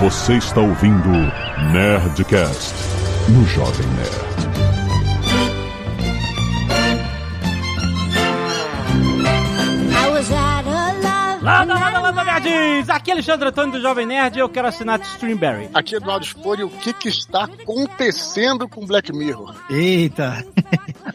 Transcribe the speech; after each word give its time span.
Você 0.00 0.38
está 0.38 0.62
ouvindo 0.62 1.10
Nerdcast 1.72 2.74
no 3.28 3.44
Jovem 3.44 3.86
Nerd. 3.88 4.30
I 9.92 10.10
was 10.10 10.30
at 10.30 10.66
a 10.66 10.94
love 10.94 11.42
Landa, 11.42 11.74
landa, 11.74 12.00
landa, 12.00 12.24
nerds! 12.24 12.88
Aqui 12.88 13.10
é 13.10 13.12
Alexandre 13.12 13.48
Antônio 13.50 13.72
do 13.72 13.80
Jovem 13.82 14.06
Nerd 14.06 14.38
e 14.38 14.40
eu 14.40 14.48
quero 14.48 14.68
assinar 14.68 15.00
Streamberry. 15.00 15.68
Aqui 15.74 15.94
é 15.94 15.98
Eduardo 15.98 16.24
Spor 16.24 16.58
e 16.58 16.64
o 16.64 16.70
que, 16.70 16.94
que 16.94 17.10
está 17.10 17.44
acontecendo 17.44 18.66
com 18.66 18.86
Black 18.86 19.12
Mirror? 19.12 19.54
Eita! 19.68 20.46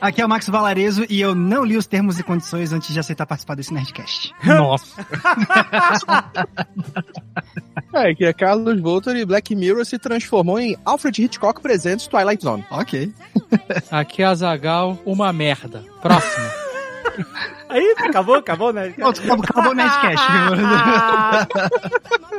Aqui 0.02 0.22
é 0.22 0.26
o 0.26 0.30
Max 0.30 0.48
Valarezo 0.48 1.06
e 1.10 1.22
eu 1.22 1.36
não 1.36 1.64
li 1.64 1.78
os 1.78 1.86
termos 1.86 2.20
e 2.20 2.24
condições 2.24 2.72
antes 2.72 2.94
de 2.94 3.00
aceitar 3.00 3.26
participar 3.26 3.56
desse 3.56 3.74
Nerdcast. 3.74 4.34
Nossa. 4.44 5.06
é, 7.94 8.14
que 8.14 8.26
é 8.26 8.34
Carlos 8.34 8.80
Voltor 8.82 9.16
e 9.16 9.26
Black 9.26 9.56
Mirror 9.56 9.86
se 9.86 9.98
transformou 9.98 10.60
em 10.60 10.78
Alfred 10.86 11.24
Hitchcock 11.24 11.62
Presents 11.62 12.08
Twilight 12.08 12.44
Zone. 12.44 12.66
Ok. 12.70 13.14
Aqui 13.92 14.22
é 14.22 14.26
a 14.26 14.36
Zagal, 14.36 14.98
uma 15.06 15.32
merda. 15.32 15.84
Próximo. 16.02 16.46
É 17.70 17.80
isso, 17.80 18.06
acabou, 18.06 18.36
acabou, 18.36 18.72
né? 18.72 18.94
Acabou, 18.98 19.44
acabou 19.44 19.72
o 19.72 19.76
Nerdcast. 19.76 20.26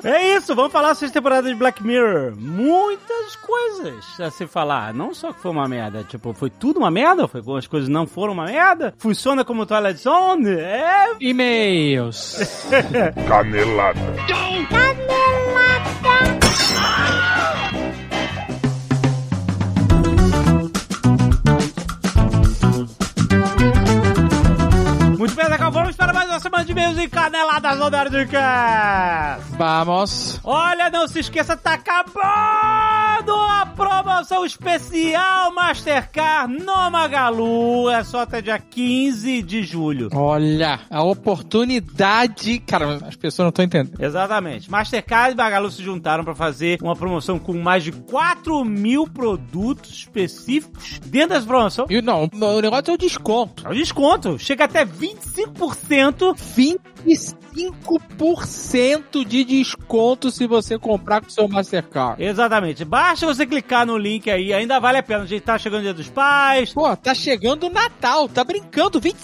É 0.04 0.36
isso, 0.36 0.54
vamos 0.54 0.72
falar 0.72 0.94
sobre 0.94 1.12
temporada 1.12 1.48
de 1.48 1.54
Black 1.54 1.82
Mirror. 1.82 2.34
Muitas 2.36 3.34
coisas 3.36 4.20
a 4.20 4.30
se 4.30 4.46
falar. 4.46 4.92
Não 4.92 5.14
só 5.14 5.32
que 5.32 5.40
foi 5.40 5.50
uma 5.50 5.66
merda, 5.66 6.04
tipo, 6.04 6.34
foi 6.34 6.50
tudo 6.50 6.78
uma 6.78 6.90
merda? 6.90 7.26
Foi 7.26 7.40
as 7.56 7.66
coisas 7.66 7.88
não 7.88 8.06
foram 8.06 8.34
uma 8.34 8.44
merda? 8.44 8.94
Funciona 8.98 9.44
como 9.44 9.64
Twilight 9.64 9.98
Zone? 9.98 10.50
É. 10.50 11.14
E-mails. 11.18 12.68
Canelada. 13.26 14.00
Muito 14.52 14.76
bem, 25.48 25.58
Zagal, 25.58 25.70
vamos 25.70 25.96
para 25.96 26.15
uma 26.36 26.40
semana 26.40 26.64
de 26.66 26.72
e-mails 26.72 26.98
e 26.98 27.08
caneladas 27.08 27.78
no 27.78 27.88
Nerdcast. 27.88 29.56
Vamos. 29.56 30.38
Olha, 30.44 30.90
não 30.90 31.08
se 31.08 31.20
esqueça, 31.20 31.56
tá 31.56 31.74
acabando 31.74 33.32
a 33.32 33.64
promoção 33.74 34.44
especial 34.44 35.54
Mastercard 35.54 36.52
no 36.62 36.90
Magalu. 36.90 37.88
É 37.88 38.04
só 38.04 38.20
até 38.20 38.42
dia 38.42 38.58
15 38.58 39.42
de 39.42 39.62
julho. 39.62 40.10
Olha, 40.12 40.80
a 40.90 41.02
oportunidade. 41.02 42.58
Cara, 42.58 42.96
as 43.06 43.16
pessoas 43.16 43.46
não 43.46 43.48
estão 43.48 43.64
entendendo. 43.64 43.98
Exatamente. 43.98 44.70
Mastercard 44.70 45.32
e 45.32 45.36
Magalu 45.36 45.70
se 45.70 45.82
juntaram 45.82 46.22
para 46.22 46.34
fazer 46.34 46.78
uma 46.82 46.94
promoção 46.94 47.38
com 47.38 47.54
mais 47.54 47.82
de 47.82 47.92
4 47.92 48.62
mil 48.62 49.08
produtos 49.08 49.90
específicos 49.90 50.98
dentro 51.06 51.30
dessa 51.30 51.46
promoção. 51.46 51.86
E 51.88 52.02
não, 52.02 52.28
o 52.30 52.60
negócio 52.60 52.90
é 52.90 52.94
o 52.94 52.98
desconto. 52.98 53.66
É 53.66 53.70
o 53.70 53.74
desconto. 53.74 54.38
Chega 54.38 54.64
até 54.64 54.84
25% 54.84 56.25
fim 56.34 56.78
25% 57.06 59.24
de 59.24 59.44
desconto 59.44 60.30
se 60.30 60.46
você 60.46 60.78
comprar 60.78 61.20
com 61.20 61.28
o 61.28 61.30
seu 61.30 61.46
Mastercard. 61.48 62.22
Exatamente. 62.22 62.84
Basta 62.84 63.26
você 63.26 63.46
clicar 63.46 63.86
no 63.86 63.96
link 63.96 64.30
aí. 64.30 64.52
Ainda 64.52 64.80
vale 64.80 64.98
a 64.98 65.02
pena. 65.02 65.22
A 65.22 65.26
gente 65.26 65.42
tá 65.42 65.56
chegando 65.56 65.80
o 65.80 65.84
dia 65.84 65.94
dos 65.94 66.08
pais. 66.08 66.72
Pô, 66.72 66.96
tá 66.96 67.14
chegando 67.14 67.66
o 67.66 67.70
Natal, 67.70 68.28
tá 68.28 68.44
brincando, 68.44 69.00
25%! 69.00 69.16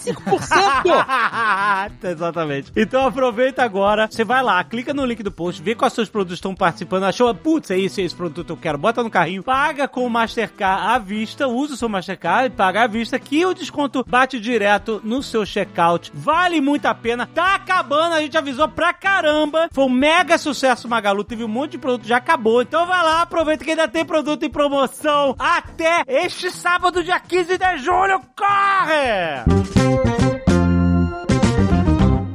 Exatamente. 2.03 2.71
Então 2.75 3.05
aproveita 3.05 3.63
agora, 3.63 4.07
você 4.09 4.23
vai 4.23 4.43
lá, 4.43 4.63
clica 4.63 4.93
no 4.93 5.05
link 5.05 5.23
do 5.23 5.31
post, 5.31 5.61
vê 5.61 5.75
quais 5.75 5.93
seus 5.93 6.09
produtos 6.09 6.37
estão 6.37 6.55
participando, 6.55 7.03
achou, 7.03 7.33
putz, 7.33 7.71
é 7.71 7.79
esse, 7.79 8.01
esse 8.01 8.15
produto 8.15 8.51
eu 8.51 8.57
quero, 8.57 8.77
bota 8.77 9.03
no 9.03 9.09
carrinho, 9.09 9.43
paga 9.43 9.87
com 9.87 10.05
o 10.05 10.09
Mastercard 10.09 10.87
à 10.87 10.99
vista, 10.99 11.47
usa 11.47 11.73
o 11.73 11.77
seu 11.77 11.89
Mastercard 11.89 12.47
e 12.47 12.49
paga 12.49 12.83
à 12.83 12.87
vista, 12.87 13.19
que 13.19 13.45
o 13.45 13.53
desconto 13.53 14.03
bate 14.07 14.39
direto 14.39 15.01
no 15.03 15.23
seu 15.23 15.45
checkout. 15.45 16.11
Vale 16.13 16.61
muito 16.61 16.85
a 16.85 16.93
pena, 16.93 17.25
tá 17.25 17.55
acabando, 17.73 18.13
a 18.13 18.21
gente 18.21 18.37
avisou 18.37 18.67
pra 18.67 18.93
caramba, 18.93 19.67
foi 19.71 19.85
um 19.85 19.89
mega 19.89 20.37
sucesso 20.37 20.87
Magalu, 20.87 21.23
teve 21.23 21.43
um 21.43 21.47
monte 21.47 21.71
de 21.71 21.77
produto, 21.79 22.07
já 22.07 22.17
acabou, 22.17 22.61
então 22.61 22.85
vai 22.85 23.01
lá, 23.03 23.21
aproveita 23.23 23.65
que 23.65 23.71
ainda 23.71 23.87
tem 23.87 24.05
produto 24.05 24.43
em 24.43 24.49
promoção 24.49 25.35
até 25.39 26.03
este 26.07 26.51
sábado, 26.51 27.03
dia 27.03 27.19
15 27.19 27.57
de 27.57 27.77
julho, 27.79 28.21
corre! 28.35 30.32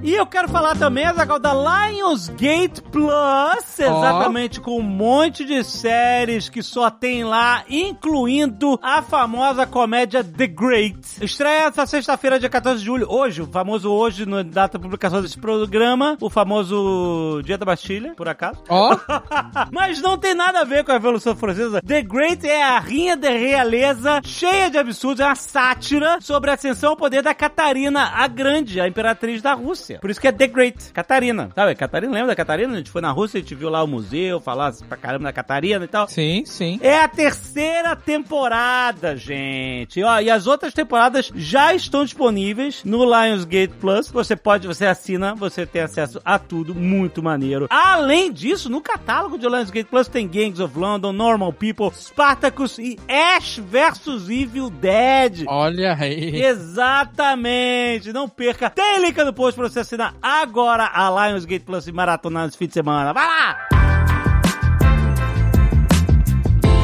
E 0.00 0.14
eu 0.14 0.24
quero 0.26 0.48
falar 0.48 0.76
também, 0.76 1.04
Azaghal, 1.04 1.40
da 1.40 1.52
Lionsgate 1.52 2.80
Plus, 2.82 3.78
exatamente 3.80 4.60
com 4.60 4.78
um 4.78 4.82
monte 4.82 5.44
de 5.44 5.64
séries 5.64 6.48
que 6.48 6.62
só 6.62 6.88
tem 6.88 7.24
lá, 7.24 7.64
incluindo 7.68 8.78
a 8.80 9.02
famosa 9.02 9.66
comédia 9.66 10.22
The 10.22 10.46
Great. 10.46 11.00
Estreia 11.20 11.66
essa 11.66 11.84
sexta-feira, 11.84 12.38
dia 12.38 12.48
14 12.48 12.78
de 12.78 12.86
julho. 12.86 13.10
Hoje, 13.10 13.42
o 13.42 13.46
famoso 13.46 13.90
hoje, 13.90 14.24
na 14.24 14.42
data 14.42 14.78
de 14.78 14.82
publicação 14.82 15.20
desse 15.20 15.36
programa, 15.36 16.16
o 16.20 16.30
famoso 16.30 17.42
Dia 17.44 17.58
da 17.58 17.66
Bastilha, 17.66 18.14
por 18.14 18.28
acaso. 18.28 18.62
Ó, 18.68 18.96
Mas 19.72 20.00
não 20.00 20.16
tem 20.16 20.34
nada 20.34 20.60
a 20.60 20.64
ver 20.64 20.84
com 20.84 20.92
a 20.92 20.94
Revolução 20.94 21.34
Francesa. 21.34 21.82
The 21.82 22.02
Great 22.02 22.48
é 22.48 22.62
a 22.62 22.78
rinha 22.78 23.16
da 23.16 23.30
realeza, 23.30 24.20
cheia 24.24 24.70
de 24.70 24.78
absurdos, 24.78 25.20
é 25.20 25.26
uma 25.26 25.34
sátira 25.34 26.18
sobre 26.20 26.50
a 26.50 26.54
ascensão 26.54 26.90
ao 26.90 26.96
poder 26.96 27.22
da 27.22 27.34
Catarina 27.34 28.12
a 28.14 28.28
Grande, 28.28 28.80
a 28.80 28.86
imperatriz 28.86 29.42
da 29.42 29.54
Rússia. 29.54 29.87
Por 29.96 30.10
isso 30.10 30.20
que 30.20 30.28
é 30.28 30.32
The 30.32 30.46
Great, 30.46 30.92
Catarina. 30.92 31.50
Sabe, 31.54 31.74
Catarina, 31.74 32.12
lembra 32.12 32.28
da 32.28 32.36
Catarina? 32.36 32.74
A 32.74 32.76
gente 32.76 32.90
foi 32.90 33.00
na 33.00 33.10
Rússia, 33.10 33.38
a 33.38 33.40
gente 33.40 33.54
viu 33.54 33.70
lá 33.70 33.82
o 33.82 33.86
museu, 33.86 34.40
falar 34.40 34.72
pra 34.88 34.96
caramba 34.96 35.24
da 35.24 35.32
Catarina 35.32 35.84
e 35.84 35.88
tal. 35.88 36.08
sim, 36.08 36.44
sim. 36.44 36.78
É 36.82 37.00
a 37.00 37.08
terceira 37.08 37.96
temporada, 37.96 39.16
gente. 39.16 40.02
Ó, 40.02 40.20
e 40.20 40.30
as 40.30 40.46
outras 40.46 40.74
temporadas 40.74 41.30
já 41.34 41.74
estão 41.74 42.04
disponíveis 42.04 42.82
no 42.84 43.04
Lionsgate 43.04 43.74
Plus. 43.80 44.10
Você 44.10 44.36
pode, 44.36 44.66
você 44.66 44.86
assina, 44.86 45.34
você 45.34 45.64
tem 45.64 45.82
acesso 45.82 46.20
a 46.24 46.38
tudo, 46.38 46.74
muito 46.74 47.22
maneiro. 47.22 47.66
Além 47.70 48.32
disso, 48.32 48.68
no 48.68 48.80
catálogo 48.80 49.38
de 49.38 49.46
Lionsgate 49.46 49.88
Plus 49.88 50.08
tem 50.08 50.26
Gangs 50.28 50.60
of 50.60 50.78
London, 50.78 51.12
Normal 51.12 51.52
People, 51.52 51.90
Spartacus 51.94 52.78
e 52.78 52.98
Ash 53.08 53.58
vs 53.58 54.28
Evil 54.28 54.70
Dead. 54.70 55.44
Olha 55.46 55.94
aí. 55.98 56.42
Exatamente, 56.42 58.12
não 58.12 58.28
perca. 58.28 58.70
Tem 58.70 59.00
link 59.00 59.16
no 59.22 59.32
post 59.32 59.58
pra 59.58 59.68
você 59.68 59.77
assinar 59.80 60.14
agora 60.22 60.90
a 60.92 61.28
Lionsgate 61.28 61.64
Plus 61.64 61.86
e 61.86 61.92
maratonar 61.92 62.46
nesse 62.46 62.58
fim 62.58 62.66
de 62.66 62.74
semana. 62.74 63.12
Vai 63.12 63.26
lá! 63.26 63.77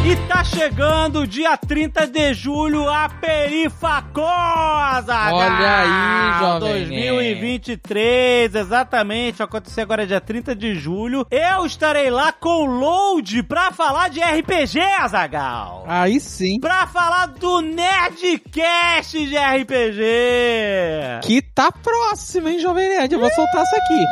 E 0.06 0.16
tá 0.28 0.44
chegando 0.44 1.26
dia 1.26 1.56
30 1.56 2.06
de 2.06 2.34
julho 2.34 2.86
a 2.90 3.08
Perifacosa! 3.08 4.22
Olha 5.32 5.78
aí, 5.78 6.38
jovem 6.40 6.60
2023, 6.60 8.54
exatamente. 8.54 9.38
Vai 9.38 9.46
acontecer 9.46 9.80
agora 9.80 10.06
dia 10.06 10.20
30 10.20 10.54
de 10.54 10.74
julho. 10.74 11.26
Eu 11.30 11.64
estarei 11.64 12.10
lá 12.10 12.32
com 12.32 12.50
o 12.50 12.66
Load 12.66 13.44
pra 13.44 13.72
falar 13.72 14.10
de 14.10 14.20
RPG, 14.20 14.78
Azagal. 15.00 15.86
Aí 15.88 16.20
sim. 16.20 16.60
Pra 16.60 16.86
falar 16.86 17.24
do 17.28 17.62
Nerdcast 17.62 19.24
de 19.26 19.38
RPG. 19.38 20.02
Que 21.22 21.40
tá 21.40 21.72
próximo, 21.72 22.50
hein, 22.50 22.58
Jovem 22.58 22.90
Nerd? 22.90 23.14
Eu 23.14 23.20
vou 23.20 23.30
soltar 23.30 23.62
isso 23.62 23.76
aqui. 23.76 24.04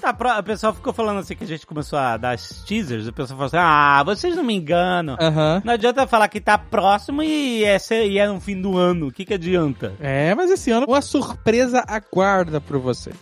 Tá, 0.00 0.12
pro- 0.14 0.38
o 0.38 0.42
pessoal 0.42 0.72
ficou 0.72 0.92
falando 0.92 1.18
assim 1.20 1.34
que 1.34 1.44
a 1.44 1.46
gente 1.46 1.66
começou 1.66 1.98
a 1.98 2.16
dar 2.16 2.30
as 2.30 2.62
teasers. 2.64 3.06
O 3.06 3.12
pessoal 3.12 3.36
falou 3.38 3.46
assim: 3.46 3.56
ah, 3.58 4.02
vocês 4.04 4.36
não 4.36 4.44
me 4.44 4.54
enganam. 4.54 5.16
Aham. 5.20 5.60
Não 5.64 5.72
adianta 5.74 6.06
falar 6.06 6.28
que 6.28 6.40
tá 6.40 6.56
próximo 6.56 7.22
e 7.22 7.64
é, 7.64 7.78
ser- 7.78 8.06
e 8.08 8.18
é 8.18 8.26
no 8.28 8.40
fim 8.40 8.60
do 8.60 8.76
ano. 8.76 9.08
O 9.08 9.12
que 9.12 9.24
que 9.24 9.34
adianta? 9.34 9.94
É, 10.00 10.34
mas 10.34 10.50
esse 10.50 10.70
ano 10.70 10.86
uma 10.88 11.02
surpresa 11.02 11.84
aguarda 11.86 12.60
por 12.60 12.78
vocês. 12.78 13.16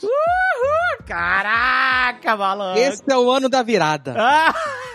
Caraca, 1.07 2.37
malandro! 2.37 2.81
Esse 2.83 3.03
é 3.09 3.17
o 3.17 3.31
ano 3.31 3.49
da 3.49 3.63
virada. 3.63 4.13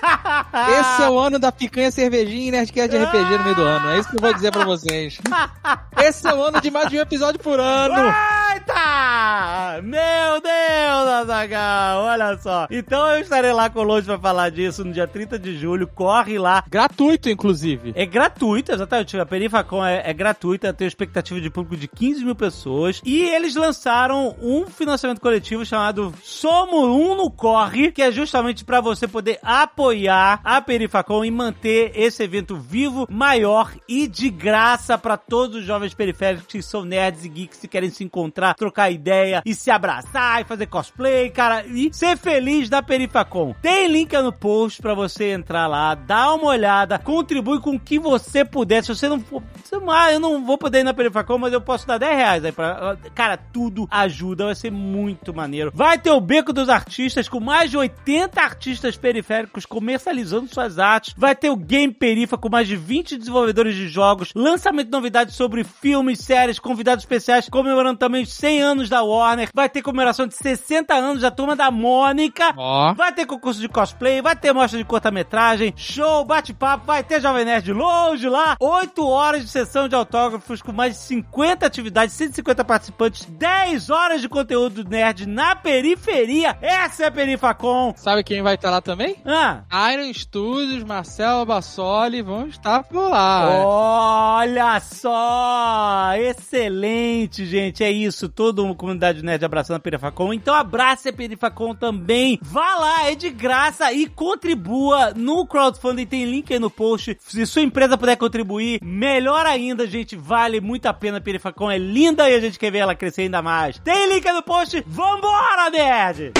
Esse 0.79 1.03
é 1.03 1.09
o 1.09 1.19
ano 1.19 1.39
da 1.39 1.51
picanha, 1.51 1.91
cervejinha 1.91 2.47
e 2.47 2.51
Nerdcast 2.51 2.89
de 2.89 3.03
RPG 3.03 3.37
no 3.37 3.43
meio 3.43 3.55
do 3.55 3.61
ano. 3.61 3.89
É 3.89 3.99
isso 3.99 4.09
que 4.09 4.17
eu 4.17 4.21
vou 4.21 4.33
dizer 4.33 4.51
pra 4.51 4.65
vocês. 4.65 5.19
Esse 5.97 6.27
é 6.27 6.33
o 6.33 6.43
ano 6.43 6.59
de 6.59 6.71
mais 6.71 6.89
de 6.89 6.97
um 6.97 7.01
episódio 7.01 7.39
por 7.39 7.59
ano. 7.59 8.13
Eita! 8.53 9.81
Meu 9.83 10.41
Deus, 10.41 11.07
Azaghal, 11.21 12.03
olha 12.03 12.37
só. 12.37 12.67
Então 12.69 13.07
eu 13.11 13.21
estarei 13.21 13.53
lá 13.53 13.69
com 13.69 13.79
o 13.79 13.83
Load 13.83 14.05
pra 14.05 14.19
falar 14.19 14.49
disso 14.49 14.83
no 14.83 14.91
dia 14.91 15.07
30 15.07 15.37
de 15.37 15.57
julho. 15.57 15.87
Corre 15.87 16.37
lá. 16.37 16.63
Gratuito, 16.67 17.29
inclusive. 17.29 17.93
É 17.95 18.05
gratuito, 18.05 18.71
exatamente. 18.71 19.17
A 19.19 19.25
Perifacon 19.25 19.85
é, 19.85 20.01
é 20.09 20.13
gratuita, 20.13 20.73
tem 20.73 20.87
expectativa 20.87 21.39
de 21.39 21.49
público 21.49 21.77
de 21.77 21.87
15 21.87 22.25
mil 22.25 22.35
pessoas. 22.35 23.01
E 23.05 23.21
eles 23.21 23.55
lançaram 23.55 24.35
um 24.41 24.65
financiamento 24.67 25.21
coletivo 25.21 25.65
chamado 25.65 26.13
Somos 26.23 26.89
Um 26.89 27.15
no 27.15 27.29
Corre, 27.29 27.91
que 27.91 28.01
é 28.01 28.11
justamente 28.11 28.65
para 28.65 28.81
você 28.81 29.07
poder 29.07 29.39
apoiar 29.43 29.90
a 29.91 30.61
Perifacon 30.61 31.25
e 31.25 31.31
manter 31.31 31.91
esse 31.95 32.23
evento 32.23 32.55
vivo, 32.55 33.07
maior 33.09 33.73
e 33.87 34.07
de 34.07 34.29
graça 34.29 34.97
para 34.97 35.17
todos 35.17 35.57
os 35.57 35.65
jovens 35.65 35.93
periféricos 35.93 36.47
que 36.47 36.61
são 36.61 36.85
nerds 36.85 37.25
e 37.25 37.29
geeks 37.29 37.63
e 37.63 37.67
querem 37.67 37.89
se 37.89 38.03
encontrar 38.03 38.55
trocar 38.55 38.91
ideia 38.91 39.41
e 39.45 39.53
se 39.53 39.71
abraçar 39.71 40.41
e 40.41 40.45
fazer 40.45 40.67
cosplay, 40.67 41.29
cara, 41.29 41.65
e 41.65 41.93
ser 41.93 42.17
feliz 42.17 42.69
da 42.69 42.81
Perifacom. 42.81 43.55
Tem 43.61 43.87
link 43.87 44.11
no 44.17 44.31
post 44.31 44.81
pra 44.81 44.93
você 44.93 45.31
entrar 45.31 45.67
lá, 45.67 45.95
dar 45.95 46.33
uma 46.33 46.47
olhada, 46.47 46.99
contribui 46.99 47.59
com 47.59 47.75
o 47.75 47.79
que 47.79 47.97
você 47.99 48.45
puder. 48.45 48.83
Se 48.83 48.93
você 48.93 49.07
não 49.07 49.19
for, 49.19 49.41
ah, 49.89 50.11
eu 50.11 50.19
não 50.19 50.45
vou 50.45 50.57
poder 50.57 50.79
ir 50.79 50.83
na 50.83 50.93
Perifacom, 50.93 51.37
mas 51.37 51.53
eu 51.53 51.61
posso 51.61 51.87
dar 51.87 51.97
10 51.97 52.15
reais 52.15 52.45
aí 52.45 52.51
pra. 52.51 52.97
Cara, 53.15 53.37
tudo 53.37 53.87
ajuda, 53.89 54.45
vai 54.45 54.55
ser 54.55 54.71
muito 54.71 55.33
maneiro. 55.33 55.71
Vai 55.73 55.97
ter 55.97 56.11
o 56.11 56.21
Beco 56.21 56.53
dos 56.53 56.69
Artistas 56.69 57.27
com 57.27 57.39
mais 57.39 57.71
de 57.71 57.77
80 57.77 58.41
artistas 58.41 58.97
periféricos 58.97 59.65
comercializando 59.81 60.53
suas 60.53 60.77
artes. 60.77 61.15
Vai 61.17 61.35
ter 61.35 61.49
o 61.49 61.55
Game 61.55 61.91
Perifa 61.91 62.37
com 62.37 62.49
mais 62.49 62.67
de 62.67 62.75
20 62.75 63.17
desenvolvedores 63.17 63.75
de 63.75 63.87
jogos, 63.87 64.31
lançamento 64.35 64.85
de 64.85 64.91
novidades 64.91 65.35
sobre 65.35 65.63
filmes, 65.63 66.19
séries, 66.19 66.59
convidados 66.59 67.03
especiais, 67.03 67.49
comemorando 67.49 67.97
também 67.97 68.21
os 68.21 68.31
100 68.31 68.61
anos 68.61 68.89
da 68.89 69.01
Warner. 69.01 69.49
Vai 69.51 69.67
ter 69.67 69.81
comemoração 69.81 70.27
de 70.27 70.35
60 70.35 70.93
anos 70.93 71.23
da 71.23 71.31
turma 71.31 71.55
da 71.55 71.71
Mônica. 71.71 72.53
Ó. 72.55 72.93
Vai 72.93 73.11
ter 73.11 73.25
concurso 73.25 73.59
de 73.59 73.67
cosplay, 73.67 74.21
vai 74.21 74.35
ter 74.35 74.53
mostra 74.53 74.77
de 74.77 74.85
corta-metragem, 74.85 75.73
show, 75.75 76.23
bate-papo, 76.23 76.85
vai 76.85 77.03
ter 77.03 77.19
Jovem 77.19 77.43
Nerd 77.43 77.73
longe 77.73 78.29
lá. 78.29 78.55
8 78.59 79.03
horas 79.07 79.41
de 79.41 79.49
sessão 79.49 79.89
de 79.89 79.95
autógrafos 79.95 80.61
com 80.61 80.71
mais 80.71 80.93
de 80.93 80.99
50 80.99 81.65
atividades, 81.65 82.13
150 82.13 82.63
participantes, 82.63 83.25
10 83.25 83.89
horas 83.89 84.21
de 84.21 84.29
conteúdo 84.29 84.83
nerd 84.83 85.25
na 85.25 85.55
periferia. 85.55 86.55
Essa 86.61 87.05
é 87.05 87.07
a 87.07 87.11
Perifacom. 87.11 87.93
Sabe 87.95 88.23
quem 88.23 88.43
vai 88.43 88.53
estar 88.53 88.69
lá 88.69 88.81
também? 88.81 89.15
Ah, 89.25 89.63
Iron 89.93 90.13
Studios, 90.13 90.83
Marcelo 90.83 91.45
Bassoli 91.45 92.21
vão 92.21 92.45
estar 92.45 92.83
por 92.83 93.09
lá. 93.09 93.63
Olha 93.65 94.77
só! 94.81 96.11
Excelente, 96.17 97.45
gente. 97.45 97.81
É 97.81 97.89
isso. 97.89 98.27
Toda 98.27 98.61
uma 98.61 98.75
comunidade 98.75 99.23
nerd 99.23 99.45
abraçando 99.45 99.77
a 99.77 99.79
Perifacom. 99.79 100.33
Então 100.33 100.53
abrace 100.53 101.07
a 101.07 101.13
Perifacom 101.13 101.73
também. 101.73 102.37
Vá 102.41 102.75
lá, 102.75 103.09
é 103.09 103.15
de 103.15 103.29
graça 103.29 103.93
e 103.93 104.07
contribua 104.07 105.13
no 105.15 105.45
crowdfunding. 105.45 106.05
Tem 106.05 106.25
link 106.25 106.51
aí 106.51 106.59
no 106.59 106.69
post. 106.69 107.17
Se 107.21 107.45
sua 107.45 107.61
empresa 107.61 107.97
puder 107.97 108.17
contribuir, 108.17 108.79
melhor 108.83 109.45
ainda, 109.45 109.87
gente. 109.87 110.17
Vale 110.17 110.59
muito 110.59 110.87
a 110.87 110.93
pena. 110.93 111.19
A 111.19 111.21
Perifacom 111.21 111.71
é 111.71 111.77
linda 111.77 112.29
e 112.29 112.35
a 112.35 112.39
gente 112.41 112.59
quer 112.59 112.71
ver 112.71 112.79
ela 112.79 112.93
crescer 112.93 113.21
ainda 113.21 113.41
mais. 113.41 113.79
Tem 113.79 114.09
link 114.09 114.27
aí 114.27 114.33
no 114.33 114.43
post. 114.43 114.83
Vambora, 114.85 115.69
nerd! 115.69 116.33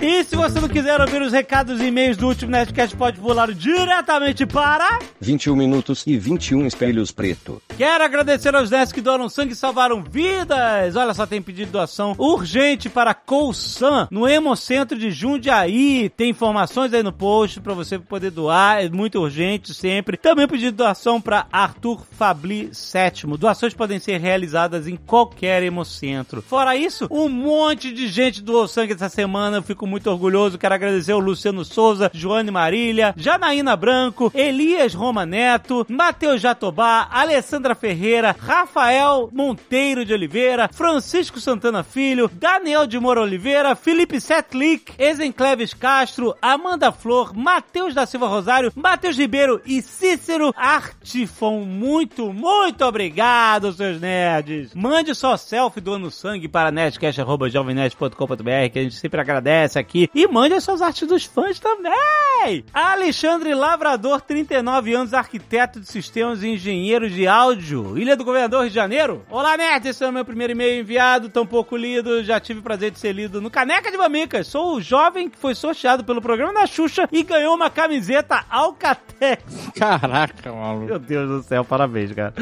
E 0.00 0.22
se 0.22 0.36
você 0.36 0.60
não 0.60 0.68
quiser 0.68 1.00
ouvir 1.00 1.20
os 1.20 1.32
recados 1.32 1.80
e 1.80 1.86
e-mails 1.86 2.16
do 2.16 2.28
último 2.28 2.52
Nerdcast, 2.52 2.96
pode 2.96 3.18
pular 3.18 3.52
diretamente 3.52 4.46
para... 4.46 5.00
21 5.20 5.56
minutos 5.56 6.04
e 6.06 6.16
21 6.16 6.66
espelhos 6.66 7.10
preto. 7.10 7.60
Quero 7.76 8.04
agradecer 8.04 8.54
aos 8.54 8.70
nerds 8.70 8.92
que 8.92 9.00
doaram 9.00 9.28
sangue 9.28 9.54
e 9.54 9.56
salvaram 9.56 10.00
vidas. 10.00 10.94
Olha 10.94 11.12
só, 11.14 11.26
tem 11.26 11.42
pedido 11.42 11.72
doação 11.72 12.14
urgente 12.16 12.88
para 12.88 13.12
Coulsan, 13.12 14.06
no 14.08 14.28
Hemocentro 14.28 14.96
de 14.96 15.10
Jundiaí. 15.10 16.08
Tem 16.10 16.30
informações 16.30 16.94
aí 16.94 17.02
no 17.02 17.12
post 17.12 17.60
para 17.60 17.74
você 17.74 17.98
poder 17.98 18.30
doar. 18.30 18.84
É 18.84 18.88
muito 18.88 19.18
urgente 19.18 19.74
sempre. 19.74 20.16
Também 20.16 20.46
pedido 20.46 20.76
doação 20.76 21.20
para 21.20 21.46
Arthur 21.50 22.06
Fabli 22.16 22.70
VII. 22.70 23.36
Doações 23.36 23.74
podem 23.74 23.98
ser 23.98 24.20
realizadas 24.20 24.86
em 24.86 24.94
qualquer 24.94 25.64
Hemocentro. 25.64 26.40
Fora 26.40 26.76
isso, 26.76 27.08
um 27.10 27.28
monte 27.28 27.92
de 27.92 28.06
gente 28.06 28.40
doou 28.40 28.68
sangue 28.68 28.92
essa 28.92 29.08
semana. 29.08 29.56
Eu 29.56 29.62
fico 29.62 29.87
muito 29.88 30.10
orgulhoso. 30.10 30.58
Quero 30.58 30.74
agradecer 30.74 31.12
o 31.12 31.18
Luciano 31.18 31.64
Souza, 31.64 32.10
Joane 32.14 32.50
Marília, 32.50 33.14
Janaína 33.16 33.74
Branco, 33.74 34.30
Elias 34.34 34.94
Roma 34.94 35.26
Neto, 35.26 35.84
Matheus 35.88 36.40
Jatobá, 36.40 37.08
Alessandra 37.10 37.74
Ferreira, 37.74 38.36
Rafael 38.38 39.28
Monteiro 39.32 40.04
de 40.04 40.12
Oliveira, 40.12 40.68
Francisco 40.72 41.40
Santana 41.40 41.82
Filho, 41.82 42.30
Daniel 42.32 42.86
de 42.86 43.00
Moura 43.00 43.22
Oliveira, 43.22 43.74
Felipe 43.74 44.20
Setlick, 44.20 44.92
Ezencleves 44.98 45.74
Castro, 45.74 46.36
Amanda 46.40 46.92
Flor, 46.92 47.34
Matheus 47.34 47.94
da 47.94 48.06
Silva 48.06 48.28
Rosário, 48.28 48.72
Matheus 48.76 49.16
Ribeiro 49.16 49.60
e 49.64 49.80
Cícero 49.80 50.52
Artifon. 50.56 51.64
Muito, 51.64 52.32
muito 52.32 52.84
obrigado, 52.84 53.72
seus 53.72 54.00
nerds. 54.00 54.74
Mande 54.74 55.14
só 55.14 55.36
selfie 55.36 55.80
doando 55.80 56.10
sangue 56.10 56.48
para 56.48 56.70
nerdcast.jovemnerd.com.br 56.70 58.70
que 58.72 58.78
a 58.78 58.82
gente 58.82 58.96
sempre 58.96 59.20
agradece 59.20 59.77
aqui. 59.78 60.10
E 60.14 60.26
mande 60.26 60.54
as 60.54 60.64
suas 60.64 60.82
artes 60.82 61.06
dos 61.06 61.24
fãs 61.24 61.58
também. 61.58 62.64
Alexandre 62.72 63.54
Lavrador, 63.54 64.20
39 64.20 64.94
anos, 64.94 65.14
arquiteto 65.14 65.80
de 65.80 65.86
sistemas 65.86 66.42
e 66.42 66.48
engenheiro 66.48 67.08
de 67.08 67.26
áudio. 67.26 67.98
Ilha 67.98 68.16
do 68.16 68.24
Governador, 68.24 68.60
Rio 68.62 68.68
de 68.68 68.74
Janeiro. 68.74 69.24
Olá, 69.30 69.56
nerds. 69.56 69.90
Esse 69.90 70.04
é 70.04 70.08
o 70.08 70.12
meu 70.12 70.24
primeiro 70.24 70.52
e-mail 70.52 70.80
enviado, 70.80 71.28
tão 71.28 71.46
pouco 71.46 71.76
lido. 71.76 72.22
Já 72.22 72.38
tive 72.38 72.60
o 72.60 72.62
prazer 72.62 72.90
de 72.90 72.98
ser 72.98 73.12
lido 73.12 73.40
no 73.40 73.50
Caneca 73.50 73.90
de 73.90 73.96
Mamicas. 73.96 74.46
Sou 74.46 74.76
o 74.76 74.80
jovem 74.80 75.28
que 75.28 75.38
foi 75.38 75.54
sorteado 75.54 76.04
pelo 76.04 76.20
programa 76.20 76.52
da 76.52 76.66
Xuxa 76.66 77.08
e 77.10 77.22
ganhou 77.22 77.54
uma 77.54 77.70
camiseta 77.70 78.44
Alcatex. 78.50 79.42
Caraca, 79.76 80.52
maluco. 80.52 80.86
Meu 80.86 80.98
Deus 80.98 81.28
do 81.28 81.42
céu, 81.42 81.64
parabéns, 81.64 82.12
cara. 82.12 82.34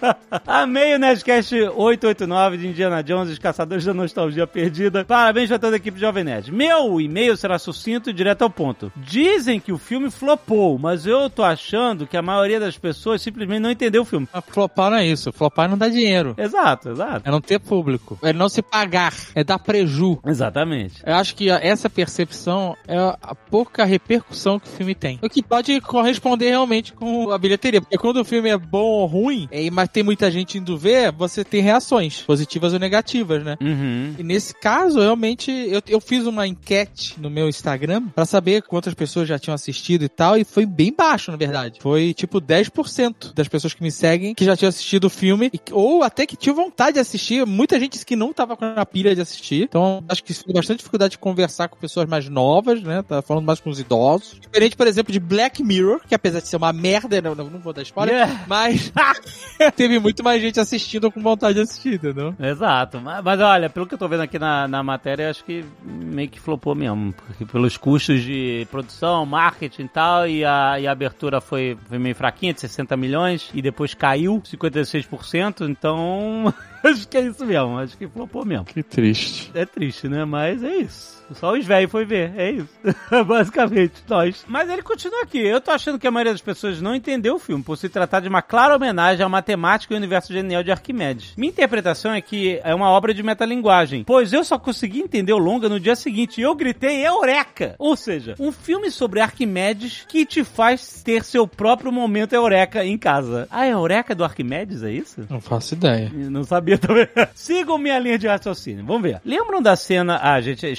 Amei 0.46 0.94
o 0.94 0.98
Nerdcast 0.98 1.54
889 1.54 2.56
de 2.56 2.68
Indiana 2.68 3.02
Jones, 3.02 3.30
os 3.30 3.38
caçadores 3.38 3.84
da 3.84 3.92
nostalgia 3.92 4.46
perdida. 4.46 5.04
Parabéns 5.04 5.48
pra 5.48 5.58
toda 5.58 5.76
a 5.76 5.78
equipe 5.78 5.96
de 5.96 6.00
Jovem 6.00 6.24
Nerd. 6.24 6.52
Meu 6.52 6.79
e-mail 7.00 7.36
será 7.36 7.58
sucinto 7.58 8.08
e 8.08 8.12
direto 8.12 8.42
ao 8.42 8.50
ponto. 8.50 8.92
Dizem 8.96 9.58
que 9.60 9.72
o 9.72 9.78
filme 9.78 10.10
flopou, 10.10 10.78
mas 10.78 11.04
eu 11.06 11.28
tô 11.28 11.42
achando 11.42 12.06
que 12.06 12.16
a 12.16 12.22
maioria 12.22 12.60
das 12.60 12.78
pessoas 12.78 13.20
simplesmente 13.22 13.60
não 13.60 13.70
entendeu 13.70 14.02
o 14.02 14.04
filme. 14.04 14.28
Mas 14.32 14.44
Flopar 14.48 14.90
não 14.90 14.98
é 14.98 15.06
isso. 15.06 15.32
Flopar 15.32 15.68
não 15.68 15.76
dá 15.76 15.88
dinheiro. 15.88 16.34
Exato, 16.38 16.90
exato. 16.90 17.28
É 17.28 17.30
não 17.30 17.40
ter 17.40 17.58
público. 17.58 18.18
É 18.22 18.32
não 18.32 18.48
se 18.48 18.62
pagar. 18.62 19.12
É 19.34 19.42
dar 19.44 19.58
preju. 19.58 20.18
Exatamente. 20.24 21.02
Eu 21.04 21.14
acho 21.14 21.34
que 21.34 21.50
essa 21.50 21.88
percepção 21.90 22.76
é 22.86 22.96
a 22.98 23.34
pouca 23.34 23.84
repercussão 23.84 24.58
que 24.58 24.68
o 24.68 24.72
filme 24.72 24.94
tem. 24.94 25.18
O 25.22 25.28
que 25.28 25.42
pode 25.42 25.80
corresponder 25.80 26.50
realmente 26.50 26.92
com 26.92 27.30
a 27.30 27.38
bilheteria. 27.38 27.80
Porque 27.80 27.98
quando 27.98 28.18
o 28.20 28.24
filme 28.24 28.48
é 28.48 28.56
bom 28.58 28.78
ou 28.84 29.06
ruim, 29.06 29.48
e- 29.52 29.70
mas 29.70 29.88
tem 29.88 30.02
muita 30.02 30.30
gente 30.30 30.58
indo 30.58 30.76
ver, 30.78 31.12
você 31.12 31.44
tem 31.44 31.60
reações, 31.60 32.22
positivas 32.22 32.72
ou 32.72 32.78
negativas, 32.78 33.42
né? 33.44 33.56
Uhum. 33.60 34.14
E 34.18 34.22
nesse 34.22 34.54
caso, 34.54 35.00
realmente, 35.00 35.50
eu, 35.50 35.80
eu 35.88 36.00
fiz 36.00 36.26
uma 36.26 36.46
enquete 36.46 36.69
no 37.18 37.30
meu 37.30 37.48
Instagram 37.48 38.08
pra 38.08 38.24
saber 38.24 38.62
quantas 38.62 38.94
pessoas 38.94 39.28
já 39.28 39.38
tinham 39.38 39.54
assistido 39.54 40.04
e 40.04 40.08
tal, 40.08 40.36
e 40.36 40.44
foi 40.44 40.66
bem 40.66 40.92
baixo, 40.92 41.30
na 41.30 41.36
verdade. 41.36 41.78
Foi 41.80 42.14
tipo 42.14 42.40
10% 42.40 43.34
das 43.34 43.48
pessoas 43.48 43.74
que 43.74 43.82
me 43.82 43.90
seguem 43.90 44.34
que 44.34 44.44
já 44.44 44.56
tinham 44.56 44.68
assistido 44.68 45.04
o 45.04 45.10
filme, 45.10 45.50
e 45.52 45.60
ou 45.72 46.02
até 46.02 46.26
que 46.26 46.36
tinham 46.36 46.54
vontade 46.54 46.94
de 46.94 47.00
assistir. 47.00 47.46
Muita 47.46 47.78
gente 47.78 47.92
disse 47.92 48.06
que 48.06 48.16
não 48.16 48.32
tava 48.32 48.56
com 48.56 48.64
a 48.64 48.86
pilha 48.86 49.14
de 49.14 49.20
assistir. 49.20 49.64
Então, 49.64 50.02
acho 50.08 50.22
que 50.22 50.32
isso 50.32 50.44
foi 50.44 50.54
bastante 50.54 50.78
dificuldade 50.78 51.12
de 51.12 51.18
conversar 51.18 51.68
com 51.68 51.76
pessoas 51.76 52.08
mais 52.08 52.28
novas, 52.28 52.82
né? 52.82 53.02
Tá 53.02 53.22
falando 53.22 53.44
mais 53.44 53.60
com 53.60 53.70
os 53.70 53.80
idosos. 53.80 54.38
Diferente, 54.40 54.76
por 54.76 54.86
exemplo, 54.86 55.12
de 55.12 55.20
Black 55.20 55.62
Mirror, 55.62 56.00
que 56.06 56.14
apesar 56.14 56.40
de 56.40 56.48
ser 56.48 56.56
uma 56.56 56.72
merda, 56.72 57.20
não, 57.20 57.34
não, 57.34 57.58
vou 57.58 57.72
dar 57.72 57.82
spoiler, 57.82 58.10
Yeah. 58.10 58.44
mas 58.48 58.92
teve 59.76 59.98
muito 60.00 60.22
mais 60.24 60.42
gente 60.42 60.58
assistindo 60.58 61.10
com 61.12 61.20
vontade 61.20 61.54
de 61.54 61.60
assistir, 61.60 61.94
entendeu? 61.94 62.34
Exato, 62.38 63.00
mas, 63.00 63.22
mas 63.22 63.40
olha, 63.40 63.70
pelo 63.70 63.86
que 63.86 63.94
eu 63.94 63.98
tô 63.98 64.08
vendo 64.08 64.22
aqui 64.22 64.38
na, 64.38 64.66
na 64.66 64.82
matéria, 64.82 65.30
acho 65.30 65.44
que 65.44 65.64
meio 65.84 66.28
que 66.28 66.40
flopou 66.40 66.59
mesmo, 66.74 67.12
porque 67.12 67.44
pelos 67.44 67.76
custos 67.76 68.22
de 68.22 68.66
produção, 68.70 69.24
marketing 69.26 69.82
e 69.82 69.88
tal, 69.88 70.28
e 70.28 70.44
a, 70.44 70.78
e 70.78 70.86
a 70.86 70.92
abertura 70.92 71.40
foi, 71.40 71.76
foi 71.88 71.98
meio 71.98 72.14
fraquinha, 72.14 72.52
de 72.52 72.60
60 72.60 72.96
milhões, 72.96 73.50
e 73.54 73.62
depois 73.62 73.94
caiu 73.94 74.40
56%, 74.40 75.68
então 75.68 76.52
acho 76.84 77.08
que 77.08 77.16
é 77.16 77.22
isso 77.22 77.44
mesmo, 77.44 77.78
acho 77.78 77.96
que 77.96 78.06
flopou 78.06 78.44
mesmo. 78.44 78.64
Que 78.64 78.82
triste. 78.82 79.50
É 79.54 79.64
triste, 79.64 80.08
né? 80.08 80.24
Mas 80.24 80.62
é 80.62 80.76
isso. 80.76 81.19
Só 81.34 81.52
os 81.52 81.64
velhos 81.64 81.90
foi 81.90 82.04
ver, 82.04 82.32
é 82.36 82.50
isso. 82.50 82.68
Basicamente, 83.26 83.94
nós. 84.08 84.44
Mas 84.48 84.68
ele 84.68 84.82
continua 84.82 85.22
aqui. 85.22 85.38
Eu 85.38 85.60
tô 85.60 85.70
achando 85.70 85.98
que 85.98 86.06
a 86.06 86.10
maioria 86.10 86.32
das 86.32 86.42
pessoas 86.42 86.80
não 86.80 86.94
entendeu 86.94 87.36
o 87.36 87.38
filme, 87.38 87.62
por 87.62 87.76
se 87.76 87.88
tratar 87.88 88.20
de 88.20 88.28
uma 88.28 88.42
clara 88.42 88.76
homenagem 88.76 89.24
à 89.24 89.28
matemática 89.28 89.92
e 89.92 89.96
ao 89.96 89.98
universo 89.98 90.32
genial 90.32 90.62
de 90.62 90.70
Arquimedes. 90.70 91.34
Minha 91.36 91.50
interpretação 91.50 92.12
é 92.12 92.20
que 92.20 92.60
é 92.62 92.74
uma 92.74 92.90
obra 92.90 93.14
de 93.14 93.22
metalinguagem, 93.22 94.04
pois 94.04 94.32
eu 94.32 94.44
só 94.44 94.58
consegui 94.58 95.00
entender 95.00 95.32
o 95.32 95.38
longa 95.38 95.68
no 95.68 95.80
dia 95.80 95.96
seguinte 95.96 96.40
e 96.40 96.44
eu 96.44 96.54
gritei 96.54 97.06
Eureka! 97.06 97.74
Ou 97.78 97.96
seja, 97.96 98.34
um 98.38 98.52
filme 98.52 98.90
sobre 98.90 99.20
Arquimedes 99.20 100.04
que 100.08 100.24
te 100.24 100.44
faz 100.44 101.02
ter 101.02 101.24
seu 101.24 101.46
próprio 101.46 101.92
momento 101.92 102.34
Eureka 102.34 102.84
em 102.84 102.98
casa. 102.98 103.46
A 103.50 103.66
Eureka 103.66 104.14
do 104.14 104.24
Arquimedes, 104.24 104.82
é 104.82 104.90
isso? 104.90 105.26
Não 105.28 105.40
faço 105.40 105.74
ideia. 105.74 106.10
Não 106.12 106.44
sabia 106.44 106.78
também. 106.78 107.08
Sigam 107.34 107.78
minha 107.78 107.98
linha 107.98 108.18
de 108.18 108.26
raciocínio. 108.26 108.84
Vamos 108.84 109.02
ver. 109.02 109.20
Lembram 109.24 109.62
da 109.62 109.76
cena... 109.76 110.18
Ah, 110.22 110.40
gente, 110.40 110.66
é 110.66 110.70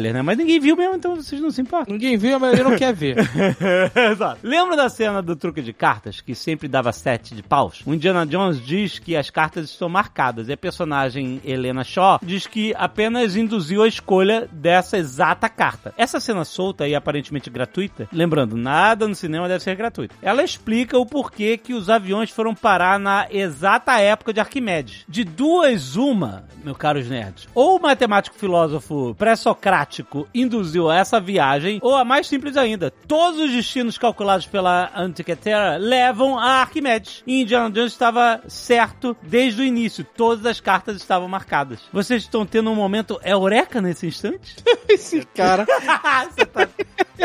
spoiler, 0.00 0.14
né? 0.14 0.22
Mas 0.22 0.38
ninguém 0.38 0.58
viu 0.58 0.76
mesmo, 0.76 0.96
então 0.96 1.14
vocês 1.14 1.40
não 1.40 1.50
se 1.50 1.60
importam. 1.60 1.92
Ninguém 1.92 2.16
viu, 2.16 2.36
a 2.36 2.38
maioria 2.38 2.64
não 2.64 2.76
quer 2.76 2.94
ver. 2.94 3.16
Exato. 4.12 4.40
Lembra 4.42 4.76
da 4.76 4.88
cena 4.88 5.20
do 5.20 5.36
truque 5.36 5.60
de 5.60 5.72
cartas, 5.72 6.20
que 6.20 6.34
sempre 6.34 6.66
dava 6.66 6.90
sete 6.92 7.34
de 7.34 7.42
paus? 7.42 7.82
O 7.84 7.94
Indiana 7.94 8.26
Jones 8.26 8.64
diz 8.64 8.98
que 8.98 9.16
as 9.16 9.30
cartas 9.30 9.66
estão 9.66 9.88
marcadas, 9.88 10.48
e 10.48 10.52
a 10.52 10.56
personagem 10.56 11.40
Helena 11.44 11.84
Shaw 11.84 12.18
diz 12.22 12.46
que 12.46 12.74
apenas 12.76 13.36
induziu 13.36 13.82
a 13.82 13.88
escolha 13.88 14.48
dessa 14.50 14.96
exata 14.96 15.48
carta. 15.48 15.92
Essa 15.96 16.18
cena 16.18 16.44
solta 16.44 16.88
e 16.88 16.94
aparentemente 16.94 17.50
gratuita, 17.50 18.08
lembrando, 18.12 18.56
nada 18.56 19.06
no 19.06 19.14
cinema 19.14 19.48
deve 19.48 19.62
ser 19.62 19.76
gratuito. 19.76 20.14
Ela 20.22 20.42
explica 20.42 20.98
o 20.98 21.06
porquê 21.06 21.56
que 21.56 21.74
os 21.74 21.90
aviões 21.90 22.30
foram 22.30 22.54
parar 22.54 22.98
na 22.98 23.26
exata 23.30 24.00
época 24.00 24.32
de 24.32 24.40
Arquimedes. 24.40 25.04
De 25.08 25.24
duas, 25.24 25.96
uma, 25.96 26.44
meus 26.64 26.76
caros 26.76 27.08
nerds. 27.08 27.48
Ou 27.54 27.76
o 27.76 27.82
matemático 27.82 28.36
filósofo 28.36 29.14
pré-socrático 29.18 29.89
induziu 30.34 30.90
essa 30.90 31.20
viagem, 31.20 31.78
ou 31.82 31.96
a 31.96 32.04
mais 32.04 32.26
simples 32.26 32.56
ainda, 32.56 32.90
todos 32.90 33.40
os 33.40 33.50
destinos 33.50 33.98
calculados 33.98 34.46
pela 34.46 34.90
Antiquitera 34.94 35.76
levam 35.76 36.38
a 36.38 36.60
Arquimedes. 36.60 37.22
E 37.26 37.42
Indiana 37.42 37.70
Jones 37.70 37.92
estava 37.92 38.40
certo 38.48 39.16
desde 39.22 39.62
o 39.62 39.64
início, 39.64 40.04
todas 40.04 40.44
as 40.46 40.60
cartas 40.60 40.96
estavam 40.96 41.28
marcadas. 41.28 41.80
Vocês 41.92 42.22
estão 42.22 42.46
tendo 42.46 42.70
um 42.70 42.74
momento 42.74 43.20
eureka 43.24 43.80
nesse 43.80 44.06
instante? 44.06 44.56
Esse 44.88 45.24
cara. 45.26 45.66
Você 46.34 46.46
tá- 46.46 46.68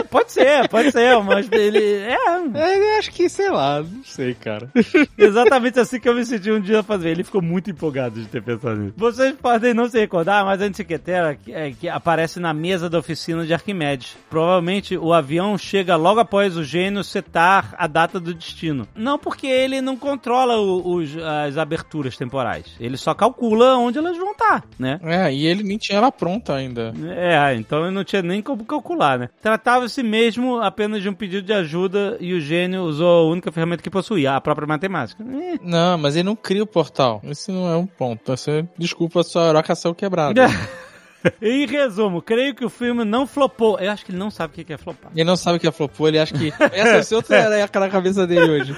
Pode 0.10 0.32
ser, 0.32 0.68
pode 0.70 0.92
ser, 0.92 1.22
mas 1.24 1.48
ele. 1.52 1.80
É, 1.80 2.16
É, 2.54 2.78
eu 2.96 3.00
acho 3.00 3.12
que, 3.12 3.28
sei 3.30 3.50
lá, 3.50 3.82
não 3.82 4.04
sei, 4.04 4.34
cara. 4.34 4.70
exatamente 5.18 5.80
assim 5.80 6.00
que 6.00 6.08
eu 6.08 6.16
me 6.16 6.26
senti 6.26 6.52
um 6.52 6.60
dia 6.60 6.84
fazer. 6.84 7.10
Ele 7.10 7.24
ficou 7.24 7.42
muito 7.42 7.70
empolgado 7.70 8.20
de 8.20 8.28
ter 8.28 8.42
pensado 8.42 8.76
nisso. 8.78 8.94
Vocês 8.98 9.34
podem 9.36 9.74
não 9.74 9.90
se 9.90 10.00
recordar, 10.00 10.46
mas 10.46 10.62
a 10.62 10.66
Antiquetera 10.66 11.36
que, 11.36 11.52
é, 11.54 11.72
que 11.72 11.88
aparece 11.90 12.40
na 12.40 12.54
mesa 12.54 12.90
da 12.90 13.00
oficina 13.00 13.46
de 13.46 13.54
Arquimedes. 13.54 14.16
Provavelmente 14.30 14.98
o 14.98 15.14
avião 15.14 15.58
chega 15.58 15.96
logo 15.96 16.20
após 16.20 16.56
o 16.58 16.64
gênio 16.64 17.04
setar 17.04 17.74
a 17.78 17.88
data 17.88 18.20
do 18.20 18.34
destino. 18.34 18.88
Não 18.96 19.18
porque 19.18 19.48
ele 19.48 19.82
não 19.82 19.96
controla 19.98 20.58
o- 20.58 20.96
os- 20.96 21.18
as 21.18 21.58
aberturas 21.58 22.18
temporais. 22.18 22.66
Ele 22.80 22.98
só 22.98 23.14
calcula 23.14 23.78
onde 23.78 23.98
elas 23.98 24.18
vão 24.18 24.32
estar, 24.32 24.64
né? 24.78 25.00
É, 25.04 25.34
e 25.34 25.46
ele 25.46 25.64
nem 25.64 25.78
tinha 25.78 25.98
ela 25.98 26.12
pronta 26.12 26.54
ainda. 26.56 26.94
É, 27.16 27.56
então 27.56 27.86
eu 27.86 27.92
não 27.92 28.04
tinha 28.04 28.22
nem 28.22 28.42
como 28.42 28.66
calcular, 28.66 29.18
né? 29.20 29.30
Tratava-se 29.42 30.02
mesmo 30.06 30.62
apenas 30.62 31.02
de 31.02 31.10
um 31.10 31.14
pedido 31.14 31.46
de 31.46 31.54
ajuda 31.54 32.18
e 32.20 32.34
o 32.34 32.40
gênio 32.40 32.84
usou 32.84 33.28
a 33.28 33.32
única 33.32 33.52
ferramenta 33.52 33.84
que 33.84 33.90
possuía, 33.90 34.36
a 34.36 34.42
própria 34.42 34.68
matemática. 34.68 35.24
Eh, 35.24 35.60
Não, 35.62 35.98
mas 35.98 36.16
ele 36.16 36.24
não 36.24 36.36
cria 36.36 36.64
o 36.64 36.68
portal. 36.68 37.22
Esse 37.24 37.52
não 37.52 37.68
é 37.68 37.76
um 37.76 37.86
ponto. 37.86 38.22
Você, 38.36 38.66
desculpa, 38.78 39.24
sua 39.24 39.64
saiu 39.76 39.96
quebrada. 39.96 40.48
em 41.42 41.66
resumo, 41.66 42.22
creio 42.22 42.54
que 42.54 42.64
o 42.64 42.70
filme 42.70 43.04
não 43.04 43.26
flopou. 43.26 43.80
Eu 43.80 43.92
acho 43.92 44.06
que 44.06 44.12
ele 44.12 44.20
não 44.20 44.30
sabe 44.30 44.62
o 44.62 44.66
que 44.66 44.74
é 44.74 44.78
flopar. 44.78 45.12
Ele 45.14 45.24
não 45.24 45.36
sabe 45.36 45.58
o 45.58 45.60
que 45.60 45.68
é 45.68 45.72
flopou, 45.72 46.08
ele 46.08 46.20
acha 46.20 46.34
que 46.34 46.54
essa 46.72 46.96
é 46.96 47.00
o 47.00 47.04
seu 47.04 47.22
tareca 47.22 47.80
na 47.80 47.90
cabeça 47.90 48.28
dele 48.28 48.52
hoje. 48.52 48.76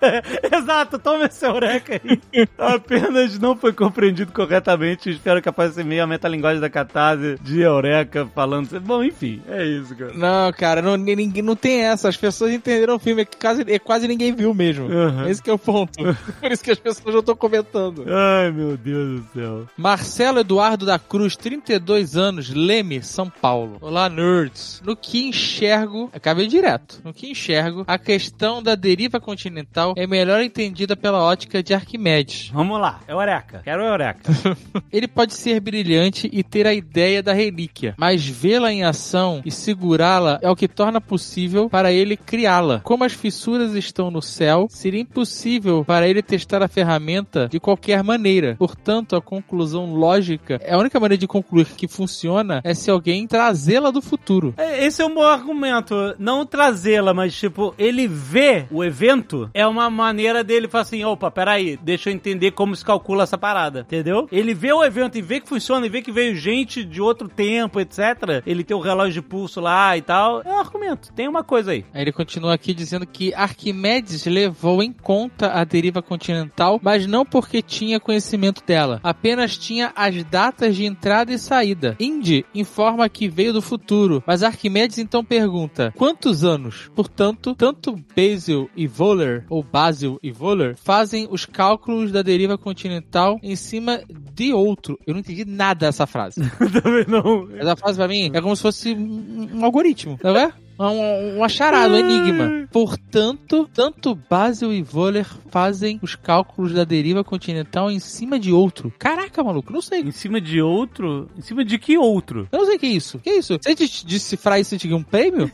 Exato, 0.52 0.98
toma 0.98 1.26
esse 1.26 1.44
eureka 1.44 2.00
aí. 2.02 2.48
Apenas 2.58 3.38
não 3.38 3.56
foi 3.56 3.72
compreendido 3.72 4.32
corretamente. 4.32 5.10
Espero 5.10 5.40
que 5.40 5.48
apareça 5.48 5.82
meio 5.84 6.02
a 6.02 6.06
metalinguagem 6.06 6.60
da 6.60 6.70
catarse 6.70 7.38
de 7.42 7.60
eureka 7.60 8.26
falando. 8.34 8.80
Bom, 8.80 9.02
enfim, 9.02 9.42
é 9.48 9.64
isso, 9.64 9.94
cara. 9.94 10.12
Não, 10.14 10.52
cara, 10.52 10.82
não, 10.82 10.96
ninguém, 10.96 11.42
não 11.42 11.56
tem 11.56 11.82
essa. 11.82 12.08
As 12.08 12.16
pessoas 12.16 12.52
entenderam 12.52 12.96
o 12.96 12.98
filme, 12.98 13.22
é 13.22 13.24
que 13.24 13.36
quase, 13.36 13.64
é, 13.66 13.78
quase 13.78 14.08
ninguém 14.08 14.34
viu 14.34 14.54
mesmo. 14.54 14.86
Uhum. 14.86 15.28
Esse 15.28 15.42
que 15.42 15.50
é 15.50 15.52
o 15.52 15.58
ponto. 15.58 15.92
Por 16.40 16.52
isso 16.52 16.62
que 16.62 16.70
as 16.70 16.78
pessoas 16.78 17.12
não 17.14 17.20
estão 17.20 17.36
comentando. 17.36 18.04
Ai, 18.08 18.50
meu 18.50 18.76
Deus 18.76 19.20
do 19.20 19.26
céu. 19.32 19.68
Marcelo 19.76 20.40
Eduardo 20.40 20.86
da 20.86 20.98
Cruz, 20.98 21.36
32 21.36 22.16
anos, 22.16 22.50
Leme, 22.50 23.02
São 23.02 23.28
Paulo. 23.28 23.78
Olá, 23.80 24.08
nerds. 24.08 24.82
No 24.84 24.96
que 24.96 25.28
enxergo, 25.28 26.10
acabei 26.12 26.46
direto. 26.46 27.00
No 27.04 27.12
que 27.12 27.30
enxergo, 27.30 27.84
a 27.86 27.98
questão 27.98 28.62
da 28.62 28.74
deriva 28.74 29.20
continental 29.20 29.83
é 29.96 30.06
melhor 30.06 30.40
entendida 30.40 30.96
pela 30.96 31.22
ótica 31.22 31.62
de 31.62 31.74
Arquimedes. 31.74 32.50
Vamos 32.52 32.80
lá, 32.80 33.00
eureka. 33.06 33.60
Quero 33.62 33.82
eureka. 33.82 34.22
Ele 34.90 35.08
pode 35.08 35.34
ser 35.34 35.60
brilhante 35.60 36.30
e 36.32 36.42
ter 36.42 36.66
a 36.66 36.72
ideia 36.72 37.22
da 37.22 37.32
relíquia, 37.32 37.94
mas 37.98 38.26
vê-la 38.26 38.72
em 38.72 38.84
ação 38.84 39.42
e 39.44 39.50
segurá-la 39.50 40.38
é 40.40 40.50
o 40.50 40.56
que 40.56 40.68
torna 40.68 41.00
possível 41.00 41.68
para 41.68 41.92
ele 41.92 42.16
criá-la. 42.16 42.80
Como 42.80 43.04
as 43.04 43.12
fissuras 43.12 43.74
estão 43.74 44.10
no 44.10 44.22
céu, 44.22 44.66
seria 44.70 45.00
impossível 45.00 45.84
para 45.84 46.08
ele 46.08 46.22
testar 46.22 46.62
a 46.62 46.68
ferramenta 46.68 47.48
de 47.48 47.58
qualquer 47.58 48.02
maneira. 48.02 48.54
Portanto, 48.56 49.16
a 49.16 49.20
conclusão 49.20 49.94
lógica, 49.94 50.60
a 50.68 50.78
única 50.78 51.00
maneira 51.00 51.18
de 51.18 51.26
concluir 51.26 51.66
que 51.66 51.88
funciona 51.88 52.60
é 52.64 52.74
se 52.74 52.90
alguém 52.90 53.26
trazê-la 53.26 53.90
do 53.90 54.00
futuro. 54.00 54.54
É, 54.56 54.84
Esse 54.86 55.02
é 55.02 55.06
um 55.06 55.14
bom 55.14 55.24
argumento. 55.24 55.94
Não 56.18 56.46
trazê-la, 56.46 57.12
mas 57.12 57.34
tipo, 57.34 57.74
ele 57.78 58.06
vê 58.06 58.66
o 58.70 58.84
evento, 58.84 59.50
é 59.52 59.66
uma 59.66 59.73
maneira 59.90 60.42
dele 60.42 60.68
falar 60.68 60.82
assim: 60.82 61.04
opa, 61.04 61.30
peraí, 61.30 61.78
deixa 61.82 62.10
eu 62.10 62.14
entender 62.14 62.52
como 62.52 62.74
se 62.74 62.84
calcula 62.84 63.24
essa 63.24 63.38
parada, 63.38 63.80
entendeu? 63.80 64.28
Ele 64.30 64.54
vê 64.54 64.72
o 64.72 64.84
evento 64.84 65.18
e 65.18 65.22
vê 65.22 65.40
que 65.40 65.48
funciona, 65.48 65.86
e 65.86 65.88
vê 65.88 66.02
que 66.02 66.12
veio 66.12 66.34
gente 66.34 66.84
de 66.84 67.00
outro 67.00 67.28
tempo, 67.28 67.80
etc. 67.80 68.42
Ele 68.46 68.64
tem 68.64 68.76
o 68.76 68.80
relógio 68.80 69.14
de 69.14 69.22
pulso 69.22 69.60
lá 69.60 69.96
e 69.96 70.02
tal. 70.02 70.42
É 70.42 70.48
um 70.48 70.58
argumento, 70.58 71.12
tem 71.12 71.28
uma 71.28 71.44
coisa 71.44 71.72
aí. 71.72 71.84
Aí 71.92 72.02
ele 72.02 72.12
continua 72.12 72.54
aqui 72.54 72.74
dizendo 72.74 73.06
que 73.06 73.34
Arquimedes 73.34 74.24
levou 74.26 74.82
em 74.82 74.92
conta 74.92 75.52
a 75.52 75.64
deriva 75.64 76.02
continental, 76.02 76.80
mas 76.82 77.06
não 77.06 77.24
porque 77.24 77.62
tinha 77.62 78.00
conhecimento 78.00 78.62
dela, 78.64 79.00
apenas 79.02 79.56
tinha 79.56 79.92
as 79.94 80.22
datas 80.24 80.76
de 80.76 80.84
entrada 80.84 81.32
e 81.32 81.38
saída. 81.38 81.96
Indy 81.98 82.44
informa 82.54 83.08
que 83.08 83.28
veio 83.28 83.52
do 83.52 83.62
futuro, 83.62 84.22
mas 84.26 84.42
Arquimedes 84.42 84.98
então 84.98 85.24
pergunta: 85.24 85.92
quantos 85.96 86.44
anos? 86.44 86.90
Portanto, 86.94 87.54
tanto 87.54 87.98
Basil 88.16 88.70
e 88.76 88.86
Voller, 88.86 89.44
ou 89.48 89.63
Basil 89.72 90.18
e 90.22 90.30
Voller, 90.30 90.76
fazem 90.76 91.26
os 91.30 91.44
cálculos 91.44 92.12
da 92.12 92.22
deriva 92.22 92.56
continental 92.56 93.38
em 93.42 93.56
cima 93.56 94.00
de 94.34 94.52
outro. 94.52 94.98
Eu 95.06 95.14
não 95.14 95.20
entendi 95.20 95.44
nada 95.44 95.86
dessa 95.86 96.06
frase. 96.06 96.40
Também 96.82 97.04
não. 97.08 97.48
Essa 97.56 97.76
frase 97.76 97.98
pra 97.98 98.08
mim 98.08 98.30
é 98.32 98.40
como 98.40 98.54
se 98.54 98.62
fosse 98.62 98.94
um, 98.94 99.64
algoritmo, 99.64 100.18
não 100.22 100.36
é? 100.36 100.52
Um, 100.78 101.38
um 101.38 101.44
acharado, 101.44 101.94
um 101.94 101.98
enigma. 101.98 102.68
Portanto, 102.72 103.68
tanto 103.72 104.18
Basil 104.28 104.72
e 104.72 104.82
Voller 104.82 105.26
fazem 105.50 106.00
os 106.02 106.16
cálculos 106.16 106.72
da 106.72 106.82
deriva 106.82 107.22
continental 107.22 107.90
em 107.90 108.00
cima 108.00 108.40
de 108.40 108.52
outro. 108.52 108.92
Caraca, 108.98 109.42
maluco, 109.44 109.72
não 109.72 109.80
sei. 109.80 110.00
Em 110.00 110.10
cima 110.10 110.40
de 110.40 110.60
outro? 110.60 111.28
Em 111.38 111.42
cima 111.42 111.64
de 111.64 111.78
que 111.78 111.96
outro? 111.96 112.48
Eu 112.50 112.58
não 112.58 112.66
sei 112.66 112.76
o 112.76 112.78
que 112.78 112.86
é 112.86 112.90
isso. 112.90 113.18
Que 113.20 113.30
é 113.30 113.38
isso? 113.38 113.56
Se 113.62 113.68
a 113.68 113.70
gente 113.70 114.04
decifrar 114.04 114.58
isso, 114.58 114.74
a 114.74 114.76
gente 114.76 114.88
ganha 114.88 114.98
um 114.98 115.04
prêmio? 115.04 115.50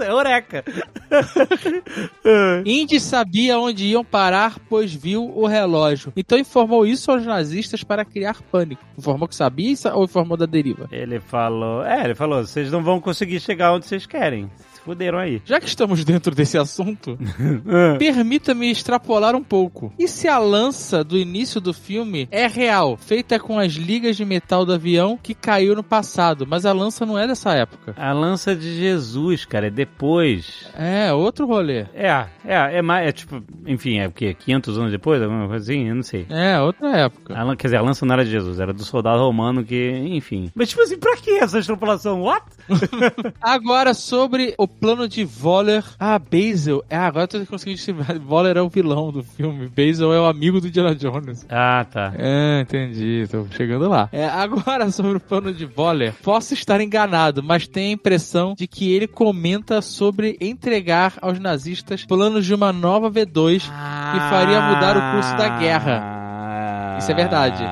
Isso 0.00 0.02
é 0.02 0.10
eureka. 0.10 0.64
Indy 2.64 2.98
sabia 2.98 3.58
onde 3.58 3.84
iam 3.84 4.02
parar, 4.04 4.58
pois 4.68 4.94
viu 4.94 5.24
o 5.24 5.46
relógio. 5.46 6.12
Então 6.16 6.38
informou 6.38 6.86
isso 6.86 7.10
aos 7.10 7.24
nazistas 7.26 7.84
para 7.84 8.04
criar 8.04 8.40
pânico. 8.50 8.82
Informou 8.96 9.28
que 9.28 9.34
sabia 9.34 9.74
ou 9.92 10.04
informou 10.04 10.36
da 10.36 10.46
deriva? 10.46 10.88
Ele 10.90 11.20
falou. 11.20 11.84
É, 11.84 12.04
ele 12.04 12.14
falou: 12.14 12.44
vocês 12.44 12.70
não 12.70 12.82
vão 12.82 13.00
conseguir 13.00 13.40
chegar 13.40 13.74
onde 13.74 13.86
vocês 13.86 14.06
querem. 14.06 14.50
Se 14.80 14.84
fuderam 14.84 15.18
aí. 15.18 15.42
Já 15.44 15.60
que 15.60 15.66
estamos 15.66 16.04
dentro 16.04 16.34
desse 16.34 16.56
assunto, 16.56 17.18
permita-me 17.98 18.70
extrapolar 18.70 19.36
um 19.36 19.42
pouco. 19.42 19.92
E 19.98 20.08
se 20.08 20.26
a 20.26 20.38
lança 20.38 21.04
do 21.04 21.18
início 21.18 21.60
do 21.60 21.74
filme 21.74 22.26
é 22.30 22.46
real, 22.46 22.96
feita 22.96 23.38
com 23.38 23.58
as 23.58 23.72
ligas 23.72 24.16
de 24.16 24.24
metal 24.24 24.64
do 24.64 24.72
avião 24.72 25.18
que 25.22 25.34
caiu 25.34 25.76
no 25.76 25.82
passado, 25.82 26.46
mas 26.46 26.64
a 26.64 26.72
lança 26.72 27.04
não 27.04 27.18
é 27.18 27.26
dessa 27.26 27.52
época? 27.52 27.94
A 27.96 28.12
lança 28.12 28.56
de 28.56 28.76
Jesus, 28.76 29.44
cara, 29.44 29.66
é 29.66 29.70
depois. 29.70 30.66
É, 30.74 31.12
outro 31.12 31.46
rolê. 31.46 31.86
É, 31.92 32.26
é, 32.44 32.78
é 32.78 32.82
mais, 32.82 33.08
é 33.08 33.12
tipo, 33.12 33.42
enfim, 33.66 33.98
é 33.98 34.08
o 34.08 34.12
quê? 34.12 34.34
500 34.34 34.78
anos 34.78 34.92
depois, 34.92 35.22
alguma 35.22 35.46
coisa 35.46 35.62
assim? 35.62 35.88
Eu 35.88 35.94
não 35.94 36.02
sei. 36.02 36.26
É, 36.30 36.58
outra 36.60 36.96
época. 36.96 37.34
A 37.34 37.56
quer 37.56 37.66
dizer, 37.66 37.76
a 37.76 37.82
lança 37.82 38.06
não 38.06 38.14
era 38.14 38.24
de 38.24 38.30
Jesus, 38.30 38.58
era 38.58 38.72
do 38.72 38.84
soldado 38.84 39.20
romano 39.20 39.62
que, 39.62 39.90
enfim. 40.06 40.50
Mas 40.54 40.70
tipo 40.70 40.80
assim, 40.80 40.98
pra 40.98 41.16
que 41.16 41.32
essa 41.32 41.58
extrapolação? 41.58 42.22
What? 42.22 42.46
Agora 43.40 43.92
sobre 43.92 44.54
o 44.56 44.69
plano 44.80 45.08
de 45.08 45.24
Voller. 45.24 45.84
Ah, 45.98 46.18
Basil. 46.18 46.82
Ah, 46.90 47.06
agora 47.06 47.24
eu 47.24 47.28
tô 47.28 47.46
conseguindo 47.46 47.76
descrever. 47.76 48.18
Voller 48.20 48.56
é 48.56 48.62
o 48.62 48.68
vilão 48.68 49.10
do 49.10 49.22
filme. 49.22 49.68
Basil 49.68 50.12
é 50.12 50.20
o 50.20 50.26
amigo 50.26 50.60
do 50.60 50.68
Indiana 50.68 50.94
Jones. 50.94 51.46
Ah, 51.48 51.84
tá. 51.90 52.12
É, 52.16 52.60
entendi. 52.60 53.26
Tô 53.30 53.46
chegando 53.50 53.88
lá. 53.88 54.08
É, 54.12 54.26
agora 54.26 54.90
sobre 54.92 55.16
o 55.16 55.20
plano 55.20 55.52
de 55.52 55.66
Voller. 55.66 56.14
Posso 56.22 56.54
estar 56.54 56.80
enganado, 56.80 57.42
mas 57.42 57.66
tenho 57.66 57.90
a 57.90 57.94
impressão 57.94 58.54
de 58.56 58.66
que 58.66 58.92
ele 58.92 59.06
comenta 59.06 59.82
sobre 59.82 60.36
entregar 60.40 61.14
aos 61.20 61.38
nazistas 61.38 62.04
planos 62.04 62.46
de 62.46 62.54
uma 62.54 62.72
nova 62.72 63.10
V2 63.10 63.60
que 63.60 64.20
faria 64.30 64.60
mudar 64.60 64.96
o 64.96 65.14
curso 65.14 65.36
da 65.36 65.58
guerra. 65.58 66.96
Isso 66.98 67.10
é 67.10 67.14
verdade. 67.14 67.64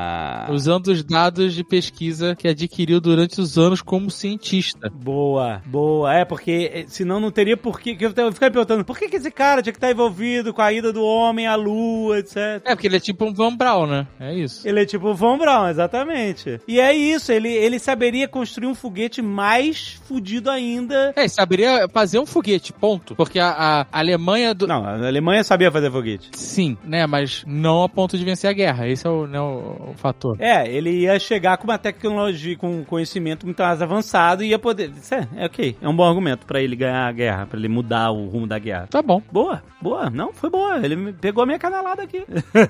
Usando 0.51 0.89
os 0.89 1.05
dados 1.05 1.55
de 1.55 1.65
pesquisa 1.65 2.35
que 2.35 2.49
adquiriu 2.49 3.01
durante 3.01 3.41
os 3.41 3.59
anos 3.59 3.83
como 3.83 4.11
cientista. 4.11 4.91
Boa, 4.91 5.63
boa. 5.67 6.15
É, 6.15 6.25
porque 6.25 6.71
eh, 6.73 6.85
senão 6.89 7.21
não 7.21 7.31
teria 7.31 7.57
por 7.57 7.81
que. 7.81 7.97
Eu 8.01 8.11
me 8.11 8.33
perguntando, 8.33 8.85
por 8.85 8.99
que, 8.99 9.09
que 9.09 9.17
esse 9.17 9.31
cara 9.31 9.63
tinha 9.63 9.73
que 9.73 9.79
estar 9.79 9.91
envolvido 9.91 10.53
com 10.53 10.63
a 10.63 10.73
ida 10.73 10.93
do 10.93 11.03
homem 11.05 11.47
à 11.47 11.55
lua, 11.55 12.19
etc. 12.19 12.37
É, 12.65 12.75
porque 12.75 12.87
ele 12.87 12.97
é 12.97 13.01
tipo 13.01 13.25
um 13.25 13.33
Van 13.33 13.55
Braun, 13.55 13.87
né? 13.87 14.07
É 14.19 14.35
isso. 14.35 14.67
Ele 14.67 14.83
é 14.83 14.87
tipo 14.87 15.09
o 15.09 15.15
Von 15.15 15.39
Braun, 15.39 15.69
exatamente. 15.69 16.61
E 16.67 16.81
é 16.81 16.95
isso, 16.95 17.33
ele, 17.33 17.49
ele 17.49 17.79
saberia 17.79 18.29
construir 18.29 18.67
um 18.67 18.75
foguete 18.75 19.23
mais 19.23 20.01
fudido 20.07 20.51
ainda. 20.51 21.13
É, 21.17 21.29
saberia 21.29 21.89
fazer 21.89 22.19
um 22.19 22.27
foguete, 22.27 22.73
ponto. 22.73 23.15
Porque 23.15 23.39
a, 23.39 23.87
a 23.93 23.99
Alemanha 23.99 24.55
do. 24.55 24.67
Não, 24.67 24.85
a 24.85 24.95
Alemanha 24.95 25.45
sabia 25.45 25.71
fazer 25.71 25.91
foguete. 25.91 26.31
Sim, 26.33 26.77
né? 26.85 27.07
Mas 27.07 27.45
não 27.47 27.83
a 27.83 27.89
ponto 27.89 28.17
de 28.17 28.25
vencer 28.25 28.51
a 28.51 28.53
guerra. 28.53 28.89
Esse 28.89 29.07
é 29.07 29.11
o, 29.11 29.27
né, 29.27 29.41
o, 29.41 29.91
o 29.91 29.95
fator. 29.97 30.37
É, 30.39 30.69
ele 30.71 30.91
ia 30.91 31.19
chegar 31.19 31.57
com 31.57 31.65
uma 31.65 31.79
tecnologia, 31.79 32.57
com 32.57 32.81
um 32.81 32.85
conhecimento 32.85 33.45
muito 33.47 33.63
mais 33.63 33.83
avançado 33.83 34.43
e 34.43 34.49
ia 34.49 34.59
poder. 34.59 34.93
É, 35.11 35.43
é 35.43 35.47
ok. 35.47 35.77
É 35.81 35.89
um 35.89 35.95
bom 35.95 36.09
argumento 36.09 36.47
pra 36.47 36.61
ele 36.61 36.77
ganhar 36.77 37.07
a 37.07 37.13
guerra, 37.13 37.47
pra 37.47 37.59
ele 37.59 37.69
mudar 37.69 38.11
o 38.11 38.27
rumo 38.27 38.47
da 38.47 38.59
guerra. 38.59 38.87
Tá 38.89 39.03
bom. 39.03 39.23
Boa, 39.31 39.63
boa. 39.81 40.11
Não, 40.11 40.33
foi 40.33 40.51
boa. 40.51 40.77
Ele 40.85 41.13
pegou 41.13 41.43
a 41.43 41.47
minha 41.47 41.59
canalada 41.59 42.03
aqui. 42.03 42.25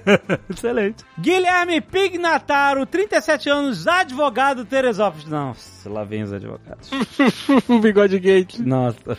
Excelente. 0.48 1.04
Guilherme 1.18 1.80
Pignataro, 1.80 2.86
37 2.86 3.50
anos, 3.50 3.86
advogado 3.86 4.64
Teresópolis. 4.64 5.26
Nossa, 5.26 5.90
lá 5.90 6.04
vem 6.04 6.22
os 6.22 6.32
advogados. 6.32 6.90
o 7.68 7.78
bigode 7.78 8.18
gate. 8.18 8.58
Nossa. 8.58 8.98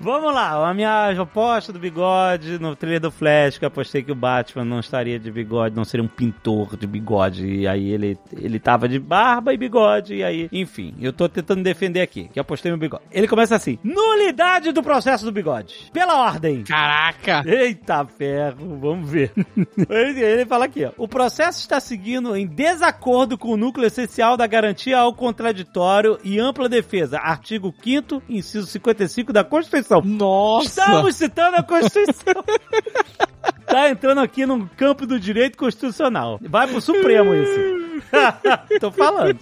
Vamos 0.00 0.34
lá, 0.34 0.68
a 0.68 0.74
minha 0.74 1.10
aposta 1.20 1.72
do 1.72 1.78
bigode 1.78 2.58
no 2.58 2.76
trailer 2.76 3.00
do 3.00 3.10
Flash, 3.10 3.56
que 3.56 3.64
eu 3.64 3.68
apostei 3.68 4.02
que 4.02 4.12
o 4.12 4.14
Batman 4.14 4.64
não 4.64 4.80
estaria 4.80 5.18
de 5.18 5.30
bigode, 5.30 5.74
não 5.74 5.84
seria 5.84 6.04
um 6.04 6.08
pintor 6.08 6.76
de 6.76 6.86
bigode. 6.86 6.97
E 7.46 7.66
aí 7.66 7.90
ele, 7.90 8.18
ele 8.32 8.58
tava 8.58 8.88
de 8.88 8.98
barba 8.98 9.52
e 9.52 9.56
bigode, 9.56 10.16
e 10.16 10.24
aí, 10.24 10.48
enfim, 10.52 10.94
eu 11.00 11.12
tô 11.12 11.28
tentando 11.28 11.62
defender 11.62 12.00
aqui, 12.00 12.28
que 12.28 12.38
eu 12.38 12.42
apostei 12.42 12.70
no 12.70 12.78
bigode. 12.78 13.02
Ele 13.10 13.28
começa 13.28 13.56
assim: 13.56 13.78
nulidade 13.82 14.72
do 14.72 14.82
processo 14.82 15.24
do 15.24 15.32
bigode. 15.32 15.90
Pela 15.92 16.16
ordem. 16.16 16.64
Caraca! 16.64 17.42
Eita 17.46 18.04
ferro, 18.06 18.78
vamos 18.78 19.10
ver. 19.10 19.32
ele, 19.88 20.20
ele 20.20 20.46
fala 20.46 20.64
aqui, 20.64 20.84
ó. 20.84 20.92
O 20.96 21.08
processo 21.08 21.60
está 21.60 21.80
seguindo 21.80 22.36
em 22.36 22.46
desacordo 22.46 23.36
com 23.38 23.48
o 23.48 23.56
núcleo 23.56 23.86
essencial 23.86 24.36
da 24.36 24.46
garantia 24.46 24.98
ao 24.98 25.14
contraditório 25.14 26.18
e 26.24 26.38
ampla 26.38 26.68
defesa. 26.68 27.18
Artigo 27.18 27.72
5º, 27.72 28.22
inciso 28.28 28.66
55 28.66 29.32
da 29.32 29.44
Constituição. 29.44 30.00
Nossa! 30.02 30.80
Estamos 30.80 31.16
citando 31.16 31.56
a 31.56 31.62
Constituição. 31.62 32.44
tá 33.68 33.90
entrando 33.90 34.20
aqui 34.20 34.46
no 34.46 34.68
campo 34.70 35.06
do 35.06 35.20
direito 35.20 35.56
constitucional. 35.56 36.38
Vai 36.42 36.66
pro 36.66 36.80
Supremo 36.94 37.34
isso. 37.34 37.78
Tô 38.80 38.90
falando. 38.90 39.38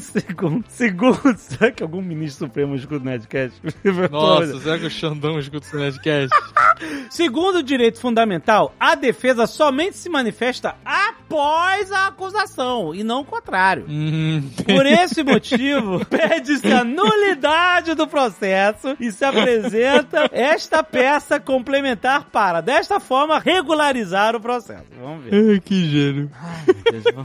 segundo, 0.00 0.64
segundo, 0.68 1.36
será 1.36 1.70
que 1.70 1.82
algum 1.82 2.00
ministro 2.00 2.46
supremo 2.46 2.74
escuta 2.74 3.02
o 3.02 3.04
Nerdcast? 3.04 3.60
Nossa, 4.10 4.58
será 4.60 4.78
que 4.78 4.86
o 4.86 4.90
Xandão 4.90 5.38
escuta 5.38 5.66
esse 5.66 5.76
Nerdcast? 5.76 6.30
Segundo 7.10 7.56
o 7.56 7.62
direito 7.62 7.98
fundamental, 7.98 8.74
a 8.78 8.94
defesa 8.94 9.46
somente 9.46 9.96
se 9.96 10.10
manifesta 10.10 10.74
após 10.84 11.90
a 11.90 12.08
acusação 12.08 12.94
e 12.94 13.02
não 13.02 13.20
o 13.20 13.24
contrário. 13.24 13.86
Hum, 13.88 14.42
Por 14.64 14.84
esse 14.84 15.22
motivo, 15.22 16.04
pede-se 16.04 16.70
a 16.70 16.84
nulidade 16.84 17.94
do 17.94 18.06
processo 18.06 18.94
e 19.00 19.10
se 19.10 19.24
apresenta 19.24 20.28
esta 20.32 20.82
peça 20.82 21.40
complementar 21.40 22.24
para, 22.30 22.60
desta 22.60 23.00
forma, 23.00 23.38
regularizar 23.38 24.36
o 24.36 24.40
processo. 24.40 24.84
Vamos 25.00 25.24
ver. 25.24 25.52
Ai, 25.52 25.60
que 25.60 25.88
gênio 25.90 26.30
certeza. 26.90 27.24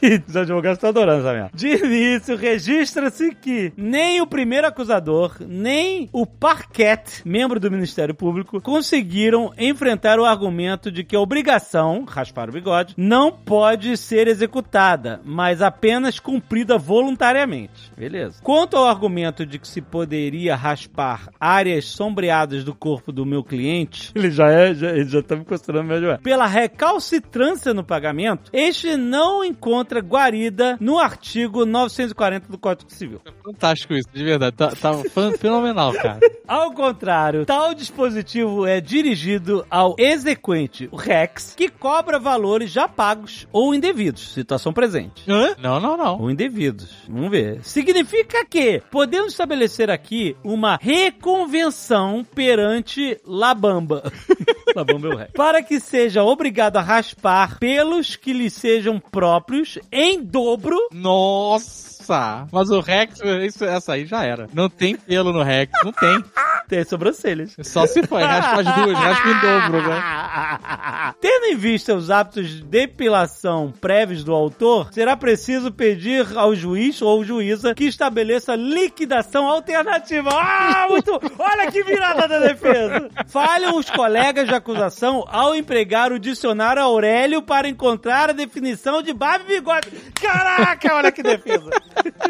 Os 0.26 0.36
advogados 0.36 0.76
estão 0.76 0.90
adorando 0.90 1.20
essa 1.20 1.32
merda. 1.32 1.50
De 1.54 1.68
início, 1.68 2.36
registra-se 2.36 3.34
que 3.34 3.72
nem 3.76 4.20
o 4.20 4.26
primeiro 4.26 4.66
acusador, 4.66 5.36
nem 5.40 6.08
o 6.12 6.26
parquet, 6.26 7.22
membro 7.24 7.60
do 7.60 7.70
Ministério 7.70 8.14
Público, 8.14 8.60
conseguiram 8.60 9.52
enfrentar 9.58 10.18
o 10.18 10.24
argumento 10.24 10.90
de 10.90 11.04
que 11.04 11.16
a 11.16 11.20
obrigação, 11.20 12.04
raspar 12.04 12.48
o 12.48 12.52
bigode, 12.52 12.94
não 12.96 13.32
pode 13.32 13.96
ser 13.96 14.28
executada, 14.28 15.20
mas 15.24 15.62
apenas 15.62 16.18
cumprida 16.18 16.78
voluntariamente. 16.78 17.92
Beleza. 17.96 18.40
Quanto 18.42 18.76
ao 18.76 18.86
argumento 18.86 19.46
de 19.46 19.58
que 19.58 19.68
se 19.68 19.80
poderia 19.80 20.56
raspar 20.56 21.28
áreas 21.40 21.86
sombreadas 21.86 22.64
do 22.64 22.74
corpo 22.74 23.12
do 23.12 23.24
meu 23.24 23.42
cliente, 23.42 24.12
ele 24.14 24.30
já 24.30 24.48
é, 24.50 24.74
já, 24.74 24.90
ele 24.90 25.08
já 25.08 25.22
tá 25.22 25.36
me 25.36 25.44
considerando 25.44 25.92
advogado. 25.92 26.22
Pela 26.22 26.46
recalcitrância 26.46 27.72
no 27.72 27.84
pagamento, 27.84 28.50
este 28.52 28.96
não 28.96 29.44
encontra 29.44 29.85
guarida 29.94 30.76
no 30.80 30.98
artigo 30.98 31.64
940 31.64 32.48
do 32.48 32.58
Código 32.58 32.92
Civil. 32.92 33.20
Fantástico 33.44 33.94
isso, 33.94 34.08
de 34.12 34.24
verdade. 34.24 34.56
Tá, 34.56 34.68
tá 34.68 34.92
fenomenal, 35.38 35.92
cara. 35.94 36.20
Ao 36.46 36.72
contrário, 36.72 37.44
tal 37.44 37.74
dispositivo 37.74 38.66
é 38.66 38.80
dirigido 38.80 39.66
ao 39.70 39.94
exequente, 39.98 40.88
o 40.92 40.96
REX, 40.96 41.54
que 41.56 41.68
cobra 41.68 42.18
valores 42.18 42.70
já 42.70 42.88
pagos 42.88 43.46
ou 43.52 43.74
indevidos, 43.74 44.32
situação 44.32 44.72
presente. 44.72 45.22
Hã? 45.28 45.54
Não, 45.58 45.80
não, 45.80 45.96
não. 45.96 46.20
Ou 46.20 46.30
indevidos. 46.30 46.94
Vamos 47.08 47.30
ver. 47.30 47.62
Significa 47.62 48.44
que 48.44 48.82
podemos 48.90 49.32
estabelecer 49.32 49.90
aqui 49.90 50.36
uma 50.44 50.78
reconvenção 50.80 52.24
perante 52.34 53.20
Labamba. 53.24 54.02
Labamba 54.74 55.08
é 55.08 55.10
o 55.10 55.16
rei. 55.16 55.28
Para 55.34 55.62
que 55.62 55.78
seja 55.80 56.22
obrigado 56.22 56.76
a 56.76 56.82
raspar 56.82 57.58
pelos 57.58 58.16
que 58.16 58.32
lhe 58.32 58.50
sejam 58.50 58.98
próprios 58.98 59.78
em 59.92 60.22
dobro. 60.22 60.76
Nossa! 60.92 62.46
Mas 62.52 62.70
o 62.70 62.80
Rex, 62.80 63.20
isso, 63.44 63.64
essa 63.64 63.94
aí 63.94 64.06
já 64.06 64.24
era. 64.24 64.48
Não 64.54 64.68
tem 64.68 64.96
pelo 64.96 65.32
no 65.32 65.42
Rex, 65.42 65.72
não 65.84 65.92
tem. 65.92 66.24
Tem 66.68 66.84
sobrancelhas. 66.84 67.54
Só 67.62 67.86
se 67.86 68.04
foi, 68.06 68.22
raspa 68.22 68.60
as 68.60 68.74
duas, 68.74 68.98
raspa 68.98 69.28
em 69.28 69.40
dobro, 69.40 69.88
né? 69.88 71.14
Tendo 71.20 71.46
em 71.46 71.56
vista 71.56 71.94
os 71.94 72.10
hábitos 72.10 72.48
de 72.48 72.62
depilação 72.64 73.72
prévios 73.80 74.24
do 74.24 74.32
autor, 74.32 74.92
será 74.92 75.16
preciso 75.16 75.72
pedir 75.72 76.26
ao 76.36 76.54
juiz 76.54 77.00
ou 77.00 77.24
juíza 77.24 77.74
que 77.74 77.84
estabeleça 77.84 78.56
liquidação 78.56 79.46
alternativa. 79.46 80.30
Ah, 80.32 80.86
muito! 80.88 81.12
Olha 81.38 81.70
que 81.70 81.82
virada 81.84 82.26
da 82.26 82.38
defesa! 82.40 83.10
Falham 83.28 83.76
os 83.78 83.88
colegas 83.88 84.48
acusação 84.56 85.24
ao 85.28 85.54
empregar 85.54 86.12
o 86.12 86.18
dicionário 86.18 86.82
Aurélio 86.82 87.42
para 87.42 87.68
encontrar 87.68 88.30
a 88.30 88.32
definição 88.32 89.02
de 89.02 89.12
barba 89.12 89.44
e 89.48 89.56
bigode. 89.56 89.88
Caraca, 90.14 90.94
olha 90.94 91.12
que 91.12 91.22
defesa! 91.22 91.70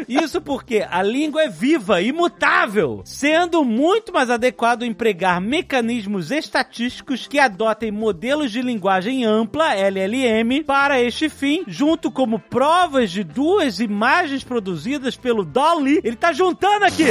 Isso 0.07 0.41
porque 0.41 0.85
a 0.89 1.01
língua 1.01 1.43
é 1.43 1.49
viva, 1.49 2.01
imutável, 2.01 3.01
sendo 3.05 3.63
muito 3.63 4.13
mais 4.13 4.29
adequado 4.29 4.83
empregar 4.83 5.41
mecanismos 5.41 6.31
estatísticos 6.31 7.27
que 7.27 7.39
adotem 7.39 7.91
modelos 7.91 8.51
de 8.51 8.61
linguagem 8.61 9.25
ampla, 9.25 9.75
LLM, 9.75 10.63
para 10.65 11.01
este 11.01 11.29
fim, 11.29 11.63
junto 11.67 12.11
como 12.11 12.39
provas 12.39 13.11
de 13.11 13.23
duas 13.23 13.79
imagens 13.79 14.43
produzidas 14.43 15.15
pelo 15.15 15.43
Dolly. 15.43 15.99
Ele 16.03 16.15
tá 16.15 16.31
juntando 16.31 16.85
aqui! 16.85 17.05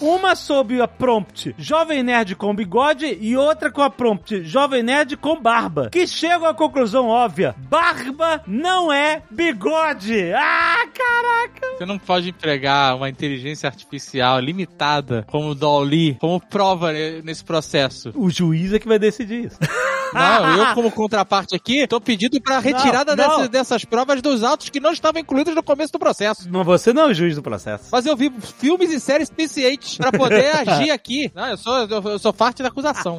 Uma 0.00 0.36
sob 0.36 0.80
a 0.80 0.86
prompt 0.86 1.52
Jovem 1.58 2.04
Nerd 2.04 2.36
com 2.36 2.54
bigode 2.54 3.18
e 3.20 3.36
outra 3.36 3.68
com 3.68 3.82
a 3.82 3.90
prompt 3.90 4.44
Jovem 4.48 4.82
Nerd 4.82 5.16
com 5.16 5.40
barba. 5.40 5.90
Que 5.90 6.06
chegam 6.06 6.46
à 6.48 6.54
conclusão 6.54 7.06
óbvia: 7.08 7.54
barba 7.58 8.42
não 8.46 8.90
é 8.92 9.22
bigode. 9.30 10.32
Ah, 10.32 10.86
caraca! 10.94 11.76
Você 11.76 11.84
não 11.86 11.98
pode 11.98 12.30
empregar 12.30 12.96
uma 12.96 13.08
inteligência 13.08 13.68
artificial 13.68 14.40
limitada 14.40 15.24
como 15.30 15.50
o 15.50 15.54
Dolly, 15.54 16.16
como 16.20 16.40
prova 16.40 16.92
ne- 16.92 17.22
nesse 17.22 17.44
processo. 17.44 18.12
O 18.16 18.30
juiz 18.30 18.72
é 18.72 18.78
que 18.78 18.88
vai 18.88 18.98
decidir 18.98 19.46
isso. 19.46 19.58
Não, 20.10 20.56
eu 20.56 20.74
como 20.74 20.90
contraparte 20.90 21.54
aqui, 21.54 21.86
tô 21.86 22.00
pedindo 22.00 22.40
pra 22.40 22.60
retirada 22.60 23.14
Não, 23.14 23.24
não. 23.24 23.34
dessas, 23.36 23.48
dessas 23.50 23.84
provas 23.84 24.22
dos 24.22 24.42
autos 24.42 24.70
que 24.70 24.80
não 24.80 24.90
estavam 24.90 25.20
incluídos 25.20 25.54
no 25.54 25.62
começo 25.62 25.92
do 25.92 25.98
processo. 25.98 26.48
Mas 26.50 26.64
você 26.64 26.94
não 26.94 27.02
é 27.02 27.06
o 27.08 27.14
juiz 27.14 27.34
do 27.36 27.42
processo. 27.42 27.90
Mas 27.92 28.06
eu 28.06 28.16
vi 28.16 28.32
filmes 28.58 28.90
e 28.90 28.98
séries 29.00 29.28
suficientes 29.28 29.98
pra 29.98 30.10
poder 30.10 30.46
agir 30.66 30.90
aqui. 30.92 31.30
Não, 31.34 31.48
eu 31.48 31.58
sou, 31.58 31.80
eu, 31.80 32.02
eu 32.04 32.18
sou 32.18 32.32
parte 32.32 32.62
da 32.62 32.70
acusação. 32.70 33.18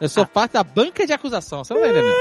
Eu 0.00 0.08
sou 0.08 0.24
parte 0.24 0.53
da 0.54 0.64
banca 0.64 1.06
de 1.06 1.12
acusação. 1.12 1.62
Você 1.62 1.74
não 1.74 1.80
tá 1.80 1.88
entendendo? 1.88 2.14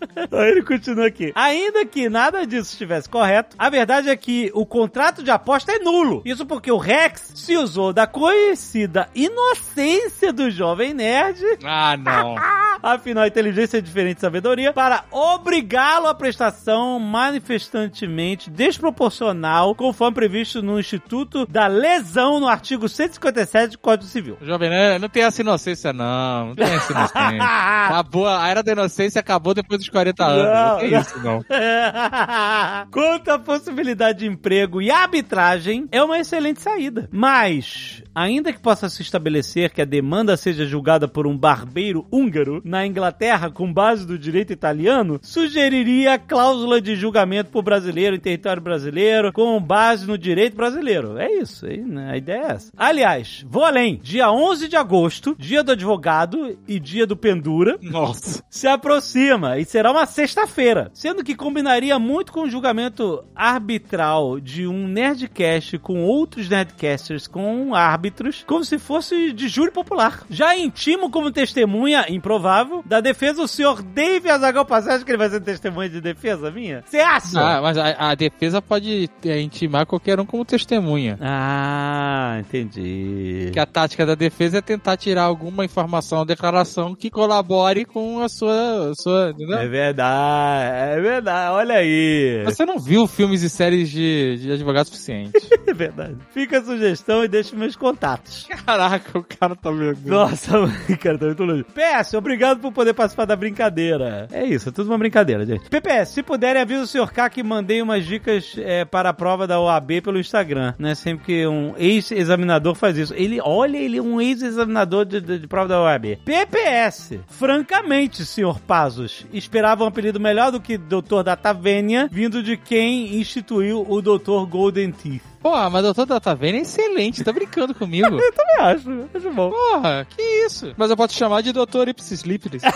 Aí 0.32 0.50
ele 0.50 0.62
continua 0.62 1.06
aqui. 1.06 1.30
Ainda 1.34 1.84
que 1.84 2.08
nada 2.08 2.46
disso 2.46 2.72
estivesse 2.72 3.08
correto, 3.08 3.54
a 3.58 3.68
verdade 3.68 4.08
é 4.08 4.16
que 4.16 4.50
o 4.54 4.60
o 4.60 4.66
contrato 4.66 5.22
de 5.22 5.30
aposta 5.30 5.72
é 5.72 5.78
nulo. 5.78 6.20
Isso 6.22 6.44
porque 6.44 6.70
o 6.70 6.76
Rex 6.76 7.32
se 7.34 7.56
usou 7.56 7.94
da 7.94 8.06
conhecida 8.06 9.08
inocência 9.14 10.32
do 10.34 10.50
jovem 10.50 10.92
nerd 10.92 11.42
Ah, 11.64 11.96
não. 11.96 12.34
Afinal, 12.82 13.26
inteligência 13.26 13.78
é 13.78 13.80
diferente 13.80 14.16
de 14.16 14.20
sabedoria 14.22 14.72
para 14.72 15.04
obrigá-lo 15.10 16.06
à 16.06 16.14
prestação 16.14 16.98
manifestantemente 16.98 18.50
desproporcional, 18.50 19.74
conforme 19.74 20.14
previsto 20.14 20.62
no 20.62 20.80
Instituto 20.80 21.46
da 21.46 21.66
Lesão 21.66 22.40
no 22.40 22.48
artigo 22.48 22.88
157 22.88 23.72
do 23.72 23.78
Código 23.78 24.08
Civil. 24.08 24.38
Jovem 24.40 24.70
Nerd, 24.70 25.00
não 25.00 25.08
tem 25.10 25.22
essa 25.24 25.42
inocência, 25.42 25.92
não. 25.92 26.48
Não 26.48 26.54
tem 26.54 26.66
essa 26.66 26.92
inocência. 26.92 27.19
Acabou, 27.90 28.26
a 28.26 28.48
era 28.48 28.62
da 28.62 28.72
inocência 28.72 29.20
acabou 29.20 29.54
depois 29.54 29.80
dos 29.80 29.88
40 29.88 30.24
anos. 30.24 30.44
Não, 30.44 30.90
não. 30.90 31.00
isso, 31.00 31.18
não. 31.20 31.44
Quanto 32.90 33.30
à 33.30 33.38
possibilidade 33.38 34.20
de 34.20 34.26
emprego 34.26 34.80
e 34.80 34.90
arbitragem, 34.90 35.88
é 35.90 36.02
uma 36.02 36.18
excelente 36.18 36.60
saída. 36.60 37.08
Mas, 37.12 38.02
ainda 38.20 38.52
que 38.52 38.60
possa 38.60 38.88
se 38.88 39.02
estabelecer 39.02 39.70
que 39.70 39.80
a 39.80 39.86
demanda 39.86 40.36
seja 40.36 40.66
julgada 40.66 41.08
por 41.08 41.26
um 41.26 41.36
barbeiro 41.36 42.06
húngaro 42.12 42.60
na 42.64 42.86
Inglaterra 42.86 43.50
com 43.50 43.72
base 43.72 44.06
do 44.06 44.18
direito 44.18 44.52
italiano, 44.52 45.18
sugeriria 45.22 46.14
a 46.14 46.18
cláusula 46.18 46.80
de 46.80 46.94
julgamento 46.94 47.50
por 47.50 47.62
brasileiro 47.62 48.14
em 48.14 48.20
território 48.20 48.62
brasileiro 48.62 49.32
com 49.32 49.60
base 49.60 50.06
no 50.06 50.18
direito 50.18 50.54
brasileiro. 50.54 51.18
É 51.18 51.32
isso, 51.32 51.64
aí, 51.64 51.80
né? 51.80 52.10
a 52.10 52.16
ideia 52.16 52.40
é 52.40 52.52
essa. 52.52 52.72
Aliás, 52.76 53.44
vou 53.48 53.64
além. 53.64 53.98
Dia 54.02 54.30
11 54.30 54.68
de 54.68 54.76
agosto, 54.76 55.34
dia 55.38 55.62
do 55.62 55.72
advogado 55.72 56.58
e 56.68 56.78
dia 56.78 57.06
do 57.06 57.16
pendura, 57.16 57.78
Nossa. 57.80 58.44
se 58.50 58.66
aproxima 58.66 59.58
e 59.58 59.64
será 59.64 59.90
uma 59.90 60.06
sexta-feira, 60.06 60.90
sendo 60.92 61.24
que 61.24 61.34
combinaria 61.34 61.98
muito 61.98 62.32
com 62.32 62.42
o 62.42 62.50
julgamento 62.50 63.24
arbitral 63.34 64.38
de 64.38 64.66
um 64.66 64.86
Nerdcast 64.86 65.78
com 65.78 66.04
outros 66.04 66.48
Nerdcasters 66.48 67.26
com 67.26 67.74
árbitros, 68.10 68.44
como 68.46 68.64
se 68.64 68.78
fosse 68.78 69.32
de 69.32 69.48
júri 69.48 69.70
popular. 69.70 70.24
Já 70.28 70.56
intimo 70.56 71.10
como 71.10 71.30
testemunha, 71.30 72.06
improvável, 72.08 72.82
da 72.84 73.00
defesa 73.00 73.42
o 73.42 73.48
senhor 73.48 73.82
Dave 73.82 74.28
Azaghal 74.28 74.64
Passagem, 74.64 75.04
que 75.04 75.10
ele 75.10 75.18
vai 75.18 75.30
ser 75.30 75.40
testemunha 75.40 75.88
de 75.88 76.00
defesa 76.00 76.50
minha? 76.50 76.82
Você 76.84 76.98
acha? 76.98 77.40
Ah, 77.40 77.62
mas 77.62 77.78
a, 77.78 78.10
a 78.10 78.14
defesa 78.14 78.60
pode 78.60 79.08
é, 79.24 79.40
intimar 79.40 79.86
qualquer 79.86 80.18
um 80.20 80.26
como 80.26 80.44
testemunha. 80.44 81.16
Ah, 81.20 82.38
entendi. 82.40 83.50
Que 83.52 83.60
a 83.60 83.66
tática 83.66 84.04
da 84.04 84.14
defesa 84.14 84.58
é 84.58 84.60
tentar 84.60 84.96
tirar 84.96 85.22
alguma 85.22 85.64
informação, 85.64 86.26
declaração 86.26 86.94
que 86.94 87.10
colabore 87.10 87.84
com 87.84 88.20
a 88.20 88.28
sua. 88.28 88.90
a 88.90 88.94
sua 88.94 89.30
entendeu? 89.30 89.58
É 89.58 89.68
verdade, 89.68 90.98
é 90.98 91.00
verdade, 91.00 91.52
olha 91.52 91.74
aí. 91.76 92.42
Você 92.44 92.64
não 92.64 92.78
viu 92.78 93.06
filmes 93.06 93.42
e 93.42 93.48
séries 93.50 93.88
de, 93.88 94.38
de 94.38 94.52
advogado 94.52 94.86
suficiente. 94.86 95.32
É 95.66 95.74
verdade. 95.74 96.16
Fica 96.32 96.58
a 96.58 96.64
sugestão 96.64 97.22
e 97.22 97.28
deixa 97.28 97.54
meus 97.54 97.76
contatos. 97.90 98.46
Caraca, 98.64 99.18
o 99.18 99.24
cara 99.24 99.56
tá 99.56 99.70
vendo. 99.70 99.98
Nossa, 100.06 100.52
cara, 101.00 101.18
tá 101.18 101.26
muito 101.26 101.44
longe. 101.44 101.64
PS, 101.64 102.14
obrigado 102.14 102.60
por 102.60 102.72
poder 102.72 102.94
participar 102.94 103.24
da 103.24 103.34
brincadeira. 103.36 104.28
É 104.32 104.44
isso, 104.44 104.68
é 104.68 104.72
tudo 104.72 104.88
uma 104.88 104.98
brincadeira, 104.98 105.44
gente. 105.44 105.68
PPS, 105.68 106.10
se 106.12 106.22
puderem, 106.22 106.62
avisa 106.62 106.82
o 106.82 106.86
Sr. 106.86 107.12
K 107.12 107.28
que 107.30 107.42
mandei 107.42 107.82
umas 107.82 108.04
dicas 108.06 108.54
é, 108.58 108.84
para 108.84 109.08
a 109.10 109.12
prova 109.14 109.46
da 109.46 109.60
OAB 109.60 110.00
pelo 110.02 110.18
Instagram, 110.18 110.74
né? 110.78 110.94
Sempre 110.94 111.24
que 111.24 111.46
um 111.46 111.74
ex-examinador 111.76 112.74
faz 112.74 112.96
isso. 112.96 113.14
Ele, 113.14 113.40
olha, 113.42 113.76
ele 113.78 113.98
é 113.98 114.02
um 114.02 114.20
ex-examinador 114.20 115.04
de, 115.04 115.20
de- 115.20 115.38
de 115.38 115.46
prova 115.46 115.68
da 115.68 115.80
OAB. 115.82 116.18
PPS, 116.24 117.18
francamente, 117.28 118.24
Sr. 118.24 118.58
Pazos, 118.66 119.26
esperava 119.32 119.84
um 119.84 119.86
apelido 119.86 120.20
melhor 120.20 120.52
do 120.52 120.60
que 120.60 120.78
Doutor 120.78 121.22
da 121.24 121.36
Tavênia, 121.36 122.08
vindo 122.10 122.42
de 122.42 122.56
quem 122.56 123.16
instituiu 123.18 123.84
o 123.88 124.00
Doutor 124.00 124.46
Golden 124.46 124.90
Teeth. 124.92 125.22
Pô, 125.40 125.70
mas 125.70 125.82
doutor 125.82 126.06
Datavena 126.06 126.58
é 126.58 126.60
excelente, 126.60 127.24
tá 127.24 127.32
brincando 127.32 127.74
comigo. 127.74 128.06
Eu 128.20 128.32
também 128.32 128.56
acho, 128.58 129.08
acho 129.14 129.30
bom. 129.32 129.50
Porra, 129.50 130.06
que 130.08 130.22
isso? 130.22 130.74
Mas 130.76 130.90
eu 130.90 130.96
posso 130.96 131.14
te 131.14 131.18
chamar 131.18 131.42
de 131.42 131.52
doutor 131.52 131.88
Ipsis 131.88 132.22
Lipris. 132.22 132.62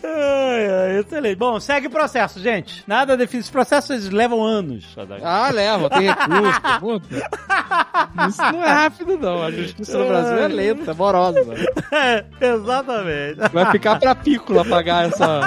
Ai, 0.00 0.66
ai, 0.66 0.98
excelente. 0.98 1.36
Bom, 1.36 1.58
segue 1.60 1.88
o 1.88 1.90
processo, 1.90 2.40
gente. 2.40 2.84
Nada 2.86 3.16
define. 3.16 3.40
Esses 3.40 3.50
processos 3.50 4.08
levam 4.10 4.44
anos. 4.44 4.96
Ah, 5.22 5.50
leva, 5.50 5.90
tem 5.90 6.08
recurso, 6.08 6.60
muito. 6.80 7.08
Isso 8.28 8.42
não 8.42 8.64
é 8.64 8.72
rápido, 8.72 9.18
não. 9.18 9.42
A 9.42 9.50
justiça 9.50 9.98
no 9.98 10.06
Brasil 10.06 10.38
é 10.38 10.48
lenta, 10.48 10.94
morosa. 10.94 11.54
É, 11.92 12.24
exatamente. 12.46 13.40
Vai 13.52 13.70
ficar 13.70 13.98
pra 13.98 14.14
pícola 14.14 14.64
pagar 14.64 15.08
essa. 15.08 15.40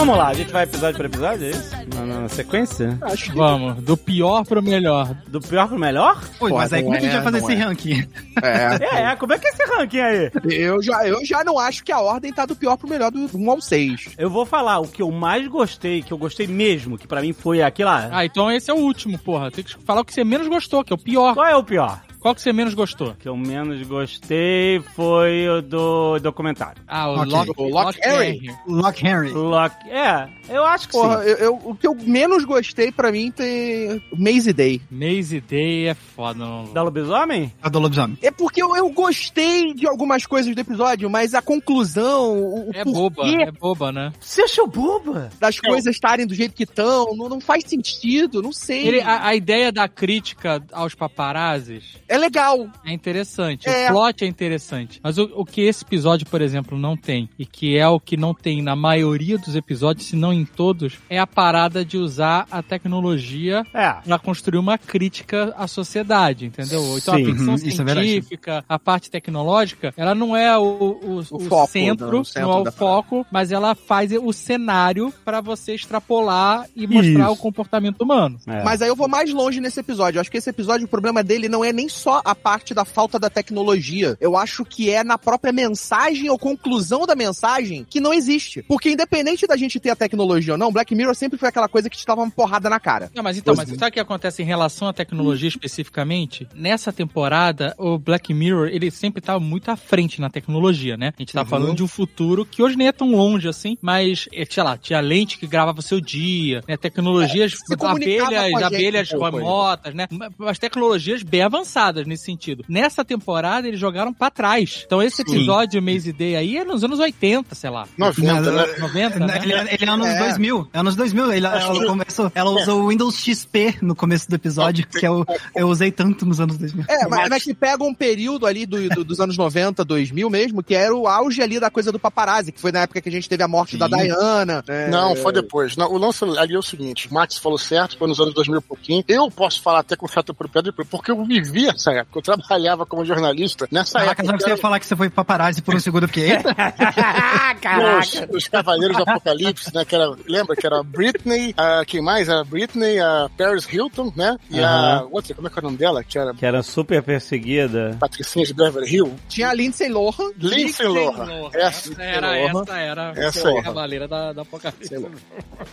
Vamos 0.00 0.16
lá, 0.16 0.28
a 0.28 0.32
gente 0.32 0.50
vai 0.50 0.64
episódio 0.64 0.96
por 0.96 1.04
episódio, 1.04 1.44
é 1.44 1.50
isso? 1.50 1.70
Na, 1.94 2.20
na 2.22 2.28
sequência? 2.30 2.98
Acho 3.02 3.24
que 3.24 3.36
Vamos, 3.36 3.82
do 3.82 3.98
pior 3.98 4.46
pro 4.46 4.62
melhor. 4.62 5.14
Do 5.26 5.42
pior 5.42 5.68
pro 5.68 5.78
melhor? 5.78 6.18
Pô, 6.38 6.48
mas 6.48 6.72
aí 6.72 6.82
como 6.82 6.94
é 6.94 7.00
que 7.00 7.04
a 7.04 7.10
gente 7.10 7.18
é, 7.18 7.20
vai 7.20 7.32
fazer 7.32 7.44
esse 7.44 7.52
é. 7.52 7.62
ranking? 7.62 8.08
é. 8.42 9.10
É, 9.12 9.16
como 9.16 9.34
é 9.34 9.38
que 9.38 9.46
é 9.46 9.50
esse 9.50 9.62
ranking 9.62 10.00
aí? 10.00 10.30
Eu 10.50 10.82
já, 10.82 11.06
eu 11.06 11.22
já 11.22 11.44
não 11.44 11.58
acho 11.58 11.84
que 11.84 11.92
a 11.92 12.00
ordem 12.00 12.32
tá 12.32 12.46
do 12.46 12.56
pior 12.56 12.78
pro 12.78 12.88
melhor 12.88 13.10
do 13.10 13.28
1 13.34 13.50
ao 13.50 13.60
6. 13.60 14.14
Eu 14.16 14.30
vou 14.30 14.46
falar 14.46 14.78
o 14.78 14.88
que 14.88 15.02
eu 15.02 15.10
mais 15.10 15.46
gostei, 15.46 16.00
que 16.00 16.14
eu 16.14 16.16
gostei 16.16 16.46
mesmo, 16.46 16.96
que 16.96 17.06
pra 17.06 17.20
mim 17.20 17.34
foi 17.34 17.60
aquilo 17.60 17.90
lá. 17.90 18.08
Ah, 18.10 18.24
então 18.24 18.50
esse 18.50 18.70
é 18.70 18.74
o 18.74 18.78
último, 18.78 19.18
porra. 19.18 19.50
Tem 19.50 19.62
que 19.62 19.76
falar 19.84 20.00
o 20.00 20.04
que 20.06 20.14
você 20.14 20.24
menos 20.24 20.48
gostou, 20.48 20.82
que 20.82 20.94
é 20.94 20.96
o 20.96 20.98
pior. 20.98 21.34
Qual 21.34 21.46
é 21.46 21.54
o 21.54 21.62
pior? 21.62 22.00
Qual 22.20 22.34
que 22.34 22.42
você 22.42 22.52
menos 22.52 22.74
gostou? 22.74 23.08
O 23.08 23.14
que 23.14 23.28
eu 23.28 23.36
menos 23.36 23.82
gostei 23.86 24.78
foi 24.94 25.48
o 25.48 25.62
do 25.62 26.18
documentário. 26.18 26.82
Ah, 26.86 27.08
o 27.10 27.14
Ok. 27.20 27.32
Lock, 27.32 27.52
O 27.56 27.68
Lock 27.68 27.98
Harry. 28.02 28.54
Lock 28.66 29.06
Henry. 29.06 29.30
Lock. 29.32 29.74
É, 29.88 30.28
eu 30.48 30.64
acho 30.64 30.86
que 30.88 30.92
Porra, 30.92 31.22
sim. 31.22 31.28
eu, 31.30 31.36
eu- 31.38 31.60
o 31.64 31.74
que 31.74 31.86
eu 31.86 31.94
menos 31.94 32.44
gostei 32.44 32.92
pra 32.92 33.10
mim 33.10 33.30
tem 33.30 34.02
Maze 34.16 34.52
Day. 34.52 34.80
Maze 34.90 35.40
Day 35.40 35.88
é 35.88 35.94
foda, 35.94 36.38
não. 36.38 36.72
Da 36.72 36.82
lobisomem? 36.82 37.52
A 37.62 37.68
do 37.68 37.78
lobisomem. 37.78 38.18
É 38.22 38.30
porque 38.30 38.62
eu, 38.62 38.76
eu 38.76 38.90
gostei 38.90 39.72
de 39.74 39.86
algumas 39.86 40.26
coisas 40.26 40.54
do 40.54 40.60
episódio, 40.60 41.08
mas 41.08 41.32
a 41.34 41.40
conclusão, 41.40 42.36
o, 42.38 42.68
o 42.68 42.70
É 42.74 42.84
porquê 42.84 42.92
boba, 42.92 43.42
é 43.42 43.50
boba, 43.50 43.92
né? 43.92 44.12
Você 44.20 44.42
achou 44.42 44.66
boba? 44.66 45.30
das 45.40 45.58
coisas 45.58 45.94
estarem 45.94 46.26
do 46.26 46.34
jeito 46.34 46.54
que 46.54 46.64
estão, 46.64 47.16
não, 47.16 47.28
não 47.28 47.40
faz 47.40 47.64
sentido, 47.66 48.42
não 48.42 48.52
sei. 48.52 48.86
Ele, 48.86 49.00
a, 49.00 49.26
a 49.28 49.34
ideia 49.34 49.72
da 49.72 49.88
crítica 49.88 50.62
aos 50.72 50.94
paparazzis 50.94 51.98
É 52.10 52.18
legal. 52.18 52.68
é 52.84 52.92
interessante. 52.92 53.68
É. 53.68 53.88
O 53.88 53.92
plot 53.94 54.24
é 54.24 54.26
interessante. 54.26 55.00
Mas 55.02 55.16
o, 55.16 55.30
o 55.34 55.44
que 55.44 55.60
esse 55.62 55.84
episódio, 55.84 56.26
por 56.26 56.42
exemplo, 56.42 56.76
não 56.76 56.96
tem, 56.96 57.28
e 57.38 57.46
que 57.46 57.76
é 57.78 57.86
o 57.88 58.00
que 58.00 58.16
não 58.16 58.34
tem 58.34 58.60
na 58.62 58.74
maioria 58.74 59.38
dos 59.38 59.54
episódios, 59.54 60.06
se 60.08 60.16
não 60.16 60.32
em 60.32 60.44
todos, 60.44 60.94
é 61.08 61.18
a 61.20 61.26
parada 61.26 61.84
de 61.84 61.96
usar 61.96 62.46
a 62.50 62.62
tecnologia 62.62 63.64
É. 63.72 63.92
pra 64.04 64.18
construir 64.18 64.58
uma 64.58 64.76
crítica 64.76 65.54
à 65.56 65.68
sociedade, 65.68 66.46
entendeu? 66.46 66.80
Então 66.98 67.14
Sim, 67.14 67.22
a 67.22 67.26
ficção 67.26 67.48
uhum, 67.48 67.54
é 67.54 67.94
científica, 67.94 68.64
a 68.68 68.78
parte 68.78 69.10
tecnológica, 69.10 69.94
ela 69.96 70.14
não 70.14 70.36
é 70.36 70.56
o, 70.58 70.62
o, 71.02 71.18
o 71.18 71.40
foco, 71.40 71.70
centro, 71.72 72.10
não, 72.10 72.20
o 72.20 72.24
centro 72.24 72.48
não 72.48 72.58
é 72.58 72.68
o 72.68 72.72
foco, 72.72 73.26
mas 73.30 73.52
ela 73.52 73.74
faz 73.74 74.10
o 74.12 74.32
cenário 74.32 75.12
pra 75.24 75.40
você 75.40 75.74
extrapolar 75.74 76.66
e 76.74 76.86
mostrar 76.86 77.24
Isso. 77.24 77.32
o 77.32 77.36
comportamento 77.36 78.00
humano. 78.02 78.38
é. 78.46 78.64
Mas 78.64 78.82
aí 78.82 78.88
eu 78.88 78.96
vou 78.96 79.08
mais 79.08 79.32
longe 79.32 79.60
nesse 79.60 79.78
episódio. 79.80 80.18
Eu 80.18 80.20
acho 80.22 80.30
que 80.30 80.38
esse 80.38 80.50
episódio, 80.50 80.86
o 80.86 80.88
problema 80.88 81.22
dele 81.22 81.48
não 81.48 81.64
é 81.64 81.72
nem 81.72 81.88
só 82.00 82.20
a 82.24 82.34
parte 82.34 82.72
da 82.72 82.84
falta 82.84 83.18
da 83.18 83.28
tecnologia. 83.28 84.16
Eu 84.20 84.36
acho 84.36 84.64
que 84.64 84.90
é 84.90 85.04
na 85.04 85.18
própria 85.18 85.52
mensagem 85.52 86.30
ou 86.30 86.38
conclusão 86.38 87.06
da 87.06 87.14
mensagem 87.14 87.86
que 87.88 88.00
não 88.00 88.12
existe. 88.14 88.62
Porque 88.62 88.90
independente 88.90 89.46
da 89.46 89.56
gente 89.56 89.78
ter 89.78 89.90
a 89.90 89.96
tecnologia 89.96 90.54
ou 90.54 90.58
não, 90.58 90.72
Black 90.72 90.94
Mirror 90.94 91.14
sempre 91.14 91.38
foi 91.38 91.48
aquela 91.48 91.68
coisa 91.68 91.90
que 91.90 91.96
te 91.96 92.06
dava 92.06 92.22
uma 92.22 92.30
porrada 92.30 92.70
na 92.70 92.80
cara. 92.80 93.10
Não, 93.14 93.22
mas 93.22 93.36
então, 93.36 93.54
Pois 93.54 93.68
mas 93.68 93.76
é. 93.76 93.78
sabe 93.78 93.90
o 93.90 93.92
que 93.92 94.00
acontece 94.00 94.42
em 94.42 94.46
relação 94.46 94.88
à 94.88 94.92
tecnologia 94.92 95.48
especificamente? 95.48 96.46
Nessa 96.54 96.92
temporada, 96.92 97.74
o 97.78 97.98
Black 97.98 98.32
Mirror, 98.32 98.68
ele 98.68 98.90
sempre 98.90 99.20
tá 99.20 99.38
muito 99.38 99.70
à 99.70 99.76
frente 99.76 100.20
na 100.20 100.30
tecnologia, 100.30 100.96
né? 100.96 101.12
A 101.16 101.20
gente 101.22 101.32
tá 101.34 101.40
Uhum. 101.42 101.46
falando 101.46 101.74
de 101.76 101.82
um 101.82 101.88
futuro 101.88 102.44
que 102.46 102.62
hoje 102.62 102.76
nem 102.76 102.86
é 102.88 102.92
tão 102.92 103.10
longe 103.12 103.48
assim, 103.48 103.76
mas, 103.82 104.28
é, 104.32 104.44
sei 104.48 104.62
lá, 104.62 104.76
tinha 104.78 105.00
lente 105.00 105.38
que 105.38 105.46
gravava 105.46 105.80
o 105.80 105.82
seu 105.82 106.00
dia, 106.00 106.62
né? 106.68 106.76
Tecnologias, 106.76 107.54
comunicava 107.78 108.26
abelhas, 108.36 108.62
abelhas 108.62 109.08
pouco 109.10 109.36
remotas, 109.36 109.94
né? 109.94 110.06
As 110.46 110.58
tecnologias 110.58 111.22
bem 111.22 111.42
avançadas. 111.42 111.89
Avançadas 111.90 112.06
nesse 112.06 112.24
sentido. 112.24 112.64
Nessa 112.68 113.04
temporada, 113.04 113.66
eles 113.68 113.78
jogaram 113.80 114.12
pra 114.12 114.30
trás. 114.30 114.82
Então 114.86 115.02
esse 115.02 115.22
episódio, 115.22 115.82
Maze 115.82 116.12
Day 116.12 116.36
aí, 116.36 116.56
é 116.56 116.64
nos 116.64 116.82
anos 116.84 116.98
80, 116.98 117.54
sei 117.54 117.70
lá. 117.70 117.86
90, 117.98 118.52
né? 118.52 118.66
90, 118.78 119.18
né? 119.26 119.38
Ele, 119.42 119.52
ele 119.52 119.84
é 119.84 119.88
anos 119.88 120.06
É. 120.06 120.18
2000. 120.18 120.68
É 120.72 120.78
anos 120.78 120.96
2000. 120.96 121.32
Ele, 121.32 121.46
Acho 121.46 121.66
ela, 121.66 121.80
que- 121.80 121.86
começou, 121.86 122.32
ela 122.34 122.50
usou 122.50 122.82
o 122.82 122.88
Windows 122.88 123.16
XP 123.16 123.76
no 123.82 123.94
começo 123.94 124.28
do 124.28 124.34
episódio, 124.34 124.86
que 124.86 125.06
eu, 125.06 125.24
eu 125.54 125.68
usei 125.68 125.90
tanto 125.90 126.24
nos 126.24 126.40
anos 126.40 126.56
2000. 126.56 126.84
É, 126.88 127.06
mas, 127.08 127.28
mas 127.28 127.42
que 127.44 127.54
pega 127.54 127.82
um 127.84 127.94
período 127.94 128.46
ali 128.46 128.64
do- 128.66 128.88
do- 128.88 129.04
dos 129.04 129.20
anos 129.20 129.36
90, 129.36 129.84
2000 129.84 130.30
mesmo, 130.30 130.62
que 130.62 130.74
era 130.74 130.94
o 130.94 131.06
auge 131.06 131.42
ali 131.42 131.58
da 131.58 131.70
coisa 131.70 131.90
do 131.92 131.98
paparazzi, 131.98 132.52
que 132.52 132.60
foi 132.60 132.72
na 132.72 132.80
época 132.80 133.00
que 133.00 133.08
a 133.08 133.12
gente 133.12 133.28
teve 133.28 133.42
a 133.42 133.48
morte 133.48 133.76
da 133.76 133.88
Sim. 133.88 133.96
Diana. 133.96 134.64
né? 134.66 134.88
Não, 134.88 135.16
foi 135.16 135.32
depois. 135.32 135.76
Não, 135.76 135.90
o 135.92 135.98
lance 135.98 136.24
ali 136.38 136.54
é 136.54 136.58
o 136.58 136.62
seguinte: 136.62 137.08
o 137.10 137.14
Max 137.14 137.38
falou 137.38 137.58
certo, 137.58 137.96
foi 137.98 138.08
nos 138.08 138.20
anos 138.20 138.34
2000 138.34 138.58
e 138.58 138.62
pouquinho. 138.62 139.04
Eu 139.08 139.30
posso 139.30 139.60
falar 139.62 139.80
até 139.80 139.96
com 139.96 140.06
certa 140.06 140.32
propriedade, 140.34 140.74
porque 140.90 141.10
eu 141.10 141.24
vivi 141.24 141.68
essa 141.80 141.92
época. 141.92 142.18
Eu 142.18 142.22
trabalhava 142.22 142.84
como 142.86 143.04
jornalista 143.04 143.66
nessa 143.70 143.98
Caraca, 143.98 144.22
época. 144.22 144.36
que 144.38 144.44
você 144.44 144.50
ia 144.50 144.56
falar 144.56 144.78
que 144.78 144.86
você 144.86 144.96
foi 144.96 145.08
paparazzi 145.10 145.62
por 145.62 145.74
um 145.74 145.80
segundo, 145.80 146.04
eu 146.04 146.08
fiquei, 146.08 146.30
eita, 146.32 146.54
Os, 148.00 148.36
os 148.36 148.48
Cavaleiros 148.48 148.96
do 148.96 149.02
Apocalipse, 149.02 149.74
né? 149.74 149.84
Que 149.84 149.94
era, 149.94 150.10
lembra 150.26 150.56
que 150.56 150.66
era 150.66 150.80
a 150.80 150.82
Britney, 150.82 151.54
a, 151.56 151.82
quem 151.86 152.00
mais? 152.02 152.28
A 152.28 152.44
Britney, 152.44 152.98
a 153.00 153.30
Paris 153.36 153.66
Hilton, 153.70 154.12
né? 154.14 154.36
E 154.50 154.60
a 154.60 154.68
Aham. 154.68 155.08
outra, 155.10 155.34
como 155.34 155.46
é 155.46 155.50
que 155.50 155.58
é 155.58 155.60
o 155.60 155.64
nome 155.64 155.76
dela? 155.76 156.04
Que 156.04 156.18
era 156.18 156.34
Que 156.34 156.46
era 156.46 156.62
super 156.62 157.02
perseguida. 157.02 157.96
Patricinha 157.98 158.44
de 158.44 158.54
Beverly 158.54 158.94
Hill. 158.94 159.14
Tinha 159.28 159.50
a 159.50 159.54
Lindsay 159.54 159.88
Lohan. 159.88 160.30
Lindsay 160.38 160.86
Lohan. 160.86 161.50
Essa, 161.54 162.02
era, 162.02 162.38
essa 162.38 162.76
era. 162.78 163.12
Essa 163.16 163.48
aí. 163.48 163.58
a 163.58 163.62
Cavaleira 163.62 164.08
da, 164.08 164.32
da 164.32 164.42
Apocalipse. 164.42 164.94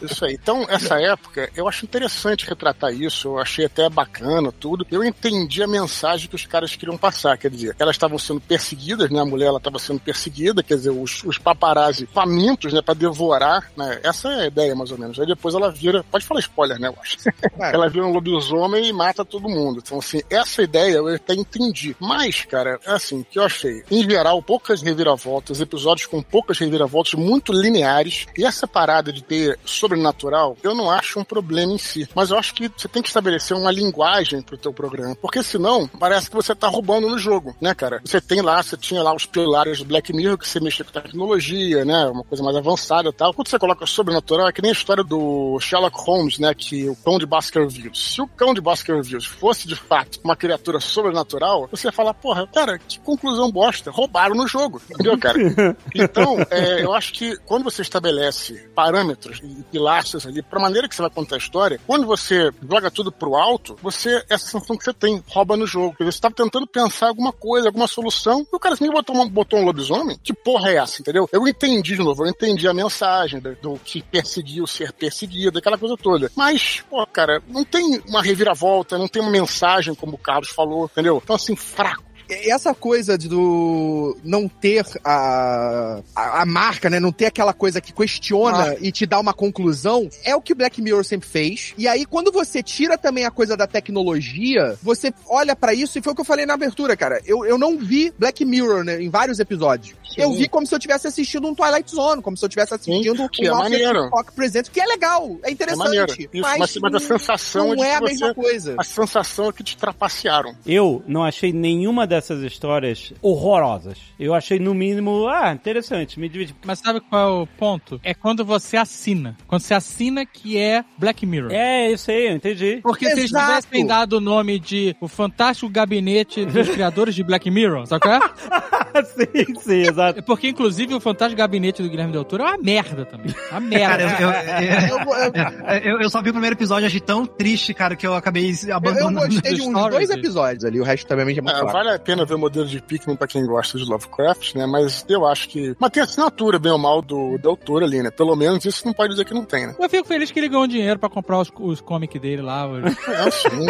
Isso 0.02 0.26
aí. 0.26 0.34
Então, 0.42 0.66
essa 0.70 1.00
época, 1.00 1.50
eu 1.56 1.68
acho 1.68 1.86
interessante 1.86 2.48
retratar 2.48 2.94
isso. 2.94 3.30
Eu 3.30 3.40
achei 3.40 3.66
até 3.66 3.90
bacana 3.90 4.52
tudo. 4.52 4.86
Eu 4.92 5.04
entendi 5.04 5.62
a 5.64 5.68
mensagem 5.68 5.97
que 6.28 6.36
os 6.36 6.46
caras 6.46 6.76
queriam 6.76 6.98
passar. 6.98 7.38
Quer 7.38 7.50
dizer, 7.52 7.76
elas 7.80 7.96
estavam 7.96 8.18
sendo 8.18 8.42
perseguidas, 8.42 9.10
né? 9.10 9.20
A 9.20 9.26
mulher 9.26 9.48
ela 9.48 9.58
estava 9.58 9.80
sendo 9.80 10.00
perseguida, 10.00 10.64
quer 10.64 10.76
dizer, 10.76 10.90
os, 10.90 11.24
os 11.24 11.38
paparazzi 11.38 12.08
famintos, 12.14 12.74
né? 12.74 12.82
Pra 12.82 12.94
devorar, 12.94 13.72
né? 13.76 14.00
Essa 14.04 14.30
é 14.30 14.42
a 14.44 14.48
ideia, 14.48 14.76
mais 14.76 14.92
ou 14.92 14.98
menos. 14.98 15.20
Aí 15.20 15.26
depois 15.26 15.56
ela 15.56 15.72
vira. 15.72 16.04
Pode 16.04 16.26
falar 16.26 16.40
spoiler, 16.40 16.80
né? 16.80 16.88
Eu 16.88 16.96
acho. 17.02 17.18
ela 17.60 17.90
vira 17.90 18.06
um 18.06 18.12
lobisomem 18.12 18.88
e 18.88 18.94
mata 18.94 19.24
todo 19.26 19.50
mundo. 19.50 19.82
Então, 19.84 20.00
assim, 20.00 20.22
essa 20.30 20.62
ideia 20.62 20.96
eu 20.96 21.08
até 21.08 21.34
entendi. 21.34 21.96
Mas, 22.00 22.46
cara, 22.46 22.80
é 22.86 22.92
assim, 22.92 23.24
que 23.30 23.40
eu 23.40 23.44
achei, 23.44 23.84
em 23.90 24.04
geral, 24.10 24.42
poucas 24.42 24.82
reviravoltas, 24.82 25.60
episódios 25.60 26.08
com 26.08 26.22
poucas 26.22 26.60
reviravoltas 26.60 27.14
muito 27.14 27.52
lineares. 27.52 28.26
E 28.38 28.46
essa 28.46 28.68
parada 28.68 29.12
de 29.12 29.24
ter 29.24 29.60
sobrenatural, 29.66 30.58
eu 30.64 30.74
não 30.74 30.90
acho 30.90 31.20
um 31.20 31.24
problema 31.24 31.74
em 31.74 31.78
si. 31.78 32.08
Mas 32.16 32.32
eu 32.32 32.38
acho 32.38 32.54
que 32.54 32.72
você 32.76 32.88
tem 32.88 33.02
que 33.02 33.08
estabelecer 33.08 33.56
uma 33.56 33.72
linguagem 33.72 34.42
pro 34.42 34.58
teu 34.58 34.74
programa. 34.74 35.16
Porque 35.16 35.44
senão, 35.44 35.87
parece 35.88 36.30
que 36.30 36.36
você 36.36 36.54
tá 36.56 36.68
roubando 36.68 37.08
no 37.08 37.18
jogo, 37.18 37.56
né, 37.60 37.74
cara? 37.74 38.02
Você 38.04 38.22
tem 38.22 38.42
lá, 38.42 38.62
você 38.62 38.78
tinha 38.78 39.02
lá 39.02 39.14
os 39.14 39.26
pilares 39.26 39.80
do 39.80 39.86
Black 39.86 40.14
Mirror, 40.14 40.38
que 40.38 40.48
você 40.48 40.60
mexia 40.60 40.86
com 40.86 40.92
tecnologia, 40.92 41.86
né? 41.86 42.06
Uma 42.08 42.24
coisa 42.24 42.44
mais 42.44 42.56
avançada 42.56 43.10
e 43.10 43.14
tal. 43.14 43.34
Quando 43.34 43.50
você 43.50 43.60
coloca 43.60 43.86
sobrenatural, 43.86 44.48
é 44.48 44.52
que 44.52 44.62
nem 44.62 44.72
a 44.72 44.74
história 44.74 45.04
do 45.04 45.60
Sherlock 45.60 45.98
Holmes, 46.00 46.40
né? 46.40 46.54
Que 46.54 46.90
o 46.90 46.96
cão 46.96 47.18
de 47.18 47.26
Baskerville. 47.26 47.92
Se 47.94 48.22
o 48.22 48.28
cão 48.28 48.54
de 48.54 48.62
Baskerville 48.62 49.26
fosse 49.26 49.68
de 49.68 49.76
fato 49.76 50.20
uma 50.24 50.36
criatura 50.36 50.80
sobrenatural, 50.80 51.68
você 51.70 51.88
ia 51.88 51.92
falar, 51.92 52.14
porra, 52.14 52.48
cara, 52.48 52.80
que 52.80 53.00
conclusão 53.00 53.52
bosta. 53.52 53.92
Roubaram 53.92 54.36
no 54.36 54.48
jogo. 54.48 54.82
Entendeu, 54.90 55.18
cara? 55.18 55.38
Então, 55.94 56.38
é, 56.52 56.84
eu 56.84 56.94
acho 56.94 57.14
que 57.14 57.36
quando 57.46 57.64
você 57.64 57.82
estabelece 57.82 58.70
parâmetros 58.76 59.40
e 59.44 59.64
pilastras 59.72 60.26
ali 60.26 60.42
pra 60.42 60.60
maneira 60.60 60.88
que 60.88 60.96
você 60.96 61.02
vai 61.02 61.12
contar 61.12 61.36
a 61.36 61.40
história, 61.40 61.80
quando 61.88 62.06
você 62.06 62.52
joga 62.70 62.92
tudo 62.92 63.12
pro 63.12 63.36
alto, 63.36 63.78
você, 63.82 64.24
essa 64.30 64.46
sensação 64.46 64.78
que 64.78 64.84
você 64.84 64.94
tem, 64.94 65.24
rouba 65.28 65.58
no 65.58 65.66
jogo. 65.66 65.77
Quer 65.98 66.04
dizer, 66.04 66.12
Você 66.14 66.22
tava 66.22 66.36
tentando 66.36 66.66
pensar 66.68 67.08
alguma 67.08 67.32
coisa, 67.32 67.68
alguma 67.68 67.88
solução, 67.88 68.42
e 68.52 68.56
o 68.56 68.60
cara 68.60 68.74
assim 68.76 68.90
botou, 68.90 69.16
uma- 69.16 69.28
botou 69.30 69.60
um 69.60 69.66
lobisomem? 69.66 70.18
Que 70.24 70.34
porra 70.34 70.72
é 70.72 70.76
essa, 70.78 71.02
entendeu? 71.02 71.28
Eu 71.32 71.48
entendi 71.48 71.96
de 71.96 72.04
novo, 72.04 72.24
eu 72.26 72.30
entendi 72.30 72.68
a 72.68 72.74
mensagem 72.74 73.40
do, 73.40 73.56
do 73.56 73.80
que 73.84 74.02
perseguiu 74.02 74.66
ser 74.68 74.92
perseguido, 74.94 75.60
aquela 75.60 75.78
coisa 75.78 75.96
toda. 75.98 76.32
Mas, 76.36 76.82
pô, 76.90 77.06
cara, 77.08 77.42
não 77.48 77.64
tem 77.64 78.02
uma 78.08 78.22
reviravolta, 78.22 78.98
não 78.98 79.08
tem 79.08 79.22
uma 79.22 79.32
mensagem, 79.32 79.94
como 79.96 80.16
o 80.16 80.18
Carlos 80.18 80.50
falou, 80.50 80.86
entendeu? 80.86 81.22
Então, 81.24 81.36
assim, 81.36 81.56
fraco. 81.56 82.07
Essa 82.30 82.74
coisa 82.74 83.18
do 83.18 84.18
não 84.24 84.48
ter 84.48 84.86
a, 85.04 86.02
a, 86.16 86.42
a 86.42 86.46
marca, 86.46 86.90
né? 86.90 87.00
Não 87.00 87.12
ter 87.12 87.28
aquela 87.28 87.54
coisa 87.54 87.80
que 87.80 87.94
questiona 87.94 88.76
e 88.82 88.92
te 88.92 89.06
dá 89.06 89.20
uma 89.20 89.34
conclusão, 89.34 90.10
é 90.24 90.36
o 90.36 90.42
que 90.42 90.54
Black 90.54 90.82
Mirror 90.82 91.04
sempre 91.04 91.28
fez. 91.28 91.74
E 91.78 91.88
aí, 91.88 92.06
quando 92.06 92.32
você 92.32 92.62
tira 92.62 92.98
também 92.98 93.26
a 93.26 93.32
coisa 93.32 93.56
da 93.56 93.68
tecnologia, 93.68 94.78
você 94.82 95.14
olha 95.28 95.56
pra 95.56 95.74
isso, 95.74 95.98
e 95.98 96.02
foi 96.02 96.14
o 96.14 96.16
que 96.16 96.22
eu 96.22 96.26
falei 96.26 96.46
na 96.46 96.54
abertura, 96.54 96.98
cara. 96.98 97.22
Eu, 97.26 97.46
eu 97.46 97.58
não 97.58 97.78
vi 97.78 98.14
Black 98.18 98.44
Mirror 98.44 98.84
né, 98.84 99.02
em 99.02 99.10
vários 99.10 99.40
episódios. 99.40 99.96
Eu 100.16 100.32
vi 100.34 100.48
como 100.48 100.66
se 100.66 100.74
eu 100.74 100.80
tivesse 100.80 101.08
assistindo 101.08 101.48
um 101.48 101.56
Twilight 101.56 101.90
Zone, 101.90 102.22
como 102.22 102.38
se 102.38 102.46
eu 102.46 102.50
tivesse 102.50 102.74
assistindo 102.74 103.28
que 103.30 103.48
é 103.48 103.54
um 103.54 103.58
maneiro. 103.58 104.10
Rock 104.10 104.32
Presente, 104.34 104.70
que 104.72 104.80
é 104.80 104.86
legal, 104.86 105.38
é 105.44 105.50
É 105.50 105.52
interessante. 105.52 106.30
Isso, 106.32 106.42
mas, 106.42 106.78
mas 106.78 106.96
a 106.96 107.00
sensação 107.00 107.76
não 107.76 107.84
é 107.84 107.88
é 107.88 107.96
a 107.96 108.02
mesma 108.02 108.28
você, 108.28 108.34
coisa. 108.34 108.76
A 108.78 108.84
sensação 108.84 109.50
é 109.50 109.54
que 109.54 109.64
te 109.64 109.78
trapacearam. 109.78 110.56
Eu 110.66 111.04
não 111.08 111.24
achei 111.24 111.52
nenhuma 111.52 112.06
dessas 112.06 112.42
histórias 112.44 113.14
horrorosas. 113.22 113.98
Eu 114.20 114.34
achei, 114.34 114.60
no 114.60 114.74
mínimo, 114.74 115.28
ah, 115.28 115.52
interessante, 115.52 116.20
me 116.20 116.30
diverti. 116.30 116.56
Mas 116.66 116.80
sabe 116.80 117.00
qual 117.02 117.40
é 117.40 117.42
o 117.44 117.48
ponto? 117.48 118.00
É 118.04 118.14
quando 118.14 118.44
você 118.46 118.78
assina. 118.78 119.38
Quando 119.48 119.62
você 119.62 119.74
assina 119.74 120.26
que 120.26 120.58
é 120.58 120.84
Black 120.98 121.26
Mirror. 121.26 121.52
É, 121.52 121.92
isso 121.92 122.12
aí, 122.12 122.28
eu 122.28 122.36
entendi. 122.36 122.80
Porque 122.82 123.06
se 123.06 123.12
eles 123.12 123.26
Exato. 123.26 123.68
tivessem 123.68 123.86
dado 123.86 124.14
o 124.14 124.22
nome 124.22 124.60
de 124.60 124.96
O 125.02 125.08
Fantástico 125.08 125.72
Gabinete 125.72 126.46
dos 126.46 126.70
Criadores 126.70 127.16
de 127.16 127.24
Black 127.24 127.50
Mirror, 127.50 127.86
sabe 127.86 128.02
qual 128.02 128.16
é? 128.16 128.20
sim, 129.04 129.56
sim, 129.60 129.94
exato. 130.04 130.20
É 130.20 130.22
Porque, 130.22 130.48
inclusive, 130.50 130.94
o 130.94 131.00
Fantástico 131.00 131.38
Gabinete 131.40 131.82
do 131.82 131.90
Guilherme 131.90 132.12
Del 132.14 132.24
Toro 132.24 132.44
é 132.44 132.48
uma 132.48 132.58
merda 132.58 133.06
também. 133.06 133.34
Uma 133.52 133.62
Cara, 133.62 133.62
merda. 133.62 134.24
eu, 134.24 134.30
eu, 134.30 134.38
Eu, 134.88 135.76
eu- 135.76 135.94
eu, 135.96 136.02
eu 136.02 136.10
só 136.10 136.22
vi 136.22 136.30
o 136.30 136.34
primeiro 136.34 136.56
episódio, 136.56 136.86
achei 136.88 137.00
tão 137.00 137.26
triste, 137.26 137.74
cara, 137.74 137.96
que 137.96 138.06
eu 138.06 138.14
acabei 138.16 138.50
eu, 138.50 138.70
eu 138.70 138.76
abandonando. 138.76 139.28
gostei 139.28 139.54
de 139.54 139.62
uns 139.64 139.70
Stories. 139.70 139.92
dois 139.92 140.10
episódios 140.10 140.64
ali, 140.66 140.80
o 140.80 140.84
resto 140.84 141.08
também 141.08 141.24
é 141.24 141.42
muito 141.42 141.50
fraco. 141.50 141.72
vale 141.72 141.90
a 141.92 142.00
pena 142.00 142.26
ver 142.26 142.36
o 142.36 142.40
modelo 142.40 142.66
de 142.68 142.82
Pikmin 142.82 143.16
pra 143.16 143.28
quem 143.28 143.46
gosta 143.46 143.78
de 143.78 143.86
Lovecraft, 143.86 144.56
né? 144.56 144.66
Mas 144.66 145.06
eu 145.10 145.26
acho 145.26 145.50
que. 145.50 145.76
Mas 145.80 145.90
tem 145.92 146.04
assinatura, 146.04 146.58
bem 146.60 146.72
ou 146.72 146.78
mal, 146.78 147.02
do, 147.02 147.38
do 147.38 147.50
autor 147.50 147.84
ali, 147.84 148.02
né? 148.02 148.12
Pelo 148.12 148.36
menos 148.36 148.64
isso 148.66 148.86
não 148.86 148.94
pode 148.94 149.12
dizer 149.12 149.26
que 149.26 149.34
não 149.34 149.44
tem, 149.46 149.68
né? 149.68 149.76
Eu 149.80 149.90
fico 149.90 150.08
feliz 150.08 150.32
que 150.32 150.40
ele 150.40 150.50
ganhou 150.50 150.68
dinheiro 150.68 151.00
pra 151.00 151.10
comprar 151.10 151.40
os, 151.40 151.52
os 151.60 151.82
comics 151.82 152.20
dele 152.22 152.42
lá. 152.42 152.68
É, 153.08 153.32
sim. 153.32 153.68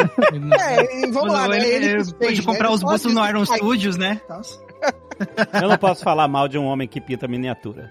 É, 0.59 1.03
e 1.07 1.11
vamos 1.11 1.31
lá, 1.33 1.47
né? 1.47 1.57
ele, 1.57 1.67
Ele 1.67 1.85
ele 1.85 2.03
que 2.05 2.13
pôde 2.13 2.27
fez, 2.35 2.45
comprar 2.45 2.69
né? 2.69 2.75
os 2.75 2.81
Ele 2.81 2.89
bustos 2.91 3.13
pode- 3.13 3.15
no 3.15 3.29
Iron 3.39 3.45
Studios, 3.45 3.97
né? 3.97 4.21
Eu 5.61 5.69
não 5.69 5.77
posso 5.77 6.03
falar 6.03 6.27
mal 6.27 6.47
de 6.47 6.57
um 6.57 6.65
homem 6.65 6.87
que 6.87 6.99
pinta 6.99 7.27
miniatura. 7.27 7.89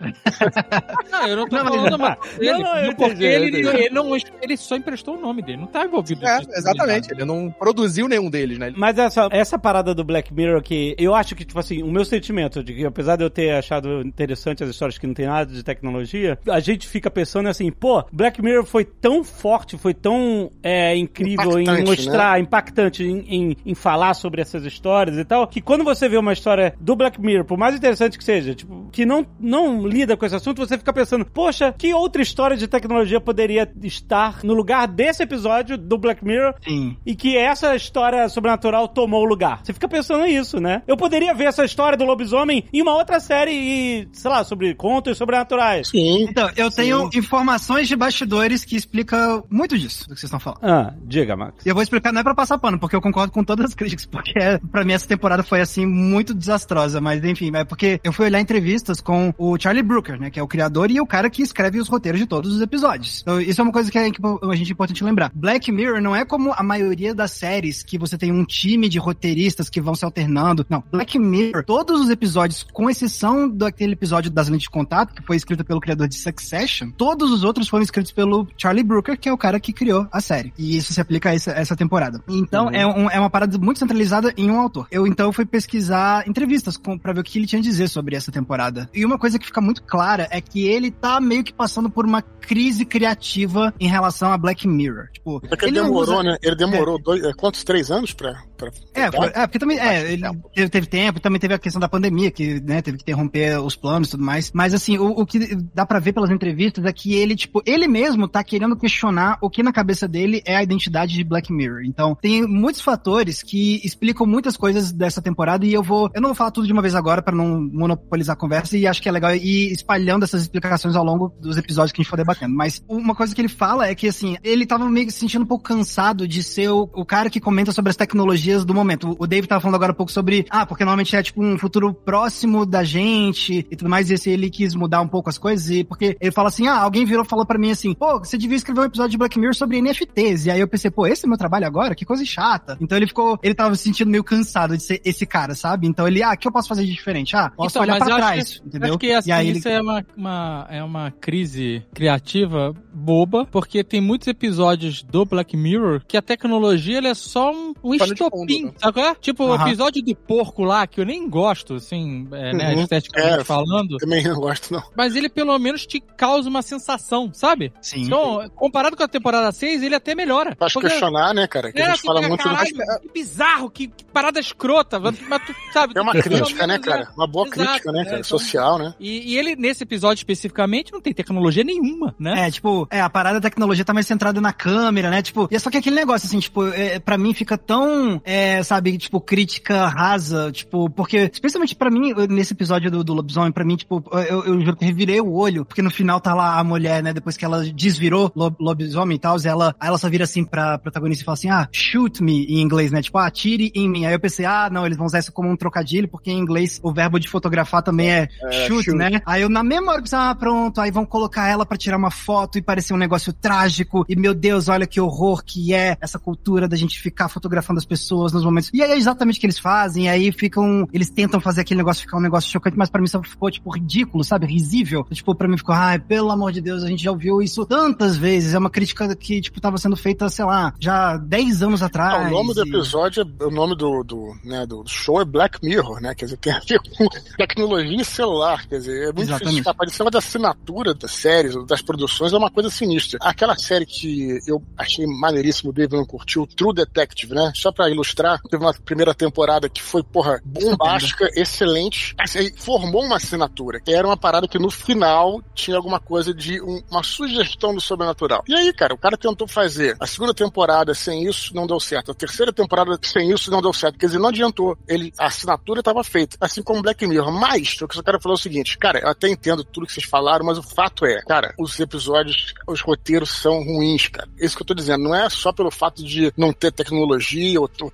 Não, 1.11 1.27
eu 1.27 1.37
não 1.37 1.49
tô 1.49 1.57
Não, 1.57 1.65
falando 1.65 1.99
mal 1.99 2.19
dele. 2.39 2.53
Não, 2.53 2.61
não, 2.61 2.79
eu 2.79 2.95
porque 2.95 3.25
ele, 3.25 3.67
ele, 3.67 3.91
não, 3.91 4.17
ele 4.17 4.57
só 4.57 4.77
emprestou 4.77 5.17
o 5.17 5.21
nome 5.21 5.43
dele. 5.43 5.59
Não 5.59 5.67
tá 5.67 5.85
envolvido 5.85 6.27
É, 6.27 6.39
exatamente. 6.57 7.13
Ele 7.13 7.25
não 7.25 7.51
produziu 7.51 8.09
nenhum 8.09 8.31
deles, 8.31 8.59
né? 8.59 8.73
Mas 8.77 8.99
essa, 8.99 9.29
essa 9.31 9.59
parada 9.59 9.95
do 9.95 10.05
Black 10.05 10.33
Mirror 10.33 10.63
que 10.63 10.95
eu 10.99 11.15
acho 11.15 11.35
que, 11.35 11.45
tipo 11.45 11.59
assim, 11.59 11.83
o 11.83 11.91
meu 11.91 12.05
sentimento 12.05 12.63
de 12.63 12.75
que, 12.75 12.85
apesar 12.85 13.17
de 13.17 13.25
eu 13.25 13.31
ter 13.31 13.53
achado 13.53 14.01
interessante 14.03 14.63
as 14.63 14.71
histórias 14.71 14.99
que 14.99 15.07
não 15.07 15.15
tem 15.15 15.27
nada 15.27 15.53
de 15.53 15.63
tecnologia, 15.63 16.39
a 16.49 16.61
gente 16.61 16.87
fica 16.87 17.11
pensando 17.11 17.49
assim, 17.49 17.71
pô, 17.71 18.05
Black 18.13 18.43
Mirror 18.43 18.65
foi 18.65 18.85
tão 18.85 19.23
forte, 19.25 19.77
foi 19.77 19.95
tão 19.95 20.51
é, 20.63 20.97
incrível 20.97 21.59
em 21.59 21.63
Impactante, 21.63 21.91
mostrar, 21.91 22.41
impactante 22.41 23.05
em, 23.05 23.19
em, 23.29 23.57
em 23.67 23.75
falar 23.75 24.15
sobre 24.15 24.41
essas 24.41 24.65
histórias 24.65 25.17
e 25.17 25.25
tal, 25.25 25.47
que 25.47 25.61
quando 25.61 25.85
você 25.85 26.09
vê 26.09 26.17
uma 26.17 26.33
história 26.33 26.75
do 26.81 26.97
Black 26.97 27.16
Mirror, 27.21 27.45
por 27.45 27.59
mais 27.59 27.75
interessante 27.75 28.19
que 28.19 28.25
seja, 28.25 28.55
tipo, 28.55 28.89
que 28.93 29.05
não, 29.05 29.27
não 29.39 29.87
lida 29.87 30.17
com 30.17 30.25
esse 30.25 30.35
assunto, 30.35 30.67
você 30.67 30.79
fica 30.79 30.93
pensando, 30.93 31.25
poxa, 31.25 31.75
que 31.77 31.93
outra 31.93 32.23
história 32.23 32.57
de 32.57 32.67
tecnologia 32.67 33.21
poderia 33.21 33.71
estar 33.83 34.41
no 34.43 34.55
lugar 34.55 34.87
desse 34.87 35.23
episódio 35.23 35.77
do 35.77 35.99
Black 35.99 36.25
Mirror 36.25 36.55
Sim. 36.63 36.97
e 37.05 37.15
que 37.15 37.37
essa 37.37 37.75
história 37.75 38.29
sobrenatural 38.29 38.89
tomou 38.89 39.23
o 39.23 39.27
lugar. 39.27 39.61
Você 39.63 39.73
fica 39.73 39.89
pensando 39.89 40.25
nisso, 40.25 40.61
né? 40.61 40.83
Eu 40.87 40.97
poderia 40.97 41.35
ver 41.35 41.45
essa 41.45 41.65
história 41.65 41.97
do 41.97 42.05
lobisomem 42.05 42.65
em 42.73 42.83
uma 42.83 42.95
outra 42.95 43.21
série 43.21 43.53
e, 43.53 44.09
sei 44.13 44.31
lá, 44.31 44.45
sobre 44.45 44.75
contos 44.75 45.19
sobrenaturais. 45.19 45.89
Sim. 45.89 46.27
Então, 46.29 46.51
eu 46.57 46.71
tenho 46.71 47.09
informações 47.15 47.89
de 47.89 47.97
bastidores 47.97 48.65
que 48.65 48.77
explicam 48.77 49.45
muito 49.51 49.79
disso 49.79 50.09
do 50.09 50.15
que 50.15 50.21
vocês 50.21 50.25
estão 50.25 50.41
falando. 50.41 50.61
Ah, 50.63 50.95
diga, 51.05 51.37
Max. 51.37 51.65
E 51.65 51.69
eu 51.69 51.75
vou 51.75 51.83
explicar, 51.83 52.13
não 52.13 52.21
é 52.21 52.25
pra 52.25 52.35
passar 52.35 52.59
pano, 52.59 52.79
porque 52.79 52.97
eu 52.97 53.01
concordo 53.01 53.33
com 53.33 53.45
todas 53.45 53.67
as 53.67 53.75
críticas, 53.75 54.07
porque 54.07 54.59
pra 54.71 54.85
mim 54.85 54.93
essa 54.93 55.07
temporada 55.07 55.43
foi, 55.43 55.61
assim, 55.61 55.87
muito 55.87 56.35
desastrosa, 56.35 57.01
mas 57.07 57.23
enfim, 57.25 57.53
é 57.55 57.65
porque 57.65 58.01
eu 58.03 58.13
fui 58.13 58.27
olhar 58.27 58.41
entrevistas 58.41 59.01
com 59.01 59.33
o 59.39 59.57
Charlie 59.57 59.83
Brooker, 59.83 60.19
né, 60.19 60.29
que 60.29 60.41
é 60.41 60.43
o 60.43 60.49
criador 60.49 60.91
e 60.91 61.01
o 61.01 61.07
cara 61.07 61.31
que 61.31 61.41
escreve 61.41 61.79
os 61.79 61.87
roteiros 61.87 62.21
de 62.21 62.27
todos 62.27 62.53
os 62.53 62.61
episódios. 62.61 63.21
Então, 63.23 63.41
isso 63.41 63.61
é 63.61 63.65
uma 63.65 63.73
coisa 63.73 63.89
que 63.93 63.97
é, 63.97 64.11
que 64.11 64.21
a 64.21 64.57
gente 64.57 64.71
é 64.71 64.73
importante 64.73 65.05
lembrar. 65.05 65.31
Black 65.33 65.71
Mirror 65.71 66.03
não 66.03 66.17
é 66.17 66.25
como 66.25 66.53
a 66.53 66.65
maioria 66.65 67.15
das 67.15 67.31
séries 67.31 67.85
que 67.85 67.97
você 67.97 68.19
tem 68.19 68.33
um 68.33 68.45
time 68.45 68.89
de 68.89 68.99
roteiristas 68.99 69.71
que 69.71 69.81
vão 69.81 69.95
se 69.95 70.05
alternando. 70.05 70.67
Não, 70.69 70.83
Black 70.91 71.17
Mirror, 71.17 71.65
todos 71.65 72.01
os 72.01 72.11
episódios, 72.11 72.67
com 72.73 72.91
exceção 72.91 73.49
daquele 73.49 73.93
episódio 73.93 74.29
das 74.29 74.49
lentes 74.49 74.65
de 74.65 74.71
contato, 74.71 75.15
que 75.15 75.23
foi 75.23 75.37
escrito 75.37 75.65
pelo 75.65 75.81
criador 75.81 76.09
de 76.09 76.17
Succession, 76.17 76.91
todos 76.91 77.31
os 77.31 77.45
outros 77.45 77.69
foram 77.69 77.85
escritos 77.85 78.11
pelo 78.11 78.49
Charlie 78.57 78.83
Brooker, 78.83 79.17
que 79.17 79.29
é 79.29 79.33
o 79.33 79.39
cara 79.39 79.61
que 79.61 79.73
criou 79.73 80.09
a 80.11 80.21
série. 80.21 80.53
E 80.59 80.77
isso 80.77 80.93
se 80.93 81.01
aplica 81.01 81.31
a 81.31 81.35
essa, 81.35 81.53
essa 81.53 81.77
temporada. 81.77 82.21
Então, 82.29 82.69
é, 82.69 82.85
um, 82.85 83.09
é 83.09 83.21
uma 83.21 83.31
parada 83.31 83.57
muito 83.59 83.79
centralizada 83.79 84.35
em 84.37 84.51
um 84.51 84.59
autor. 84.59 84.89
Eu, 84.91 85.07
então, 85.07 85.33
fui 85.33 85.45
pesquisar 85.45 86.27
entrevistas 86.29 86.77
com, 86.77 86.96
pra 86.99 87.13
ver 87.13 87.21
o 87.21 87.25
que 87.25 87.39
ele 87.39 87.47
tinha 87.47 87.61
a 87.61 87.63
dizer 87.63 87.89
sobre 87.89 88.17
essa 88.17 88.31
temporada. 88.33 88.89
E 88.95 89.05
uma 89.05 89.19
coisa 89.19 89.39
que 89.39 89.47
fica 89.47 89.61
muito 89.61 89.83
clara 89.83 90.27
é 90.31 90.41
que 90.41 90.67
ele 90.67 90.91
tá 90.91 91.21
meio 91.21 91.43
que 91.45 91.53
passando 91.53 91.89
por 91.91 92.05
uma 92.05 92.23
crise 92.23 92.85
criativa 92.85 93.73
em 93.81 93.89
relação 93.89 94.33
a 94.33 94.39
Black 94.39 94.67
Mirror. 94.69 95.09
Tipo, 95.13 95.41
É 95.51 95.57
que 95.57 95.65
ele, 95.67 95.79
não 95.79 95.87
demorou, 95.87 96.15
usa- 96.15 96.23
né? 96.23 96.37
Ele 96.43 96.57
demorou 96.57 96.99
dois, 97.01 97.23
é, 97.25 97.33
quantos? 97.33 97.65
Três 97.65 97.91
anos 97.91 98.13
pra. 98.13 98.43
Pra 98.57 98.71
É, 98.95 99.03
é, 99.03 99.47
porque 99.47 99.59
também, 99.59 99.79
é, 99.79 100.13
ele 100.13 100.23
tempo. 100.23 100.51
teve, 100.55 100.69
teve 100.71 100.87
tempo, 100.87 101.21
também 101.21 101.41
teve 101.41 101.55
a 101.55 101.59
questão 101.59 101.81
da 101.81 101.89
pandemia, 101.89 102.31
que, 102.31 102.61
né, 102.61 102.83
teve 102.83 102.99
que 102.99 103.03
interromper 103.03 103.59
os 103.61 103.77
planos 103.77 104.09
e 104.09 104.11
tudo 104.13 104.25
mais. 104.25 104.51
Mas, 104.53 104.75
assim, 104.75 104.99
o, 104.99 105.09
o 105.09 105.27
que 105.27 105.55
dá 105.75 105.85
pra 105.85 105.99
ver 105.99 106.13
pelas 106.13 106.31
entrevistas 106.31 106.85
é 106.85 106.93
que 106.93 107.15
ele, 107.15 107.37
tipo, 107.37 107.63
ele 107.67 107.87
mesmo 107.87 108.27
tá 108.27 108.43
querendo 108.43 108.77
questionar 108.77 109.39
o 109.41 109.51
que 109.51 109.63
na 109.63 109.73
cabeça 109.73 110.09
dele 110.09 110.43
é 110.45 110.57
a 110.57 110.63
identidade 110.63 111.15
de 111.15 111.25
Black 111.25 111.53
Mirror. 111.53 111.83
Então, 111.85 112.15
tem 112.15 112.47
muitos 112.47 112.81
fatores 112.81 113.43
que 113.43 113.81
explicam 113.85 114.27
muitas 114.27 114.57
coisas 114.57 114.93
dessa 114.93 115.21
temporada 115.21 115.67
e 115.67 115.73
eu 115.73 115.83
vou, 115.83 116.11
eu 116.15 116.21
não 116.21 116.31
vou 116.31 116.37
falar 116.37 116.51
tudo 116.51 116.67
de 116.67 116.73
uma 116.73 116.83
vez 116.83 116.95
agora 116.95 117.23
pra 117.23 117.35
não 117.35 117.61
monopolizar 117.61 118.35
a 118.35 118.39
conversa 118.39 118.77
e 118.77 118.87
acho 118.87 119.03
que 119.03 119.09
é 119.09 119.13
legal 119.13 119.35
ir 119.35 119.73
espalhando 119.73 120.25
essas 120.25 120.43
explicações 120.43 120.97
ao 120.97 121.05
longo 121.05 121.29
dos 121.41 121.57
episódios 121.57 121.93
que 121.93 122.01
a 122.01 122.03
gente 122.03 122.11
for 122.11 122.17
debatendo. 122.17 122.55
Mas 122.55 122.83
uma 122.89 123.15
coisa 123.15 123.35
que 123.35 123.41
ele 123.41 123.49
fala 123.49 123.87
é 123.87 123.95
que, 123.95 124.09
assim, 124.09 124.37
ele 124.43 124.67
tava 124.67 124.89
meio 124.89 125.07
que 125.07 125.13
se 125.13 125.21
sentindo 125.21 125.43
um 125.43 125.47
pouco 125.47 125.65
cansado 125.65 126.27
de 126.27 126.43
ser 126.43 126.71
o, 126.71 126.89
o 126.95 127.05
cara 127.05 127.29
que 127.29 127.41
comenta 127.41 127.73
sobre 127.73 127.91
as 127.91 127.97
tecnologias 127.97 128.46
do 128.65 128.75
momento. 128.75 129.17
O 129.19 129.27
Dave 129.27 129.47
tava 129.47 129.61
falando 129.61 129.75
agora 129.77 129.93
um 129.93 129.95
pouco 129.95 130.11
sobre, 130.13 130.47
ah, 130.51 130.65
porque 130.67 130.85
normalmente 130.85 131.15
é 131.17 131.23
tipo 131.23 131.43
um 131.43 131.59
futuro 131.59 131.93
próximo 131.93 132.65
da 132.67 132.83
gente 132.85 133.67
e 133.71 133.77
tudo 133.77 133.89
mais, 133.91 134.11
e 134.11 134.15
esse 134.15 134.31
ele 134.31 134.51
quis 134.51 134.75
mudar 134.75 135.01
um 135.01 135.09
pouco 135.09 135.29
as 135.29 135.39
coisas, 135.39 135.69
e 135.71 135.85
porque 135.85 136.17
ele 136.21 136.31
fala 136.31 136.49
assim, 136.49 136.67
ah, 136.67 136.79
alguém 136.81 137.05
virou 137.05 137.25
e 137.25 137.29
falou 137.29 137.45
pra 137.47 137.59
mim 137.59 137.71
assim, 137.71 137.95
pô, 137.95 138.19
você 138.19 138.37
devia 138.39 138.57
escrever 138.57 138.81
um 138.81 138.85
episódio 138.85 139.11
de 139.13 139.19
Black 139.19 139.39
Mirror 139.39 139.55
sobre 139.55 139.81
NFTs, 139.81 140.47
e 140.47 140.51
aí 140.51 140.61
eu 140.61 140.69
pensei, 140.69 140.91
pô, 140.91 141.07
esse 141.07 141.25
é 141.25 141.29
meu 141.29 141.39
trabalho 141.39 141.67
agora? 141.67 141.95
Que 141.95 142.05
coisa 142.05 142.25
chata. 142.25 142.77
Então 142.81 142.97
ele 142.97 143.07
ficou, 143.07 143.39
ele 143.43 143.55
tava 143.55 143.75
se 143.75 143.83
sentindo 143.85 144.11
meio 144.11 144.25
cansado 144.25 144.77
de 144.77 144.83
ser 144.83 145.01
esse 145.05 145.27
cara, 145.27 145.55
sabe? 145.55 145.87
Então 145.87 146.07
ele, 146.07 146.23
ah, 146.23 146.33
o 146.33 146.37
que 146.37 146.47
eu 146.49 146.53
posso 146.53 146.69
fazer 146.69 146.85
de 146.85 146.93
diferente? 146.93 147.37
Ah, 147.37 147.51
posso 147.51 147.71
Então, 147.73 147.83
olhar 147.83 147.99
mas 147.99 148.05
pra 148.05 148.13
eu 148.13 148.17
acho 148.17 148.27
trás, 148.27 148.59
que- 148.61 148.67
entendeu? 148.69 148.89
Acho 148.91 148.99
que 148.99 149.13
assim, 149.13 149.29
e 149.31 149.33
aí 149.33 149.49
ele 149.49 149.59
isso 149.59 149.69
é, 149.69 149.81
uma, 149.81 150.05
uma- 150.17 150.67
é 150.71 150.83
uma 150.85 151.11
crise 151.11 151.83
criativa 151.95 152.75
boba, 152.93 153.45
porque 153.47 153.83
tem 153.85 154.01
muitos 154.01 154.29
episódios 154.29 155.03
do 155.03 155.25
Black 155.25 155.57
Mirror 155.57 156.03
que 156.07 156.17
a 156.17 156.23
tecnologia 156.23 156.99
ela 156.99 157.09
é 157.09 157.15
só 157.15 157.51
um, 157.53 157.75
um 157.83 157.95
estopim, 157.95 158.36
né? 158.45 158.73
sabe 158.79 158.93
qual 158.93 159.07
é? 159.07 159.15
Tipo, 159.15 159.45
o 159.45 159.53
Aham. 159.53 159.67
episódio 159.69 160.03
do 160.03 160.15
porco 160.15 160.65
lá, 160.65 160.87
que 160.87 161.01
eu 161.01 161.05
nem 161.07 161.29
gosto, 161.29 161.75
assim, 161.75 162.27
é, 162.33 162.53
né, 162.53 162.75
Uhum. 162.75 162.83
esteticamente 162.83 163.41
É, 163.41 163.45
falando, 163.45 163.97
Também 163.99 164.23
não 164.25 164.35
gosto, 164.41 164.73
não. 164.73 164.83
mas 164.97 165.15
ele 165.17 165.29
pelo 165.29 165.59
menos 165.59 165.87
te 165.87 166.01
causa 166.01 166.49
uma 166.49 166.63
sensação, 166.63 167.31
sabe? 167.33 167.73
Sim. 167.81 168.03
Então, 168.03 168.49
comparado 168.55 168.97
com 168.97 169.03
a 169.03 169.09
temporada 169.09 169.51
6, 169.53 169.83
ele 169.83 169.95
até 169.95 170.15
melhora. 170.15 170.55
Faz 170.59 170.73
Porque- 170.73 170.89
questionar, 170.89 171.33
né, 171.35 171.47
cara? 171.47 171.73
Que 171.73 171.81
a 171.81 171.85
É, 171.85 171.91
gente 171.91 172.01
tu 172.03 172.07
fala 172.07 172.19
fica, 172.21 172.29
muito 172.29 172.43
do 172.43 172.49
caralho, 172.51 173.01
que 173.03 173.13
bizarro, 173.13 173.71
que, 173.71 173.87
que 173.89 174.05
parada 174.05 174.39
escrota, 174.41 174.99
mas 175.01 175.17
tu 175.19 175.55
sabe... 175.73 175.95
É 175.97 176.01
uma 176.01 176.13
tu- 176.13 176.23
crítica, 176.23 176.67
né, 176.67 176.79
cara? 176.79 177.09
Uma 177.17 177.27
boa 177.27 177.47
Exato, 177.47 177.61
crítica, 177.61 177.93
né, 177.93 178.01
é, 178.01 178.05
cara? 178.05 178.17
então- 178.19 178.25
Social, 178.39 178.79
né? 178.79 178.95
E, 178.99 179.33
e 179.35 179.39
ele, 179.39 179.55
nesse 179.57 179.83
episódio 179.85 180.21
especificamente, 180.21 180.93
não 180.93 181.01
tem 181.01 181.13
tecnologia 181.13 181.65
nenhuma, 181.65 182.15
né? 182.19 182.47
É, 182.47 182.51
tipo, 182.51 182.87
é, 182.91 183.01
a 183.01 183.09
parada 183.11 183.41
da 183.41 183.49
tecnologia 183.49 183.85
tá 183.85 183.93
mais 183.95 184.07
centrada 184.07 184.41
na 184.41 184.53
câmera, 184.53 185.11
né? 185.11 185.23
Tipo, 185.23 185.49
e 185.51 185.57
é 185.57 185.59
só 185.59 185.71
que 185.71 185.77
aquele 185.79 185.97
negócio, 185.97 186.27
assim, 186.27 186.39
tipo, 186.41 186.67
é, 186.69 186.99
pra 186.99 187.17
mim 187.17 187.33
fica 187.35 187.57
tão, 187.57 188.21
é, 188.27 188.61
sabe, 188.65 188.99
tipo, 188.99 189.21
crítica 189.21 189.87
rasa, 189.87 190.51
tipo, 190.51 190.91
porque, 190.91 191.31
especialmente 191.33 191.77
pra 191.77 191.91
mim, 191.91 192.13
nesse 192.29 192.53
episódio 192.53 192.91
do, 192.91 193.05
do 193.05 193.15
lobisomem, 193.15 193.53
pra 193.53 193.65
mim, 193.65 193.77
tipo, 193.77 194.03
eu, 194.29 194.45
eu 194.45 194.61
juro 194.61 194.77
que 194.77 194.85
eu 194.85 194.89
revirei 194.89 195.21
o 195.21 195.33
olho, 195.33 195.65
porque 195.65 195.81
no 195.81 195.91
final 195.91 196.21
tá 196.21 196.35
lá 196.35 196.59
a 196.59 196.65
mulher, 196.65 197.03
né, 197.03 197.13
depois 197.15 197.37
que 197.37 197.45
ela 197.45 197.65
desvirou 197.65 198.33
lo- 198.35 198.55
lobisomem 198.59 199.17
e 199.17 199.21
tal, 199.21 199.37
ela, 199.45 199.75
ela 199.81 199.97
só 199.97 200.09
vira 200.11 200.25
assim 200.25 200.45
pra 200.45 200.77
protagonista 200.79 201.23
e 201.23 201.25
fala 201.25 201.35
assim, 201.35 201.51
ah, 201.51 201.69
shoot 201.71 202.21
me, 202.23 202.45
em 202.47 202.61
inglês, 202.61 202.91
né? 202.91 203.01
Tipo, 203.01 203.19
ah, 203.19 203.31
tire 203.31 203.71
em 203.75 203.89
mim. 203.89 204.07
Aí 204.07 204.13
eu 204.13 204.19
pensei, 204.19 204.45
ah, 204.45 204.69
não, 204.73 204.85
eles 204.85 204.99
vão 204.99 205.07
usar 205.07 205.21
isso 205.21 205.31
como 205.33 205.49
um 205.49 205.57
trocadilho, 205.57 206.09
porque 206.09 206.31
em 206.33 206.39
inglês 206.39 206.81
o 206.83 206.93
verbo 206.93 207.21
de 207.21 207.29
fotografar 207.29 207.83
também 207.83 208.11
é, 208.11 208.29
É, 208.43 208.67
shoot, 208.67 208.87
shoot. 208.87 208.97
né? 208.99 209.21
Aí 209.25 209.43
eu, 209.43 209.49
na 209.49 209.63
mesma 209.63 209.93
hora 209.93 210.03
pensei, 210.03 210.19
ah, 210.19 210.35
pronto, 210.35 210.81
aí 210.81 210.91
vão 210.91 211.07
colocar 211.07 211.47
ela 211.49 211.65
pra 211.65 211.77
tirar 211.79 211.97
uma 211.97 212.11
foto 212.11 212.59
e 212.59 212.63
parecer 212.63 212.93
um 212.93 212.97
negócio 212.99 213.33
trágico, 213.33 214.05
e 214.09 214.17
meu 214.17 214.35
Deus, 214.35 214.69
olha 214.69 214.87
que 214.87 215.01
horror 215.01 215.45
que 215.45 215.73
é 215.73 215.97
essa 216.01 216.19
cultura 216.19 216.67
da 216.67 216.77
gente 216.77 216.99
ficar 217.01 217.29
fotografando 217.29 217.79
as 217.79 217.85
pessoas 217.85 218.16
nos 218.33 218.45
momentos. 218.45 218.71
E 218.73 218.83
aí 218.83 218.93
é 218.93 218.97
exatamente 218.97 219.37
o 219.37 219.41
que 219.41 219.47
eles 219.47 219.59
fazem, 219.59 220.05
e 220.05 220.09
aí 220.09 220.33
ficam, 220.33 220.89
eles 220.93 221.11
tentam 221.11 221.41
fazer 221.41 221.61
aquele 221.63 221.79
negócio 221.79 222.03
ficar 222.03 222.19
um 222.19 222.21
negócio 222.21 222.51
chocante, 222.51 222.77
mas 222.77 222.91
pra 222.91 223.01
mim 223.01 223.07
só 223.07 223.23
ficou, 223.23 223.51
tipo, 223.51 223.71
ridículo, 223.71 224.23
sabe? 224.25 224.47
Risível. 224.47 225.05
Tipo, 225.11 225.35
pra 225.35 225.49
mim 225.49 225.57
ficou, 225.57 225.75
ai, 225.75 225.99
pelo 225.99 226.31
amor 226.31 226.53
de 226.53 226.61
Deus, 226.61 226.83
a 226.83 226.89
gente 226.89 227.03
já 227.03 227.11
ouviu 227.11 227.41
isso 227.43 227.65
tantas 227.67 228.17
vezes, 228.17 228.55
é 228.55 228.59
uma 228.59 228.71
crítica 228.71 229.15
que, 229.17 229.41
tipo, 229.41 229.61
tava 229.61 229.79
sendo 229.79 229.97
feita, 229.97 230.29
sei 230.29 230.45
lá, 230.45 230.73
já 230.79 231.17
10 231.17 231.63
anos 231.63 231.83
atrás. 231.83 232.27
Ah, 232.27 232.29
o 232.29 232.31
nome 232.31 232.55
do 232.55 232.65
e- 232.65 232.69
episódio, 232.69 233.23
é, 233.41 233.45
o 233.45 233.51
nome 233.51 233.77
do, 233.77 234.03
do, 234.03 234.35
né, 234.45 234.67
do 234.67 234.85
show 234.87 235.21
é 235.21 235.25
Black 235.25 235.59
Mirror, 235.63 236.01
né? 236.01 236.15
Quer 236.15 236.27
dizer, 236.27 236.37
tem 236.39 236.53
a 236.53 236.61
ver 236.61 236.79
com 236.81 237.07
tecnologia 237.37 238.05
celular. 238.05 238.67
Quer 238.67 238.79
dizer, 238.79 239.03
é 239.03 239.07
muito 239.07 239.23
Exatamente. 239.23 239.57
difícil. 239.63 239.73
Esse 239.87 239.99
negócio 240.01 240.11
da 240.11 240.19
assinatura 240.19 240.95
das 240.95 241.11
séries, 241.13 241.67
das 241.67 241.83
produções, 241.83 242.33
é 242.33 242.37
uma 242.37 242.51
coisa 242.51 242.71
sinistra. 242.71 243.19
Aquela 243.23 243.57
série 243.57 243.87
que 243.87 244.39
eu 244.47 244.63
achei 244.77 245.07
maneiríssimo, 245.07 245.71
o 245.71 245.73
David 245.73 245.97
não 245.97 246.05
curtiu, 246.05 246.47
True 246.47 246.75
Detective, 246.75 247.35
né? 247.35 247.53
Só 247.55 247.73
pra 247.73 247.89
ilustrar, 247.91 248.06
teve 248.49 248.63
uma 248.65 248.75
primeira 248.75 249.15
temporada 249.15 249.69
que 249.69 249.83
foi, 249.83 250.03
porra, 250.03 250.41
bombástica, 250.45 251.29
excelente. 251.35 252.15
Assim, 252.19 252.39
aí 252.39 252.53
formou 252.57 253.05
uma 253.05 253.17
assinatura, 253.17 253.81
que 253.81 253.93
era 253.93 254.07
uma 254.07 254.17
parada 254.17 254.49
que 254.49 254.59
no 254.59 254.71
final 254.71 255.43
tinha 255.55 255.77
alguma 255.77 255.99
coisa 256.01 256.33
de 256.35 256.61
um- 256.61 256.83
uma 256.91 257.03
sugestão 257.03 257.75
do 257.75 257.81
sobrenatural. 257.81 258.43
E 258.49 258.55
aí, 258.55 258.73
cara, 258.73 258.95
o 258.95 258.99
cara 258.99 259.17
tentou 259.17 259.47
fazer 259.49 259.97
a 260.01 260.07
segunda 260.07 260.35
temporada 260.35 260.95
sem 260.95 261.25
isso, 261.27 261.55
não 261.55 261.67
deu 261.67 261.81
certo. 261.81 262.11
A 262.11 262.15
terceira 262.15 262.53
temporada 262.53 262.99
sem 263.03 263.31
isso, 263.33 263.51
não 263.51 263.63
deu 263.63 263.73
certo. 263.73 263.99
Quer 263.99 264.07
dizer, 264.07 264.19
não 264.19 264.29
adiantou. 264.29 264.77
Ele, 264.89 265.13
a 265.19 265.27
assinatura 265.27 265.81
estava 265.81 266.03
feita, 266.05 266.37
assim 266.41 266.63
como 266.63 266.83
Black 266.83 267.07
Mirror. 267.07 267.33
Mas, 267.33 267.81
o 267.81 267.89
que 267.89 267.99
eu 267.99 268.03
quero 268.03 268.21
falar 268.21 268.35
é 268.35 268.39
o 268.39 268.41
seguinte, 268.41 268.79
cara, 268.79 269.01
eu 269.01 269.09
até 269.09 269.29
entendo 269.29 269.65
tudo 269.65 269.87
que 269.87 269.93
vocês 269.93 270.07
falaram, 270.07 270.45
mas 270.45 270.59
o 270.59 270.63
fato 270.63 271.05
é, 271.07 271.23
cara, 271.23 271.55
os 271.59 271.79
episódios, 271.81 272.55
os 272.67 272.81
roteiros 272.81 273.31
são 273.31 273.63
ruins, 273.63 274.09
cara. 274.09 274.29
Isso 274.39 274.57
que 274.57 274.63
eu 274.63 274.67
tô 274.67 274.75
dizendo, 274.75 275.05
não 275.05 275.15
é 275.15 275.29
só 275.31 275.53
pelo 275.53 275.71
fato 275.71 276.05
de 276.05 276.33
não 276.37 276.53
ter 276.53 276.73
tecnologia, 276.73 277.61
ou, 277.61 277.71
ou 277.81 277.93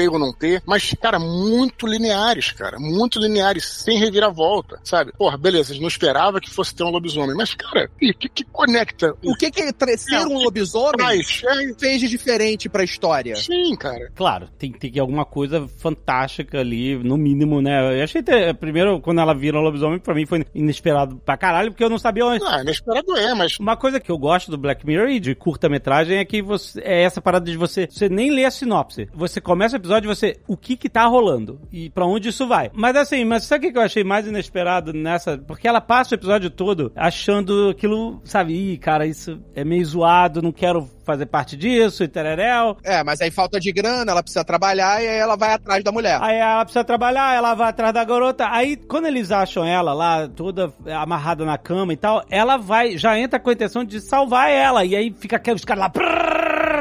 ter 0.00 0.08
ou 0.08 0.18
não 0.18 0.32
ter, 0.32 0.62
mas, 0.66 0.94
cara, 1.00 1.18
muito 1.18 1.86
lineares, 1.86 2.52
cara. 2.52 2.78
Muito 2.78 3.18
lineares, 3.18 3.64
sem 3.64 3.98
reviravolta, 3.98 4.80
sabe? 4.82 5.12
Porra, 5.12 5.36
beleza, 5.36 5.70
a 5.70 5.74
gente 5.74 5.82
não 5.82 5.88
esperava 5.88 6.40
que 6.40 6.50
fosse 6.50 6.74
ter 6.74 6.84
um 6.84 6.90
lobisomem, 6.90 7.36
mas, 7.36 7.54
cara, 7.54 7.90
o 7.94 7.98
que, 7.98 8.28
que 8.28 8.44
conecta 8.44 9.14
O 9.22 9.34
que 9.34 9.50
que 9.50 9.60
ser 9.98 10.14
É, 10.14 10.20
um 10.20 10.38
que 10.38 10.44
lobisomem 10.44 10.92
traz? 10.96 11.42
É, 11.44 11.74
fez 11.78 12.00
de 12.00 12.08
diferente 12.08 12.68
pra 12.68 12.84
história? 12.84 13.36
sim, 13.36 13.74
cara. 13.76 14.10
Claro, 14.14 14.48
tem, 14.58 14.70
tem 14.72 14.90
que 14.90 14.94
ter 14.94 15.00
alguma 15.00 15.24
coisa 15.24 15.66
fantástica 15.78 16.60
ali, 16.60 16.96
no 16.96 17.16
mínimo, 17.16 17.60
né? 17.60 17.98
Eu 18.00 18.04
achei, 18.04 18.22
ter, 18.22 18.54
primeiro, 18.54 19.00
quando 19.00 19.20
ela 19.20 19.34
vira 19.34 19.58
lobisomem, 19.60 19.98
pra 19.98 20.14
mim 20.14 20.26
foi 20.26 20.44
inesperado 20.54 21.16
pra 21.24 21.36
caralho, 21.36 21.70
porque 21.70 21.84
eu 21.84 21.90
não 21.90 21.98
sabia 21.98 22.24
onde. 22.24 22.44
Ah, 22.44 22.60
inesperado 22.62 23.16
é, 23.16 23.34
mas 23.34 23.58
Uma 23.58 23.76
coisa 23.76 24.00
que 24.00 24.10
eu 24.10 24.18
gosto 24.18 24.50
do 24.50 24.58
Black 24.58 24.86
Mirror 24.86 25.08
e 25.10 25.20
de 25.20 25.34
curta-metragem 25.34 26.18
é 26.18 26.24
que 26.24 26.42
você, 26.42 26.80
é 26.80 27.02
essa 27.02 27.20
parada 27.20 27.50
de 27.50 27.56
você, 27.56 27.86
você 27.90 28.08
nem 28.08 28.30
ler 28.30 28.44
a 28.44 28.50
sinopse. 28.50 29.08
Você 29.14 29.40
começa 29.40 29.76
o 29.76 29.78
episódio 29.80 29.89
e 30.04 30.08
você, 30.08 30.38
o 30.46 30.56
que 30.56 30.76
que 30.76 30.88
tá 30.88 31.04
rolando? 31.04 31.60
E 31.72 31.90
pra 31.90 32.06
onde 32.06 32.28
isso 32.28 32.46
vai? 32.46 32.70
Mas 32.74 32.96
assim, 32.96 33.24
mas 33.24 33.44
sabe 33.44 33.68
o 33.68 33.72
que 33.72 33.78
eu 33.78 33.82
achei 33.82 34.04
mais 34.04 34.26
inesperado 34.26 34.92
nessa? 34.92 35.38
Porque 35.38 35.68
ela 35.68 35.80
passa 35.80 36.14
o 36.14 36.18
episódio 36.18 36.50
todo 36.50 36.92
achando 36.94 37.70
aquilo, 37.70 38.20
sabe, 38.24 38.54
ih, 38.54 38.78
cara, 38.78 39.06
isso 39.06 39.40
é 39.54 39.64
meio 39.64 39.84
zoado, 39.84 40.42
não 40.42 40.52
quero 40.52 40.88
fazer 41.04 41.26
parte 41.26 41.56
disso 41.56 42.04
e 42.04 42.08
tereréu. 42.08 42.76
É, 42.84 43.02
mas 43.02 43.20
aí 43.20 43.30
falta 43.30 43.58
de 43.58 43.72
grana, 43.72 44.12
ela 44.12 44.22
precisa 44.22 44.44
trabalhar 44.44 45.02
e 45.02 45.08
aí 45.08 45.18
ela 45.18 45.36
vai 45.36 45.52
atrás 45.52 45.82
da 45.82 45.90
mulher. 45.90 46.18
Aí 46.20 46.36
ela 46.36 46.64
precisa 46.64 46.84
trabalhar, 46.84 47.34
ela 47.34 47.54
vai 47.54 47.68
atrás 47.68 47.92
da 47.92 48.04
garota. 48.04 48.48
Aí, 48.50 48.76
quando 48.76 49.06
eles 49.06 49.32
acham 49.32 49.64
ela 49.64 49.92
lá, 49.92 50.28
toda 50.28 50.72
amarrada 50.86 51.44
na 51.44 51.58
cama 51.58 51.92
e 51.92 51.96
tal, 51.96 52.24
ela 52.30 52.56
vai, 52.56 52.96
já 52.96 53.18
entra 53.18 53.40
com 53.40 53.50
a 53.50 53.52
intenção 53.52 53.84
de 53.84 54.00
salvar 54.00 54.50
ela. 54.50 54.84
E 54.84 54.94
aí 54.94 55.12
fica 55.18 55.36
aqueles 55.36 55.64
caras 55.64 55.82
lá. 55.82 55.88
brrr, 55.88 56.19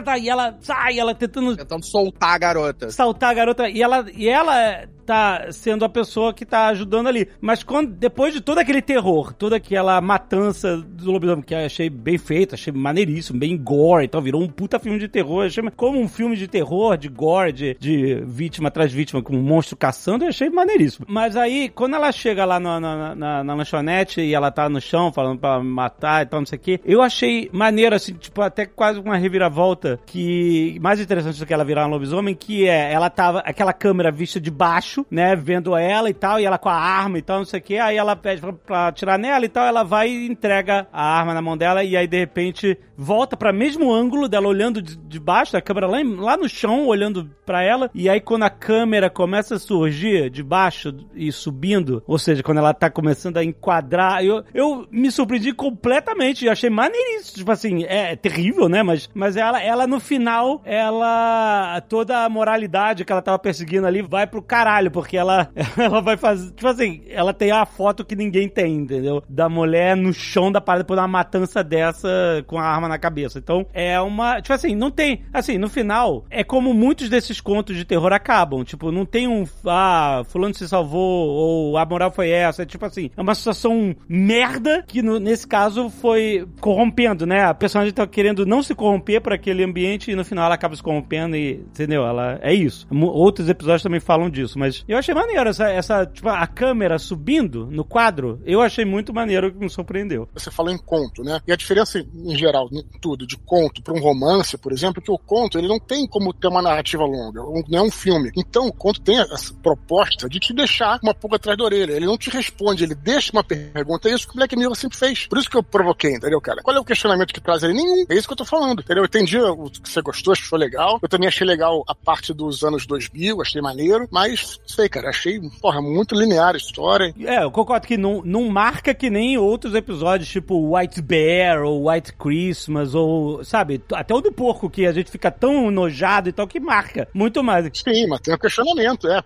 tá, 0.02 0.18
E 0.18 0.30
ela 0.30 0.58
sai, 0.62 1.00
ela 1.00 1.14
tentando 1.16 1.56
Tentando 1.56 1.86
soltar 1.86 2.36
a 2.36 2.38
garota. 2.38 2.92
saltar 2.92 3.32
a 3.32 3.34
garota. 3.34 3.70
E 3.70 3.82
ela, 3.82 4.06
e 4.14 4.28
ela 4.28 4.86
tá 5.10 5.52
sendo 5.52 5.84
a 5.84 5.90
pessoa 5.90 6.32
que 6.32 6.46
tá 6.46 6.68
ajudando 6.68 7.08
ali. 7.08 7.28
Mas 7.42 7.64
quando, 7.64 7.90
depois 7.92 8.32
de 8.32 8.42
todo 8.42 8.60
aquele 8.60 8.80
terror, 8.80 9.34
toda 9.34 9.56
aquela 9.56 10.00
matança 10.00 10.78
do 10.78 11.12
lobisomem, 11.12 11.42
que 11.42 11.56
eu 11.56 11.66
achei 11.66 11.90
bem 11.90 12.20
feito, 12.20 12.54
achei 12.54 12.72
maneiríssimo, 12.72 13.40
bem 13.40 13.58
gore, 13.58 14.06
então 14.06 14.22
virou 14.22 14.40
um 14.40 14.48
puta 14.48 14.78
filme 14.78 15.00
de 15.00 15.08
terror. 15.08 15.48
Achei 15.48 15.64
como 15.72 16.00
um 16.00 16.08
filme 16.08 16.36
de 16.36 16.48
terror, 16.48 16.96
de 16.96 17.10
gore, 17.10 17.52
de, 17.52 17.76
de 17.80 18.24
vítima 18.24 18.68
atrás 18.68 18.92
de 18.92 18.98
vítima, 18.98 19.24
com 19.24 19.36
um 19.36 19.42
monstro 19.42 19.76
caçando, 19.76 20.26
eu 20.26 20.30
achei 20.30 20.48
maneiríssimo. 20.48 21.08
Mas 21.10 21.36
aí, 21.36 21.70
quando 21.70 21.96
ela 21.96 22.12
chega 22.12 22.46
lá 22.46 22.60
na, 22.60 22.80
na, 22.80 23.16
na, 23.16 23.44
na 23.44 23.54
lanchonete 23.56 24.22
e 24.22 24.36
ela 24.36 24.52
tá 24.52 24.70
no 24.70 24.80
chão 24.80 25.12
falando 25.12 25.40
pra 25.40 25.60
matar 25.60 26.22
e 26.22 26.28
tal, 26.28 26.42
não 26.42 26.46
sei 26.46 26.60
o 26.60 26.62
quê, 26.62 26.80
eu 26.86 27.02
achei 27.02 27.50
maneiro, 27.52 27.96
assim, 27.96 28.14
tipo, 28.14 28.44
até 28.44 28.68
quase 28.68 29.00
uma 29.00 29.18
reviravolta 29.18 30.00
que 30.06 30.78
mais 30.80 31.00
interessante 31.00 31.40
do 31.40 31.48
que 31.48 31.54
ela 31.54 31.66
virar 31.66 31.88
um 31.88 31.90
lobisomem, 31.90 32.36
que 32.36 32.68
é, 32.68 32.94
ela 32.94 33.10
tava, 33.10 33.40
aquela 33.40 33.74
câmera 33.74 34.12
vista 34.12 34.40
de 34.40 34.52
baixo, 34.52 34.99
né, 35.10 35.36
vendo 35.36 35.76
ela 35.76 36.10
e 36.10 36.14
tal, 36.14 36.40
e 36.40 36.46
ela 36.46 36.58
com 36.58 36.70
a 36.70 36.76
arma 36.76 37.18
e 37.18 37.22
tal, 37.22 37.40
não 37.40 37.46
sei 37.46 37.60
o 37.60 37.64
quê, 37.64 37.78
aí 37.78 37.98
ela 37.98 38.16
pede 38.16 38.42
pra, 38.42 38.54
pra 38.54 38.88
atirar 38.88 39.18
nela 39.18 39.46
e 39.46 39.50
tal, 39.50 39.66
ela 39.66 39.84
vai 39.84 40.10
e 40.10 40.28
entrega 40.28 40.88
a 40.92 41.04
arma 41.04 41.34
na 41.34 41.42
mão 41.42 41.58
dela, 41.58 41.84
e 41.84 41.96
aí 41.96 42.08
de 42.08 42.18
repente 42.18 42.78
volta 42.98 43.38
pra 43.38 43.54
mesmo 43.54 43.92
ângulo 43.92 44.28
dela 44.28 44.48
olhando 44.48 44.82
de, 44.82 44.98
de 44.98 45.20
baixo, 45.20 45.54
da 45.54 45.62
câmera 45.62 45.88
lá, 45.88 45.98
lá 46.04 46.38
no 46.38 46.50
chão, 46.50 46.86
olhando 46.88 47.30
pra 47.46 47.64
ela, 47.64 47.90
e 47.94 48.10
aí 48.10 48.20
quando 48.20 48.44
a 48.44 48.50
câmera 48.50 49.10
começa 49.10 49.56
a 49.56 49.60
surgir 49.60 50.30
de 50.30 50.44
baixo 50.44 50.94
e 51.16 51.32
subindo, 51.32 52.04
ou 52.06 52.20
seja, 52.20 52.44
quando 52.44 52.58
ela 52.58 52.74
tá 52.74 52.90
começando 52.90 53.38
a 53.38 53.44
enquadrar, 53.44 54.24
eu, 54.24 54.44
eu 54.54 54.88
me 54.92 55.12
surpreendi 55.12 55.54
completamente, 55.54 56.46
eu 56.46 56.52
achei 56.52 56.70
maneiríssimo, 56.70 57.38
tipo 57.38 57.52
assim, 57.52 57.84
é, 57.86 58.16
terrível, 58.16 58.68
né, 58.68 58.84
mas, 58.84 59.10
mas 59.14 59.38
ela, 59.38 59.62
ela 59.62 59.88
no 59.88 60.00
final, 60.00 60.62
ela, 60.66 61.82
toda 61.88 62.26
a 62.26 62.30
moralidade 62.30 63.06
que 63.06 63.12
ela 63.12 63.22
tava 63.22 63.40
perseguindo 63.40 63.88
ali 63.88 64.02
vai 64.02 64.28
pro 64.28 64.42
caralho, 64.42 64.89
porque 64.90 65.18
ela, 65.18 65.50
ela 65.78 66.02
vai 66.02 66.18
fazer, 66.18 66.52
tipo 66.52 66.68
assim, 66.68 67.02
ela 67.10 67.34
tem 67.34 67.52
a 67.52 67.66
foto 67.66 68.06
que 68.06 68.16
ninguém 68.16 68.48
tem, 68.48 68.76
entendeu? 68.76 69.24
Da 69.30 69.48
mulher 69.50 69.96
no 69.96 70.14
chão 70.14 70.52
da 70.52 70.62
parada 70.62 70.84
por 70.86 70.98
uma 70.98 71.08
matança 71.08 71.64
dessa 71.64 72.10
com 72.48 72.58
a 72.58 72.64
arma 72.64 72.88
na 72.88 72.98
cabeça. 72.98 73.40
Então, 73.40 73.66
é 73.74 74.00
uma, 74.00 74.42
tipo 74.42 74.54
assim, 74.54 74.76
não 74.76 74.92
tem, 74.92 75.22
assim, 75.34 75.58
no 75.58 75.70
final, 75.70 76.26
é 76.30 76.44
como 76.44 76.74
muitos 76.74 77.10
desses 77.10 77.40
contos 77.42 77.76
de 77.76 77.86
terror 77.86 78.12
acabam, 78.14 78.64
tipo, 78.64 78.92
não 78.92 79.06
tem 79.06 79.28
um, 79.28 79.44
ah, 79.66 80.24
fulano 80.28 80.54
se 80.54 80.68
salvou, 80.68 81.28
ou 81.30 81.78
a 81.78 81.86
moral 81.86 82.12
foi 82.12 82.30
essa, 82.30 82.64
é 82.64 82.66
tipo 82.66 82.86
assim, 82.86 83.10
é 83.16 83.22
uma 83.22 83.36
situação 83.36 83.96
merda 84.08 84.84
que 84.88 85.02
no- 85.02 85.20
nesse 85.20 85.48
caso 85.48 85.90
foi 85.90 86.48
corrompendo, 86.60 87.26
né? 87.26 87.44
A 87.46 87.54
personagem 87.54 87.94
tá 87.94 88.06
querendo 88.08 88.46
não 88.46 88.62
se 88.64 88.74
corromper 88.76 89.22
por 89.22 89.34
aquele 89.34 89.64
ambiente 89.64 90.12
e 90.12 90.16
no 90.16 90.26
final 90.26 90.46
ela 90.46 90.56
acaba 90.56 90.76
se 90.76 90.84
corrompendo 90.84 91.36
e, 91.36 91.54
entendeu? 91.54 92.04
Ela, 92.06 92.40
é 92.42 92.54
isso. 92.54 92.88
Outros 92.92 93.50
episódios 93.50 93.84
também 93.84 94.00
falam 94.00 94.30
disso, 94.30 94.58
mas 94.58 94.79
eu 94.88 94.98
achei 94.98 95.14
maneiro 95.14 95.50
essa, 95.50 95.70
essa, 95.70 96.06
tipo, 96.06 96.30
a 96.30 96.48
câmera 96.48 96.98
subindo 97.00 97.68
no 97.68 97.84
quadro, 97.84 98.42
eu 98.46 98.62
achei 98.62 98.86
muito 98.86 99.14
maneiro 99.14 99.52
que 99.52 99.60
me 99.60 99.70
surpreendeu. 99.70 100.28
Você 100.34 100.52
falou 100.52 100.72
em 100.72 100.78
conto, 100.78 101.24
né? 101.24 101.40
E 101.48 101.52
a 101.52 101.56
diferença, 101.56 102.00
em 102.00 102.36
geral, 102.36 102.70
em 102.72 102.84
tudo, 103.00 103.26
de 103.26 103.38
conto 103.38 103.82
para 103.82 103.94
um 103.94 104.00
romance, 104.00 104.58
por 104.58 104.72
exemplo, 104.72 105.02
é 105.02 105.06
que 105.06 105.12
o 105.12 105.18
conto 105.18 105.58
ele 105.58 105.68
não 105.68 105.80
tem 105.80 106.08
como 106.08 106.34
ter 106.34 106.48
uma 106.48 106.62
narrativa 106.62 107.04
longa, 107.04 107.42
não 107.68 107.80
é 107.80 107.82
um 107.82 107.92
filme. 107.92 108.32
Então 108.36 108.68
o 108.68 108.74
conto 108.74 109.02
tem 109.02 109.20
essa 109.20 109.54
proposta 109.54 110.28
de 110.30 110.40
te 110.40 110.54
deixar 110.54 111.00
uma 111.02 111.14
pulga 111.14 111.36
atrás 111.36 111.58
da 111.58 111.64
orelha. 111.64 111.94
Ele 111.94 112.06
não 112.06 112.18
te 112.18 112.30
responde, 112.30 112.84
ele 112.84 112.96
deixa 112.96 113.32
uma 113.32 113.44
pergunta. 113.44 114.10
É 114.10 114.14
isso 114.14 114.28
que 114.28 114.34
o 114.34 114.36
Black 114.36 114.56
Mirror 114.56 114.76
sempre 114.76 114.98
fez. 114.98 115.28
Por 115.28 115.38
isso 115.38 115.50
que 115.50 115.58
eu 115.58 115.64
provoquei, 115.64 116.16
entendeu, 116.16 116.40
cara? 116.42 116.62
Qual 116.62 116.76
é 116.76 116.80
o 116.80 116.86
questionamento 116.86 117.34
que 117.34 117.42
traz 117.42 117.64
ele? 117.64 117.74
Nenhum. 117.74 118.06
É 118.10 118.16
isso 118.16 118.28
que 118.28 118.34
eu 118.34 118.38
tô 118.38 118.46
falando, 118.46 118.82
entendeu? 118.82 119.04
Eu 119.04 119.08
entendi 119.08 119.38
o 119.40 119.70
que 119.70 119.90
você 119.90 120.02
gostou, 120.02 120.34
achou 120.34 120.58
legal. 120.58 121.00
Eu 121.02 121.10
também 121.10 121.28
achei 121.28 121.46
legal 121.46 121.84
a 121.88 121.96
parte 121.96 122.34
dos 122.34 122.64
anos 122.64 122.86
2000, 122.86 123.42
achei 123.42 123.62
maneiro. 123.62 124.08
Mas, 124.12 124.60
sei, 124.70 124.88
cara, 124.90 125.10
achei, 125.10 125.40
porra, 125.62 125.82
muito 125.82 126.16
linear 126.16 126.54
a 126.54 126.58
história. 126.58 127.14
É, 127.20 127.44
eu 127.44 127.52
concordo 127.52 127.88
que 127.88 127.98
não, 127.98 128.22
não 128.24 128.48
marca 128.50 128.94
que 128.94 129.10
nem 129.10 129.38
outros 129.38 129.74
episódios, 129.76 130.30
tipo 130.30 130.76
White 130.76 131.02
Bear 131.02 131.64
ou 131.64 131.90
White 131.90 132.14
Christmas, 132.14 132.94
ou, 132.96 133.44
sabe, 133.44 133.82
até 133.94 134.14
o 134.14 134.22
do 134.22 134.32
porco, 134.32 134.70
que 134.70 134.86
a 134.86 134.92
gente 134.92 135.10
fica 135.12 135.32
tão 135.32 135.72
nojado 135.72 136.30
e 136.30 136.32
tal, 136.32 136.48
que 136.48 136.60
marca 136.60 137.08
muito 137.14 137.44
mais. 137.44 137.70
Sim, 137.74 138.08
mas 138.08 138.20
tem 138.22 138.34
um 138.34 138.38
questionamento, 138.38 139.08
é, 139.08 139.18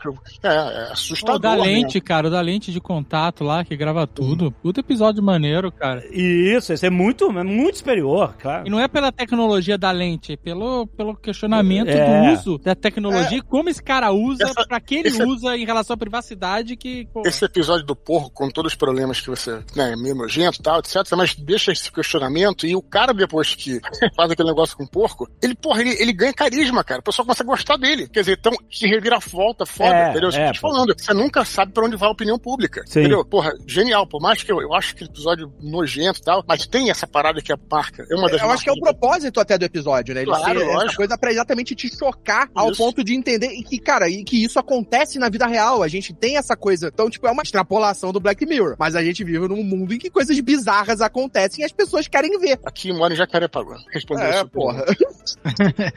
é, 0.44 0.48
é 0.48 0.90
O 0.90 0.92
assustador. 0.94 1.40
da 1.40 1.56
né? 1.56 1.62
lente, 1.64 2.00
cara, 2.02 2.28
o 2.28 2.32
da 2.32 2.42
lente 2.42 2.72
de 2.72 2.80
contato 2.80 3.44
lá, 3.44 3.64
que 3.64 3.76
grava 3.76 4.08
tudo. 4.08 4.52
Puta 4.52 4.80
episódio 4.80 5.22
maneiro, 5.22 5.72
cara. 5.72 6.04
E 6.12 6.54
isso, 6.56 6.72
esse 6.74 6.86
é 6.86 6.90
muito, 6.90 7.26
é 7.38 7.44
muito 7.44 7.80
superior, 7.80 8.34
claro. 8.40 8.68
E 8.68 8.70
não 8.70 8.80
é 8.80 8.88
pela 8.88 9.12
tecnologia 9.12 9.78
da 9.78 9.92
lente, 9.92 10.34
é 10.34 10.38
pelo, 10.38 10.88
pelo 10.88 11.16
questionamento 11.16 11.90
É. 11.90 12.24
do 12.28 12.34
uso 12.34 12.58
da 12.60 12.76
tecnologia 12.76 13.38
e 13.38 13.42
como 13.42 13.70
esse 13.70 13.82
cara 13.82 14.12
usa, 14.12 14.44
Essa- 14.46 14.66
pra 14.66 14.80
que 14.80 14.96
ele 14.96 15.08
esse- 15.10 15.22
usa 15.34 15.58
em 15.58 15.66
relação 15.66 15.94
à 15.94 15.98
privacidade 15.98 16.76
que, 16.76 17.06
pô, 17.14 17.24
Esse 17.26 17.46
episódio 17.46 17.86
do 17.86 17.96
porco, 17.96 18.32
com 18.32 18.50
todos 18.50 18.74
os 18.74 18.78
problemas 18.78 19.20
que 19.22 19.30
você, 19.30 19.52
né, 19.76 19.94
é 19.94 19.96
meio 19.96 20.16
nojento 20.16 20.60
e 20.60 20.64
tal, 20.64 20.80
etc, 20.80 20.96
mas 21.18 21.36
deixa 21.36 21.72
esse 21.72 21.92
questionamento 21.92 22.66
e 22.66 22.76
o 22.76 22.82
cara, 22.82 23.14
depois 23.14 23.56
que 23.56 23.80
faz 24.16 24.32
aquele 24.32 24.50
negócio 24.50 24.78
com 24.78 24.84
o 24.84 24.90
porco, 24.90 25.30
ele, 25.42 25.56
porra, 25.56 25.82
ele, 25.82 25.96
ele 26.02 26.14
ganha 26.14 26.34
carisma, 26.34 26.84
cara. 26.84 27.00
O 27.00 27.04
pessoal 27.04 27.26
começa 27.26 27.44
a 27.44 27.46
gostar 27.46 27.78
dele. 27.78 28.08
Quer 28.10 28.22
dizer, 28.22 28.38
então, 28.40 28.54
se 28.72 28.88
revira 28.88 29.20
volta, 29.20 29.66
foda, 29.66 29.90
É, 29.96 30.10
entendeu? 30.12 30.30
É, 30.30 30.44
eu 30.44 30.48
tô 30.48 30.54
te 30.54 30.62
pô. 30.62 30.70
falando. 30.70 30.94
Você 30.98 31.14
nunca 31.14 31.46
sabe 31.46 31.72
pra 31.72 31.86
onde 31.86 31.96
vai 31.96 32.08
a 32.10 32.12
opinião 32.12 32.38
pública. 32.38 32.84
Sim. 32.86 33.02
Entendeu? 33.02 33.26
Porra, 33.26 33.52
genial. 33.68 34.08
Por 34.08 34.22
mais 34.22 34.44
que 34.44 34.52
eu, 34.52 34.62
eu 34.62 34.74
acho 34.74 34.96
que 34.96 35.04
episódio 35.04 35.52
nojento 35.62 36.20
e 36.20 36.24
tal, 36.24 36.44
mas 36.48 36.66
tem 36.68 36.90
essa 36.90 37.06
parada 37.08 37.42
que 37.42 37.52
é 37.52 37.56
a 37.56 37.60
marca. 37.72 38.06
É 38.10 38.16
uma 38.16 38.30
das 38.30 38.42
Eu 38.42 38.50
acho 38.50 38.64
que 38.64 38.70
é 38.70 38.74
o 38.74 38.80
propósito 38.80 39.40
até 39.40 39.58
do 39.58 39.66
episódio, 39.66 40.14
né? 40.14 40.22
Ele 40.22 40.32
Claro, 40.32 40.60
ser 40.60 40.70
essa 40.70 40.96
coisa 40.96 41.18
pra 41.18 41.32
exatamente 41.32 41.76
te 41.76 41.90
chocar 41.96 42.50
ao 42.54 42.72
Isso. 42.72 42.78
ponto 42.84 43.04
de 43.04 43.14
entender 43.16 43.48
e 43.52 43.64
que, 43.64 43.80
cara, 43.80 44.10
e 44.10 44.24
que 44.24 44.44
isso 44.44 44.60
acontece 44.60 45.20
na 45.24 45.30
vida 45.30 45.48
real. 45.48 45.82
A 45.82 45.88
gente 45.88 46.14
tem 46.14 46.38
essa 46.38 46.56
coisa. 46.56 46.90
Então, 46.94 47.10
tipo, 47.10 47.26
é 47.28 47.32
uma 47.32 47.44
extrapolação 47.44 48.12
do 48.12 48.20
Black 48.20 48.46
Mirror. 48.46 48.76
Mas 48.78 48.96
a 48.96 49.04
gente 49.04 49.24
vive 49.24 49.48
num 49.48 49.64
mundo 49.64 49.94
em 49.94 49.98
que 49.98 50.10
coisas 50.10 50.40
bizarras 50.40 51.02
acontecem 51.02 51.62
e 51.62 51.66
as 51.66 51.72
pessoas 51.72 52.08
querem 52.08 52.38
ver. 52.40 52.60
Aqui 52.66 52.92
mora 52.94 53.14
em 53.14 53.18
Jacarepaguá. 53.18 53.78
Respondeu 53.92 54.26
É, 54.26 54.44
porra. 54.46 54.86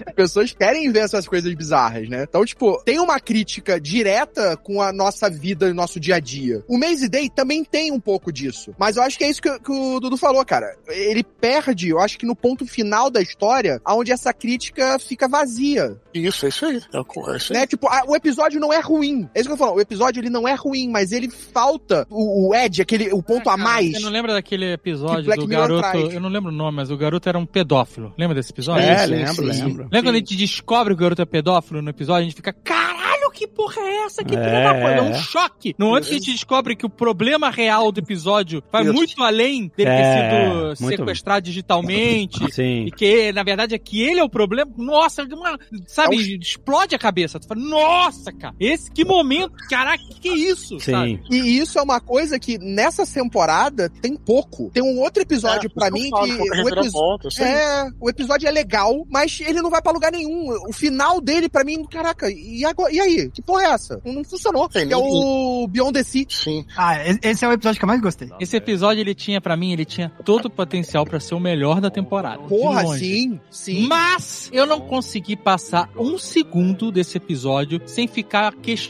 As 0.07 0.14
pessoas 0.14 0.53
querem 0.53 0.91
ver 0.91 1.01
essas 1.01 1.27
coisas 1.29 1.53
bizarras, 1.55 2.09
né? 2.09 2.24
Então, 2.29 2.45
tipo, 2.45 2.83
tem 2.85 2.99
uma 2.99 3.18
crítica 3.20 3.81
direta 3.81 4.57
com 4.57 4.81
a 4.81 4.93
nossa 4.93 5.29
vida 5.31 5.68
e 5.68 5.72
nosso 5.72 5.99
dia 6.01 6.16
a 6.16 6.20
dia. 6.20 6.64
O 6.68 6.79
Maze 6.79 7.09
Day 7.09 7.29
também 7.29 7.64
tem 7.64 7.93
um 7.93 8.01
pouco 8.01 8.33
disso. 8.33 8.74
Mas 8.79 8.97
eu 8.97 9.03
acho 9.03 9.18
que 9.18 9.24
é 9.24 9.31
isso 9.31 9.43
que, 9.43 9.59
que 9.61 9.70
o 9.72 10.01
Dudu 10.01 10.16
falou, 10.16 10.45
cara. 10.45 10.77
Ele 10.89 11.22
perde, 11.22 11.89
eu 11.91 12.01
acho 12.01 12.18
que 12.18 12.27
no 12.27 12.35
ponto 12.37 12.66
final 12.66 13.11
da 13.11 13.20
história, 13.20 13.81
onde 13.87 14.12
essa 14.12 14.33
crítica 14.33 14.99
fica 14.99 15.29
vazia. 15.29 15.97
Isso, 16.14 16.47
é 16.47 16.49
isso 16.49 16.66
aí. 16.66 16.81
É, 16.93 16.99
o- 17.01 17.31
é 17.33 17.37
isso 17.37 17.53
aí. 17.53 17.59
Né? 17.61 17.66
Tipo, 17.66 17.89
a- 17.89 18.05
o 18.07 18.16
episódio 18.16 18.61
não 18.61 18.72
é 18.72 18.81
ruim. 18.81 19.05
É 19.34 19.40
isso 19.40 19.48
que 19.48 19.52
eu 19.52 19.57
falo. 19.57 19.74
O 19.76 19.80
episódio 19.80 20.20
ele 20.20 20.30
não 20.30 20.46
é 20.46 20.54
ruim, 20.54 20.88
mas 20.88 21.12
ele 21.12 21.28
falta 21.30 22.07
o, 22.11 22.48
o 22.50 22.54
Ed, 22.54 22.82
aquele, 22.82 23.12
o 23.12 23.22
ponto 23.22 23.48
a 23.48 23.57
cara, 23.57 23.62
mais. 23.62 23.92
Você 23.92 24.00
não 24.00 24.11
lembra 24.11 24.32
daquele 24.34 24.66
Que 24.66 24.72
episódio 24.72 25.34
do 25.36 25.46
garoto? 25.46 25.96
Eu 25.98 26.20
não 26.20 26.28
lembro 26.28 26.50
o 26.50 26.54
nome, 26.54 26.76
mas 26.76 26.90
o 26.90 26.96
garoto 26.96 27.28
era 27.28 27.38
um 27.38 27.46
pedófilo. 27.46 28.12
Lembra 28.18 28.34
desse 28.34 28.52
episódio? 28.52 28.84
É, 28.84 28.98
Sim, 29.07 29.11
lembro, 29.14 29.44
lembro. 29.44 29.82
Lembra 29.84 30.02
quando 30.02 30.14
a 30.14 30.18
gente 30.18 30.36
descobre 30.36 30.94
que 30.94 31.00
o 31.00 31.02
garoto 31.02 31.22
é 31.22 31.26
pedófilo 31.26 31.82
no 31.82 31.90
episódio? 31.90 32.22
A 32.22 32.24
gente 32.24 32.36
fica, 32.36 32.52
caralho, 32.52 33.30
que 33.32 33.46
porra 33.46 33.80
é 33.82 34.04
essa? 34.07 34.24
Que 34.24 34.34
É, 34.34 34.62
da 34.64 34.74
puta? 34.74 34.86
É 34.92 35.02
um 35.02 35.11
é. 35.11 35.14
choque. 35.14 35.74
No 35.78 35.86
momento 35.88 36.04
que 36.07 36.14
a 36.14 36.18
gente 36.18 36.32
descobre 36.32 36.74
que 36.74 36.86
o 36.86 36.88
problema 36.90 37.50
real 37.50 37.92
do 37.92 38.00
episódio 38.00 38.62
vai 38.72 38.82
Isso. 38.82 38.92
muito 38.94 39.22
além 39.22 39.70
dele 39.76 39.90
É, 39.90 39.96
ter 39.96 40.76
sido 40.76 40.82
muito. 40.84 40.96
sequestrado 40.98 41.44
digitalmente. 41.44 42.38
Sim. 42.52 42.86
E 42.86 42.90
que, 42.90 43.32
na 43.32 43.42
verdade, 43.42 43.74
é 43.74 43.78
que 43.78 44.00
ele 44.02 44.20
é 44.20 44.24
o 44.24 44.28
problema. 44.30 44.70
Nossa, 44.78 45.22
uma- 45.24 45.59
sabe, 45.86 46.16
explode 46.40 46.94
a 46.94 46.98
cabeça. 46.98 47.38
Tu 47.38 47.46
fala, 47.46 47.61
nossa, 47.61 48.32
cara, 48.32 48.54
esse 48.59 48.90
que 48.97 49.05
momento, 49.05 49.53
caraca, 49.68 50.03
que, 50.03 50.20
que 50.20 50.28
é 50.28 50.34
isso? 50.34 50.80
sabe? 50.80 51.20
Sim. 51.30 51.36
E 51.36 51.59
isso 51.59 51.78
é 51.78 51.82
uma 51.82 52.01
coisa 52.01 52.38
que 52.38 52.59
nessa 52.59 53.07
temporada 53.07 53.90
tem 54.01 54.16
pouco. 54.16 54.70
Tem 54.72 54.82
um 54.82 54.99
outro 55.01 55.22
episódio 55.22 55.70
É, 55.70 55.74
pra 55.74 55.86
isso 55.88 55.94
mim 55.97 56.11
falo, 56.11 56.26
que 56.26 56.32
o 56.62 56.68
episódio. 56.68 57.28
É, 57.40 57.88
o 58.01 58.09
episódio 58.11 58.49
é 58.49 58.51
legal, 58.51 59.07
mas 59.11 59.38
ele 59.40 59.61
não 59.61 59.70
vai 59.70 59.82
pra 59.82 59.92
lugar 59.92 60.11
nenhum. 60.11 60.49
O 60.68 60.72
final 60.72 61.20
dele, 61.20 61.49
pra 61.49 61.62
mim, 61.64 61.84
caraca, 61.84 62.30
e, 62.30 62.64
agora, 62.64 62.92
e 62.92 62.99
aí? 63.01 63.30
Que 63.30 63.42
porra 63.42 63.64
é 63.64 63.66
essa? 63.70 64.01
Não, 64.05 64.14
não 64.14 64.24
funcionou. 64.24 64.68
Sim, 64.72 64.86
Que 64.88 64.94
é 64.94 64.97
o 64.97 65.66
Beyond 65.68 65.92
the 65.92 66.03
Sea. 66.03 66.24
Sim. 66.28 66.64
Ah, 66.76 66.97
e- 67.07 67.18
esse 67.22 67.44
é 67.44 67.49
o 67.49 67.53
episódio 67.53 67.78
que 67.78 67.84
eu 67.84 67.88
mais 67.88 68.01
gostei. 68.01 68.30
Esse 68.40 68.57
episódio, 68.57 69.01
ele 69.03 69.14
tinha, 69.14 69.40
pra 69.40 69.57
mim, 69.57 69.72
ele 69.72 69.84
tinha 69.84 70.11
todo 70.24 70.47
o 70.47 70.51
potencial 70.51 71.05
pra 71.05 71.20
ser 71.20 71.34
o 71.34 71.40
melhor 71.40 71.80
da 71.80 71.90
temporada. 71.90 72.38
Porra, 72.44 72.86
sim, 72.97 73.38
sim. 73.51 73.86
Mas 73.86 74.49
eu 74.53 74.64
não 74.66 74.80
consegui 74.80 75.36
passar 75.36 75.90
um 75.99 76.16
segundo 76.18 76.90
desse 76.90 77.18
episódio 77.18 77.80
sem 77.86 78.07
ficar 78.09 78.55
questionando 78.55 78.86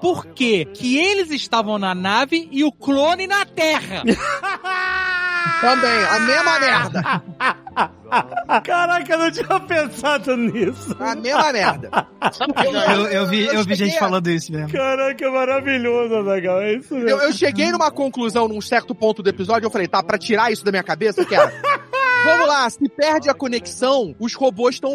por 0.00 0.26
que 0.26 0.64
que 0.66 0.98
eles 0.98 1.30
estavam 1.30 1.78
na 1.78 1.94
nave 1.94 2.48
e 2.50 2.62
o 2.64 2.72
clone 2.72 3.26
na 3.26 3.44
Terra. 3.44 4.02
Também, 5.60 6.04
a 6.04 6.20
mesma 6.20 6.60
merda. 6.60 7.22
Caraca, 8.64 9.12
eu 9.12 9.18
não 9.18 9.30
tinha 9.30 9.60
pensado 9.60 10.36
nisso. 10.36 10.96
A 11.00 11.14
mesma 11.14 11.52
merda. 11.52 12.06
Sabe 12.32 12.52
que 12.52 12.72
já- 12.72 12.94
Eu, 12.94 13.06
eu 13.06 13.26
vi, 13.26 13.44
eu 13.46 13.52
vi 13.64 13.76
cheguei 13.76 13.76
gente 13.76 13.96
a- 13.96 14.00
falando 14.00 14.28
isso 14.28 14.52
mesmo. 14.52 14.70
Caraca, 14.72 15.30
maravilhoso, 15.30 16.14
Azaghal. 16.16 16.60
É 16.62 16.74
isso 16.74 16.94
mesmo. 16.94 17.08
Eu, 17.08 17.18
eu 17.20 17.32
cheguei 17.32 17.70
numa 17.70 17.90
conclusão 17.90 18.46
num 18.48 18.60
certo 18.60 18.94
ponto 18.94 19.22
do 19.22 19.30
episódio, 19.30 19.66
eu 19.66 19.70
falei, 19.70 19.88
tá, 19.88 20.02
pra 20.02 20.18
tirar 20.18 20.52
isso 20.52 20.64
da 20.64 20.70
minha 20.70 20.82
cabeça, 20.82 21.20
eu 21.22 21.26
quero. 21.26 21.50
Vamos 22.24 22.46
lá, 22.48 22.70
se 22.70 22.88
perde 22.88 23.28
a 23.30 23.34
conexão, 23.34 24.14
os 24.18 24.34
robôs 24.34 24.76
estão. 24.76 24.92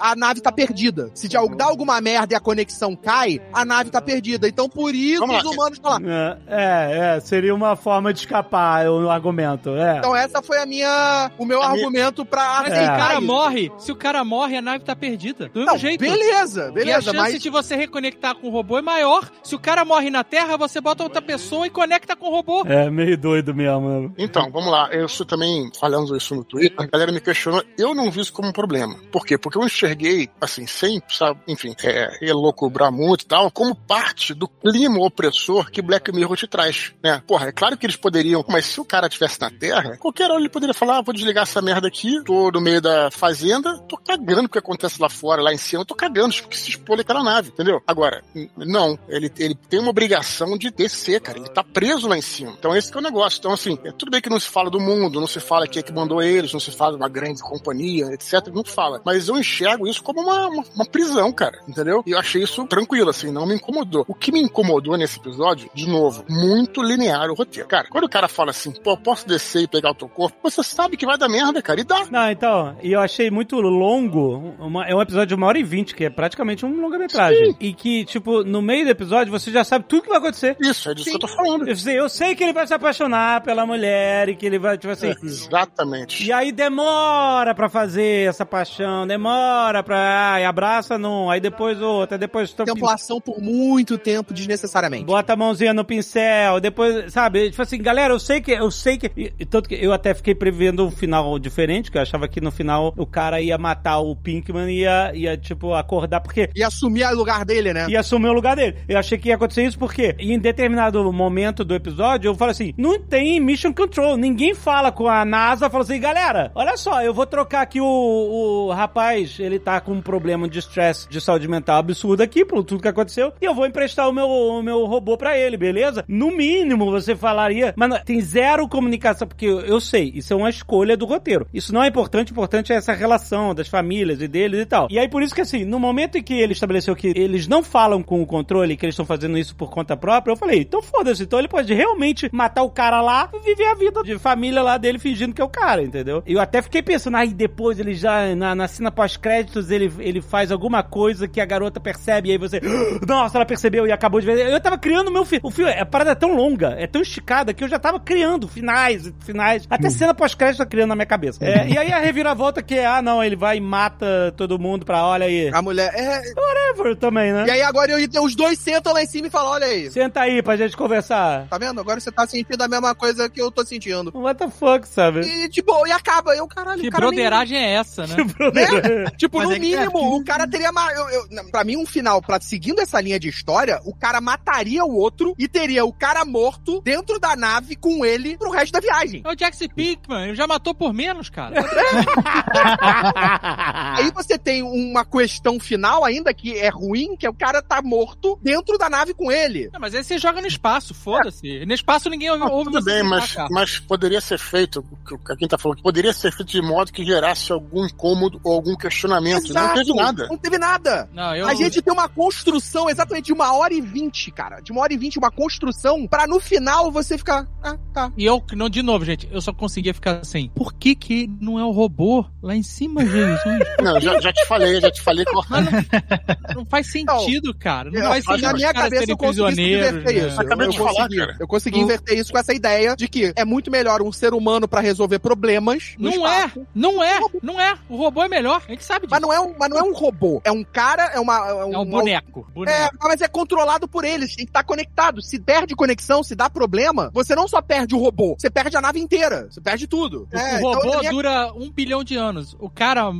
A 0.00 0.14
nave 0.16 0.40
tá 0.40 0.50
perdida. 0.52 1.10
Se 1.14 1.28
de, 1.28 1.36
dá 1.56 1.64
alguma 1.66 2.00
merda 2.00 2.34
e 2.34 2.36
a 2.36 2.40
conexão 2.40 2.94
cai, 2.96 3.40
a 3.52 3.64
nave 3.64 3.90
tá 3.90 4.00
perdida. 4.00 4.48
Então 4.48 4.68
por 4.68 4.94
isso 4.94 5.20
Vamos 5.20 5.36
os 5.38 5.44
lá. 5.44 5.50
humanos 5.50 5.72
estão 5.78 5.90
lá. 5.92 6.38
É, 6.46 7.16
é, 7.16 7.20
seria 7.20 7.54
uma 7.54 7.76
forma 7.76 8.12
de 8.12 8.20
escapar 8.20 8.86
o 8.88 9.10
argumento. 9.10 9.70
É. 9.70 9.98
Então 9.98 10.14
essa 10.16 10.42
foi 10.42 10.58
a 10.58 10.66
minha, 10.66 11.30
o 11.38 11.44
meu 11.44 11.62
A 11.62 11.70
minha- 11.70 11.82
argumento 11.84 12.24
pra 12.24 12.62
Mas 12.62 12.72
É. 12.72 12.76
se 12.76 12.82
o 12.84 12.86
cara 12.86 13.14
isso. 13.14 13.22
morre, 13.22 13.72
se 13.78 13.92
o 13.92 13.96
cara 13.96 14.24
morre, 14.24 14.56
a 14.56 14.62
nave 14.62 14.84
tá 14.84 14.94
perdida. 14.96 15.48
Do 15.48 15.60
mesmo 15.60 15.72
Não, 15.72 15.78
jeito. 15.78 16.00
beleza, 16.00 16.64
e 16.64 16.68
a 16.68 16.72
beleza, 16.72 17.02
chance 17.02 17.16
mas 17.16 17.40
de 17.42 17.50
você 17.50 17.76
reconectar 17.76 18.34
com 18.36 18.48
o 18.48 18.50
robô 18.50 18.78
é 18.78 18.82
maior. 18.82 19.30
Se 19.42 19.54
o 19.54 19.58
cara 19.58 19.84
morre 19.84 20.10
na 20.10 20.22
Terra, 20.24 20.56
você 20.56 20.80
bota 20.80 21.02
outra 21.02 21.20
pessoa 21.22 21.66
e 21.66 21.70
conecta 21.70 22.14
com 22.16 22.26
o 22.26 22.30
robô. 22.30 22.62
É 22.66 22.90
meio 22.90 23.16
doido 23.18 23.54
mesmo. 23.54 24.12
Então, 24.18 24.50
vamos 24.50 24.70
lá. 24.70 24.88
Eu 24.92 25.06
isso 25.06 25.24
também, 25.24 25.70
falando 25.78 26.16
isso 26.16 26.34
no 26.34 26.44
Twitter, 26.44 26.61
a 26.76 26.86
galera 26.86 27.12
me 27.12 27.20
questionou. 27.20 27.62
Eu 27.78 27.94
não 27.94 28.10
vi 28.10 28.20
isso 28.20 28.32
como 28.32 28.48
um 28.48 28.52
problema. 28.52 28.94
Por 29.10 29.24
quê? 29.24 29.38
Porque 29.38 29.58
eu 29.58 29.64
enxerguei, 29.64 30.28
assim, 30.40 30.66
sem, 30.66 31.02
sabe, 31.08 31.40
enfim, 31.48 31.74
é, 31.82 32.18
elocubrar 32.20 32.92
muito 32.92 33.22
e 33.22 33.26
tal, 33.26 33.50
como 33.50 33.74
parte 33.74 34.34
do 34.34 34.46
clima 34.46 35.04
opressor 35.04 35.70
que 35.70 35.82
Black 35.82 36.12
Mirror 36.12 36.36
te 36.36 36.46
traz, 36.46 36.92
né? 37.02 37.22
Porra, 37.26 37.48
é 37.48 37.52
claro 37.52 37.76
que 37.76 37.86
eles 37.86 37.96
poderiam, 37.96 38.44
mas 38.48 38.66
se 38.66 38.80
o 38.80 38.84
cara 38.84 39.06
estivesse 39.06 39.40
na 39.40 39.50
Terra, 39.50 39.96
qualquer 39.96 40.30
hora 40.30 40.40
ele 40.40 40.48
poderia 40.48 40.74
falar, 40.74 40.98
ah, 40.98 41.02
vou 41.02 41.14
desligar 41.14 41.42
essa 41.42 41.62
merda 41.62 41.88
aqui, 41.88 42.22
tô 42.24 42.50
no 42.50 42.60
meio 42.60 42.80
da 42.80 43.10
fazenda, 43.10 43.78
tô 43.88 43.96
cagando 43.96 44.46
o 44.46 44.48
que 44.48 44.58
acontece 44.58 45.00
lá 45.00 45.08
fora, 45.08 45.42
lá 45.42 45.52
em 45.52 45.58
cima, 45.58 45.84
tô 45.84 45.94
cagando, 45.94 46.34
porque 46.34 46.56
se 46.56 46.70
expor 46.70 46.98
aquela 46.98 47.22
nave, 47.22 47.50
entendeu? 47.50 47.82
Agora, 47.86 48.22
não, 48.56 48.98
ele, 49.08 49.30
ele 49.38 49.54
tem 49.54 49.80
uma 49.80 49.90
obrigação 49.90 50.56
de 50.56 50.70
descer, 50.70 51.20
cara, 51.20 51.38
ele 51.38 51.48
tá 51.48 51.62
preso 51.62 52.08
lá 52.08 52.16
em 52.16 52.22
cima. 52.22 52.54
Então 52.58 52.74
esse 52.76 52.94
é 52.94 52.98
o 52.98 53.02
negócio. 53.02 53.38
Então, 53.38 53.52
assim, 53.52 53.78
é 53.84 53.92
tudo 53.92 54.10
bem 54.10 54.20
que 54.20 54.30
não 54.30 54.40
se 54.40 54.48
fala 54.48 54.70
do 54.70 54.80
mundo, 54.80 55.20
não 55.20 55.26
se 55.26 55.40
fala 55.40 55.66
quem 55.66 55.80
é 55.80 55.82
que 55.82 55.92
mandou 55.92 56.22
eles, 56.22 56.51
não 56.52 56.60
se 56.60 56.70
fala 56.70 56.96
uma 56.96 57.08
grande 57.08 57.40
companhia, 57.42 58.06
etc. 58.12 58.48
Não 58.52 58.64
fala. 58.64 59.00
Mas 59.04 59.28
eu 59.28 59.36
enxergo 59.38 59.86
isso 59.86 60.02
como 60.02 60.20
uma, 60.20 60.48
uma, 60.48 60.64
uma 60.74 60.86
prisão, 60.86 61.32
cara, 61.32 61.58
entendeu? 61.68 62.02
E 62.06 62.10
eu 62.12 62.18
achei 62.18 62.42
isso 62.42 62.64
tranquilo, 62.66 63.10
assim, 63.10 63.30
não 63.30 63.46
me 63.46 63.54
incomodou. 63.54 64.04
O 64.08 64.14
que 64.14 64.32
me 64.32 64.40
incomodou 64.42 64.96
nesse 64.96 65.18
episódio, 65.18 65.70
de 65.74 65.88
novo, 65.88 66.24
muito 66.28 66.82
linear 66.82 67.30
o 67.30 67.34
roteiro. 67.34 67.68
Cara, 67.68 67.88
quando 67.88 68.04
o 68.04 68.08
cara 68.08 68.28
fala 68.28 68.50
assim, 68.50 68.70
pô, 68.72 68.96
posso 68.96 69.26
descer 69.26 69.62
e 69.62 69.68
pegar 69.68 69.90
o 69.90 69.94
teu 69.94 70.08
corpo, 70.08 70.36
você 70.42 70.62
sabe 70.62 70.96
que 70.96 71.06
vai 71.06 71.16
dar 71.18 71.28
merda, 71.28 71.60
cara, 71.62 71.80
e 71.80 71.84
dá. 71.84 72.06
Não, 72.10 72.30
então, 72.30 72.76
e 72.82 72.92
eu 72.92 73.00
achei 73.00 73.30
muito 73.30 73.56
longo. 73.60 74.54
uma- 74.58 74.86
é 74.86 74.94
um 74.94 75.00
episódio 75.02 75.28
de 75.28 75.34
uma 75.34 75.46
hora 75.46 75.58
e 75.58 75.62
vinte, 75.62 75.94
que 75.94 76.04
é 76.04 76.10
praticamente 76.10 76.64
um 76.64 76.80
longa-metragem. 76.80 77.56
E 77.60 77.72
que, 77.72 78.04
tipo, 78.04 78.42
no 78.44 78.60
meio 78.62 78.84
do 78.84 78.90
episódio 78.90 79.30
você 79.32 79.50
já 79.50 79.64
sabe 79.64 79.84
tudo 79.88 80.02
que 80.02 80.08
vai 80.08 80.18
acontecer. 80.18 80.56
Isso, 80.60 80.88
é 80.90 80.94
disso 80.94 81.08
que 81.10 81.14
eu 81.16 81.20
tô 81.20 81.28
falando. 81.28 81.68
Eu 81.68 81.76
sei, 81.76 81.98
eu 81.98 82.08
sei 82.08 82.34
que 82.34 82.42
ele 82.42 82.52
vai 82.52 82.66
se 82.66 82.74
apaixonar 82.74 83.42
pela 83.42 83.66
mulher 83.66 84.28
e 84.28 84.36
que 84.36 84.46
ele 84.46 84.58
vai, 84.58 84.76
tipo 84.76 84.90
É. 84.90 84.92
assim. 84.92 85.12
Exatamente. 85.22 86.24
E 86.24 86.32
aí 86.32 86.41
demora 86.50 87.54
pra 87.54 87.68
fazer 87.68 88.28
essa 88.28 88.44
paixão, 88.44 89.06
demora 89.06 89.82
pra. 89.82 90.32
Ai, 90.32 90.44
abraça 90.44 90.98
num, 90.98 91.30
aí 91.30 91.40
depois 91.40 91.80
outra, 91.80 92.16
aí 92.16 92.20
depois. 92.20 92.52
contemplação 92.52 93.20
por 93.20 93.40
muito 93.40 93.96
tempo 93.98 94.32
desnecessariamente. 94.34 95.04
Bota 95.04 95.34
a 95.34 95.36
mãozinha 95.36 95.72
no 95.74 95.84
pincel, 95.84 96.58
depois, 96.60 97.12
sabe? 97.12 97.50
Tipo 97.50 97.62
assim, 97.62 97.80
galera, 97.80 98.12
eu 98.14 98.18
sei 98.18 98.40
que, 98.40 98.50
eu 98.52 98.70
sei 98.70 98.96
que. 98.98 99.10
e- 99.16 99.44
tanto 99.46 99.68
que 99.68 99.74
eu 99.74 99.92
até 99.92 100.14
fiquei 100.14 100.34
prevendo 100.34 100.86
um 100.86 100.90
final 100.90 101.38
diferente, 101.38 101.90
que 101.90 101.98
eu 101.98 102.02
achava 102.02 102.26
que 102.26 102.40
no 102.40 102.50
final 102.50 102.92
o 102.96 103.06
cara 103.06 103.40
ia 103.40 103.58
matar 103.58 103.98
o 103.98 104.16
Pinkman 104.16 104.70
e 104.70 104.80
ia, 104.80 105.12
ia 105.14 105.36
tipo, 105.36 105.74
acordar, 105.74 106.20
porque 106.20 106.48
E 106.56 106.64
assumir 106.64 107.04
o 107.04 107.14
lugar 107.14 107.44
dele, 107.44 107.72
né? 107.72 107.86
e 107.88 107.96
assumir 107.96 108.28
o 108.28 108.32
lugar 108.32 108.56
dele. 108.56 108.76
Eu 108.88 108.98
achei 108.98 109.18
que 109.18 109.28
ia 109.28 109.34
acontecer 109.34 109.64
isso 109.64 109.78
porque, 109.78 110.16
em 110.18 110.38
determinado 110.38 111.12
momento 111.12 111.64
do 111.64 111.74
episódio, 111.74 112.28
eu 112.28 112.34
falo 112.34 112.50
assim: 112.52 112.72
não 112.78 112.98
tem 112.98 113.38
mission 113.40 113.72
control. 113.72 114.16
Ninguém 114.16 114.54
fala 114.54 114.90
com 114.90 115.08
a 115.08 115.24
NASA, 115.24 115.68
fala 115.68 115.84
assim, 115.84 116.00
galera, 116.00 116.31
olha 116.54 116.76
só, 116.76 117.02
eu 117.02 117.12
vou 117.14 117.26
trocar 117.26 117.62
aqui 117.62 117.80
o, 117.80 117.86
o 117.86 118.72
rapaz, 118.72 119.38
ele 119.38 119.58
tá 119.58 119.80
com 119.80 119.92
um 119.92 120.00
problema 120.00 120.48
de 120.48 120.58
stress 120.58 121.06
de 121.08 121.20
saúde 121.20 121.46
mental 121.48 121.78
absurdo 121.78 122.22
aqui, 122.22 122.44
por 122.44 122.62
tudo 122.64 122.82
que 122.82 122.88
aconteceu, 122.88 123.32
e 123.40 123.44
eu 123.44 123.54
vou 123.54 123.66
emprestar 123.66 124.08
o 124.08 124.12
meu, 124.12 124.26
o 124.28 124.62
meu 124.62 124.84
robô 124.86 125.16
pra 125.16 125.36
ele, 125.38 125.56
beleza? 125.56 126.04
No 126.08 126.30
mínimo, 126.30 126.90
você 126.90 127.14
falaria, 127.14 127.74
mas 127.76 127.88
não- 127.88 127.98
tem 128.04 128.20
zero 128.20 128.68
comunicação, 128.68 129.26
porque 129.28 129.46
eu, 129.46 129.60
eu 129.60 129.80
sei, 129.80 130.12
isso 130.14 130.32
é 130.32 130.36
uma 130.36 130.50
escolha 130.50 130.96
do 130.96 131.04
roteiro. 131.06 131.46
Isso 131.52 131.72
não 131.72 131.82
é 131.82 131.88
importante, 131.88 132.30
o 132.30 132.34
importante 132.34 132.72
é 132.72 132.76
essa 132.76 132.92
relação 132.92 133.54
das 133.54 133.68
famílias 133.68 134.20
e 134.20 134.28
deles 134.28 134.60
e 134.60 134.66
tal. 134.66 134.88
E 134.90 134.98
aí, 134.98 135.08
por 135.08 135.22
isso 135.22 135.34
que 135.34 135.40
assim, 135.40 135.64
no 135.64 135.78
momento 135.78 136.16
em 136.18 136.22
que 136.22 136.34
ele 136.34 136.52
estabeleceu 136.52 136.94
que 136.96 137.08
eles 137.16 137.46
não 137.46 137.62
falam 137.62 138.02
com 138.02 138.22
o 138.22 138.26
controle, 138.26 138.76
que 138.76 138.84
eles 138.86 138.94
estão 138.94 139.06
fazendo 139.06 139.36
isso 139.38 139.54
por 139.56 139.70
conta 139.70 139.96
própria, 139.96 140.32
eu 140.32 140.36
falei, 140.36 140.60
então 140.60 140.82
foda-se, 140.82 141.22
então 141.22 141.38
ele 141.38 141.48
pode 141.48 141.72
realmente 141.74 142.28
matar 142.32 142.62
o 142.62 142.70
cara 142.70 143.00
lá 143.00 143.28
e 143.32 143.38
viver 143.40 143.66
a 143.66 143.74
vida 143.74 144.02
de 144.02 144.18
família 144.18 144.62
lá 144.62 144.76
dele 144.78 144.98
fingindo 144.98 145.34
que 145.34 145.40
é 145.40 145.44
o 145.44 145.48
cara, 145.48 145.82
entendeu? 145.82 146.21
Eu 146.26 146.40
até 146.40 146.62
fiquei 146.62 146.82
pensando, 146.82 147.16
aí 147.16 147.32
depois 147.32 147.78
ele 147.78 147.94
já, 147.94 148.34
na, 148.34 148.54
na 148.54 148.68
cena 148.68 148.90
pós-créditos, 148.90 149.70
ele, 149.70 149.92
ele 149.98 150.20
faz 150.20 150.50
alguma 150.50 150.82
coisa 150.82 151.28
que 151.28 151.40
a 151.40 151.44
garota 151.44 151.80
percebe, 151.80 152.28
e 152.28 152.32
aí 152.32 152.38
você, 152.38 152.60
nossa, 153.06 153.38
ela 153.38 153.46
percebeu 153.46 153.86
e 153.86 153.92
acabou 153.92 154.20
de 154.20 154.26
ver. 154.26 154.50
Eu 154.50 154.60
tava 154.60 154.78
criando 154.78 155.08
o 155.08 155.12
meu 155.12 155.24
filme. 155.24 155.42
O 155.44 155.50
filme, 155.50 155.72
a 155.72 155.86
parada 155.86 156.12
é 156.12 156.14
tão 156.14 156.34
longa, 156.34 156.74
é 156.78 156.86
tão 156.86 157.02
esticada, 157.02 157.52
que 157.52 157.64
eu 157.64 157.68
já 157.68 157.78
tava 157.78 157.98
criando 158.00 158.48
finais, 158.48 159.12
finais. 159.20 159.66
Até 159.68 159.90
cena 159.90 160.14
pós-crédito 160.14 160.58
tá 160.58 160.66
criando 160.66 160.90
na 160.90 160.96
minha 160.96 161.06
cabeça. 161.06 161.44
É, 161.44 161.68
e 161.68 161.78
aí 161.78 161.92
a 161.92 161.98
reviravolta 161.98 162.62
que 162.62 162.74
é, 162.74 162.86
ah, 162.86 163.02
não, 163.02 163.22
ele 163.22 163.36
vai 163.36 163.56
e 163.56 163.60
mata 163.60 164.32
todo 164.36 164.58
mundo 164.58 164.84
pra, 164.84 165.06
olha 165.06 165.26
aí. 165.26 165.50
A 165.52 165.62
mulher. 165.62 165.92
É... 165.94 166.22
Whatever 166.34 166.96
também, 166.96 167.32
né? 167.32 167.44
E 167.46 167.50
aí 167.50 167.62
agora 167.62 167.92
eu, 167.92 168.22
os 168.22 168.34
dois 168.34 168.58
sentam 168.58 168.92
lá 168.92 169.02
em 169.02 169.06
cima 169.06 169.26
e 169.26 169.30
falam: 169.30 169.52
olha 169.52 169.66
aí. 169.66 169.90
Senta 169.90 170.20
aí 170.20 170.42
pra 170.42 170.56
gente 170.56 170.76
conversar. 170.76 171.46
Tá 171.48 171.58
vendo? 171.58 171.80
Agora 171.80 172.00
você 172.00 172.10
tá 172.10 172.26
sentindo 172.26 172.62
a 172.62 172.68
mesma 172.68 172.94
coisa 172.94 173.28
que 173.28 173.40
eu 173.40 173.50
tô 173.50 173.64
sentindo. 173.64 174.10
What 174.14 174.38
the 174.38 174.50
fuck, 174.50 174.86
sabe? 174.86 175.20
E 175.20 175.62
boa, 175.62 175.88
e 175.88 175.92
acaba. 175.92 176.11
Eu, 176.36 176.46
caralho, 176.46 176.80
Que 176.80 176.90
cara 176.90 177.06
nem- 177.06 177.14
broderagem 177.14 177.58
é 177.58 177.74
essa, 177.74 178.06
né? 178.06 178.16
Né? 178.52 179.10
Tipo, 179.16 179.38
Mas 179.38 179.48
no 179.48 179.54
é 179.54 179.58
que- 179.58 179.66
mínimo, 179.66 180.16
o 180.16 180.24
cara 180.24 180.46
teria. 180.48 180.72
ma- 180.72 180.92
Eu, 180.92 181.08
eu, 181.10 181.50
pra 181.50 181.64
mim, 181.64 181.76
um 181.76 181.86
final, 181.86 182.20
pra, 182.20 182.40
seguindo 182.40 182.80
essa 182.80 183.00
linha 183.00 183.18
de 183.18 183.28
história, 183.28 183.80
o 183.84 183.94
cara 183.94 184.20
mataria 184.20 184.84
o 184.84 184.94
outro 184.94 185.34
e 185.38 185.48
teria 185.48 185.84
o 185.84 185.92
cara 185.92 186.24
morto 186.24 186.80
dentro 186.82 187.18
da 187.18 187.34
nave 187.36 187.76
com 187.76 188.04
ele 188.04 188.36
pro 188.36 188.50
resto 188.50 188.72
da 188.72 188.80
viagem. 188.80 189.22
É 189.24 189.30
o 189.30 189.34
Jackson 189.36 189.68
Pinkman, 189.74 190.26
ele 190.28 190.34
já 190.34 190.46
matou 190.46 190.74
por 190.74 190.92
menos, 190.92 191.30
cara. 191.30 191.62
Aí 193.96 194.10
você 194.10 194.38
tem 194.38 194.62
uma 194.62 195.04
questão 195.04 195.58
final 195.60 196.04
ainda 196.04 196.32
que 196.34 196.56
é 196.58 196.68
ruim, 196.68 197.16
que 197.16 197.26
é 197.26 197.30
o 197.30 197.34
cara 197.34 197.62
tá 197.62 197.80
morto 197.82 198.38
dentro 198.42 198.76
da 198.78 198.88
nave 198.88 199.14
com 199.14 199.30
ele. 199.30 199.70
Não, 199.72 199.80
mas 199.80 199.94
aí 199.94 200.02
você 200.04 200.18
joga 200.18 200.40
no 200.40 200.46
espaço, 200.46 200.94
foda-se. 200.94 201.64
No 201.66 201.72
espaço 201.72 202.08
ninguém 202.10 202.30
ouve, 202.30 202.42
ouve 202.44 202.72
Tudo 202.72 202.84
bem, 202.84 203.02
mas, 203.02 203.78
poderia 203.80 204.20
ser 204.20 204.38
feito, 204.38 204.84
o 204.90 204.96
que 205.06 205.14
o 205.14 205.18
Caquinho 205.18 205.48
tá 205.48 205.58
falando, 205.58 205.80
poderia 205.92 206.12
ser 206.14 206.32
feito 206.32 206.50
de 206.50 206.62
modo 206.62 206.90
que 206.90 207.04
gerasse 207.04 207.52
algum 207.52 207.84
incômodo 207.84 208.40
ou 208.42 208.54
algum 208.54 208.74
questionamento. 208.74 209.52
Não 209.52 209.74
teve 209.74 209.92
nada. 209.92 210.26
Não 210.26 210.38
teve 210.38 210.58
nada. 210.58 211.08
Não, 211.12 211.36
eu... 211.36 211.46
A 211.46 211.54
gente 211.54 211.82
tem 211.82 211.92
uma 211.92 212.08
construção 212.08 212.88
exatamente 212.88 213.26
de 213.26 213.32
uma 213.34 213.54
hora 213.54 213.74
e 213.74 213.80
vinte, 213.82 214.30
cara. 214.30 214.60
De 214.60 214.72
uma 214.72 214.80
hora 214.80 214.94
e 214.94 214.96
vinte, 214.96 215.18
uma 215.18 215.30
construção 215.30 216.06
pra 216.06 216.26
no 216.26 216.40
final 216.40 216.90
você 216.90 217.18
ficar. 217.18 217.46
Ah, 217.62 217.76
tá. 217.92 218.10
E 218.16 218.24
eu, 218.24 218.42
não, 218.54 218.70
de 218.70 218.80
novo, 218.80 219.04
gente, 219.04 219.28
eu 219.30 219.40
só 219.42 219.52
conseguia 219.52 219.92
ficar 219.92 220.20
assim. 220.20 220.50
Por 220.54 220.72
que 220.72 220.94
que 220.94 221.28
não 221.40 221.58
é 221.58 221.64
o 221.64 221.70
robô 221.70 222.24
lá 222.42 222.56
em 222.56 222.62
cima, 222.62 223.04
gente? 223.06 223.82
Não, 223.82 224.00
já, 224.00 224.18
já 224.18 224.32
te 224.32 224.46
falei, 224.46 224.80
já 224.80 224.90
te 224.90 225.02
falei 225.02 225.26
que 225.26 225.32
Mas 225.50 225.66
não, 225.70 226.54
não 226.56 226.64
faz 226.64 226.90
sentido, 226.90 227.54
cara. 227.58 227.90
Não 227.90 228.00
Eu- 228.00 228.08
faz 228.08 228.24
na 228.24 228.32
sentido 228.32 228.46
os 228.46 228.54
minha 228.54 228.72
cabeça 228.72 229.10
eu 229.10 229.16
consegui 229.18 229.74
inverter 229.74 230.22
né? 230.22 230.28
isso. 230.28 230.40
Acabei 230.40 230.66
eu, 230.66 230.70
de 230.70 230.78
falar, 230.78 230.94
consegui, 230.94 231.16
cara. 231.18 231.36
eu 231.38 231.46
consegui 231.46 231.80
inverter 231.80 232.18
isso 232.18 232.32
com 232.32 232.38
essa 232.38 232.54
ideia 232.54 232.96
de 232.96 233.08
que 233.08 233.32
é 233.36 233.44
muito 233.44 233.70
melhor 233.70 234.00
um 234.00 234.10
ser 234.10 234.32
humano 234.32 234.66
pra 234.66 234.80
resolver 234.80 235.18
problemas. 235.18 235.81
No 235.98 236.10
Não 236.10 236.26
é, 236.28 236.52
não 236.74 237.02
é, 237.02 237.20
não 237.42 237.60
é. 237.60 237.74
O 237.88 237.96
robô 237.96 238.22
é 238.22 238.28
melhor, 238.28 238.62
a 238.66 238.70
gente 238.70 238.84
sabe 238.84 239.06
disso. 239.06 239.10
Mas 239.10 239.20
não, 239.20 239.32
é 239.32 239.40
um, 239.40 239.54
mas 239.58 239.68
não 239.70 239.78
é 239.78 239.82
um 239.82 239.92
robô. 239.94 240.40
É 240.44 240.52
um 240.52 240.64
cara, 240.64 241.04
é 241.14 241.20
uma. 241.20 241.36
É 241.48 241.64
um, 241.64 241.74
É 241.74 241.78
um 241.78 241.84
boneco. 241.86 242.46
É, 242.50 242.52
boneco. 242.54 242.96
mas 243.02 243.20
é 243.20 243.28
controlado 243.28 243.86
por 243.88 244.04
eles, 244.04 244.34
tem 244.36 244.44
que 244.44 244.50
estar 244.50 244.62
conectado. 244.64 245.22
Se 245.22 245.38
perde 245.40 245.74
conexão, 245.74 246.22
se 246.22 246.34
dá 246.34 246.48
problema, 246.50 247.10
você 247.12 247.34
não 247.34 247.46
só 247.48 247.60
perde 247.62 247.94
o 247.94 247.98
robô, 247.98 248.34
você 248.38 248.50
perde 248.50 248.76
a 248.76 248.80
nave 248.80 249.00
inteira. 249.00 249.48
Você 249.50 249.60
perde 249.60 249.86
tudo. 249.86 250.28
O 250.32 250.36
É, 250.36 250.58
robô 250.60 250.78
então, 250.78 250.90
na 250.92 250.98
minha- 251.00 251.10
dura 251.10 251.52
um 251.54 251.70
bilhão 251.70 252.02
de 252.04 252.16
anos. 252.16 252.56
O 252.58 252.68
cara 252.70 253.10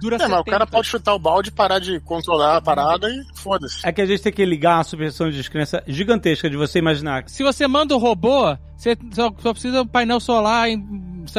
dura 0.00 0.16
É, 0.16 0.18
mas 0.20 0.28
o 0.28 0.36
70. 0.38 0.50
cara 0.50 0.66
pode 0.66 0.88
chutar 0.88 1.14
o 1.14 1.18
balde, 1.18 1.50
parar 1.52 1.78
de 1.78 2.00
controlar 2.00 2.56
a 2.56 2.60
parada 2.62 3.06
e 3.10 3.22
foda-se. 3.34 3.86
É 3.86 3.92
que 3.92 4.00
a 4.00 4.06
gente 4.06 4.22
tem 4.22 4.32
que 4.32 4.44
ligar 4.46 4.78
uma 4.78 4.84
supressão 4.84 5.30
de 5.30 5.36
descrença 5.36 5.82
gigantesca 5.86 6.48
de 6.48 6.56
você 6.56 6.78
imaginar. 6.78 7.24
Se 7.28 7.42
você 7.42 7.66
manda 7.68 7.94
o 7.94 7.98
robô, 7.98 8.56
você 8.76 8.96
só, 9.12 9.30
só 9.38 9.52
precisa 9.52 9.82
um 9.82 9.86
painel 9.86 10.18
solar 10.18 10.70
em, 10.70 10.76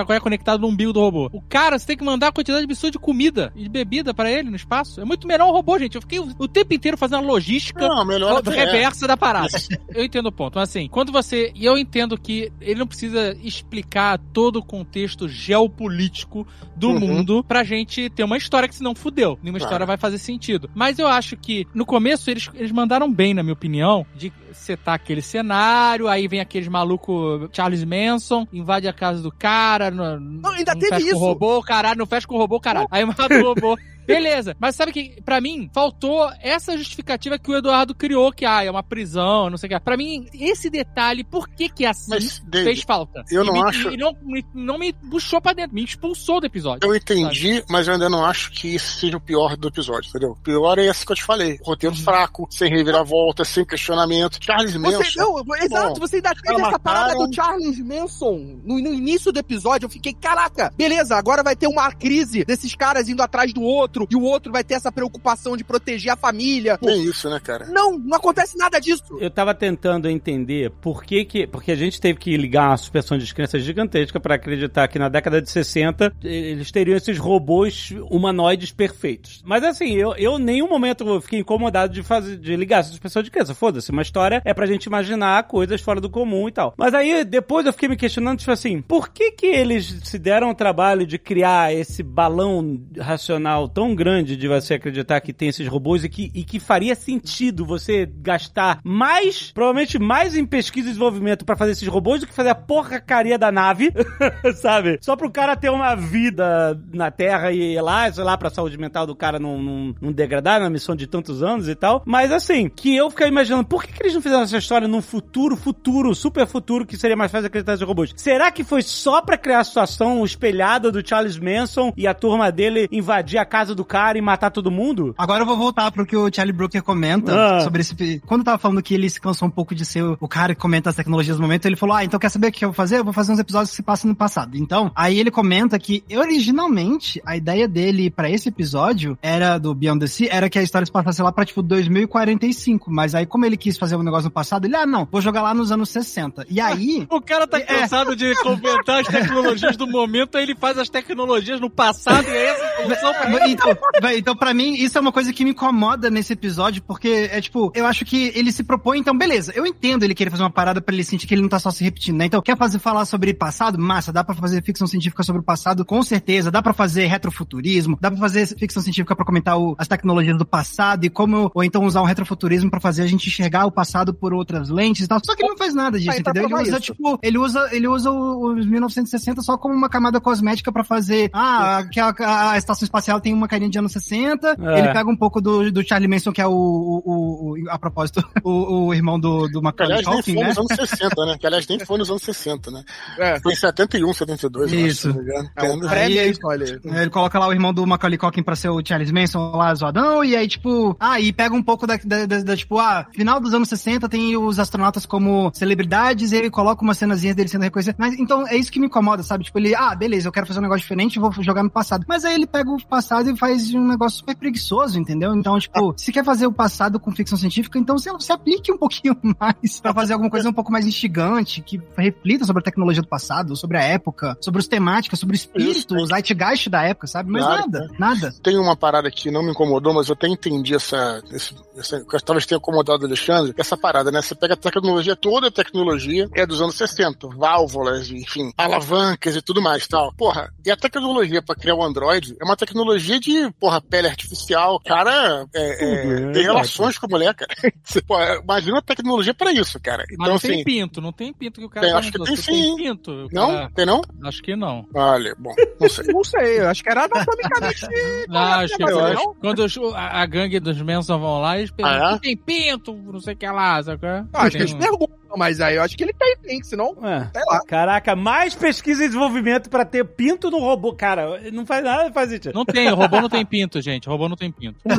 qual 0.05 0.15
é, 0.15 0.19
conectado 0.19 0.61
no 0.61 0.67
umbigo 0.67 0.93
do 0.93 0.99
robô. 0.99 1.29
O 1.33 1.41
cara, 1.41 1.77
você 1.77 1.87
tem 1.87 1.97
que 1.97 2.03
mandar 2.03 2.27
a 2.27 2.31
quantidade 2.31 2.63
absurda 2.63 2.91
de 2.91 2.99
comida 2.99 3.51
e 3.55 3.63
de 3.63 3.69
bebida 3.69 4.13
pra 4.13 4.29
ele 4.31 4.49
no 4.49 4.55
espaço. 4.55 4.99
É 5.01 5.05
muito 5.05 5.27
melhor 5.27 5.47
um 5.47 5.51
robô, 5.51 5.77
gente. 5.79 5.95
Eu 5.95 6.01
fiquei 6.01 6.19
o, 6.19 6.29
o 6.37 6.47
tempo 6.47 6.73
inteiro 6.73 6.97
fazendo 6.97 7.19
a 7.23 7.27
logística 7.27 7.87
Não, 7.87 8.05
melhor 8.05 8.37
até 8.39 8.51
é. 8.55 8.65
reversa 8.65 9.07
da 9.07 9.15
parada. 9.17 9.57
Eu 9.93 10.03
entendo 10.03 10.27
o 10.27 10.31
ponto. 10.31 10.55
Mas 10.57 10.69
assim, 10.69 10.87
quando 10.87 11.11
você. 11.11 11.51
E 11.53 11.65
eu 11.65 11.77
entendo 11.77 12.17
que 12.17 12.51
ele 12.61 12.79
não 12.79 12.87
precisa 12.87 13.35
explicar 13.43 14.17
todo 14.33 14.57
o 14.57 14.63
contexto 14.63 15.27
geopolítico 15.71 16.45
do 16.75 16.89
Uhum. 16.89 16.99
mundo 16.99 17.43
pra 17.43 17.63
gente 17.63 18.09
ter 18.09 18.23
uma 18.23 18.37
história 18.37 18.67
que 18.67 18.75
senão 18.75 18.95
fudeu. 18.95 19.37
Nenhuma 19.41 19.59
Claro. 19.59 19.69
história 19.69 19.85
vai 19.85 19.97
fazer 19.97 20.17
sentido. 20.17 20.69
Mas 20.73 20.97
eu 20.99 21.07
acho 21.07 21.37
que 21.37 21.67
no 21.73 21.85
começo 21.85 22.29
eles, 22.29 22.49
eles 22.55 22.71
mandaram 22.71 23.11
bem, 23.11 23.33
na 23.33 23.43
minha 23.43 23.53
opinião, 23.53 24.05
de 24.15 24.31
setar 24.53 24.95
aquele 24.95 25.21
cenário, 25.21 26.07
aí 26.07 26.27
vem 26.27 26.39
aqueles 26.39 26.67
maluco 26.67 27.49
Charles 27.53 27.83
Manson, 27.83 28.47
invade 28.51 28.87
a 28.87 28.93
casa 28.93 29.21
do 29.21 29.31
cara, 29.31 29.91
não, 29.91 30.19
Não, 30.19 30.51
ainda 30.51 30.73
não 30.73 30.79
teve 30.79 30.89
fecha 30.95 31.01
com 31.01 31.07
isso. 31.07 31.15
o 31.15 31.19
robô, 31.19 31.61
caralho, 31.61 31.99
não 31.99 32.05
fecha 32.05 32.27
com 32.27 32.35
o 32.35 32.37
robô, 32.37 32.59
caralho. 32.59 32.87
Aí 32.91 33.05
mata 33.05 33.33
o 33.33 33.43
robô. 33.43 33.77
Beleza, 34.15 34.55
mas 34.59 34.75
sabe 34.75 34.91
que, 34.91 35.21
pra 35.23 35.39
mim, 35.41 35.69
faltou 35.73 36.29
essa 36.41 36.77
justificativa 36.77 37.37
que 37.39 37.49
o 37.51 37.55
Eduardo 37.57 37.93
criou, 37.95 38.31
que 38.31 38.45
ah, 38.45 38.63
é 38.63 38.69
uma 38.71 38.83
prisão, 38.83 39.49
não 39.49 39.57
sei 39.57 39.67
o 39.67 39.71
que. 39.73 39.79
Pra 39.79 39.97
mim, 39.97 40.25
esse 40.33 40.69
detalhe, 40.69 41.23
por 41.23 41.47
que 41.49 41.69
que 41.69 41.85
é 41.85 41.89
assim, 41.89 42.09
Mas, 42.09 42.39
David, 42.45 42.73
fez 42.73 42.83
falta. 42.83 43.23
eu 43.31 43.43
E 43.43 43.45
não 43.45 43.53
me- 43.53 43.63
acho- 43.69 43.89
E 43.91 43.97
não, 43.97 44.13
me, 44.21 44.45
não 44.53 44.77
me 44.77 44.93
puxou 44.93 45.41
pra 45.41 45.53
dentro, 45.53 45.73
me 45.75 45.83
expulsou 45.83 46.39
do 46.39 46.45
episódio. 46.45 46.87
Eu 46.87 46.95
entendi, 46.95 47.63
mas 47.69 47.87
eu 47.87 47.93
ainda 47.93 48.09
não 48.09 48.23
acho 48.25 48.51
que 48.51 48.75
isso 48.75 48.99
seja 48.99 49.17
o 49.17 49.21
pior 49.21 49.55
do 49.57 49.67
episódio, 49.67 50.09
entendeu? 50.09 50.31
O 50.31 50.35
pior 50.41 50.77
é 50.79 50.85
esse 50.85 51.05
que 51.05 51.11
eu 51.11 51.15
te 51.15 51.23
falei. 51.23 51.57
Roteiro 51.63 51.95
Uhum. 51.95 52.01
fraco, 52.03 52.47
sem 52.49 52.69
reviravolta, 52.69 53.43
sem 53.45 53.65
questionamento. 53.65 54.37
Charles 54.43 54.75
Manson. 54.75 55.03
Você, 55.03 55.19
não, 55.19 55.55
exato, 55.61 55.99
você 55.99 56.15
ainda 56.17 56.33
teve 56.35 56.61
essa 56.61 56.79
parada 56.79 57.07
mataram. 57.13 57.27
do 57.29 57.35
Charles 57.35 57.79
Manson 57.79 58.59
no, 58.63 58.79
no 58.79 58.93
início 58.93 59.31
do 59.31 59.39
episódio. 59.39 59.85
Eu 59.85 59.89
fiquei, 59.89 60.13
caraca, 60.13 60.73
beleza, 60.77 61.15
agora 61.15 61.43
vai 61.43 61.55
ter 61.55 61.67
uma 61.67 61.91
crise 61.91 62.43
desses 62.45 62.75
caras 62.75 63.09
indo 63.09 63.21
atrás 63.21 63.53
do 63.53 63.61
outro, 63.61 64.00
e 64.09 64.15
o 64.15 64.21
outro 64.21 64.51
vai 64.51 64.63
ter 64.63 64.75
essa 64.75 64.91
preocupação 64.91 65.55
de 65.55 65.63
proteger 65.63 66.13
a 66.13 66.15
família. 66.15 66.77
Pô, 66.77 66.87
Nem 66.87 67.03
isso, 67.03 67.29
né, 67.29 67.39
cara? 67.39 67.65
Não, 67.67 67.97
não 67.97 68.17
acontece 68.17 68.57
nada 68.57 68.79
disso. 68.79 69.17
Eu 69.19 69.29
tava 69.29 69.53
tentando 69.53 70.09
entender 70.09 70.71
por 70.81 71.03
que 71.03 71.25
que... 71.25 71.47
Porque 71.47 71.71
a 71.71 71.75
gente 71.75 71.99
teve 71.99 72.19
que 72.19 72.35
ligar 72.37 72.69
uma 72.69 72.77
suspensão 72.77 73.17
de 73.17 73.23
descrença 73.23 73.59
gigantesca 73.59 74.19
pra 74.19 74.35
acreditar 74.35 74.87
que 74.87 74.99
na 74.99 75.09
década 75.09 75.41
de 75.41 75.49
60 75.49 76.13
eles 76.23 76.71
teriam 76.71 76.97
esses 76.97 77.17
robôs 77.17 77.93
humanoides 78.09 78.71
perfeitos. 78.71 79.41
Mas 79.45 79.63
assim, 79.63 79.95
eu, 79.95 80.37
nenhum 80.37 80.67
momento 80.67 81.07
eu 81.07 81.21
fiquei 81.21 81.39
incomodado 81.39 81.93
de 81.93 82.03
fazer 82.03 82.37
de 82.37 82.55
ligar 82.55 82.79
essa 82.79 82.89
suspensão 82.89 83.21
de 83.21 83.29
descrença. 83.29 83.53
Foda-se, 83.53 83.91
uma 83.91 84.01
história 84.01 84.41
é 84.45 84.53
pra 84.53 84.65
gente 84.65 84.85
imaginar 84.85 85.43
coisas 85.47 85.81
fora 85.81 86.01
do 86.01 86.09
comum 86.09 86.47
e 86.47 86.51
tal. 86.51 86.73
Mas 86.77 86.93
aí 86.93 87.23
depois 87.23 87.65
eu 87.65 87.73
fiquei 87.73 87.89
me 87.89 87.97
questionando, 87.97 88.39
tipo 88.39 88.51
assim, 88.51 88.81
por 88.81 89.09
que 89.09 89.31
que 89.31 89.47
eles 89.47 90.01
se 90.03 90.17
deram 90.17 90.49
o 90.49 90.55
trabalho 90.55 91.05
de 91.05 91.17
criar 91.17 91.73
esse 91.73 92.03
balão 92.03 92.81
racional 92.99 93.67
tão 93.67 93.80
grande 93.95 94.35
de 94.35 94.47
você 94.47 94.75
acreditar 94.75 95.19
que 95.21 95.33
tem 95.33 95.49
esses 95.49 95.67
robôs 95.67 96.03
e 96.03 96.09
que, 96.09 96.31
e 96.33 96.43
que 96.43 96.59
faria 96.59 96.95
sentido 96.95 97.65
você 97.65 98.05
gastar 98.05 98.79
mais, 98.83 99.51
provavelmente 99.51 99.97
mais 99.97 100.35
em 100.35 100.45
pesquisa 100.45 100.87
e 100.87 100.91
desenvolvimento 100.91 101.45
pra 101.45 101.55
fazer 101.55 101.71
esses 101.71 101.87
robôs 101.87 102.21
do 102.21 102.27
que 102.27 102.33
fazer 102.33 102.49
a 102.49 102.55
porcaria 102.55 103.37
da 103.37 103.51
nave, 103.51 103.91
sabe? 104.55 104.99
Só 105.01 105.15
pro 105.15 105.31
cara 105.31 105.55
ter 105.55 105.69
uma 105.69 105.95
vida 105.95 106.79
na 106.93 107.09
Terra 107.11 107.51
e 107.51 107.73
ir 107.73 107.81
lá, 107.81 108.11
sei 108.11 108.23
lá, 108.23 108.37
pra 108.37 108.49
saúde 108.49 108.77
mental 108.77 109.05
do 109.05 109.15
cara 109.15 109.39
não, 109.39 109.61
não, 109.61 109.95
não 110.01 110.11
degradar 110.11 110.59
na 110.59 110.69
missão 110.69 110.95
de 110.95 111.07
tantos 111.07 111.41
anos 111.43 111.67
e 111.67 111.75
tal. 111.75 112.03
Mas 112.05 112.31
assim, 112.31 112.69
que 112.69 112.95
eu 112.95 113.09
fiquei 113.09 113.27
imaginando, 113.27 113.65
por 113.65 113.83
que, 113.83 113.93
que 113.93 114.03
eles 114.03 114.13
não 114.13 114.21
fizeram 114.21 114.43
essa 114.43 114.57
história 114.57 114.87
num 114.87 115.01
futuro, 115.01 115.55
futuro, 115.55 116.13
super 116.13 116.45
futuro, 116.47 116.85
que 116.85 116.97
seria 116.97 117.15
mais 117.15 117.31
fácil 117.31 117.47
acreditar 117.47 117.73
nesses 117.73 117.87
robôs? 117.87 118.13
Será 118.15 118.51
que 118.51 118.63
foi 118.63 118.81
só 118.81 119.21
pra 119.21 119.37
criar 119.37 119.59
a 119.59 119.63
situação 119.63 120.23
espelhada 120.23 120.91
do 120.91 121.07
Charles 121.07 121.37
Manson 121.37 121.93
e 121.95 122.07
a 122.07 122.13
turma 122.13 122.51
dele 122.51 122.87
invadir 122.91 123.37
a 123.37 123.45
casa 123.45 123.70
do 123.75 123.85
cara 123.85 124.17
e 124.17 124.21
matar 124.21 124.51
todo 124.51 124.69
mundo? 124.71 125.13
Agora 125.17 125.41
eu 125.43 125.45
vou 125.45 125.57
voltar 125.57 125.91
pro 125.91 126.05
que 126.05 126.15
o 126.15 126.29
Charlie 126.33 126.55
Brooker 126.55 126.81
comenta 126.83 127.33
Ah. 127.57 127.61
sobre 127.61 127.81
esse. 127.81 128.21
Quando 128.25 128.43
tava 128.43 128.57
falando 128.57 128.81
que 128.81 128.93
ele 128.93 129.09
se 129.09 129.19
cansou 129.19 129.47
um 129.47 129.51
pouco 129.51 129.73
de 129.75 129.85
ser 129.85 130.03
o, 130.03 130.27
cara 130.27 130.53
que 130.55 130.61
comenta 130.61 130.89
as 130.89 130.95
tecnologias 130.95 131.37
do 131.37 131.41
momento, 131.41 131.65
ele 131.65 131.75
falou: 131.75 131.95
Ah, 131.95 132.03
então 132.03 132.19
quer 132.19 132.29
saber 132.29 132.47
o 132.47 132.51
que 132.51 132.63
eu 132.65 132.69
vou 132.69 132.75
fazer? 132.75 132.99
Eu 132.99 133.03
vou 133.03 133.13
fazer 133.13 133.31
uns 133.31 133.39
episódios 133.39 133.69
que 133.71 133.75
se 133.75 133.83
passam 133.83 134.09
no 134.09 134.15
passado. 134.15 134.57
Então, 134.57 134.91
aí 134.95 135.19
ele 135.19 135.31
comenta 135.31 135.77
que 135.79 136.03
originalmente 136.15 137.21
a 137.25 137.35
ideia 137.37 137.67
dele 137.67 138.09
pra 138.09 138.29
esse 138.29 138.49
episódio 138.49 139.17
era 139.21 139.57
do 139.57 139.73
Beyond 139.73 139.99
the 140.01 140.07
Sea, 140.07 140.29
era 140.31 140.49
que 140.49 140.57
a 140.59 140.63
história 140.63 140.85
se 140.85 140.91
passasse 140.91 141.21
lá 141.21 141.31
pra 141.31 141.45
tipo 141.45 141.61
2045. 141.61 142.91
Mas 142.91 143.15
aí, 143.15 143.25
como 143.25 143.45
ele 143.45 143.57
quis 143.57 143.77
fazer 143.77 143.95
um 143.95 144.03
negócio 144.03 144.25
no 144.25 144.31
passado, 144.31 144.65
ele, 144.65 144.75
ah, 144.75 144.85
não, 144.85 145.07
vou 145.11 145.21
jogar 145.21 145.41
lá 145.41 145.53
nos 145.53 145.71
anos 145.71 145.89
60. 145.89 146.45
E 146.49 146.59
aí. 146.59 147.07
O 147.11 147.21
cara 147.21 147.45
tá 147.47 147.57
É. 147.59 147.61
cansado 147.61 148.15
de 148.15 148.33
comentar 148.41 149.01
as 149.01 149.07
tecnologias 149.07 149.75
do 149.77 149.85
momento, 149.87 150.37
aí 150.37 150.43
ele 150.43 150.55
faz 150.55 150.77
as 150.77 150.89
tecnologias 150.89 151.59
no 151.59 151.69
passado 151.69 152.25
e 152.27 152.31
é 152.31 152.45
essa 152.49 152.63
a 152.65 152.75
solução 152.83 153.13
pra 153.13 153.29
ele. 153.45 153.55
Então, 153.61 153.77
vai, 154.01 154.17
então, 154.17 154.35
pra 154.35 154.53
mim, 154.53 154.73
isso 154.73 154.97
é 154.97 155.01
uma 155.01 155.11
coisa 155.11 155.31
que 155.31 155.43
me 155.43 155.51
incomoda 155.51 156.09
nesse 156.09 156.33
episódio, 156.33 156.81
porque 156.81 157.29
é 157.31 157.39
tipo, 157.41 157.71
eu 157.75 157.85
acho 157.85 158.03
que 158.05 158.31
ele 158.35 158.51
se 158.51 158.63
propõe, 158.63 158.99
então, 158.99 159.17
beleza, 159.17 159.51
eu 159.55 159.65
entendo 159.65 160.03
ele 160.03 160.15
querer 160.15 160.29
fazer 160.31 160.43
uma 160.43 160.49
parada 160.49 160.81
pra 160.81 160.93
ele 160.93 161.03
sentir 161.03 161.27
que 161.27 161.33
ele 161.33 161.41
não 161.41 161.49
tá 161.49 161.59
só 161.59 161.69
se 161.71 161.83
repetindo, 161.83 162.17
né? 162.17 162.25
Então, 162.25 162.41
quer 162.41 162.57
fazer 162.57 162.79
falar 162.79 163.05
sobre 163.05 163.33
passado? 163.33 163.77
Massa, 163.79 164.11
dá 164.11 164.23
pra 164.23 164.35
fazer 164.35 164.63
ficção 164.63 164.87
científica 164.87 165.23
sobre 165.23 165.41
o 165.41 165.45
passado, 165.45 165.85
com 165.85 166.01
certeza, 166.03 166.49
dá 166.51 166.61
pra 166.61 166.73
fazer 166.73 167.05
retrofuturismo, 167.07 167.97
dá 168.01 168.09
pra 168.11 168.19
fazer 168.19 168.47
ficção 168.57 168.81
científica 168.81 169.15
pra 169.15 169.25
comentar 169.25 169.57
o- 169.57 169.75
as 169.77 169.87
tecnologias 169.87 170.37
do 170.37 170.45
passado 170.45 171.05
e 171.05 171.09
como, 171.09 171.51
ou 171.53 171.63
então 171.63 171.83
usar 171.85 172.01
o 172.01 172.05
retrofuturismo 172.05 172.69
pra 172.69 172.79
fazer 172.79 173.03
a 173.03 173.07
gente 173.07 173.27
enxergar 173.27 173.65
o 173.65 173.71
passado 173.71 174.13
por 174.13 174.33
outras 174.33 174.69
lentes 174.69 175.05
e 175.05 175.07
tal. 175.07 175.19
Só 175.23 175.35
que 175.35 175.43
ele 175.43 175.49
não 175.49 175.57
faz 175.57 175.73
nada 175.73 175.97
disso, 175.99 176.11
entendeu? 176.19 176.43
Ele 176.45 176.53
usa, 176.69 176.71
isso. 176.77 176.93
tipo, 176.93 177.19
ele 177.21 177.37
usa, 177.37 177.69
ele 177.71 177.87
usa 177.87 178.11
os 178.11 178.65
1960 178.65 179.41
só 179.41 179.57
como 179.57 179.73
uma 179.75 179.89
camada 179.89 180.19
cosmética 180.19 180.71
pra 180.71 180.83
fazer, 180.83 181.29
ah, 181.33 181.83
que 181.91 181.99
a, 181.99 182.13
a 182.51 182.57
estação 182.57 182.85
espacial 182.85 183.19
tem 183.21 183.33
uma 183.33 183.47
carinha 183.51 183.69
de 183.69 183.77
anos 183.79 183.91
60, 183.91 184.55
É. 184.59 184.79
ele 184.79 184.93
pega 184.93 185.09
um 185.09 185.15
pouco 185.15 185.41
do, 185.41 185.71
do 185.71 185.85
Charlie 185.87 186.07
Manson, 186.07 186.31
que 186.31 186.41
é 186.41 186.47
o, 186.47 186.51
o, 186.51 187.51
o- 187.65 187.69
a 187.69 187.77
propósito, 187.77 188.23
o, 188.43 188.87
o 188.87 188.93
irmão 188.93 189.19
do, 189.19 189.47
do 189.47 189.59
Que, 189.59 189.61
Macaulay 189.61 189.97
aliás, 189.97 190.07
nem 190.07 190.15
Culkin, 190.15 190.33
foi 190.33 190.41
né? 190.43 190.47
nos 190.49 190.57
anos 190.57 190.89
60, 190.89 191.25
né? 191.25 191.37
Que, 191.39 191.47
aliás, 191.47 191.67
nem 191.67 191.79
foi 191.79 191.97
nos 191.97 192.09
anos 192.09 192.23
60, 192.23 192.71
né? 192.71 192.83
É. 193.19 193.39
Foi 193.41 193.53
em 193.53 193.55
71, 193.55 194.13
72, 194.13 194.71
eu 194.73 194.77
acho, 194.79 194.87
Isso. 194.87 195.09
engano. 195.09 195.49
É 195.55 195.63
um 195.71 195.87
Aí- 195.89 196.13
mesmo, 196.15 196.47
olha. 196.47 196.79
Ele 196.83 197.09
coloca 197.09 197.37
lá 197.39 197.47
o 197.47 197.53
irmão 197.53 197.73
do 197.73 197.85
Macaulay 197.85 198.17
Culkin 198.17 198.43
pra 198.43 198.55
ser 198.55 198.69
o 198.69 198.81
Charles 198.85 199.11
Manson 199.11 199.51
lá, 199.55 199.73
zoadão, 199.75 200.23
e 200.23 200.35
aí, 200.35 200.47
tipo, 200.47 200.95
ah, 200.99 201.19
e 201.19 201.31
pega 201.33 201.53
um 201.53 201.63
pouco 201.63 201.85
da, 201.85 201.97
da, 202.03 202.25
da- 202.25 202.41
da, 202.43 202.55
tipo, 202.57 202.79
ah, 202.79 203.05
final 203.13 203.39
dos 203.39 203.53
anos 203.53 203.67
60 203.69 204.07
tem 204.09 204.37
os 204.37 204.59
astronautas 204.59 205.05
como 205.05 205.51
celebridades, 205.53 206.31
e 206.31 206.35
ele 206.37 206.49
coloca 206.49 206.81
umas 206.83 206.97
cenazinhas 206.97 207.35
dele 207.35 207.49
sendo 207.49 207.63
reconhecido. 207.63 207.95
Mas, 207.97 208.13
então, 208.17 208.47
é 208.47 208.55
isso 208.55 208.71
que 208.71 208.79
me 208.79 208.85
incomoda, 208.87 209.23
sabe? 209.23 209.43
Tipo, 209.43 209.59
ele, 209.59 209.75
ah, 209.75 209.93
beleza, 209.95 210.27
eu 210.27 210.31
quero 210.31 210.45
fazer 210.47 210.59
um 210.59 210.63
negócio 210.63 210.81
diferente, 210.81 211.19
vou 211.19 211.31
jogar 211.41 211.63
no 211.63 211.69
passado. 211.69 212.05
Mas 212.07 212.23
aí 212.25 212.35
ele 212.35 212.47
pega 212.47 212.69
o 212.69 212.77
passado 212.85 213.29
e 213.29 213.35
faz 213.41 213.73
um 213.73 213.87
negócio 213.87 214.19
super 214.19 214.35
preguiçoso, 214.35 214.99
entendeu? 214.99 215.33
Então, 215.35 215.57
tipo, 215.59 215.95
se 215.97 216.11
quer 216.11 216.23
fazer 216.23 216.45
o 216.45 216.53
passado 216.53 216.99
com 216.99 217.11
ficção 217.11 217.35
científica, 217.37 217.79
então 217.79 217.97
você, 217.97 218.11
você 218.11 218.31
aplique 218.31 218.71
um 218.71 218.77
pouquinho 218.77 219.17
mais 219.39 219.79
pra 219.81 219.91
fazer 219.95 220.13
alguma 220.13 220.29
coisa 220.29 220.47
um 220.47 220.53
pouco 220.53 220.71
mais 220.71 220.85
instigante, 220.85 221.59
que 221.61 221.81
reflita 221.97 222.45
sobre 222.45 222.61
a 222.61 222.63
tecnologia 222.63 223.01
do 223.01 223.07
passado, 223.07 223.55
sobre 223.55 223.77
a 223.77 223.81
época, 223.81 224.37
sobre 224.39 224.59
os 224.59 224.67
temáticas, 224.67 225.19
sobre 225.19 225.33
o 225.35 225.37
espírito, 225.37 225.95
Isso. 225.95 226.03
o 226.03 226.05
zeitgeist 226.05 226.69
da 226.69 226.83
época, 226.83 227.07
sabe? 227.07 227.31
Mas 227.31 227.43
Claro, 227.43 227.61
nada, 227.71 227.87
nada. 227.97 228.33
Tem 228.43 228.57
uma 228.59 228.75
parada 228.77 229.09
que 229.09 229.31
não 229.31 229.41
me 229.43 229.49
incomodou, 229.51 229.91
mas 229.93 230.07
eu 230.07 230.13
até 230.13 230.27
entendi 230.27 230.75
essa. 230.75 231.19
esse- 231.31 231.55
essa 231.75 231.99
que 232.05 232.23
talvez 232.23 232.45
tenha 232.45 232.57
incomodado 232.59 233.01
o 233.03 233.07
Alexandre, 233.07 233.53
essa 233.57 233.75
parada, 233.75 234.11
né? 234.11 234.21
Você 234.21 234.35
pega 234.35 234.53
a 234.53 234.57
tecnologia, 234.57 235.15
toda 235.15 235.47
a 235.47 235.51
tecnologia 235.51 236.29
é 236.35 236.45
dos 236.45 236.61
anos 236.61 236.75
60, 236.75 237.27
válvulas, 237.29 238.11
enfim, 238.11 238.51
alavancas 238.57 239.35
e 239.35 239.41
tudo 239.41 239.61
mais 239.61 239.87
tal. 239.87 240.13
Porra, 240.13 240.53
e 240.63 240.69
a 240.69 240.77
tecnologia 240.77 241.41
pra 241.41 241.55
criar 241.55 241.75
o 241.75 241.83
Android 241.83 242.35
é 242.39 242.43
uma 242.45 242.55
tecnologia 242.55 243.19
de, 243.19 243.30
porra, 243.59 243.81
pele 243.81 244.07
artificial. 244.07 244.79
Cara, 244.85 245.45
é, 245.53 245.61
é, 245.61 246.29
é, 246.29 246.31
tem 246.31 246.43
relações 246.43 246.97
com 246.97 247.05
a 247.05 247.09
mulher, 247.09 247.33
cara. 247.33 247.51
Você, 247.83 248.01
pô, 248.03 248.15
imagina 248.21 248.77
a 248.79 248.81
tecnologia 248.81 249.33
pra 249.33 249.51
isso, 249.51 249.79
cara. 249.79 250.03
Mas 250.09 250.13
Então, 250.13 250.27
não 250.27 250.35
assim. 250.35 250.47
tem 250.49 250.63
pinto, 250.63 251.01
não 251.01 251.11
tem 251.11 251.33
pinto 251.33 251.59
que 251.59 251.65
o 251.65 251.69
cara 251.69 251.87
Tem, 251.87 251.95
acho 251.95 252.11
que 252.11 252.23
tem 252.23 252.35
sim. 252.35 252.75
pinto? 252.75 253.11
O 253.11 253.27
Não? 253.31 253.47
cara- 253.51 253.71
Tem 253.75 253.85
não? 253.85 254.01
Acho 254.23 254.41
que 254.41 254.55
não. 254.55 254.85
Olha, 254.93 255.35
bom, 255.37 255.53
não 255.79 255.89
sei. 255.89 256.05
Não 256.13 256.23
sei, 256.23 256.59
eu 256.59 256.69
acho 256.69 256.83
que 256.83 256.89
era 256.89 257.05
anatomicamente. 257.05 257.85
Ah, 258.33 258.59
acho 258.59 258.75
que 258.77 258.83
mas 258.83 258.91
eu 258.91 258.97
não. 258.99 259.05
acho. 259.07 259.35
Quando 259.41 259.59
os- 259.65 259.77
a, 259.95 260.21
a 260.21 260.25
gangue 260.25 260.59
dos 260.59 260.81
Manson 260.81 261.19
vão 261.19 261.39
lá, 261.41 261.57
eles 261.57 261.71
perguntam: 261.71 262.07
Ah, 262.07 262.11
é? 262.11 262.15
"Tu 262.15 262.21
tem 262.21 262.37
pinto, 262.37 262.93
não 262.93 263.19
sei 263.19 263.33
o 263.33 263.37
que 263.37 263.47
lá, 263.47 263.81
sabe? 263.83 264.05
é?" 264.07 264.23
Acho 264.33 264.51
que 264.51 264.57
Tem 264.57 264.61
eles 264.61 264.73
perguntam, 264.73 265.17
mas 265.37 265.59
aí 265.61 265.75
eu 265.75 265.83
acho 265.83 265.95
que 265.97 266.03
ele 266.03 266.13
tem, 266.13 266.37
tem, 266.37 266.63
senão. 266.63 266.95
É. 267.05 267.29
Sei 267.33 267.43
lá. 267.47 267.61
Caraca, 267.65 268.15
mais 268.15 268.53
pesquisa 268.55 269.03
e 269.03 269.07
desenvolvimento 269.07 269.69
pra 269.69 269.85
ter 269.85 270.03
pinto 270.05 270.49
no 270.51 270.59
robô. 270.59 270.93
Cara, 270.93 271.39
não 271.51 271.65
faz 271.65 271.83
nada, 271.83 272.11
faz 272.11 272.29
sentido. 272.29 272.53
Não 272.53 272.65
tem, 272.65 272.91
o 272.91 272.95
robô 272.95 273.21
não 273.21 273.29
tem 273.29 273.45
pinto, 273.45 273.81
gente. 273.81 274.07
O 274.07 274.11
robô 274.11 274.27
não 274.29 274.35
tem 274.35 274.51
pinto. 274.51 274.79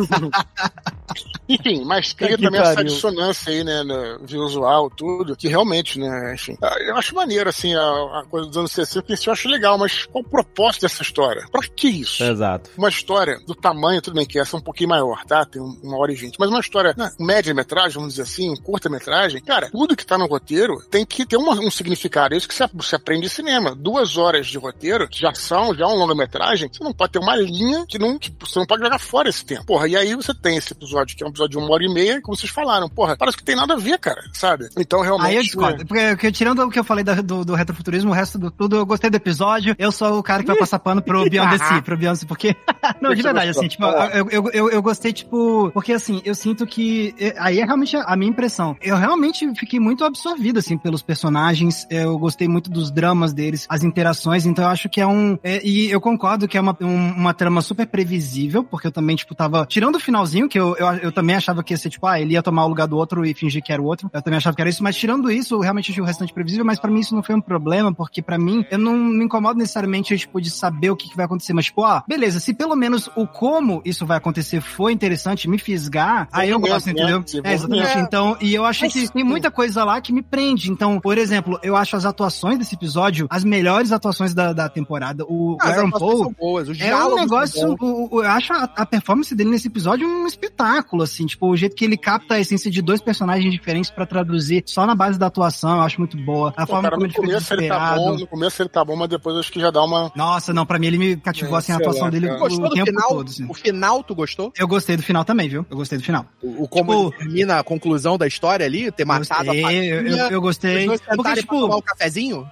Enfim, 1.49 1.85
mas 1.85 2.12
cria 2.12 2.39
também 2.39 2.61
essa 2.61 2.83
dissonância 2.85 3.53
aí, 3.53 3.62
né, 3.64 3.83
no 3.83 4.26
visual, 4.26 4.89
tudo, 4.89 5.37
que 5.37 5.49
realmente, 5.49 5.99
né, 5.99 6.33
enfim. 6.35 6.57
ah, 6.62 6.76
Eu 6.80 6.97
acho 6.97 7.14
maneiro, 7.14 7.51
assim, 7.51 7.74
a, 7.74 7.80
a 8.20 8.24
coisa 8.30 8.47
dos 8.49 8.57
anos 8.57 8.72
60, 8.72 9.12
isso 9.12 9.28
eu 9.28 9.33
acho 9.33 9.49
legal, 9.49 9.76
mas 9.76 10.07
qual 10.07 10.24
o 10.24 10.28
propósito 10.28 10.83
dessa 10.83 11.03
história? 11.03 11.45
Pra 11.51 11.61
que 11.76 11.89
isso? 11.89 12.22
Exato. 12.22 12.70
Uma 12.78 12.89
história 12.89 13.39
do 13.47 13.55
tamanho, 13.55 14.01
tudo 14.01 14.14
bem 14.14 14.24
que 14.24 14.39
essa 14.39 14.57
é 14.57 14.59
um 14.59 14.62
pouquinho 14.62 14.91
maior, 14.91 15.24
tá? 15.26 15.45
Tem 15.45 15.61
um- 15.61 15.78
uma 15.83 15.99
hora 15.99 16.12
e 16.12 16.14
vinte. 16.14 16.37
Mas 16.39 16.49
uma 16.49 16.61
história, 16.61 16.95
né, 16.97 17.11
média-metragem, 17.20 17.95
vamos 17.95 18.11
dizer 18.14 18.22
assim, 18.22 18.51
um 18.51 18.57
curta-metragem, 18.57 19.43
cara, 19.43 19.68
tudo 19.70 19.97
que 19.97 20.07
tá 20.07 20.16
no 20.23 20.29
roteiro 20.29 20.79
tem 20.91 21.05
que 21.05 21.27
ter 21.27 21.37
uma- 21.37 21.55
um 21.61 21.70
significado. 21.70 22.35
É 22.35 22.39
isso 22.39 22.49
que 22.49 22.55
você, 22.55 22.97
aprende 22.97 23.27
em 23.27 23.31
cinema. 23.31 23.75
Duas 23.75 24.16
horas 24.16 24.47
de 24.47 24.59
roteiro, 24.59 25.09
que 25.09 25.20
já 25.20 25.35
são, 25.35 25.75
já 25.75 25.87
um 25.87 25.95
longa-metragem, 25.97 26.68
você 26.73 26.83
não 26.85 26.93
pode 26.93 27.12
ter 27.12 27.18
uma 27.18 27.37
linha 27.37 27.85
que 27.87 27.99
não, 27.99 28.18
tipo, 28.18 28.47
você 28.47 28.59
não 28.59 28.66
pode 28.66 28.83
jogar 28.83 28.99
fora 28.99 29.29
esse 29.29 29.45
tempo. 29.45 29.64
Porra, 29.66 29.89
e 29.89 29.97
aí 29.97 30.14
você 30.14 30.33
tem 30.35 30.57
esse 30.57 30.73
episódio, 30.73 31.16
que 31.16 31.23
é 31.23 31.27
um 31.27 31.31
episódio 31.31 31.59
de 31.59 31.64
uma 31.64 31.73
hora 31.73 31.85
e 31.85 31.93
meia, 31.93 32.20
como 32.20 32.37
vocês 32.37 32.51
falaram, 32.51 32.89
porra, 32.89 33.16
parece 33.16 33.37
que 33.37 33.45
tem 33.45 33.57
nada 33.57 33.75
a 33.75 33.77
ver, 33.77 33.99
cara, 33.99 34.23
sabe? 34.33 34.68
Então, 34.77 35.01
realmente. 35.01 35.29
Aí 35.29 35.37
eu 35.37 35.43
discordo. 35.43 35.87
Porque, 35.87 36.07
porque 36.11 36.33
tirando 36.33 36.61
o 36.62 36.70
que 36.70 36.79
eu 36.79 36.85
falei 36.85 37.05
da- 37.05 37.14
do, 37.14 37.45
do 37.45 37.55
retrofuturismo, 37.55 38.11
o 38.11 38.14
resto 38.14 38.39
do 38.39 38.51
tudo, 38.51 38.77
eu 38.77 38.87
gostei 38.87 39.11
do 39.11 39.16
episódio. 39.16 39.75
Eu 39.79 39.91
sou 39.93 40.18
o 40.18 40.23
cara 40.23 40.43
que 40.43 40.49
vai 40.49 40.57
passar 40.57 40.79
pano 40.79 41.03
pro 41.03 41.29
Beyond 41.29 41.59
the 41.59 41.64
Sea, 41.64 41.83
pro 41.83 41.97
Beyond 41.97 42.27
porque. 42.27 42.55
não, 43.01 43.14
de 43.14 43.23
verdade, 43.23 43.51
assim, 43.51 43.68
tipo, 43.68 43.85
eu, 43.85 44.29
eu, 44.31 44.51
eu, 44.53 44.70
eu 44.70 44.83
gostei, 44.83 45.12
tipo. 45.12 45.70
Porque 45.73 45.93
assim, 45.93 46.20
eu 46.25 46.35
sinto 46.35 46.66
que. 46.66 47.14
eh, 47.18 47.35
Aí 47.39 47.59
é 47.61 47.64
realmente 47.64 47.97
a, 47.97 48.03
a 48.05 48.16
minha 48.16 48.31
impressão. 48.31 48.77
Eu 48.81 48.97
realmente 48.97 49.51
fiquei 49.55 49.81
muito 49.81 50.05
absorvido, 50.12 50.58
assim, 50.58 50.76
pelos 50.78 51.02
personagens. 51.02 51.86
Eu 51.90 52.18
gostei 52.18 52.46
muito 52.48 52.70
dos 52.70 52.90
dramas 52.90 53.32
deles, 53.32 53.66
as 53.68 53.82
interações, 53.82 54.46
então 54.46 54.64
eu 54.64 54.70
acho 54.70 54.88
que 54.88 55.00
é 55.00 55.06
um. 55.06 55.38
é, 55.42 55.60
e 55.66 55.90
eu 55.90 56.00
concordo 56.00 56.46
que 56.46 56.56
é 56.56 56.60
uma, 56.60 56.76
um- 56.80 57.12
uma 57.12 57.34
trama 57.34 57.60
super 57.62 57.86
previsível, 57.86 58.62
porque 58.62 58.86
eu 58.86 58.92
também, 58.92 59.16
tipo, 59.16 59.34
tava. 59.34 59.66
Tirando 59.66 59.96
o 59.96 60.00
finalzinho, 60.00 60.48
que 60.48 60.58
eu, 60.58 60.76
eu, 60.76 60.86
eu 60.96 61.12
também 61.12 61.36
achava 61.36 61.62
que 61.62 61.72
ia 61.72 61.78
ser, 61.78 61.90
tipo, 61.90 62.06
ah, 62.06 62.20
ele 62.20 62.34
ia 62.34 62.42
tomar 62.42 62.64
o 62.64 62.68
lugar 62.68 62.86
do 62.86 62.96
outro 62.96 63.24
e 63.24 63.34
fingir 63.34 63.62
que 63.62 63.72
era 63.72 63.80
o 63.80 63.84
outro. 63.86 64.10
Eu 64.12 64.22
também 64.22 64.36
achava 64.36 64.54
que 64.54 64.62
era 64.62 64.68
isso, 64.70 64.82
mas 64.82 64.96
tirando 64.96 65.30
isso, 65.30 65.54
eu 65.54 65.60
realmente 65.60 65.90
achei 65.90 66.02
o 66.02 66.06
restante 66.06 66.32
previsível, 66.32 66.64
mas 66.64 66.78
pra 66.78 66.90
mim 66.90 67.00
isso 67.00 67.14
não 67.14 67.22
foi 67.22 67.34
um 67.34 67.40
problema, 67.40 67.92
porque 67.92 68.20
pra 68.22 68.38
mim, 68.38 68.64
eu 68.70 68.78
não 68.78 68.96
me 68.96 69.24
incomodo 69.24 69.58
necessariamente, 69.58 70.16
tipo, 70.18 70.40
de 70.40 70.50
saber 70.50 70.90
o 70.90 70.96
que, 70.96 71.08
que 71.08 71.16
vai 71.16 71.24
acontecer, 71.24 71.52
mas, 71.52 71.66
tipo, 71.66 71.84
ah, 71.84 72.02
beleza, 72.06 72.38
se 72.40 72.52
pelo 72.54 72.76
menos 72.76 73.08
o 73.16 73.26
como 73.26 73.80
isso 73.84 74.04
vai 74.06 74.18
acontecer 74.18 74.60
foi 74.60 74.92
interessante, 74.92 75.48
me 75.48 75.58
fisgar, 75.58 76.28
aí 76.32 76.50
eu 76.50 76.58
gosto, 76.60 76.84
Desenvolvimento, 76.92 77.18
né? 77.34 77.38
entendeu? 77.40 77.50
É, 77.50 77.54
exatamente. 77.54 77.98
Então, 77.98 78.36
e 78.40 78.54
eu 78.54 78.64
acho 78.64 78.88
que 78.88 79.10
tem 79.12 79.24
muita 79.24 79.50
coisa 79.50 79.84
lá 79.84 80.00
que 80.03 80.12
me 80.12 80.22
prende. 80.22 80.70
Então, 80.70 81.00
por 81.00 81.16
exemplo, 81.18 81.59
eu 81.62 81.76
acho 81.76 81.96
as 81.96 82.05
atuações 82.05 82.59
desse 82.59 82.74
episódio 82.74 83.26
as 83.30 83.44
melhores 83.44 83.92
atuações 83.92 84.34
da, 84.34 84.53
da 84.53 84.68
temporada. 84.68 85.24
O, 85.26 85.57
Ah, 85.61 85.68
Aaron 85.68 85.90
Paul. 85.90 86.18
são 86.24 86.32
boas, 86.38 86.68
É 86.80 86.96
um 86.96 87.14
negócio, 87.14 87.76
o- 87.80 88.16
o- 88.16 88.22
eu 88.22 88.28
acho 88.30 88.53
a, 88.53 88.64
a 88.76 88.84
performance 88.86 89.34
dele 89.34 89.50
nesse 89.50 89.68
episódio 89.68 90.07
um 90.07 90.26
espetáculo, 90.26 91.03
assim, 91.03 91.24
tipo, 91.26 91.46
o 91.48 91.57
jeito 91.57 91.74
que 91.76 91.84
ele 91.84 91.96
capta 91.96 92.34
a 92.34 92.40
essência 92.40 92.70
de 92.70 92.82
dois 92.82 93.00
personagens 93.00 93.53
diferentes 93.53 93.90
pra 93.90 94.05
traduzir 94.05 94.62
só 94.66 94.86
na 94.86 94.94
base 94.94 95.18
da 95.18 95.26
atuação, 95.26 95.76
eu 95.76 95.82
acho 95.82 95.98
muito 96.00 96.16
boa. 96.16 96.53
A 96.57 96.66
Pô, 96.66 96.72
forma 96.74 96.82
cara, 96.82 96.96
como 96.96 97.07
no 97.07 97.12
ele 97.12 97.14
começo 97.14 97.55
ele 97.55 97.68
tá 97.68 97.94
bom, 97.94 98.18
no 98.18 98.26
começo 98.26 98.62
ele 98.62 98.68
tá 98.68 98.84
bom, 98.84 98.96
mas 98.96 99.09
depois 99.09 99.36
acho 99.36 99.53
que 99.53 99.61
já 99.61 99.70
dá 99.70 99.82
uma. 99.84 100.11
Nossa, 100.16 100.53
não, 100.53 100.66
pra 100.66 100.78
mim 100.78 100.86
ele 100.88 100.98
me 100.98 101.16
cativou, 101.16 101.55
É, 101.57 101.59
assim, 101.59 101.72
a 101.72 101.76
atuação 101.76 102.05
lá, 102.05 102.11
dele 102.11 102.30
o 102.30 102.48
do 102.48 102.70
tempo 102.70 102.86
final? 102.86 103.09
todo, 103.09 103.28
assim. 103.28 103.46
O 103.48 103.55
final, 103.55 104.03
tu 104.03 104.14
gostou? 104.14 104.53
Eu 104.59 104.66
gostei 104.68 104.96
do 104.96 105.03
final 105.03 105.24
também, 105.24 105.48
viu? 105.48 105.64
Eu 105.70 105.76
gostei 105.76 105.98
do 105.98 106.05
final. 106.05 106.26
O, 106.42 106.64
o 106.64 106.68
como 106.68 106.92
Tipo- 106.92 107.14
ele 107.14 107.24
termina 107.24 107.59
a 107.59 107.62
conclusão 107.64 108.16
da 108.18 108.26
história 108.26 108.66
ali, 108.66 108.90
ter 108.90 109.05
matado 109.05 109.50
a 109.50 109.55
Gostei, 109.55 109.62
eu, 110.01 110.16
eu, 110.30 110.40
gostei. 110.40 110.86
Porque, 110.86 111.05
pra 111.05 111.16
tomar 111.16 111.36
tipo, 111.36 111.76
um 111.76 111.80
cafezinho? 111.82 112.47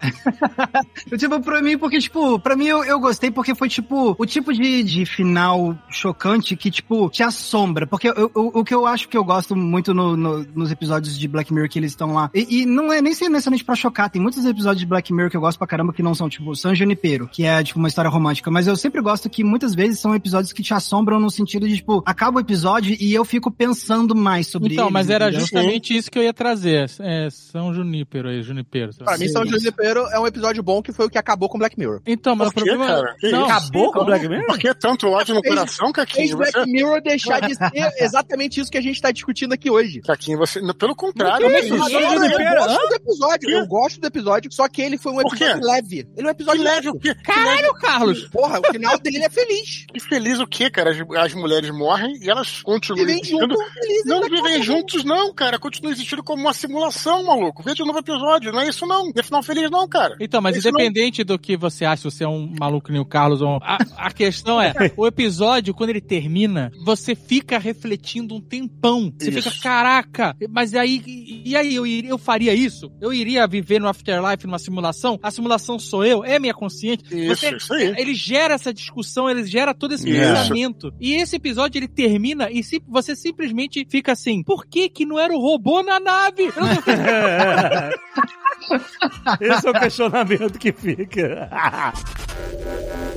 eu, 1.11 1.18
tipo, 1.18 1.41
pra 1.41 1.61
mim, 1.62 1.78
porque, 1.78 1.99
tipo, 1.99 2.38
pra 2.38 2.57
mim 2.57 2.66
eu, 2.66 2.84
eu 2.84 2.99
gostei 3.01 3.30
porque 3.30 3.55
foi, 3.55 3.68
tipo, 3.68 4.14
o 4.18 4.26
tipo 4.26 4.53
de, 4.53 4.82
de 4.82 5.07
final 5.07 5.76
chocante 5.88 6.57
que, 6.57 6.70
tipo, 6.70 7.09
te 7.11 7.22
assombra. 7.22 7.86
Porque 7.86 8.09
eu- 8.09 8.14
eu- 8.16 8.30
o 8.55 8.64
que 8.64 8.74
eu 8.74 8.86
acho 8.86 9.09
que 9.09 9.16
eu 9.16 9.24
gosto 9.24 9.55
muito 9.57 9.93
no- 9.95 10.16
no- 10.16 10.45
nos 10.55 10.70
episódios 10.70 11.18
de 11.18 11.28
Black 11.28 11.53
Mirror 11.53 11.68
que 11.68 11.78
eles 11.78 11.93
estão 11.93 12.12
lá, 12.14 12.30
e, 12.34 12.62
e 12.62 12.66
não 12.66 12.93
é 12.93 13.01
nem 13.01 13.12
necessariamente 13.12 13.64
pra 13.64 13.74
chocar, 13.74 14.11
tem 14.11 14.20
muitos 14.20 14.45
episódios 14.45 14.80
de 14.80 14.86
Black 14.86 15.12
Mirror 15.12 15.30
que 15.30 15.36
eu 15.36 15.41
gosto 15.41 15.59
pra 15.59 15.66
caramba 15.66 15.93
que 15.93 16.03
não 16.03 16.14
são, 16.14 16.28
tipo, 16.28 16.55
San 16.55 16.74
Junipero, 16.74 17.28
que 17.28 17.45
é, 17.45 17.62
tipo, 17.62 17.78
uma 17.78 17.88
história 17.88 18.11
romântica, 18.11 18.51
mas 18.51 18.66
eu 18.66 18.76
sempre 18.76 19.01
gosto 19.01 19.28
que 19.30 19.43
muitas 19.45 19.74
vezes 19.74 20.01
são 20.01 20.14
episódios 20.14 20.53
que 20.53 20.62
te 20.62 20.74
assombram 20.74 21.18
no 21.20 21.30
sentido 21.30 21.68
de, 21.68 21.76
tipo, 21.76 22.03
acaba 22.07 22.38
o 22.38 22.41
episódio 22.41 22.97
e 22.99 23.12
eu 23.14 23.24
fico 23.24 23.51
pensando 23.51 24.14
mais 24.14 24.47
sobre 24.49 24.72
Então, 24.74 24.84
eles, 24.86 24.93
mas 24.93 25.11
era 25.11 25.24
entendeu? 25.26 25.41
justamente 25.41 25.97
isso 25.97 26.11
que 26.11 26.18
eu 26.18 26.22
ia 26.22 26.32
trazer. 26.32 26.91
É, 27.01 27.30
São 27.31 27.72
Junípero 27.74 28.28
aí, 28.28 28.43
Junipero. 28.43 28.93
lá. 29.01 29.05
Pra 29.07 29.18
mim, 29.18 29.28
São 29.28 29.45
Junipero 29.47 30.01
é 30.12 30.18
um 30.18 30.26
episódio 30.26 30.62
bom 30.62 30.83
que 30.83 30.93
foi 30.93 31.07
o 31.07 31.11
que 31.11 31.18
acabou 31.18 31.49
com 31.49 31.59
Black 31.59 31.78
Mirror. 31.78 32.01
Então, 32.07 32.35
mas 32.37 32.53
Por 32.53 32.62
o 32.62 32.66
problema... 32.66 32.87
cara? 32.87 33.16
Que 33.18 33.31
não? 33.31 33.45
Acabou 33.45 33.93
com 33.93 34.01
o 34.01 34.05
Black 34.05 34.28
Mirror? 34.28 34.47
Por 34.47 34.59
que 34.59 34.74
tanto 34.74 35.09
ódio 35.09 35.35
no 35.35 35.41
Fez- 35.43 35.55
coração, 35.55 35.87
Fez 35.87 35.97
Caquinho? 35.97 36.37
Black 36.37 36.53
Você, 36.53 36.66
Mirror 36.66 37.03
deixar 37.03 37.41
de 37.41 37.55
ser 37.55 37.70
exatamente 38.05 38.61
isso 38.61 38.70
que 38.70 38.78
a 38.78 38.83
gente 38.83 39.01
tá 39.01 39.11
discutindo 39.11 39.53
aqui 39.53 39.70
hoje. 39.70 40.01
Caquinho, 40.03 40.39
você. 40.39 40.61
Pelo 40.74 40.95
contrário, 40.95 41.49
Não, 41.49 41.55
é 41.55 41.61
isso, 41.61 41.74
Eu 41.74 41.78
gosto 41.78 42.89
do 42.89 42.95
episódio, 42.95 43.49
Quê? 43.49 43.55
eu 43.55 43.66
gosto 43.66 44.01
do 44.01 44.07
episódio, 44.07 44.53
só 44.53 44.68
que 44.68 44.83
ele 44.83 44.99
foi 44.99 45.12
um 45.12 45.20
episódio 45.20 45.61
leve. 45.64 46.09
Ele 46.16 46.28
é 46.28 46.31
um 46.31 46.35
Que 46.35 46.43
episódio 46.43 46.62
leve 46.62 46.89
o 46.89 46.99
quê? 46.99 47.14
Caralho, 47.24 47.74
Carlos! 47.74 48.28
Porra, 48.28 48.61
o 48.61 48.72
final 48.72 48.99
dele 48.99 49.18
é 49.24 49.28
feliz. 49.31 49.87
Que 49.93 50.01
feliz 50.01 50.39
o 50.41 50.47
quê, 50.47 50.70
cara? 50.70 50.91
As, 50.91 50.99
as 51.26 51.35
mulheres 51.35 51.70
morrem 51.70 52.16
e 52.22 52.31
elas 52.31 52.62
continuam 52.62 53.05
Vivem 53.07 53.20
existindo. 53.20 53.55
juntos, 53.55 53.72
felizes. 53.74 54.05
Não 54.07 54.22
vivem 54.22 54.62
juntos, 54.62 55.05
não, 55.05 55.35
cara. 55.35 55.59
Continua 55.59 55.93
existindo 55.93 56.22
como 56.22 56.43
uma 56.43 56.53
simulação, 56.53 57.20
maluco. 57.25 57.62
Veja 57.62 57.83
o 57.83 57.87
novo 57.87 57.99
episódio. 57.99 58.53
Não 58.53 58.61
é 58.61 58.68
isso, 58.68 58.87
não. 58.87 59.05
Não 59.05 59.12
é 59.16 59.23
final 59.23 59.43
feliz, 59.43 59.71
não, 59.71 59.89
cara. 59.89 60.16
Então, 60.21 60.41
mas 60.41 60.57
Isso 60.57 60.68
independente 60.68 61.25
do 61.25 61.39
que 61.39 61.57
você 61.57 61.85
acha, 61.85 62.03
se 62.03 62.16
você 62.16 62.25
é 62.25 62.29
um 62.29 62.53
maluco 62.59 62.91
nem 62.93 63.01
o 63.01 63.05
Carlos 63.05 63.41
ou 63.43 63.49
um... 63.57 63.59
a, 63.62 63.79
a 63.97 64.11
questão 64.11 64.61
é, 64.61 64.73
o 64.97 65.07
episódio, 65.07 65.75
quando 65.75 65.91
ele 65.91 66.01
termina, 66.01 66.71
você 66.85 67.14
fica 67.14 67.59
refletindo 67.59 68.35
um 68.35 68.41
tempão. 68.41 69.12
Você 69.18 69.31
Isso. 69.31 69.51
fica, 69.51 69.62
caraca, 69.62 70.37
mas 70.51 70.75
aí, 70.75 71.03
e 71.45 71.57
aí, 71.57 71.75
eu, 71.75 71.87
eu 71.87 72.18
faria 72.18 72.55
isso? 72.55 72.91
Eu 73.01 73.12
iria 73.12 73.47
viver 73.47 73.81
no 73.81 73.89
Afterlife, 73.89 74.47
numa 74.47 74.59
simulação? 74.59 75.18
A 75.23 75.31
simulação 75.31 75.79
sou 75.79 76.05
eu? 76.05 76.25
É 76.25 76.39
minha 76.39 76.55
consciente? 76.55 77.05
Isso, 77.11 77.29
Você- 77.37 77.57
isso 77.57 77.73
aí. 77.75 77.95
Ele 77.97 78.14
gera 78.14 78.55
essa 78.55 78.73
discussão, 78.73 79.29
ele 79.29 79.45
gera 79.45 79.75
todo 79.75 79.93
esse 79.95 80.09
Isso. 80.09 80.18
pensamento. 80.21 80.93
E 81.01 81.14
esse 81.14 81.37
episódio, 81.37 81.79
ele 81.79 81.89
termina 81.89 82.51
e 82.51 82.62
se, 82.62 82.83
você 82.89 83.14
simplesmente 83.16 83.87
fica 83.89 84.12
assim, 84.12 84.43
por 84.43 84.66
que 84.66 84.89
que 84.89 85.05
não 85.07 85.18
era 85.18 85.33
o 85.35 85.41
robô 85.41 85.83
na 85.83 85.99
nave? 86.01 86.45
Eu 86.45 86.53
não- 86.62 86.71
Esse 89.40 89.66
é 89.66 89.70
o 89.70 89.74
questionamento 89.74 90.59
que 90.59 90.72
fica. 90.72 91.48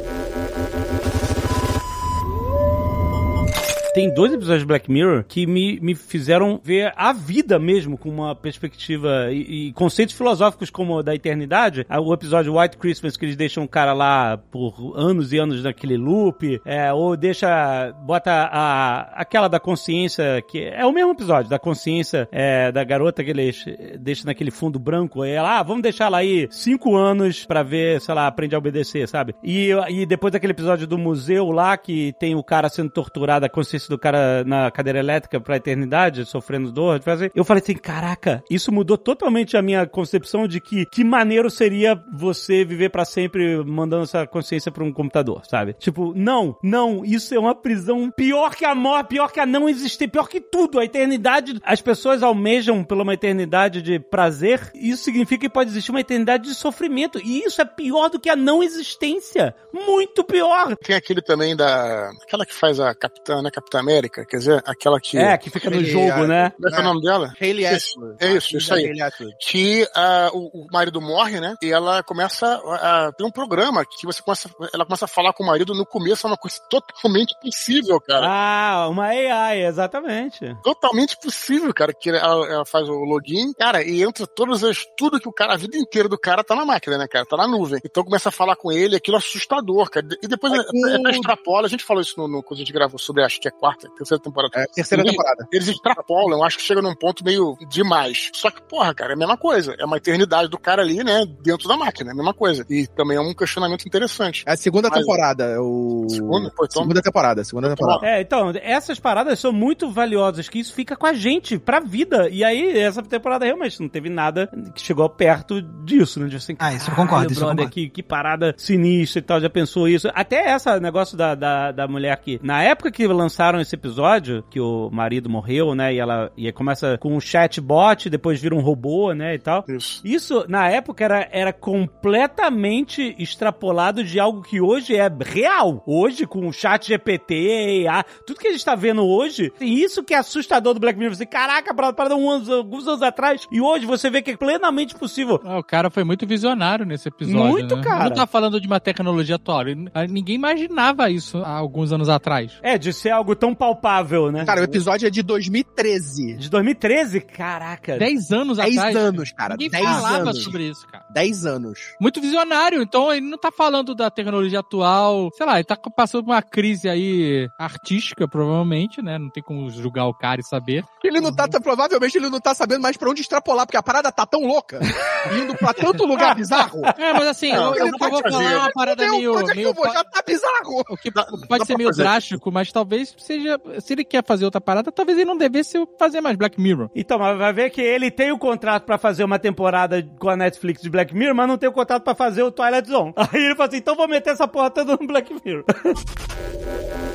Tem 3.93 4.11
dois 4.11 4.33
episódios 4.33 4.61
de 4.61 4.65
Black 4.65 4.91
Mirror 4.91 5.23
que 5.23 5.45
me, 5.45 5.79
me 5.79 5.93
fizeram 5.93 6.59
ver 6.63 6.91
a 6.95 7.13
vida 7.13 7.59
mesmo 7.59 7.95
com 7.95 8.09
uma 8.09 8.33
perspectiva 8.33 9.31
e, 9.31 9.67
e 9.67 9.73
conceitos 9.73 10.15
filosóficos 10.15 10.71
como 10.71 10.95
o 10.95 11.03
da 11.03 11.13
eternidade. 11.13 11.85
Ah, 11.87 12.01
O 12.01 12.11
episódio 12.11 12.57
White 12.59 12.77
Christmas, 12.77 13.15
que 13.15 13.23
eles 13.23 13.35
deixam 13.35 13.63
o 13.63 13.67
cara 13.67 13.93
lá 13.93 14.35
por 14.35 14.93
anos 14.95 15.31
e 15.31 15.37
anos 15.37 15.61
naquele 15.61 15.95
loop, 15.95 16.59
é, 16.65 16.91
ou 16.91 17.15
deixa, 17.15 17.91
bota 18.03 18.31
a, 18.31 19.01
aquela 19.21 19.47
da 19.47 19.59
consciência, 19.59 20.41
que 20.41 20.63
é 20.63 20.83
o 20.87 20.91
mesmo 20.91 21.11
episódio, 21.11 21.51
da 21.51 21.59
consciência 21.59 22.27
é, 22.31 22.71
da 22.71 22.83
garota 22.83 23.23
que 23.23 23.29
eles 23.29 23.63
deixam 23.99 24.25
naquele 24.25 24.49
fundo 24.49 24.79
branco, 24.79 25.21
aí 25.21 25.33
ela, 25.33 25.59
ah, 25.59 25.63
vamos 25.63 25.83
deixar 25.83 26.05
ela 26.05 26.17
aí 26.17 26.47
cinco 26.49 26.95
anos 26.95 27.45
pra 27.45 27.61
ver 27.61 28.01
se 28.01 28.09
ela 28.09 28.25
aprende 28.25 28.55
a 28.55 28.57
obedecer, 28.57 29.07
sabe? 29.07 29.35
E, 29.43 29.69
e 29.89 30.03
depois 30.07 30.33
daquele 30.33 30.53
episódio 30.53 30.87
do 30.87 30.97
museu 30.97 31.51
lá, 31.51 31.77
que 31.77 32.11
tem 32.19 32.33
o 32.33 32.43
cara 32.43 32.69
sendo 32.69 32.89
torturado, 32.89 33.45
a 33.45 33.49
consciência 33.49 33.82
do 33.89 33.97
cara 33.97 34.43
na 34.43 34.69
cadeira 34.71 34.99
elétrica 34.99 35.39
pra 35.39 35.57
eternidade, 35.57 36.25
sofrendo 36.25 36.71
dor, 36.71 37.01
eu 37.35 37.43
falei 37.43 37.61
assim, 37.61 37.75
caraca, 37.75 38.43
isso 38.49 38.71
mudou 38.71 38.97
totalmente 38.97 39.55
a 39.57 39.61
minha 39.61 39.85
concepção 39.85 40.47
de 40.47 40.59
que 40.59 40.85
que 40.85 41.03
maneiro 41.03 41.49
seria 41.49 42.01
você 42.13 42.63
viver 42.63 42.89
pra 42.89 43.05
sempre 43.05 43.63
mandando 43.63 44.03
essa 44.03 44.25
consciência 44.27 44.71
pra 44.71 44.83
um 44.83 44.91
computador, 44.91 45.45
sabe? 45.45 45.73
Tipo, 45.73 46.13
não, 46.15 46.57
não, 46.63 47.03
isso 47.05 47.33
é 47.33 47.39
uma 47.39 47.55
prisão 47.55 48.11
pior 48.11 48.55
que 48.55 48.65
a 48.65 48.75
morte, 48.75 49.09
pior 49.09 49.31
que 49.31 49.39
a 49.39 49.45
não 49.45 49.69
existir, 49.69 50.07
pior 50.07 50.27
que 50.27 50.39
tudo, 50.39 50.79
a 50.79 50.85
eternidade, 50.85 51.59
as 51.63 51.81
pessoas 51.81 52.23
almejam 52.23 52.83
pela 52.83 53.03
uma 53.03 53.13
eternidade 53.13 53.81
de 53.81 53.99
prazer, 53.99 54.71
isso 54.73 55.03
significa 55.03 55.41
que 55.41 55.53
pode 55.53 55.69
existir 55.69 55.91
uma 55.91 55.99
eternidade 55.99 56.43
de 56.43 56.55
sofrimento, 56.55 57.19
e 57.23 57.43
isso 57.43 57.61
é 57.61 57.65
pior 57.65 58.09
do 58.09 58.19
que 58.19 58.29
a 58.29 58.35
não 58.35 58.63
existência, 58.63 59.55
muito 59.73 60.23
pior. 60.23 60.75
Tem 60.77 60.95
aquele 60.95 61.21
também 61.21 61.55
da. 61.55 62.09
Aquela 62.23 62.45
que 62.45 62.53
faz 62.53 62.79
a 62.79 62.93
Capitã, 62.93 63.41
né? 63.41 63.51
Capitã 63.51 63.72
América, 63.79 64.25
quer 64.25 64.37
dizer, 64.37 64.61
aquela 64.65 64.99
que. 64.99 65.17
É, 65.17 65.37
que 65.37 65.49
fica 65.49 65.69
no 65.69 65.77
Ele- 65.77 65.85
jogo, 65.89 66.25
né? 66.27 66.51
Como 66.51 66.67
é 66.67 66.71
que 66.71 66.77
é 66.77 66.79
o 66.81 66.83
nome 66.83 67.01
dela? 67.01 67.33
Hayley 67.39 67.65
Isso, 67.65 67.99
Atwood. 67.99 68.17
é 68.19 68.31
isso, 68.33 68.57
isso 68.57 68.73
aí. 68.73 68.85
Hayley 68.85 69.01
Atwood. 69.01 69.35
que 69.39 69.87
ah, 69.95 70.29
o, 70.33 70.63
o 70.63 70.67
marido 70.71 71.01
morre, 71.01 71.39
né? 71.39 71.55
E 71.61 71.71
ela 71.71 72.01
começa 72.03 72.45
a, 72.65 73.07
a 73.07 73.11
ter 73.13 73.23
um 73.23 73.31
programa 73.31 73.85
que 73.85 74.05
você 74.05 74.21
começa, 74.21 74.49
ela 74.73 74.85
começa 74.85 75.05
a 75.05 75.07
falar 75.07 75.33
com 75.33 75.43
o 75.43 75.47
marido 75.47 75.73
no 75.73 75.85
começo 75.85 76.25
é 76.25 76.29
uma 76.29 76.37
coisa 76.37 76.57
totalmente 76.69 77.33
possível, 77.41 77.99
cara. 78.01 78.25
Ah, 78.27 78.87
uma 78.89 79.05
AI, 79.07 79.65
exatamente. 79.65 80.55
Totalmente 80.63 81.17
possível, 81.17 81.73
cara, 81.73 81.93
que 81.93 82.09
ela, 82.09 82.47
ela 82.47 82.65
faz 82.65 82.87
o 82.87 82.93
login, 82.93 83.53
cara, 83.53 83.83
e 83.83 84.01
entra 84.03 84.25
todas 84.27 84.63
as 84.63 84.83
tudo 84.97 85.19
que 85.19 85.27
o 85.27 85.33
cara, 85.33 85.53
a 85.53 85.57
vida 85.57 85.77
inteira 85.77 86.07
do 86.09 86.17
cara 86.17 86.43
tá 86.43 86.55
na 86.55 86.65
máquina, 86.65 86.97
né, 86.97 87.07
cara? 87.07 87.25
Tá 87.25 87.37
na 87.37 87.47
nuvem. 87.47 87.79
Então 87.83 88.03
começa 88.03 88.29
a 88.29 88.31
falar 88.31 88.55
com 88.55 88.71
ele, 88.71 88.95
aquilo 88.95 89.15
é 89.17 89.19
assustador, 89.19 89.89
cara. 89.89 90.05
E 90.21 90.27
depois 90.27 90.53
é, 90.53 90.57
o- 90.59 91.07
é, 91.07 91.11
extrapola, 91.11 91.65
a 91.67 91.69
gente 91.69 91.83
falou 91.83 92.01
isso 92.01 92.13
no, 92.17 92.27
no 92.27 92.43
quando 92.43 92.57
a 92.57 92.63
gente 92.63 92.73
gravou 92.73 92.99
sobre, 92.99 93.23
acho 93.23 93.39
que 93.39 93.47
é 93.47 93.51
quarta, 93.63 93.87
terceira 93.95 94.21
temporada. 94.21 94.51
É, 94.59 94.65
terceira 94.67 95.01
Eles- 95.03 95.11
temporada. 95.13 95.47
Eles 95.53 95.67
extrapolam, 95.69 96.43
acho 96.43 96.57
que 96.57 96.63
chega 96.63 96.81
num 96.81 96.93
ponto 96.93 97.23
meio 97.23 97.55
demais. 97.69 98.29
Só 98.33 98.51
que, 98.51 98.61
porra, 98.63 98.93
cara, 98.93 99.11
é 99.11 99.15
a 99.15 99.17
mesma 99.17 99.37
coisa. 99.37 99.73
É 99.79 99.85
uma 99.85 99.95
eternidade 99.95 100.49
do 100.49 100.57
cara 100.59 100.81
ali, 100.81 101.01
né, 101.01 101.25
dentro 101.41 101.67
da 101.69 101.77
máquina, 101.77 102.09
é 102.09 102.13
a 102.13 102.15
mesma 102.15 102.33
coisa. 102.33 102.65
E 102.69 102.85
também 102.87 103.15
é 103.15 103.21
um 103.21 103.33
questionamento 103.33 103.85
interessante. 103.85 104.43
É 104.45 104.51
a 104.51 104.57
segunda 104.57 104.89
Mas- 104.89 104.99
temporada. 104.99 105.45
é 105.45 105.59
O... 105.59 106.05
Segunda? 106.09 106.51
Pô, 106.55 106.65
então- 106.65 106.81
Segunda 106.83 107.01
temporada, 107.01 107.43
segunda 107.45 107.69
temporada. 107.69 108.05
É, 108.05 108.19
então, 108.21 108.51
essas 108.61 108.99
paradas 108.99 109.39
são 109.39 109.53
muito 109.53 109.89
valiosas, 109.89 110.49
que 110.49 110.59
isso 110.59 110.73
fica 110.73 110.97
com 110.97 111.05
a 111.05 111.13
gente, 111.13 111.57
pra 111.57 111.79
vida. 111.79 112.27
E 112.29 112.43
aí, 112.43 112.77
essa 112.79 113.01
temporada 113.01 113.45
realmente 113.45 113.79
não 113.79 113.87
teve 113.87 114.09
nada 114.09 114.49
que 114.75 114.81
chegou 114.81 115.07
perto 115.09 115.61
disso, 115.85 116.19
né? 116.19 116.27
De 116.27 116.35
assim, 116.35 116.55
Ah, 116.59 116.73
isso 116.73 116.89
eu 116.89 116.95
"Caralho, 116.95 117.09
concordo, 117.09 117.31
isso 117.31 117.41
eu 117.41 117.45
brother, 117.45 117.65
concordo." 117.65 117.73
Que, 117.73 117.89
que 117.89 118.03
parada 118.03 118.53
sinistra 118.57 119.19
e 119.19 119.21
tal, 119.21 119.39
já 119.39 119.49
pensou 119.49 119.87
isso. 119.87 120.09
Até 120.13 120.49
essa 120.49 120.79
negócio 120.81 121.15
da, 121.15 121.33
da, 121.35 121.71
da 121.71 121.87
mulher 121.87 122.17
que, 122.17 122.39
na 122.43 122.61
época 122.63 122.91
que 122.91 123.07
lançaram 123.07 123.52
gravaram 123.53 123.61
esse 123.61 123.75
episódio, 123.75 124.43
que 124.49 124.59
o 124.59 124.89
marido 124.91 125.29
morreu, 125.29 125.75
né? 125.75 125.93
E 125.93 125.99
ela 125.99 126.31
e 126.35 126.51
começa 126.51 126.97
com 126.97 127.15
um 127.15 127.19
chatbot, 127.19 128.09
depois 128.09 128.41
vira 128.41 128.55
um 128.55 128.59
robô, 128.61 129.13
né? 129.13 129.35
E 129.35 129.39
tal. 129.39 129.63
Isso. 129.67 130.01
Isso, 130.03 130.45
na 130.47 130.67
época, 130.69 131.03
era, 131.03 131.27
era 131.31 131.53
completamente 131.53 133.15
extrapolado 133.19 134.03
de 134.03 134.19
algo 134.19 134.41
que 134.41 134.59
hoje 134.59 134.95
é 134.95 135.09
real. 135.23 135.83
Hoje, 135.85 136.25
com 136.25 136.47
o 136.47 136.53
chat 136.53 136.87
GPT, 136.87 137.83
IA, 137.83 138.03
tudo 138.25 138.39
que 138.39 138.47
a 138.47 138.51
gente 138.51 138.65
tá 138.65 138.75
vendo 138.75 139.05
hoje, 139.05 139.51
e 139.61 139.83
isso 139.83 140.03
que 140.03 140.13
é 140.13 140.17
assustador 140.17 140.73
do 140.73 140.79
Black 140.79 140.97
Mirror. 140.97 141.15
Você, 141.15 141.25
caraca, 141.25 141.73
para, 141.73 141.93
para 141.93 142.15
um 142.15 142.29
anos, 142.29 142.49
alguns 142.49 142.87
anos 142.87 143.01
atrás, 143.01 143.47
e 143.51 143.61
hoje 143.61 143.85
você 143.85 144.09
vê 144.09 144.21
que 144.21 144.31
é 144.31 144.37
plenamente 144.37 144.95
possível. 144.95 145.39
Ah, 145.45 145.59
O 145.59 145.63
cara 145.63 145.89
foi 145.89 146.03
muito 146.03 146.25
visionário 146.25 146.85
nesse 146.85 147.07
episódio. 147.07 147.51
Muito, 147.51 147.75
né? 147.75 147.83
cara. 147.83 148.05
Não 148.05 148.11
tá 148.11 148.25
falando 148.25 148.59
de 148.59 148.67
uma 148.67 148.79
tecnologia 148.79 149.35
atual. 149.35 149.63
Ninguém 150.09 150.35
imaginava 150.35 151.09
isso 151.09 151.37
há 151.39 151.51
alguns 151.51 151.91
anos 151.91 152.09
atrás. 152.09 152.59
É, 152.61 152.77
de 152.77 152.91
ser 152.93 153.11
algo 153.11 153.35
tão 153.43 153.53
palpável, 153.53 154.31
né? 154.31 154.45
Cara, 154.45 154.61
o 154.61 154.63
episódio 154.63 155.05
é 155.05 155.09
de 155.09 155.21
2013. 155.21 156.35
De 156.37 156.49
2013? 156.49 157.19
Caraca. 157.19 157.97
Dez 157.97 158.31
anos 158.31 158.55
10 158.55 158.77
atrás. 158.77 158.95
anos, 158.95 159.31
cara. 159.33 159.57
Ninguém 159.57 159.69
10 159.69 159.85
falava 159.85 160.17
anos. 160.29 160.43
sobre 160.43 160.69
isso, 160.69 160.87
cara. 160.87 161.03
10 161.09 161.45
anos. 161.45 161.79
Muito 161.99 162.21
visionário, 162.21 162.81
então 162.81 163.11
ele 163.11 163.25
não 163.25 163.37
tá 163.37 163.51
falando 163.51 163.93
da 163.93 164.09
tecnologia 164.09 164.61
atual. 164.61 165.29
Sei 165.35 165.45
lá, 165.45 165.55
ele 165.55 165.65
tá 165.65 165.75
passando 165.75 166.23
por 166.23 166.31
uma 166.31 166.41
crise 166.41 166.87
aí 166.87 167.49
artística, 167.59 168.25
provavelmente, 168.29 169.01
né? 169.01 169.17
Não 169.17 169.29
tem 169.29 169.43
como 169.43 169.69
julgar 169.69 170.05
o 170.05 170.13
cara 170.13 170.39
e 170.39 170.45
saber. 170.45 170.85
Ele 171.03 171.19
não 171.19 171.35
tá, 171.35 171.45
provavelmente 171.61 172.17
ele 172.17 172.29
não 172.29 172.39
tá 172.39 172.55
sabendo 172.55 172.81
mais 172.81 172.95
pra 172.95 173.09
onde 173.09 173.19
extrapolar, 173.19 173.65
porque 173.65 173.75
a 173.75 173.83
parada 173.83 174.09
tá 174.09 174.25
tão 174.25 174.47
louca, 174.47 174.79
indo 175.37 175.53
pra 175.55 175.73
tanto 175.73 176.05
lugar 176.05 176.33
bizarro. 176.39 176.79
É, 176.97 177.11
mas 177.11 177.27
assim, 177.27 177.51
Não, 177.51 177.75
eu, 177.75 177.87
eu, 177.87 177.91
não 177.91 177.99
vou 177.99 178.21
falar 178.21 178.39
uma 178.39 178.71
parada 178.71 179.03
Meu, 179.03 179.17
meio. 179.17 179.33
onde 179.37 179.51
é 179.51 179.53
que 179.53 179.55
meio 179.55 179.67
eu 179.67 179.73
vou? 179.73 179.91
Já 179.91 180.01
tá 180.01 180.23
bizarro. 180.25 180.85
O 180.89 180.95
que 180.95 181.11
pode 181.11 181.59
dá 181.59 181.65
ser 181.65 181.75
meio 181.77 181.89
fazer. 181.89 182.03
drástico, 182.03 182.49
mas 182.49 182.71
talvez 182.71 183.13
seja. 183.17 183.32
Se 183.81 183.93
ele 183.93 184.03
quer 184.03 184.23
fazer 184.25 184.45
outra 184.45 184.61
parada, 184.61 184.91
talvez 184.91 185.17
ele 185.17 185.27
não 185.27 185.37
devesse 185.37 185.77
fazer 185.97 186.21
mais 186.21 186.35
Black 186.35 186.59
Mirror. 186.59 186.89
Então, 186.95 187.17
mas 187.19 187.37
vai 187.37 187.53
ver 187.53 187.69
que 187.69 187.81
ele 187.81 188.11
tem 188.11 188.31
o 188.31 188.37
contrato 188.37 188.83
pra 188.83 188.97
fazer 188.97 189.23
uma 189.23 189.39
temporada 189.39 190.03
com 190.19 190.29
a 190.29 190.35
Netflix 190.35 190.81
de 190.81 190.89
Black 190.89 191.15
Mirror, 191.15 191.35
mas 191.35 191.47
não 191.47 191.57
tem 191.57 191.69
o 191.69 191.73
contrato 191.73 192.03
pra 192.03 192.15
fazer 192.15 192.43
o 192.43 192.51
Twilight 192.51 192.89
Zone. 192.89 193.13
Aí 193.17 193.43
ele 193.43 193.55
fala 193.55 193.69
assim, 193.69 193.77
então 193.77 193.95
vou 193.95 194.07
meter 194.07 194.31
essa 194.31 194.47
porra 194.47 194.69
toda 194.69 194.97
no 194.99 195.07
Black 195.07 195.33
Mirror. 195.45 195.63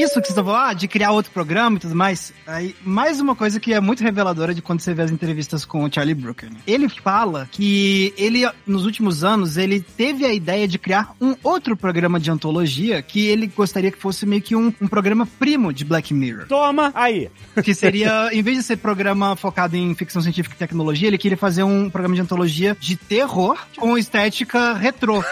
Isso 0.00 0.20
que 0.20 0.28
você 0.28 0.34
falou, 0.34 0.54
ah, 0.54 0.72
de 0.72 0.86
criar 0.86 1.10
outro 1.10 1.32
programa 1.32 1.76
e 1.76 1.80
tudo 1.80 1.94
mais. 1.94 2.32
Aí, 2.46 2.74
mais 2.84 3.20
uma 3.20 3.34
coisa 3.34 3.58
que 3.58 3.72
é 3.72 3.80
muito 3.80 4.02
reveladora 4.02 4.54
de 4.54 4.62
quando 4.62 4.80
você 4.80 4.94
vê 4.94 5.02
as 5.02 5.10
entrevistas 5.10 5.64
com 5.64 5.84
o 5.84 5.92
Charlie 5.92 6.14
Brooker. 6.14 6.50
né? 6.50 6.58
Ele 6.66 6.88
fala 6.88 7.48
que 7.50 8.12
ele, 8.16 8.48
nos 8.66 8.84
últimos 8.84 9.24
anos, 9.24 9.56
ele 9.56 9.80
teve 9.80 10.24
a 10.24 10.32
ideia 10.32 10.68
de 10.68 10.78
criar 10.78 11.14
um 11.20 11.34
outro 11.42 11.76
programa 11.76 12.20
de 12.20 12.30
antologia 12.30 13.02
que 13.02 13.26
ele 13.26 13.46
gostaria 13.48 13.90
que 13.90 13.98
fosse 13.98 14.24
meio 14.24 14.42
que 14.42 14.54
um, 14.54 14.72
um 14.80 14.86
programa 14.86 15.26
primo 15.26 15.72
de 15.72 15.84
Black 15.84 16.14
Mirror. 16.14 16.46
Toma, 16.46 16.92
aí. 16.94 17.30
Que 17.68 17.74
seria, 17.74 18.30
em 18.32 18.40
vez 18.40 18.56
de 18.58 18.62
ser 18.62 18.76
programa 18.76 19.34
focado 19.36 19.76
em 19.76 19.94
ficção 19.94 20.22
científica 20.22 20.54
e 20.54 20.58
tecnologia, 20.58 21.08
ele 21.08 21.18
queria 21.18 21.36
fazer 21.36 21.64
um 21.64 21.90
programa 21.90 22.14
de 22.14 22.20
antologia 22.20 22.76
de 22.78 22.96
terror 22.96 23.58
com 23.76 23.98
estética 23.98 24.74
retrô. 24.74 25.22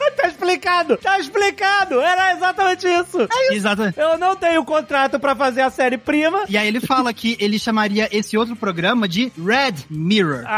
Tá 0.20 0.28
explicado, 0.28 0.96
tá 0.98 1.18
explicado. 1.18 2.00
Era 2.00 2.32
exatamente 2.34 2.86
isso. 2.86 3.26
Exatamente. 3.52 3.98
Eu 3.98 4.18
não 4.18 4.36
tenho 4.36 4.62
contrato 4.64 5.18
pra 5.18 5.34
fazer 5.34 5.62
a 5.62 5.70
série 5.70 5.96
prima. 5.96 6.44
E 6.48 6.58
aí 6.58 6.66
ele 6.68 6.80
fala 6.80 7.12
que 7.14 7.36
ele 7.40 7.58
chamaria 7.58 8.08
esse 8.12 8.36
outro 8.36 8.54
programa 8.54 9.08
de 9.08 9.32
Red 9.38 9.84
Mirror. 9.88 10.44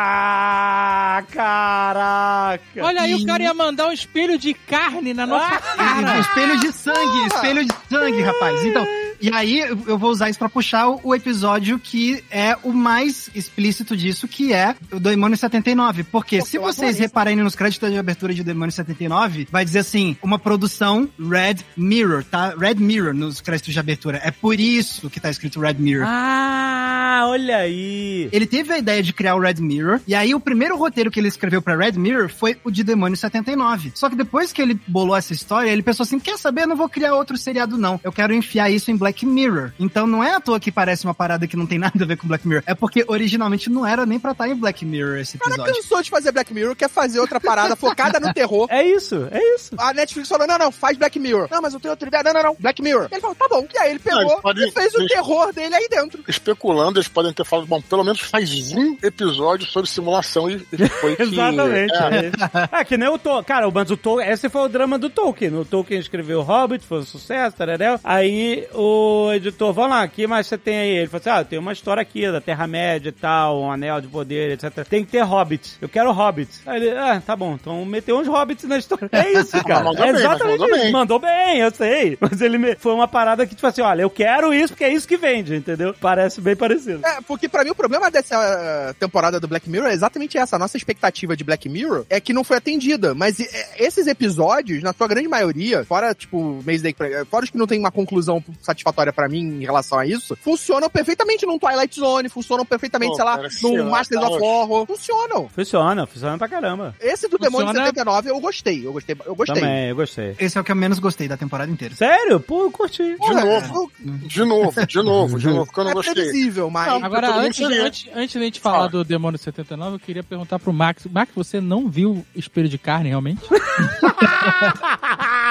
Ah, 1.14 1.22
caraca. 1.30 2.62
Olha 2.80 3.02
aí, 3.02 3.12
E- 3.12 3.14
o 3.22 3.26
cara 3.26 3.42
ia 3.42 3.54
mandar 3.54 3.88
um 3.88 3.92
espelho 3.92 4.38
de 4.38 4.54
carne 4.54 5.12
na 5.14 5.26
nossa 5.26 5.54
Ah, 5.56 5.60
cara. 5.76 6.18
Espelho 6.32 6.60
de 6.60 6.72
sangue, 6.72 7.26
espelho 7.26 7.64
de 7.64 7.72
sangue, 7.88 8.22
rapaz. 8.22 8.64
Então, 8.64 8.86
e 9.22 9.30
aí 9.32 9.60
eu 9.60 9.96
vou 9.98 10.10
usar 10.10 10.28
isso 10.28 10.38
pra 10.38 10.48
puxar 10.48 10.88
o- 10.88 11.14
episódio 11.14 11.78
que 11.78 12.24
é 12.30 12.56
o 12.62 12.72
mais 12.72 13.30
explícito 13.34 13.96
disso, 13.96 14.26
que 14.26 14.52
é 14.52 14.74
o 14.90 14.98
Demônio 14.98 15.36
79. 15.36 16.02
Porque 16.04 16.38
Pô, 16.40 16.44
se 16.46 16.58
vocês 16.58 16.98
repararem 16.98 17.36
nos 17.42 17.54
créditos 17.54 17.90
de 17.90 17.98
abertura 17.98 18.34
de 18.34 18.42
Demônio 18.42 18.72
79, 18.72 19.46
vai 19.50 19.64
dizer 19.64 19.80
assim, 19.80 20.16
uma 20.22 20.38
produção 20.38 21.08
Red 21.18 21.56
Mirror, 21.76 22.24
tá? 22.24 22.54
Red 22.58 22.74
Mirror 22.76 23.14
nos 23.14 23.40
créditos 23.40 23.72
de 23.72 23.78
abertura. 23.80 24.20
É 24.24 24.30
por 24.30 24.58
isso 24.58 25.08
que 25.08 25.20
tá 25.20 25.30
escrito 25.30 25.60
Red 25.60 25.74
Mirror. 25.74 26.06
Ah, 26.08 27.26
olha 27.28 27.58
aí. 27.58 28.28
Ele 28.32 28.46
teve 28.46 28.72
a 28.72 28.78
ideia 28.78 29.02
de 29.02 29.12
criar 29.12 29.34
o 29.36 29.40
Red 29.40 29.54
Mirror, 29.60 30.00
e 30.06 30.14
aí 30.14 30.34
o 30.34 30.40
primeiro 30.40 30.76
roteiro 30.76 31.10
que 31.10 31.20
ele 31.20 31.28
escreveu 31.28 31.60
pra 31.62 31.76
Red 31.76 31.92
Mirror 31.92 32.28
foi 32.28 32.56
o 32.64 32.70
de 32.70 32.82
Demônio 32.82 33.16
79. 33.16 33.92
Só 33.94 34.08
que 34.08 34.16
depois 34.16 34.52
que 34.52 34.60
ele 34.62 34.80
bolou 34.86 35.14
essa 35.16 35.32
história, 35.32 35.70
ele 35.70 35.82
pensou 35.82 36.04
assim: 36.04 36.18
quer 36.18 36.38
saber? 36.38 36.62
Eu 36.62 36.68
não 36.68 36.76
vou 36.76 36.88
criar 36.88 37.14
outro 37.14 37.36
seriado, 37.36 37.76
não. 37.76 38.00
Eu 38.02 38.12
quero 38.12 38.32
enfiar 38.34 38.70
isso 38.70 38.90
em 38.90 38.96
Black 38.96 39.11
Mirror. 39.24 39.72
Então 39.78 40.06
não 40.06 40.22
é 40.24 40.34
à 40.34 40.40
toa 40.40 40.58
que 40.58 40.72
parece 40.72 41.04
uma 41.04 41.14
parada 41.14 41.46
que 41.46 41.56
não 41.56 41.66
tem 41.66 41.78
nada 41.78 42.02
a 42.02 42.06
ver 42.06 42.16
com 42.16 42.26
Black 42.26 42.46
Mirror. 42.46 42.62
É 42.66 42.74
porque 42.74 43.04
originalmente 43.06 43.68
não 43.70 43.86
era 43.86 44.06
nem 44.06 44.18
pra 44.18 44.32
estar 44.32 44.48
em 44.48 44.54
Black 44.54 44.84
Mirror 44.84 45.18
esse 45.18 45.36
O 45.36 45.40
cara 45.40 45.54
episódio. 45.54 45.74
cansou 45.74 46.02
de 46.02 46.10
fazer 46.10 46.32
Black 46.32 46.52
Mirror, 46.54 46.74
quer 46.76 46.88
fazer 46.88 47.20
outra 47.20 47.38
parada 47.40 47.76
focada 47.76 48.18
no 48.18 48.32
terror. 48.32 48.66
É 48.70 48.82
isso, 48.82 49.28
é 49.30 49.40
isso. 49.54 49.74
A 49.78 49.92
Netflix 49.92 50.28
falou, 50.28 50.46
não, 50.46 50.58
não, 50.58 50.72
faz 50.72 50.96
Black 50.96 51.18
Mirror. 51.18 51.48
Não, 51.50 51.60
mas 51.60 51.74
eu 51.74 51.80
tenho 51.80 51.92
outra 51.92 52.08
ideia. 52.08 52.22
Não, 52.24 52.32
não, 52.32 52.42
não, 52.42 52.56
Black 52.58 52.80
Mirror. 52.82 53.08
Ele 53.10 53.20
falou, 53.20 53.36
tá 53.36 53.46
bom. 53.48 53.66
E 53.74 53.78
aí 53.78 53.90
ele 53.90 53.98
pegou 53.98 54.20
eles 54.22 54.40
podem- 54.40 54.68
e 54.68 54.72
fez 54.72 54.94
o 54.94 55.06
terror 55.06 55.52
dele 55.52 55.74
aí 55.74 55.88
dentro. 55.90 56.22
Especulando, 56.28 56.98
eles 56.98 57.08
podem 57.08 57.32
ter 57.32 57.44
falado, 57.44 57.66
bom, 57.66 57.80
pelo 57.82 58.04
menos 58.04 58.20
faz 58.20 58.72
um 58.72 58.96
episódio 59.02 59.66
sobre 59.66 59.88
simulação 59.90 60.48
e 60.50 60.58
foi 61.00 61.16
que... 61.16 61.22
Exatamente. 61.22 61.92
É, 61.94 62.76
É. 62.76 62.80
é 62.80 62.84
que 62.84 62.96
nem 62.96 63.08
o 63.08 63.18
Tolkien. 63.18 63.44
Cara, 63.44 63.70
mas 63.70 63.90
o 63.90 63.96
Tolkien, 63.96 64.30
esse 64.30 64.48
foi 64.48 64.62
o 64.62 64.68
drama 64.68 64.98
do 64.98 65.10
Tolkien. 65.10 65.54
O 65.56 65.64
Tolkien 65.64 66.00
escreveu 66.00 66.40
o 66.40 66.42
Hobbit, 66.42 66.84
foi 66.86 66.98
um 66.98 67.04
sucesso, 67.04 67.56
tararel. 67.56 67.98
Aí 68.04 68.66
o 68.74 68.91
editor, 69.34 69.72
vamos 69.72 69.90
lá, 69.90 70.06
que 70.08 70.26
mais 70.26 70.46
você 70.46 70.58
tem 70.58 70.78
aí? 70.78 70.90
Ele 70.90 71.08
falou 71.08 71.20
assim: 71.20 71.30
ah, 71.30 71.44
tem 71.44 71.58
uma 71.58 71.72
história 71.72 72.00
aqui 72.00 72.30
da 72.30 72.40
Terra-média 72.40 73.08
e 73.08 73.12
tal, 73.12 73.62
um 73.62 73.70
anel 73.70 74.00
de 74.00 74.08
poder, 74.08 74.52
etc. 74.52 74.86
Tem 74.88 75.04
que 75.04 75.12
ter 75.12 75.22
Hobbit. 75.22 75.76
Eu 75.80 75.88
quero 75.88 76.12
Hobbit. 76.12 76.50
Aí 76.66 76.80
ele, 76.80 76.96
ah, 76.96 77.22
tá 77.24 77.34
bom, 77.34 77.54
então 77.54 77.84
meteu 77.84 78.18
uns 78.18 78.28
Hobbits 78.28 78.64
na 78.64 78.78
história. 78.78 79.08
É 79.12 79.32
isso, 79.32 79.52
cara. 79.64 79.84
mandou 79.84 80.04
é 80.04 80.12
bem, 80.12 80.20
exatamente 80.20 80.58
mandou 80.58 80.68
isso. 80.68 80.82
bem. 80.82 80.92
Mandou 80.92 81.18
bem, 81.18 81.58
eu 81.58 81.70
sei. 81.70 82.18
Mas 82.20 82.40
ele 82.40 82.58
me... 82.58 82.74
foi 82.76 82.92
uma 82.92 83.08
parada 83.08 83.46
que, 83.46 83.54
tipo 83.54 83.66
assim, 83.66 83.82
olha, 83.82 84.02
eu 84.02 84.10
quero 84.10 84.52
isso 84.52 84.72
porque 84.72 84.84
é 84.84 84.92
isso 84.92 85.08
que 85.08 85.16
vende, 85.16 85.54
entendeu? 85.54 85.94
Parece 86.00 86.40
bem 86.40 86.56
parecido. 86.56 87.04
É, 87.04 87.20
porque 87.26 87.48
pra 87.48 87.64
mim 87.64 87.70
o 87.70 87.74
problema 87.74 88.10
dessa 88.10 88.94
temporada 88.98 89.40
do 89.40 89.48
Black 89.48 89.68
Mirror 89.68 89.88
é 89.88 89.94
exatamente 89.94 90.38
essa. 90.38 90.56
A 90.56 90.58
nossa 90.58 90.76
expectativa 90.76 91.36
de 91.36 91.44
Black 91.44 91.68
Mirror 91.68 92.04
é 92.08 92.20
que 92.20 92.32
não 92.32 92.44
foi 92.44 92.58
atendida. 92.58 93.14
Mas 93.14 93.40
eh, 93.40 93.66
esses 93.78 94.06
episódios, 94.06 94.82
na 94.82 94.92
sua 94.92 95.08
grande 95.08 95.28
maioria, 95.28 95.84
fora, 95.84 96.14
tipo, 96.14 96.62
Maze 96.64 96.82
Day, 96.82 96.94
fora 97.28 97.44
os 97.44 97.50
que 97.50 97.58
não 97.58 97.66
tem 97.66 97.78
uma 97.78 97.90
conclusão 97.90 98.42
satisfatória 98.60 98.81
pra 99.14 99.28
mim 99.28 99.40
em 99.40 99.64
relação 99.64 99.98
a 99.98 100.06
isso, 100.06 100.36
funcionam 100.40 100.88
perfeitamente 100.88 101.44
num 101.46 101.58
Twilight 101.58 101.98
Zone, 101.98 102.28
funcionam 102.28 102.64
perfeitamente, 102.64 103.10
Pô, 103.10 103.16
sei 103.16 103.24
lá, 103.24 103.36
cara, 103.36 103.48
num 103.62 103.84
lá, 103.84 103.90
Masters 103.90 104.20
tá 104.20 104.28
of. 104.28 104.42
Horror. 104.42 104.86
Funcionam. 104.86 105.48
Funciona, 105.48 106.06
funciona 106.06 106.38
pra 106.38 106.48
caramba. 106.48 106.94
Esse 107.00 107.28
do 107.28 107.38
Demônio 107.38 107.66
Funciona. 107.68 107.86
79 107.86 108.30
eu 108.30 108.40
gostei. 108.40 108.86
Eu 108.86 108.92
gostei. 108.92 109.16
Eu 109.26 109.34
gostei. 109.34 109.54
Também, 109.60 109.88
eu 109.90 109.96
gostei. 109.96 110.34
Esse 110.38 110.56
é 110.56 110.60
o 110.60 110.64
que 110.64 110.72
eu 110.72 110.76
menos 110.76 110.98
gostei 110.98 111.28
da 111.28 111.36
temporada 111.36 111.70
inteira. 111.70 111.94
Sério? 111.94 112.40
Pô, 112.40 112.62
eu 112.62 112.70
curti. 112.70 113.02
De 113.02 113.34
novo, 113.34 113.92
de 114.26 114.44
novo, 114.44 114.86
de 114.86 115.02
novo, 115.02 115.38
de 115.38 115.46
novo, 115.48 115.66
porque 115.66 115.80
eu 115.80 115.84
não 115.84 115.90
É 115.90 115.94
gostei. 115.94 116.14
previsível, 116.14 116.70
mas. 116.70 116.86
Não, 116.88 117.04
Agora, 117.04 117.34
antes, 117.36 117.60
antes, 117.64 118.08
antes 118.14 118.32
de 118.32 118.38
a 118.38 118.42
gente 118.42 118.60
falar 118.60 118.76
Fala. 118.76 118.88
do 118.88 119.04
Demônio 119.04 119.38
79, 119.38 119.96
eu 119.96 120.00
queria 120.00 120.22
perguntar 120.22 120.58
pro 120.58 120.72
Max. 120.72 121.06
Max, 121.10 121.32
você 121.34 121.60
não 121.60 121.88
viu 121.88 122.24
Espelho 122.34 122.68
de 122.68 122.78
Carne, 122.78 123.08
realmente? 123.10 123.40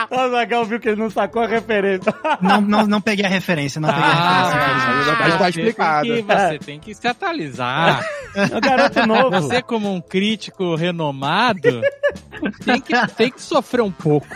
o 0.09 0.29
Zagal 0.29 0.65
viu 0.65 0.79
que 0.79 0.89
ele 0.89 1.01
não 1.01 1.09
sacou 1.09 1.41
a 1.43 1.47
referência. 1.47 2.13
Não, 2.41 2.61
não, 2.61 2.87
não 2.87 3.01
peguei 3.01 3.20
a 3.25 3.29
referência, 3.29 3.81
não 3.81 3.89
peguei 3.89 4.03
a 4.03 4.43
referência. 4.43 5.15
mas 5.19 5.33
tá 5.33 5.37
você 5.37 5.49
explicado. 5.49 6.07
Tem 6.07 6.23
que, 6.23 6.33
você 6.33 6.59
tem 6.59 6.79
que 6.79 6.95
se 6.95 7.07
atualizar. 7.07 8.05
É 8.35 8.57
um 8.57 8.61
garoto 8.61 9.05
novo. 9.07 9.29
Você, 9.41 9.61
como 9.63 9.93
um 9.93 10.01
crítico 10.01 10.75
renomado, 10.75 11.81
tem 12.63 12.81
que, 12.81 13.07
tem 13.15 13.31
que 13.31 13.41
sofrer 13.41 13.81
um 13.81 13.91
pouco. 13.91 14.27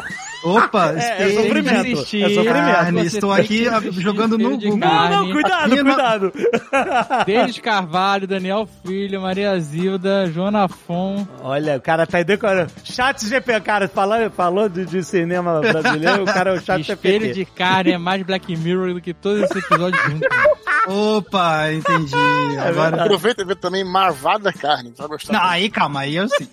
Opa, 0.45 0.93
É, 0.93 0.95
é 0.95 0.99
espelho 0.99 1.29
de 1.29 1.35
sofrimento. 1.35 1.87
É 2.01 2.29
sofrimento. 2.29 2.45
carne. 2.53 2.99
Você 3.09 3.15
Estou 3.17 3.31
aqui 3.33 3.65
jogando 3.99 4.37
no 4.37 4.51
Espelho 4.51 4.71
Google. 4.73 4.89
Não, 4.89 5.09
não, 5.09 5.31
cuidado, 5.31 5.65
Aqui 5.73 5.83
não- 5.83 5.93
cuidado. 5.95 6.33
Denis 7.25 7.59
Carvalho, 7.59 8.27
Daniel 8.27 8.67
Filho, 8.85 9.21
Maria 9.21 9.59
Zilda, 9.59 10.27
Joana 10.31 10.67
Fon. 10.67 11.25
Olha, 11.41 11.77
o 11.77 11.81
cara 11.81 12.05
tá 12.05 12.17
aí 12.19 12.23
decorando. 12.23 12.71
Chat 12.83 13.25
GP, 13.27 13.59
cara, 13.61 13.87
falou, 13.87 14.29
falou 14.29 14.69
de, 14.69 14.85
de 14.85 15.03
cinema 15.03 15.59
brasileiro, 15.61 16.23
o 16.23 16.25
cara 16.25 16.51
é 16.51 16.53
o 16.57 16.61
chat 16.61 16.81
Espelho 16.81 17.21
GPT. 17.25 17.33
de 17.33 17.45
Carne 17.45 17.91
é 17.93 17.97
mais 17.97 18.21
Black 18.23 18.55
Mirror 18.55 18.93
do 18.93 19.01
que 19.01 19.13
todos 19.13 19.43
esses 19.43 19.55
episódios 19.63 20.01
juntos. 20.03 20.27
Opa, 20.87 21.73
entendi. 21.73 22.13
Agora. 22.63 23.01
Aproveita 23.05 23.41
e 23.41 23.45
vê 23.45 23.55
também 23.55 23.83
Marvada 23.83 24.53
Carne. 24.53 24.93
Vai 24.95 25.07
gostar. 25.07 25.33
Não, 25.33 25.43
aí 25.43 25.67
calma, 25.67 26.01
aí 26.01 26.15
eu 26.15 26.27
sei. 26.29 26.47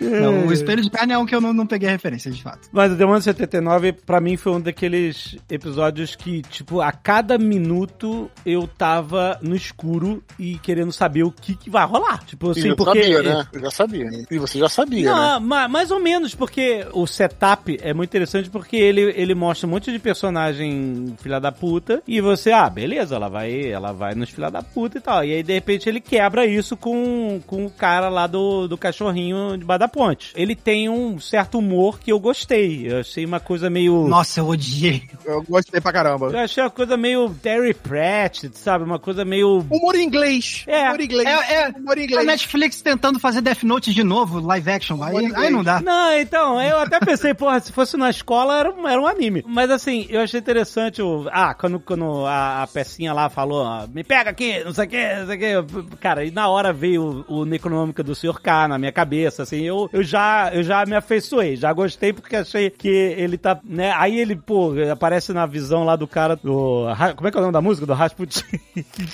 não, 0.00 0.46
o 0.46 0.52
espelho 0.52 0.82
de 0.82 0.90
carne 0.90 1.12
é 1.14 1.18
um 1.18 1.24
que 1.24 1.34
eu 1.34 1.40
não, 1.40 1.52
não 1.54 1.66
peguei 1.66 1.88
a 1.88 1.92
referência, 2.10 2.30
de 2.30 2.42
fato. 2.42 2.68
Mas 2.72 2.92
o 2.92 2.96
Demônio 2.96 3.22
79, 3.22 3.92
pra 3.92 4.20
mim, 4.20 4.36
foi 4.36 4.52
um 4.52 4.60
daqueles 4.60 5.36
episódios 5.48 6.14
que, 6.16 6.42
tipo, 6.42 6.80
a 6.80 6.92
cada 6.92 7.38
minuto 7.38 8.30
eu 8.44 8.66
tava 8.66 9.38
no 9.40 9.54
escuro 9.54 10.22
e 10.38 10.58
querendo 10.58 10.92
saber 10.92 11.22
o 11.22 11.30
que, 11.30 11.54
que 11.54 11.70
vai 11.70 11.86
rolar. 11.86 12.24
Tipo, 12.24 12.50
assim, 12.50 12.68
eu 12.68 12.76
porque. 12.76 13.02
sabia, 13.02 13.22
né? 13.22 13.46
Eu 13.52 13.60
já 13.60 13.70
sabia. 13.70 14.10
E 14.30 14.38
você 14.38 14.58
já 14.58 14.68
sabia, 14.68 15.04
né? 15.04 15.10
Não, 15.10 15.40
ma- 15.40 15.68
mais 15.68 15.90
ou 15.90 16.00
menos, 16.00 16.34
porque 16.34 16.86
o 16.92 17.06
setup 17.06 17.78
é 17.80 17.94
muito 17.94 18.10
interessante 18.10 18.50
porque 18.50 18.76
ele, 18.76 19.02
ele 19.16 19.34
mostra 19.34 19.66
um 19.66 19.70
monte 19.70 19.92
de 19.92 19.98
personagem 19.98 21.14
filha 21.20 21.40
da 21.40 21.52
puta 21.52 22.02
e 22.06 22.20
você, 22.20 22.50
ah, 22.52 22.68
beleza, 22.68 23.16
ela 23.16 23.28
vai, 23.28 23.70
ela 23.70 23.92
vai 23.92 24.14
nos 24.14 24.30
filha 24.30 24.50
da 24.50 24.62
puta 24.62 24.98
e 24.98 25.00
tal. 25.00 25.24
E 25.24 25.34
aí, 25.34 25.42
de 25.42 25.52
repente, 25.52 25.88
ele 25.88 26.00
quebra 26.00 26.46
isso 26.46 26.76
com, 26.76 27.40
com 27.46 27.64
o 27.66 27.70
cara 27.70 28.08
lá 28.08 28.26
do, 28.26 28.66
do 28.66 28.76
cachorrinho 28.76 29.56
de 29.56 29.64
da 29.78 29.86
ponte. 29.86 30.32
Ele 30.34 30.56
tem 30.56 30.88
um 30.88 31.18
certo 31.20 31.58
humor 31.58 31.99
que 32.00 32.12
eu 32.12 32.18
gostei. 32.18 32.90
Eu 32.90 33.00
achei 33.00 33.24
uma 33.24 33.40
coisa 33.40 33.70
meio. 33.70 34.06
Nossa, 34.08 34.40
eu 34.40 34.48
odiei. 34.48 35.02
Eu 35.24 35.42
gostei 35.42 35.80
pra 35.80 35.92
caramba. 35.92 36.28
Eu 36.28 36.38
achei 36.38 36.62
uma 36.62 36.70
coisa 36.70 36.96
meio 36.96 37.30
Terry 37.42 37.74
Pratchett, 37.74 38.58
sabe? 38.58 38.84
Uma 38.84 38.98
coisa 38.98 39.24
meio. 39.24 39.64
Humor 39.70 39.94
em 39.94 40.04
inglês. 40.04 40.64
É. 40.66 40.88
Humor 40.88 41.00
em 41.00 41.04
inglês. 41.04 41.28
É, 41.28 41.54
é, 41.54 41.68
Humor 41.68 41.98
A 41.98 42.02
inglês. 42.02 42.26
Netflix 42.26 42.82
tentando 42.82 43.18
fazer 43.18 43.40
Death 43.40 43.62
Note 43.62 43.92
de 43.92 44.02
novo, 44.02 44.40
live 44.40 44.70
action. 44.70 45.02
Aí, 45.02 45.32
aí 45.34 45.50
não 45.50 45.62
dá. 45.62 45.80
Não, 45.80 46.12
então, 46.18 46.60
eu 46.60 46.78
até 46.78 46.98
pensei, 47.00 47.34
porra, 47.34 47.60
se 47.60 47.72
fosse 47.72 47.96
na 47.96 48.10
escola 48.10 48.58
era 48.58 48.70
um, 48.70 48.88
era 48.88 49.00
um 49.00 49.06
anime. 49.06 49.44
Mas 49.46 49.70
assim, 49.70 50.06
eu 50.08 50.20
achei 50.20 50.40
interessante 50.40 51.02
o. 51.02 51.28
Ah, 51.30 51.54
quando, 51.54 51.78
quando 51.80 52.26
a, 52.26 52.62
a 52.62 52.66
pecinha 52.66 53.12
lá 53.12 53.28
falou, 53.28 53.64
ah, 53.64 53.88
me 53.92 54.02
pega 54.02 54.30
aqui, 54.30 54.62
não 54.64 54.72
sei 54.72 54.86
o 54.86 54.88
que, 54.88 55.14
não 55.16 55.26
sei 55.26 55.56
o 55.56 55.64
que. 55.64 55.96
Cara, 55.96 56.24
e 56.24 56.30
na 56.30 56.48
hora 56.48 56.72
veio 56.72 57.24
o, 57.28 57.40
o 57.40 57.44
Necronômica 57.44 58.02
do 58.02 58.14
Sr. 58.14 58.40
K 58.40 58.68
na 58.68 58.78
minha 58.78 58.92
cabeça, 58.92 59.42
assim, 59.42 59.62
eu, 59.62 59.88
eu, 59.92 60.02
já, 60.02 60.50
eu 60.52 60.62
já 60.62 60.84
me 60.86 60.94
afeiçoei, 60.94 61.56
já 61.56 61.72
gostei 61.80 62.12
porque 62.12 62.36
achei 62.36 62.70
que 62.70 62.88
ele 62.88 63.38
tá, 63.38 63.58
né? 63.64 63.92
Aí 63.96 64.18
ele, 64.18 64.36
pô, 64.36 64.72
aparece 64.92 65.32
na 65.32 65.46
visão 65.46 65.84
lá 65.84 65.96
do 65.96 66.06
cara 66.06 66.36
do. 66.36 66.86
Como 67.16 67.28
é 67.28 67.30
que 67.30 67.36
é 67.36 67.40
o 67.40 67.42
nome 67.42 67.52
da 67.52 67.60
música? 67.60 67.86
Do 67.86 67.94
Rasputin. 67.94 68.44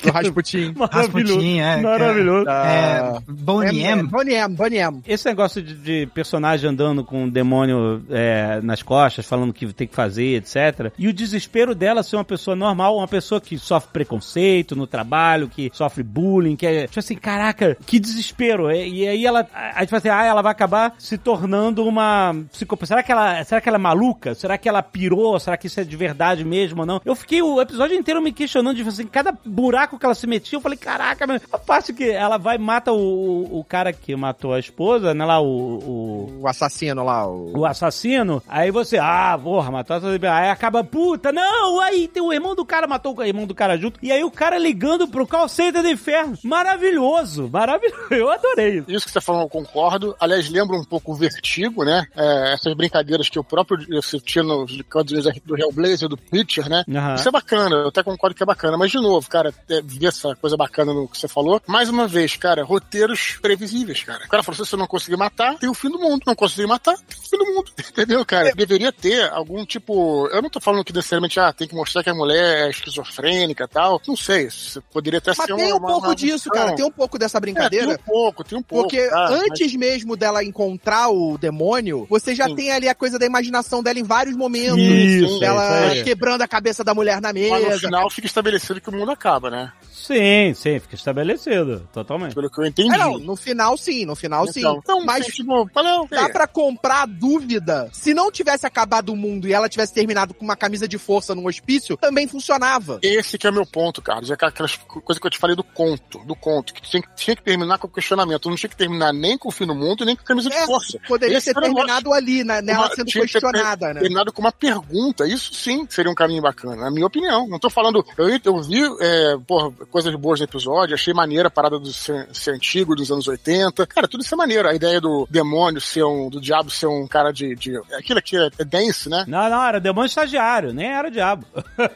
Do 0.03 0.11
Rasputin. 0.12 0.75
Maravilhoso. 0.77 1.35
Rasputin, 1.35 1.61
é, 1.61 1.77
Maravilhoso. 1.81 2.49
É, 2.49 3.21
Bonnie 3.29 3.85
É, 3.85 3.91
M. 3.91 4.03
Bonnie 4.05 4.35
M, 4.35 4.55
Bonnie 4.55 4.79
M. 4.79 5.03
Esse 5.07 5.27
negócio 5.27 5.62
de, 5.62 5.75
de 5.75 6.07
personagem 6.07 6.69
andando 6.69 7.05
com 7.05 7.25
um 7.25 7.29
demônio 7.29 8.03
é, 8.11 8.61
nas 8.62 8.83
costas, 8.83 9.27
falando 9.27 9.51
o 9.51 9.55
que 9.55 9.73
tem 9.73 9.87
que 9.87 9.95
fazer, 9.95 10.37
etc. 10.37 10.93
E 10.99 11.09
o 11.09 11.12
desespero 11.12 11.75
dela 11.75 12.03
ser 12.03 12.17
uma 12.17 12.25
pessoa 12.25 12.57
normal, 12.57 12.97
uma 12.97 13.09
pessoa 13.09 13.41
que 13.41 13.59
sofre 13.59 13.91
preconceito 13.93 14.75
no 14.75 14.87
trabalho, 14.87 15.49
que 15.49 15.71
sofre 15.73 16.03
bullying, 16.03 16.57
que 16.57 16.67
é, 16.67 16.87
tipo 16.87 16.99
assim, 16.99 17.17
caraca, 17.17 17.77
que 17.87 18.01
desespero. 18.01 18.71
E, 18.71 19.03
e 19.03 19.09
aí 19.09 19.27
ela, 19.27 19.47
a 19.53 19.81
gente 19.81 19.91
fala 19.91 19.99
assim, 19.99 20.09
ah, 20.09 20.25
ela 20.25 20.43
vai 20.43 20.53
acabar 20.53 20.95
se 20.99 21.17
tornando 21.17 21.85
uma 21.85 22.35
psicopata. 22.57 22.86
Será 22.86 23.02
que 23.02 23.12
ela, 23.12 23.44
será 23.44 23.61
que 23.61 23.68
ela 23.68 23.78
é 23.78 23.80
maluca? 23.80 24.34
Será 24.34 24.59
que 24.59 24.68
ela 24.68 24.82
pirou? 24.82 25.38
Será 25.38 25.57
que 25.57 25.66
isso 25.66 25.80
é 25.80 25.84
de 25.84 25.96
verdade 25.96 26.44
mesmo 26.44 26.80
ou 26.80 26.86
não? 26.86 27.00
Eu 27.04 27.14
fiquei 27.14 27.42
o 27.42 27.61
episódio 27.61 27.96
inteiro 27.96 28.20
me 28.22 28.32
questionando, 28.32 28.76
tipo 28.76 28.88
assim, 28.88 29.07
cada 29.07 29.32
buraco 29.44 29.98
que 29.98 30.04
ela 30.04 30.14
se 30.14 30.26
metia, 30.26 30.57
eu 30.57 30.61
falei, 30.61 30.78
caraca, 30.78 31.26
mas 31.26 31.42
a 31.52 31.59
parte 31.59 31.92
que 31.92 32.11
ela 32.11 32.38
vai 32.38 32.57
e 32.57 32.59
mata 32.59 32.92
o, 32.92 33.59
o, 33.59 33.64
cara 33.64 33.92
que 33.92 34.14
matou 34.16 34.52
a 34.54 34.59
esposa, 34.59 35.12
né, 35.12 35.24
lá, 35.24 35.40
o, 35.40 35.46
o 35.46 36.40
O 36.40 36.48
assassino 36.48 37.04
lá, 37.04 37.26
o... 37.26 37.59
o 37.59 37.66
assassino, 37.66 38.42
aí 38.48 38.70
você, 38.70 38.98
ah, 38.98 39.38
porra, 39.42 39.70
matou 39.70 39.96
essa 39.96 40.09
aí 40.09 40.50
acaba, 40.50 40.82
puta, 40.82 41.32
não, 41.32 41.80
aí 41.80 42.09
tem 42.09 42.22
o 42.22 42.32
irmão 42.32 42.54
do 42.54 42.64
cara, 42.64 42.86
matou 42.86 43.16
o 43.16 43.24
irmão 43.24 43.46
do 43.46 43.54
cara 43.54 43.76
junto, 43.76 43.98
e 44.02 44.11
aí 44.11 44.24
o 44.24 44.30
cara 44.30 44.59
ligando 44.59 45.09
pro 45.09 45.26
call 45.26 45.48
center 45.48 45.82
do 45.82 45.88
inferno, 45.88 46.38
maravilhoso, 46.42 47.48
maravilhoso, 47.52 48.07
eu 48.11 48.30
adorei 48.30 48.78
isso. 48.78 48.90
Isso 48.90 49.07
que 49.07 49.12
você 49.12 49.20
falou, 49.20 49.42
eu 49.42 49.48
concordo. 49.48 50.16
Aliás, 50.18 50.48
lembra 50.48 50.76
um 50.76 50.84
pouco 50.84 51.12
o 51.12 51.14
Vertigo, 51.14 51.84
né? 51.84 52.07
É, 52.16 52.45
essas 52.53 52.74
brincadeiras 52.74 53.28
que 53.28 53.38
o 53.38 53.44
próprio 53.44 53.78
assistia 53.99 54.42
nos 54.42 54.80
quadrinhos 54.90 55.26
do 55.44 55.59
Hellblazer, 55.59 56.09
do 56.09 56.16
Preacher, 56.16 56.68
né? 56.68 56.84
Aham. 56.88 57.14
Isso 57.14 57.28
é 57.28 57.32
bacana, 57.32 57.76
eu 57.76 57.88
até 57.88 58.03
concordo 58.03 58.34
que 58.36 58.42
é 58.42 58.47
bacana. 58.47 58.76
Mas, 58.76 58.90
de 58.90 58.99
novo, 58.99 59.28
cara, 59.28 59.53
é, 59.68 59.80
ver 59.82 60.07
essa 60.07 60.34
coisa 60.36 60.57
bacana 60.57 60.92
no 60.92 61.09
que 61.09 61.18
você 61.18 61.28
falou. 61.28 61.61
Mais 61.66 61.88
uma 61.88 62.07
vez, 62.07 62.36
cara, 62.36 62.64
roteiros 62.64 63.38
previsíveis, 63.42 64.03
cara. 64.05 64.24
O 64.24 64.28
cara 64.28 64.42
falou, 64.42 64.57
se 64.57 64.70
você 64.70 64.76
não 64.76 64.86
conseguir 64.86 65.16
matar, 65.16 65.57
tem 65.59 65.68
o 65.68 65.74
fim 65.74 65.88
do 65.90 65.99
mundo. 65.99 66.22
Não 66.26 66.34
conseguir 66.34 66.66
matar, 66.66 66.97
tem 66.97 67.18
o 67.18 67.28
fim 67.28 67.38
do 67.38 67.47
mundo. 67.55 67.70
Entendeu, 67.90 68.24
cara? 68.24 68.53
Deveria 68.55 68.92
ter 68.92 69.30
algum 69.30 69.64
tipo... 69.64 70.26
Eu 70.28 70.42
não 70.42 70.51
tô 70.51 70.61
falando 70.61 70.84
que 70.84 70.92
necessariamente, 70.92 71.38
ah, 71.40 71.53
tem 71.53 71.66
que 71.68 71.74
mostrar 71.74 72.03
que 72.03 72.11
a 72.11 72.14
mulher 72.14 72.66
é 72.66 72.70
esquizofrênica 72.70 73.64
e 73.64 73.68
tal. 73.68 74.01
Não 74.07 74.16
sei, 74.16 74.47
isso 74.47 74.82
poderia 74.92 75.18
até 75.18 75.32
Mas 75.36 75.47
ser 75.47 75.55
tem 75.55 75.72
uma- 75.72 75.76
um 75.76 75.80
pouco 75.80 76.07
uma- 76.09 76.14
disso, 76.16 76.49
cara. 76.51 76.74
Tem 76.74 76.84
um 76.84 76.90
pouco 76.90 77.18
dessa 77.18 77.38
É, 77.38 77.40
tem 77.40 77.53
brincadeira. 77.55 77.92
um 77.92 77.97
pouco, 77.99 78.44
tem 78.44 78.59
um 78.59 78.62
pouco. 78.62 78.84
Porque 78.88 79.09
mas- 79.11 79.30
antes 79.32 79.74
mesmo 79.74 80.16
dela 80.16 80.44
encontrar 80.44 81.09
o 81.09 81.36
demônio, 81.38 82.07
você 82.09 82.34
já 82.37 82.47
Sim. 82.47 82.55
tem 82.55 82.70
ali 82.72 82.89
a 82.89 82.95
coisa 82.95 83.18
da 83.18 83.26
imaginação 83.26 83.82
dela 83.82 83.99
em 83.99 84.05
vários 84.05 84.37
momentos. 84.37 84.78
Isso, 84.78 85.41
dela 85.41 85.87
isso 85.87 85.93
aí. 85.99 86.05
quebrando 86.05 86.43
a 86.43 86.49
cabeça 86.49 86.84
da 86.84 86.95
mulher 86.95 87.20
na 87.20 87.32
Mas 87.32 87.43
no 87.62 87.68
mesa. 87.68 87.78
final 87.80 88.11
fica 88.11 88.26
estabelecido 88.26 88.80
que 88.80 88.89
o 88.89 88.93
mundo 88.93 89.11
acaba, 89.11 89.51
né? 89.51 89.72
Sim, 90.07 90.54
sim, 90.54 90.78
fica 90.78 90.94
estabelecido, 90.94 91.88
totalmente. 91.92 92.34
Pelo 92.34 92.48
que 92.50 92.61
eu 92.61 92.66
entendi. 92.66 92.94
É, 92.94 92.98
não, 92.98 93.18
no 93.18 93.34
final 93.36 93.76
sim, 93.76 94.04
no 94.04 94.14
final 94.14 94.46
sim. 94.46 94.61
Então, 94.61 94.78
então, 94.82 95.04
Mas 95.04 95.26
tipo, 95.26 95.68
valeu. 95.74 96.07
dá 96.11 96.28
pra 96.28 96.46
comprar 96.46 97.02
a 97.02 97.07
dúvida. 97.07 97.88
Se 97.92 98.14
não 98.14 98.30
tivesse 98.30 98.66
acabado 98.66 99.11
o 99.11 99.16
mundo 99.16 99.48
e 99.48 99.52
ela 99.52 99.68
tivesse 99.68 99.92
terminado 99.92 100.32
com 100.34 100.44
uma 100.44 100.57
camisa 100.57 100.86
de 100.86 100.96
força 100.98 101.34
num 101.34 101.46
hospício, 101.46 101.96
também 101.96 102.26
funcionava. 102.28 102.98
Esse 103.02 103.36
que 103.36 103.46
é 103.46 103.50
o 103.50 103.52
meu 103.52 103.66
ponto, 103.66 104.00
Carlos. 104.00 104.30
É 104.30 104.34
aquelas 104.34 104.76
coisas 104.76 105.18
que 105.18 105.26
eu 105.26 105.30
te 105.30 105.38
falei 105.38 105.57
do 105.57 105.64
conto, 105.64 106.18
do 106.24 106.36
conto, 106.36 106.72
que 106.72 106.82
tinha, 106.82 107.02
que- 107.02 107.09
tinha 107.16 107.34
que 107.36 107.42
terminar 107.42 107.78
com 107.78 107.86
o 107.86 107.90
questionamento. 107.90 108.48
Não 108.48 108.57
tinha 108.57 108.70
que 108.70 108.76
terminar 108.76 109.12
nem 109.12 109.36
com 109.36 109.48
o 109.48 109.52
fim 109.52 109.66
do 109.66 109.74
mundo, 109.74 110.04
nem 110.04 110.14
com 110.14 110.22
a 110.22 110.26
camisa 110.26 110.48
de 110.48 110.54
É, 110.57 110.66
força. 110.66 110.98
Poderia 111.09 111.38
Esse 111.38 111.50
o 111.50 111.54
terminado 111.54 112.12
ali, 112.12 112.44
né, 112.44 112.62
nela 112.62 112.86
Uma- 112.86 112.94
sendo 112.94 113.07
tinha 113.09 113.26
que 113.26 113.32
ter 113.32 113.40
questionada, 113.40 113.92
né? 113.94 114.00
Terminado 114.00 114.32
com 114.32 114.40
uma 114.40 114.52
pergunta. 114.52 115.26
Isso 115.26 115.52
sim 115.54 115.86
seria 115.90 116.11
um 116.11 116.14
caminho 116.14 116.42
bacana, 116.42 116.76
na 116.76 116.90
minha 116.90 117.07
opinião. 117.07 117.48
Não 117.48 117.59
tô 117.59 117.68
falando. 117.68 118.04
Eu, 118.16 118.28
eu 118.44 118.62
vi, 118.62 118.80
é, 119.00 119.36
porra, 119.46 119.72
coisas 119.97 120.14
boas 120.14 120.40
no 120.40 120.44
episódio, 120.44 120.94
achei 120.94 121.14
maneira 121.14 121.49
a 121.49 121.51
parada 121.51 121.78
do 121.78 121.90
ser, 121.90 122.28
ser 122.30 122.51
antigo, 122.51 122.94
dos 122.94 123.11
anos 123.11 123.26
80. 123.26 123.86
Cara, 123.86 124.07
tudo 124.07 124.22
isso 124.22 124.34
é 124.34 124.36
maneiro. 124.36 124.68
A 124.68 124.74
ideia 124.74 125.01
do 125.01 125.26
demônio 125.30 125.80
ser 125.80 126.05
um. 126.05 126.28
do 126.28 126.38
diabo 126.38 126.68
ser 126.68 126.86
um 126.86 127.07
cara 127.07 127.32
de. 127.32 127.55
de 127.55 127.78
aquilo 127.99 128.18
aqui 128.18 128.36
é, 128.36 128.51
é 128.59 128.64
dance, 128.64 129.09
né? 129.09 129.24
Não, 129.26 129.49
não, 129.49 129.62
era 129.64 129.80
demônio 129.80 130.07
estagiário, 130.07 130.74
nem 130.74 130.88
era 130.88 131.09
o 131.09 131.11
diabo. 131.11 131.47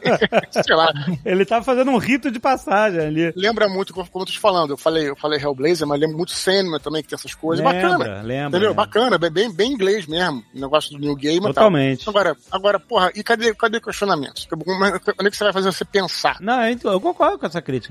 Sei 0.49 0.75
lá. 0.75 0.91
Ele 1.23 1.45
tava 1.45 1.63
fazendo 1.63 1.91
um 1.91 1.97
rito 1.97 2.31
de 2.31 2.39
passagem 2.39 3.01
ali. 3.01 3.33
lembra 3.35 3.69
muito, 3.69 3.93
como 3.93 4.07
eu 4.11 4.25
tô 4.25 4.31
te 4.31 4.39
falando, 4.39 4.71
eu 4.71 4.77
falei, 4.77 5.07
eu 5.07 5.15
falei 5.15 5.39
Hellblazer, 5.39 5.87
mas 5.87 5.99
lembra 5.99 6.17
muito 6.17 6.31
Sandman 6.31 6.79
também, 6.79 7.03
que 7.03 7.09
tem 7.09 7.15
essas 7.15 7.35
coisas. 7.35 7.63
Lembra, 7.63 7.81
bacana. 7.83 8.21
lembra, 8.23 8.47
Entendeu? 8.47 8.69
lembra. 8.69 8.73
Bacana, 8.73 9.17
bem, 9.19 9.53
bem, 9.53 9.71
inglês 9.71 10.07
mesmo. 10.07 10.43
O 10.55 10.59
negócio 10.59 10.91
do 10.91 10.97
New 10.97 11.15
Game 11.15 11.41
tal. 11.41 11.53
Totalmente. 11.53 12.09
Agora, 12.09 12.35
agora, 12.49 12.79
porra, 12.79 13.11
e 13.13 13.21
cadê, 13.21 13.53
cadê 13.53 13.77
o 13.77 13.81
questionamento? 13.81 14.47
Como 14.49 14.85
é 14.85 14.91
é 14.95 15.29
que 15.29 15.37
você 15.37 15.43
vai 15.43 15.53
fazer 15.53 15.71
você 15.71 15.85
pensar? 15.85 16.37
Não, 16.41 16.67
então, 16.67 16.91
eu 16.91 16.99
concordo 16.99 17.37
com 17.37 17.45
essa 17.45 17.61
crítica, 17.61 17.90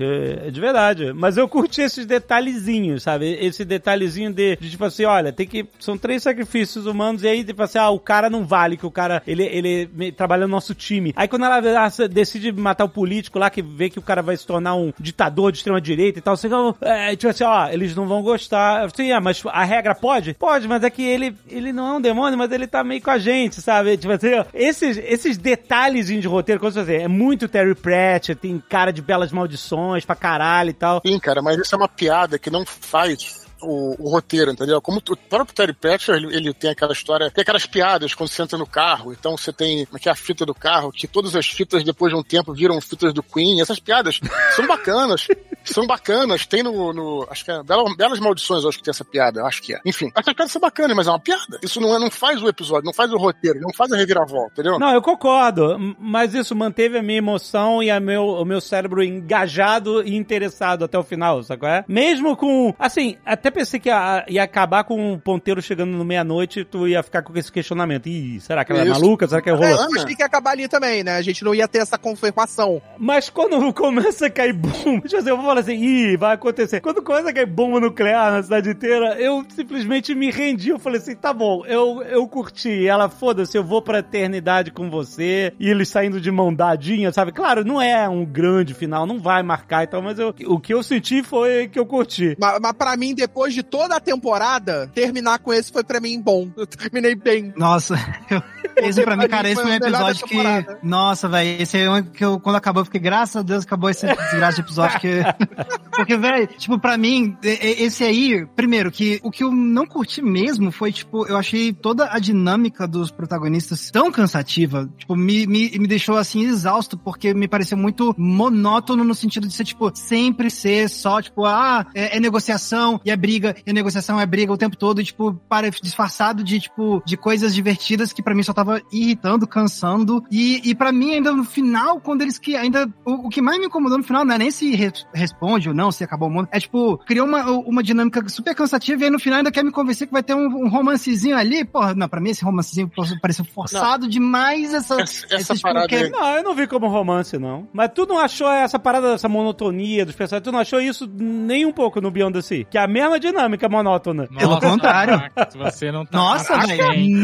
de 0.51 0.59
verdade. 0.59 1.13
Mas 1.13 1.37
eu 1.37 1.47
curti 1.47 1.81
esses 1.81 2.05
detalhezinhos, 2.05 3.03
sabe? 3.03 3.37
Esse 3.41 3.65
detalhezinho 3.65 4.31
de, 4.31 4.55
de, 4.57 4.69
tipo 4.71 4.85
assim, 4.85 5.05
olha, 5.05 5.31
tem 5.31 5.47
que. 5.47 5.65
São 5.79 5.97
três 5.97 6.23
sacrifícios 6.23 6.85
humanos, 6.85 7.23
e 7.23 7.27
aí, 7.27 7.43
tipo 7.43 7.61
assim, 7.61 7.77
ah, 7.77 7.89
o 7.89 7.99
cara 7.99 8.29
não 8.29 8.45
vale, 8.45 8.77
que 8.77 8.85
o 8.85 8.91
cara, 8.91 9.21
ele, 9.25 9.43
ele 9.43 10.11
trabalha 10.11 10.45
no 10.45 10.51
nosso 10.51 10.73
time. 10.73 11.13
Aí 11.15 11.27
quando 11.27 11.45
ela 11.45 11.57
ah, 11.57 12.07
decide 12.07 12.51
matar 12.51 12.85
o 12.85 12.89
político 12.89 13.39
lá, 13.39 13.49
que 13.49 13.61
vê 13.61 13.89
que 13.89 13.99
o 13.99 14.01
cara 14.01 14.21
vai 14.21 14.35
se 14.35 14.45
tornar 14.45 14.75
um 14.75 14.93
ditador 14.99 15.51
de 15.51 15.59
extrema-direita 15.59 16.19
e 16.19 16.21
tal, 16.21 16.35
você 16.37 16.49
é, 16.81 17.15
tipo 17.15 17.29
assim, 17.29 17.43
ó, 17.43 17.69
eles 17.69 17.95
não 17.95 18.07
vão 18.07 18.21
gostar. 18.21 18.89
Sim, 18.91 19.11
ah, 19.11 19.21
mas 19.21 19.43
a 19.47 19.63
regra 19.63 19.95
pode? 19.95 20.33
Pode, 20.33 20.67
mas 20.67 20.83
é 20.83 20.89
que 20.89 21.03
ele, 21.03 21.35
ele 21.49 21.71
não 21.71 21.87
é 21.87 21.97
um 21.97 22.01
demônio, 22.01 22.37
mas 22.37 22.51
ele 22.51 22.67
tá 22.67 22.83
meio 22.83 23.01
com 23.01 23.11
a 23.11 23.17
gente, 23.17 23.61
sabe? 23.61 23.97
Tipo 23.97 24.13
assim, 24.13 24.33
ó, 24.33 24.45
esses, 24.53 24.97
esses 24.97 25.37
detalhezinhos 25.37 26.21
de 26.21 26.27
roteiro, 26.27 26.59
como 26.59 26.71
dizer, 26.71 27.01
é 27.01 27.07
muito 27.07 27.47
Terry 27.47 27.75
Pratchett, 27.75 28.39
tem 28.39 28.61
cara 28.69 28.91
de 28.91 29.01
belas 29.01 29.31
maldições 29.31 29.90
pra 30.05 30.15
caralho 30.15 30.69
e 30.69 30.73
tal. 30.73 31.01
Sim, 31.05 31.19
cara, 31.19 31.41
mas 31.41 31.57
isso 31.57 31.75
é 31.75 31.77
uma 31.77 31.87
piada 31.87 32.39
que 32.39 32.49
não 32.49 32.65
faz 32.65 33.40
o, 33.61 33.95
o 33.99 34.09
roteiro, 34.09 34.51
entendeu? 34.51 34.81
Como 34.81 34.97
o 34.97 35.15
próprio 35.15 35.55
Terry 35.55 35.73
Pratchett, 35.73 36.11
ele, 36.11 36.35
ele 36.35 36.53
tem 36.53 36.71
aquela 36.71 36.93
história, 36.93 37.29
tem 37.31 37.41
aquelas 37.41 37.65
piadas 37.65 38.13
quando 38.13 38.29
você 38.29 38.41
entra 38.41 38.57
no 38.57 38.65
carro, 38.65 39.11
então 39.11 39.37
você 39.37 39.53
tem 39.53 39.85
como 39.85 39.97
é 39.97 39.99
que 39.99 40.09
é 40.09 40.11
a 40.11 40.15
fita 40.15 40.45
do 40.45 40.53
carro, 40.53 40.91
que 40.91 41.07
todas 41.07 41.35
as 41.35 41.47
fitas 41.47 41.83
depois 41.83 42.11
de 42.11 42.19
um 42.19 42.23
tempo 42.23 42.53
viram 42.53 42.79
fitas 42.81 43.13
do 43.13 43.23
Queen, 43.23 43.61
essas 43.61 43.79
piadas 43.79 44.19
são 44.55 44.65
bacanas, 44.67 45.27
são 45.63 45.85
bacanas, 45.85 46.45
tem 46.45 46.63
no, 46.63 46.93
no 46.93 47.27
acho 47.29 47.45
que 47.45 47.51
é 47.51 47.63
Belas, 47.63 47.95
Belas 47.95 48.19
Maldições, 48.19 48.65
acho 48.65 48.77
que 48.77 48.83
tem 48.83 48.91
essa 48.91 49.05
piada, 49.05 49.43
acho 49.45 49.61
que 49.61 49.73
é. 49.73 49.79
Enfim, 49.85 50.11
essas 50.15 50.33
piadas 50.33 50.51
são 50.51 50.61
bacanas, 50.61 50.95
mas 50.95 51.07
é 51.07 51.11
uma 51.11 51.19
piada. 51.19 51.59
Isso 51.61 51.79
não, 51.79 51.95
é, 51.95 51.99
não 51.99 52.09
faz 52.09 52.41
o 52.41 52.47
episódio, 52.47 52.85
não 52.85 52.93
faz 52.93 53.11
o 53.11 53.17
roteiro, 53.17 53.59
não 53.59 53.73
faz 53.73 53.91
a 53.91 53.97
reviravolta, 53.97 54.53
entendeu? 54.53 54.79
Não, 54.79 54.93
eu 54.93 55.01
concordo, 55.01 55.77
mas 55.99 56.33
isso 56.33 56.55
manteve 56.55 56.97
a 56.97 57.03
minha 57.03 57.19
emoção 57.19 57.83
e 57.83 57.89
a 57.89 57.99
meu, 57.99 58.25
o 58.25 58.45
meu 58.45 58.59
cérebro 58.59 59.03
engajado 59.03 60.01
e 60.03 60.15
interessado 60.15 60.83
até 60.85 60.97
o 60.97 61.03
final, 61.03 61.43
sabe 61.43 61.59
qual 61.59 61.71
é? 61.71 61.85
Mesmo 61.87 62.35
com, 62.35 62.73
assim, 62.79 63.17
até 63.25 63.50
até 63.51 63.59
pensei 63.59 63.79
que 63.79 63.89
ia, 63.89 64.25
ia 64.27 64.43
acabar 64.43 64.83
com 64.83 65.13
o 65.13 65.19
ponteiro 65.19 65.61
chegando 65.61 65.91
no 65.91 66.03
meia-noite 66.05 66.61
e 66.61 66.65
tu 66.65 66.87
ia 66.87 67.03
ficar 67.03 67.21
com 67.21 67.37
esse 67.37 67.51
questionamento. 67.51 68.07
Ih, 68.07 68.39
será 68.39 68.63
que 68.65 68.71
ela 68.71 68.81
é 68.81 68.85
Isso. 68.85 68.99
maluca? 68.99 69.27
Será 69.27 69.41
que 69.41 69.49
é 69.49 69.53
É, 69.53 69.55
rola? 69.55 69.87
eu 69.91 70.01
achei 70.01 70.15
que 70.15 70.21
ia 70.21 70.25
acabar 70.25 70.51
ali 70.51 70.67
também, 70.67 71.03
né? 71.03 71.17
A 71.17 71.21
gente 71.21 71.43
não 71.43 71.53
ia 71.53 71.67
ter 71.67 71.79
essa 71.79 71.97
confirmação. 71.97 72.81
Mas 72.97 73.29
quando 73.29 73.51
começa 73.73 74.27
a 74.27 74.29
cair 74.29 74.53
bomba, 74.53 75.01
tipo 75.01 75.17
assim, 75.17 75.29
eu 75.29 75.37
vou 75.37 75.45
falar 75.45 75.59
assim, 75.61 75.73
ih, 75.75 76.17
vai 76.17 76.33
acontecer. 76.35 76.79
Quando 76.81 77.01
começa 77.01 77.29
a 77.29 77.33
cair 77.33 77.45
bomba 77.45 77.79
nuclear 77.79 78.31
na 78.31 78.43
cidade 78.43 78.69
inteira, 78.69 79.15
eu 79.19 79.43
simplesmente 79.55 80.15
me 80.15 80.31
rendi. 80.31 80.69
Eu 80.69 80.79
falei 80.79 80.99
assim, 80.99 81.15
tá 81.15 81.33
bom, 81.33 81.65
eu, 81.65 82.01
eu 82.03 82.27
curti. 82.27 82.69
E 82.69 82.87
ela, 82.87 83.09
foda-se, 83.09 83.57
eu 83.57 83.63
vou 83.63 83.81
pra 83.81 83.99
eternidade 83.99 84.71
com 84.71 84.89
você. 84.89 85.53
E 85.59 85.69
eles 85.69 85.89
saindo 85.89 86.19
de 86.21 86.31
mão 86.31 86.53
dadinha, 86.53 87.11
sabe? 87.11 87.31
Claro, 87.31 87.65
não 87.65 87.81
é 87.81 88.07
um 88.07 88.23
grande 88.25 88.73
final, 88.73 89.05
não 89.05 89.19
vai 89.19 89.43
marcar 89.43 89.83
e 89.83 89.87
tal, 89.87 90.01
mas 90.01 90.17
eu- 90.19 90.33
o 90.47 90.59
que 90.59 90.73
eu 90.73 90.81
senti 90.83 91.23
foi 91.23 91.67
que 91.67 91.79
eu 91.79 91.85
curti. 91.85 92.35
Mas, 92.39 92.59
mas 92.61 92.73
pra 92.73 92.95
mim, 92.95 93.13
depois 93.13 93.40
de 93.49 93.63
toda 93.63 93.95
a 93.95 93.99
temporada, 93.99 94.89
terminar 94.93 95.39
com 95.39 95.53
esse 95.53 95.71
foi 95.71 95.83
pra 95.83 95.99
mim 95.99 96.21
bom. 96.21 96.49
Eu 96.55 96.65
terminei 96.67 97.15
bem. 97.15 97.53
Nossa, 97.57 97.95
eu- 98.29 98.41
esse 98.77 99.01
pra 99.03 99.15
mim, 99.17 99.27
cara, 99.27 99.49
esse 99.49 99.61
foi 99.61 99.71
um 99.71 99.75
episódio 99.75 100.25
que. 100.25 100.37
Nossa, 100.83 101.27
velho, 101.27 101.61
esse 101.61 101.77
é 101.77 101.89
um 101.89 102.03
que 102.03 102.23
eu, 102.23 102.39
quando 102.39 102.55
acabou, 102.55 102.81
eu 102.81 102.85
fiquei, 102.85 103.01
graças 103.01 103.35
a 103.35 103.41
Deus, 103.41 103.63
acabou 103.63 103.89
esse 103.89 104.05
desgraça 104.05 104.55
de 104.55 104.61
episódio. 104.61 104.99
Que... 104.99 105.21
Porque, 105.95 106.17
velho, 106.17 106.47
tipo, 106.47 106.79
pra 106.79 106.97
mim, 106.97 107.35
esse 107.43 108.03
aí, 108.03 108.45
primeiro, 108.55 108.91
que 108.91 109.19
o 109.23 109.29
que 109.29 109.43
eu 109.43 109.51
não 109.51 109.85
curti 109.85 110.21
mesmo 110.21 110.71
foi, 110.71 110.91
tipo, 110.91 111.27
eu 111.27 111.37
achei 111.37 111.73
toda 111.73 112.09
a 112.11 112.19
dinâmica 112.19 112.87
dos 112.87 113.11
protagonistas 113.11 113.91
tão 113.91 114.11
cansativa. 114.11 114.89
Tipo, 114.97 115.15
me, 115.15 115.45
me, 115.45 115.69
me 115.77 115.87
deixou 115.87 116.17
assim 116.17 116.41
exausto, 116.43 116.97
porque 116.97 117.33
me 117.33 117.47
pareceu 117.47 117.77
muito 117.77 118.15
monótono 118.17 119.03
no 119.03 119.13
sentido 119.13 119.47
de 119.47 119.53
ser, 119.53 119.65
tipo, 119.65 119.91
sempre 119.93 120.49
ser 120.49 120.89
só, 120.89 121.21
tipo, 121.21 121.45
ah, 121.45 121.85
é, 121.93 122.17
é 122.17 122.19
negociação 122.19 122.99
e 123.05 123.11
é 123.11 123.15
briga, 123.15 123.30
e 123.65 123.71
negociação 123.73 124.19
é 124.19 124.25
briga 124.25 124.51
o 124.51 124.57
tempo 124.57 124.75
todo, 124.75 124.99
e, 124.99 125.03
tipo, 125.03 125.33
para, 125.47 125.69
disfarçado 125.69 126.43
de, 126.43 126.59
tipo, 126.59 127.01
de 127.05 127.15
coisas 127.15 127.53
divertidas 127.53 128.11
que 128.11 128.21
pra 128.23 128.33
mim 128.35 128.43
só 128.43 128.53
tava 128.53 128.81
irritando, 128.91 129.47
cansando. 129.47 130.23
E, 130.31 130.61
e 130.69 130.75
para 130.75 130.91
mim, 130.91 131.13
ainda 131.15 131.31
no 131.31 131.43
final, 131.43 131.99
quando 131.99 132.21
eles 132.21 132.37
que 132.37 132.55
ainda. 132.55 132.89
O, 133.05 133.27
o 133.27 133.29
que 133.29 133.41
mais 133.41 133.59
me 133.59 133.65
incomodou 133.67 133.97
no 133.97 134.03
final 134.03 134.25
não 134.25 134.35
é 134.35 134.37
nem 134.37 134.51
se 134.51 134.75
re- 134.75 134.91
responde 135.13 135.69
ou 135.69 135.75
não, 135.75 135.91
se 135.91 136.03
acabou 136.03 136.27
o 136.27 136.31
mundo. 136.31 136.47
É 136.51 136.59
tipo, 136.59 136.97
criou 136.99 137.27
uma, 137.27 137.43
uma 137.51 137.83
dinâmica 137.83 138.27
super 138.29 138.55
cansativa 138.55 139.01
e 139.01 139.05
aí 139.05 139.09
no 139.09 139.19
final 139.19 139.37
ainda 139.37 139.51
quer 139.51 139.63
me 139.63 139.71
convencer 139.71 140.07
que 140.07 140.13
vai 140.13 140.23
ter 140.23 140.33
um, 140.35 140.45
um 140.65 140.69
romancezinho 140.69 141.37
ali. 141.37 141.63
Porra, 141.63 141.93
não, 141.93 142.07
pra 142.09 142.19
mim 142.21 142.31
esse 142.31 142.43
romancezinho 142.43 142.91
pareceu 143.21 143.45
forçado 143.45 144.07
demais 144.07 144.73
essa. 144.73 145.01
Essa, 145.01 145.25
essa 145.35 145.53
tipo, 145.55 145.61
parada 145.67 145.87
que- 145.87 145.95
aí. 145.95 146.09
Não, 146.09 146.35
eu 146.37 146.43
não 146.43 146.55
vi 146.55 146.67
como 146.67 146.87
romance, 146.87 147.37
não. 147.37 147.67
Mas 147.73 147.91
tu 147.93 148.05
não 148.05 148.19
achou 148.19 148.49
essa 148.49 148.77
parada, 148.79 149.13
essa 149.13 149.29
monotonia 149.29 150.05
dos 150.05 150.15
personagens, 150.15 150.43
tu 150.43 150.51
não 150.51 150.59
achou 150.59 150.79
isso 150.81 151.09
nem 151.13 151.65
um 151.65 151.71
pouco 151.71 152.01
no 152.01 152.11
Beyond 152.11 152.33
the 152.33 152.41
Sea? 152.41 152.65
Que 152.65 152.77
é 152.77 152.83
a 152.83 152.87
mesma 152.87 153.10
dinâmica 153.19 153.67
monótona. 153.69 154.27
Pelo 154.27 154.59
contrário. 154.59 155.17
Max, 155.35 155.55
você 155.55 155.91
não 155.91 156.05
tá. 156.05 156.17
Nossa, 156.17 156.57
velho. 156.59 156.81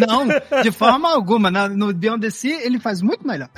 Não, 0.07 0.27
de 0.61 0.71
forma 0.71 1.11
alguma. 1.13 1.49
No 1.69 1.93
Beyond 1.93 2.21
the 2.21 2.29
Sea, 2.29 2.65
ele 2.65 2.79
faz 2.79 3.01
muito 3.01 3.25
melhor. 3.27 3.49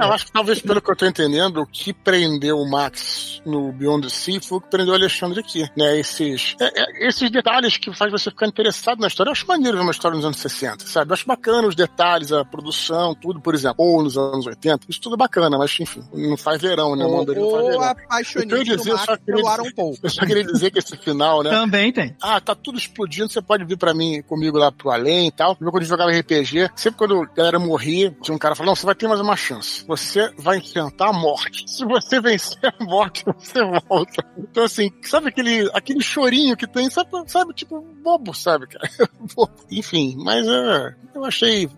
Eu 0.00 0.12
acho 0.12 0.26
que 0.26 0.32
talvez 0.32 0.60
pelo 0.60 0.80
que 0.80 0.90
eu 0.90 0.96
tô 0.96 1.06
entendendo, 1.06 1.58
o 1.62 1.66
que 1.66 1.92
prendeu 1.92 2.56
o 2.58 2.70
Max 2.70 3.40
no 3.44 3.72
Beyond 3.72 4.06
the 4.08 4.12
Sea 4.14 4.40
foi 4.40 4.58
o 4.58 4.60
que 4.60 4.68
prendeu 4.70 4.92
o 4.92 4.96
Alexandre 4.96 5.40
aqui, 5.40 5.68
né? 5.76 5.98
Esses, 5.98 6.54
é- 6.60 6.80
é- 6.82 7.08
esses 7.08 7.30
detalhes 7.30 7.76
que 7.76 7.94
faz 7.96 8.10
você 8.10 8.30
ficar 8.30 8.46
interessado 8.46 9.00
na 9.00 9.06
história. 9.06 9.28
Eu 9.30 9.32
acho 9.32 9.46
maneiro 9.46 9.76
ver 9.76 9.82
uma 9.82 9.90
história 9.92 10.16
nos 10.16 10.24
anos 10.24 10.38
60, 10.38 10.86
sabe? 10.86 11.10
Eu 11.10 11.14
acho 11.14 11.26
bacana 11.26 11.66
os 11.68 11.74
detalhes, 11.74 12.32
a 12.32 12.44
produção, 12.44 13.14
tudo, 13.14 13.40
por 13.40 13.54
exemplo. 13.54 13.76
Ou 13.84 14.02
nos 14.02 14.16
anos 14.16 14.46
80. 14.46 14.86
Isso 14.88 15.00
tudo 15.00 15.14
é 15.14 15.18
bacana, 15.18 15.56
mas 15.58 15.78
enfim, 15.80 16.02
não 16.12 16.36
faz 16.36 16.60
verão, 16.60 16.94
né? 16.96 17.04
Ou, 17.04 17.12
ou 17.18 17.26
verão. 17.26 17.82
apaixonite 17.82 18.52
Eu 18.52 18.58
queria 18.58 18.76
do 18.76 18.78
dizer, 18.78 18.92
Max 18.92 19.04
só 19.04 19.16
queria 19.16 19.24
pelo 19.26 19.38
dizer- 19.38 19.50
Aaron 19.50 19.70
Paul. 19.74 19.94
Eu 20.02 20.10
só 20.10 20.26
queria 20.26 20.44
dizer 20.44 20.70
que 20.70 20.78
esse 20.82 20.96
final, 20.96 21.42
né? 21.42 21.50
Também 21.50 21.92
tem. 21.92 22.16
Ah, 22.20 22.40
tá 22.40 22.54
tudo 22.54 22.78
explodindo, 22.78 23.28
você 23.28 23.40
pode 23.40 23.64
vir 23.64 23.76
pra 23.76 23.94
mim, 23.94 24.22
comigo 24.22 24.58
lá 24.58 24.70
pro 24.70 24.90
além 24.90 25.28
e 25.28 25.32
tal. 25.32 25.56
Eu, 25.60 25.70
quando 25.70 25.82
eu 25.82 25.88
jogava 25.88 26.10
RPG, 26.10 26.70
sempre 26.76 26.98
quando 26.98 27.22
a 27.22 27.26
galera 27.26 27.58
morria, 27.58 28.14
tinha 28.22 28.34
um 28.34 28.38
cara 28.38 28.54
falando, 28.54 28.68
não, 28.68 28.76
você 28.76 28.86
vai 28.86 28.94
ter 28.94 29.08
mais 29.08 29.20
uma 29.20 29.36
chance. 29.36 29.84
Você 29.86 30.32
vai 30.38 30.58
enfrentar 30.58 31.08
a 31.08 31.12
morte. 31.12 31.64
Se 31.70 31.84
você 31.84 32.20
vencer 32.20 32.74
a 32.78 32.84
morte, 32.84 33.24
você 33.24 33.60
volta. 33.88 34.24
Então, 34.36 34.64
assim, 34.64 34.90
sabe 35.02 35.28
aquele, 35.28 35.70
aquele 35.72 36.02
chorinho 36.02 36.56
que 36.56 36.66
tem, 36.66 36.90
sabe, 36.90 37.10
sabe 37.26 37.54
tipo, 37.54 37.80
bobo, 38.02 38.34
sabe, 38.34 38.66
cara? 38.66 38.88
Enfim, 39.70 40.16
mas 40.18 40.46
é, 40.46 40.94
eu 41.14 41.24
achei, 41.24 41.68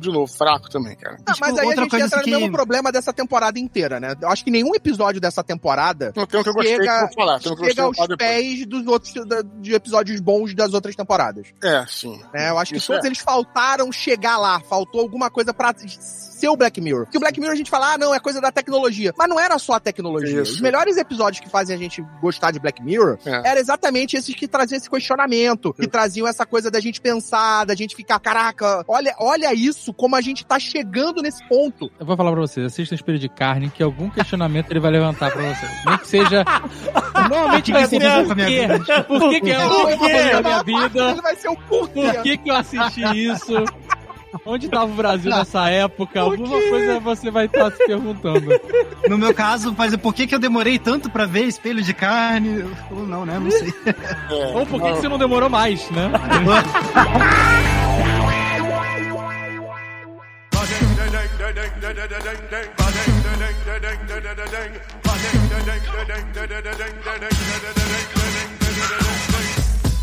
de 0.00 0.10
novo, 0.10 0.26
fraco 0.32 0.68
também, 0.70 0.96
cara. 0.96 1.18
Ah, 1.26 1.32
Tipo, 1.32 1.46
mas 1.46 1.58
aí 1.58 1.66
a 1.72 1.76
gente 1.76 1.96
entra 1.96 2.22
que- 2.22 2.30
no 2.30 2.38
mesmo 2.40 2.52
problema 2.52 2.90
dessa 2.90 3.12
temporada 3.12 3.58
inteira, 3.58 4.00
né? 4.00 4.14
Eu 4.20 4.28
acho 4.28 4.42
que 4.44 4.50
nenhum 4.50 4.74
episódio 4.74 5.20
dessa 5.20 5.44
temporada 5.44 6.12
Não 6.16 6.26
tem 6.26 6.40
o 6.40 6.42
que 6.42 6.48
eu 6.48 6.54
gostei 6.54 6.74
que 6.76 6.80
eu 6.80 6.84
chega, 6.84 7.00
vou 7.06 7.12
falar. 7.14 7.40
Tem 7.40 7.52
o 7.52 7.56
que 7.56 7.62
eu 7.62 7.66
gostei 7.66 7.84
chega 7.84 7.94
que 7.94 8.00
aos 8.00 8.16
pés 8.16 8.66
dos 8.66 8.86
outros 8.86 9.12
da- 9.26 9.42
de 9.60 9.74
episódios 9.74 10.20
bons 10.20 10.54
das 10.54 10.72
outras 10.72 10.96
temporadas. 10.96 11.48
É, 11.62 11.84
sim. 11.88 12.20
né? 12.32 12.50
Eu 12.50 12.58
acho 12.58 12.72
que 12.72 12.78
Isso 12.78 12.88
todos 12.88 13.04
é. 13.04 13.08
eles 13.08 13.18
faltaram 13.18 13.90
chegar 13.92 14.38
lá, 14.38 14.60
faltou 14.60 15.00
alguma 15.00 15.30
coisa 15.30 15.52
pra 15.52 15.72
ser 16.34 16.48
o 16.48 16.56
Black 16.56 16.80
Mirror. 16.80 17.04
Porque 17.04 17.16
o 17.16 17.20
Black 17.20 17.38
Mirror 17.38 17.54
a 17.54 17.56
gente 17.56 17.70
fala, 17.70 17.94
ah, 17.94 17.98
não, 17.98 18.14
é 18.14 18.20
coisa 18.20 18.40
da 18.40 18.50
tecnologia. 18.52 19.12
Mas 19.16 19.28
não 19.28 19.38
era 19.38 19.58
só 19.58 19.74
a 19.74 19.80
tecnologia. 19.80 20.42
Isso. 20.42 20.54
Os 20.54 20.60
melhores 20.60 20.96
episódios 20.96 21.40
que 21.40 21.48
fazem 21.48 21.74
a 21.74 21.78
gente 21.78 22.02
gostar 22.20 22.50
de 22.50 22.58
Black 22.58 22.82
Mirror 22.82 23.18
É. 23.24 23.50
eram 23.50 23.60
exatamente 23.60 24.16
esses 24.16 24.34
que 24.34 24.46
traziam 24.48 24.76
esse 24.76 24.90
questionamento, 24.90 25.72
que 25.72 25.86
traziam 25.86 26.26
essa 26.26 26.44
coisa 26.44 26.70
da 26.70 26.80
gente 26.80 27.00
pensar, 27.00 27.64
da 27.64 27.74
gente 27.74 27.94
ficar, 27.94 28.18
caraca, 28.18 28.84
olha, 28.88 29.14
olha 29.18 29.54
isso, 29.54 29.92
como 29.92 30.16
a 30.16 30.20
gente 30.20 30.44
tá 30.44 30.58
chegando 30.58 31.22
nesse 31.22 31.46
ponto. 31.48 31.90
Eu 31.98 32.06
vou 32.06 32.16
falar 32.16 32.32
pra 32.32 32.40
vocês, 32.40 32.66
assista 32.66 32.94
um 32.94 32.96
Espelho 32.96 33.18
de 33.18 33.28
Carne, 33.28 33.70
que 33.70 33.82
algum 33.82 34.10
questionamento 34.10 34.70
ele 34.70 34.80
vai 34.80 34.90
levantar 34.90 35.30
pra 35.30 35.42
vocês. 35.42 35.72
Nem 35.86 35.98
que 35.98 36.08
seja... 36.08 36.44
Normalmente 37.28 37.72
vai 37.72 37.86
ser 37.86 38.00
por 38.00 38.26
com 38.26 38.32
a 38.32 38.34
minha 38.34 38.48
quê? 38.48 38.68
Por 39.06 39.30
que 39.30 39.40
que 39.40 39.54
fazer 39.54 40.34
a 40.34 40.42
minha 40.42 40.62
vida? 40.62 41.08
dele 41.08 41.22
vai 41.22 41.36
ser 41.36 41.48
o 41.48 41.56
porquê. 41.56 42.02
Por 42.12 42.22
que 42.22 42.36
que 42.38 42.50
eu 42.50 42.54
assisti 42.56 43.02
isso? 43.26 43.52
Onde 44.44 44.68
tava 44.68 44.86
o 44.86 44.94
Brasil 44.94 45.30
nessa 45.30 45.70
época? 45.70 46.20
Alguma 46.20 46.60
coisa 46.60 47.00
você 47.00 47.30
vai 47.30 47.46
estar 47.46 47.70
se 47.72 47.86
perguntando. 47.86 48.50
No 49.08 49.18
meu 49.18 49.34
caso, 49.34 49.74
mas 49.76 49.94
por 49.96 50.14
que, 50.14 50.26
que 50.26 50.34
eu 50.34 50.38
demorei 50.38 50.78
tanto 50.78 51.10
pra 51.10 51.26
ver 51.26 51.44
espelho 51.44 51.82
de 51.82 51.92
carne? 51.92 52.64
Ou 52.90 53.06
não, 53.06 53.26
né? 53.26 53.38
Não 53.38 53.50
sei. 53.50 53.68
É, 53.84 54.56
Ou 54.56 54.64
por 54.64 54.80
que 54.80 54.92
que 54.92 54.96
você 54.96 55.08
não 55.10 55.18
demorou 55.18 55.50
mais, 55.50 55.90
né? 55.90 56.10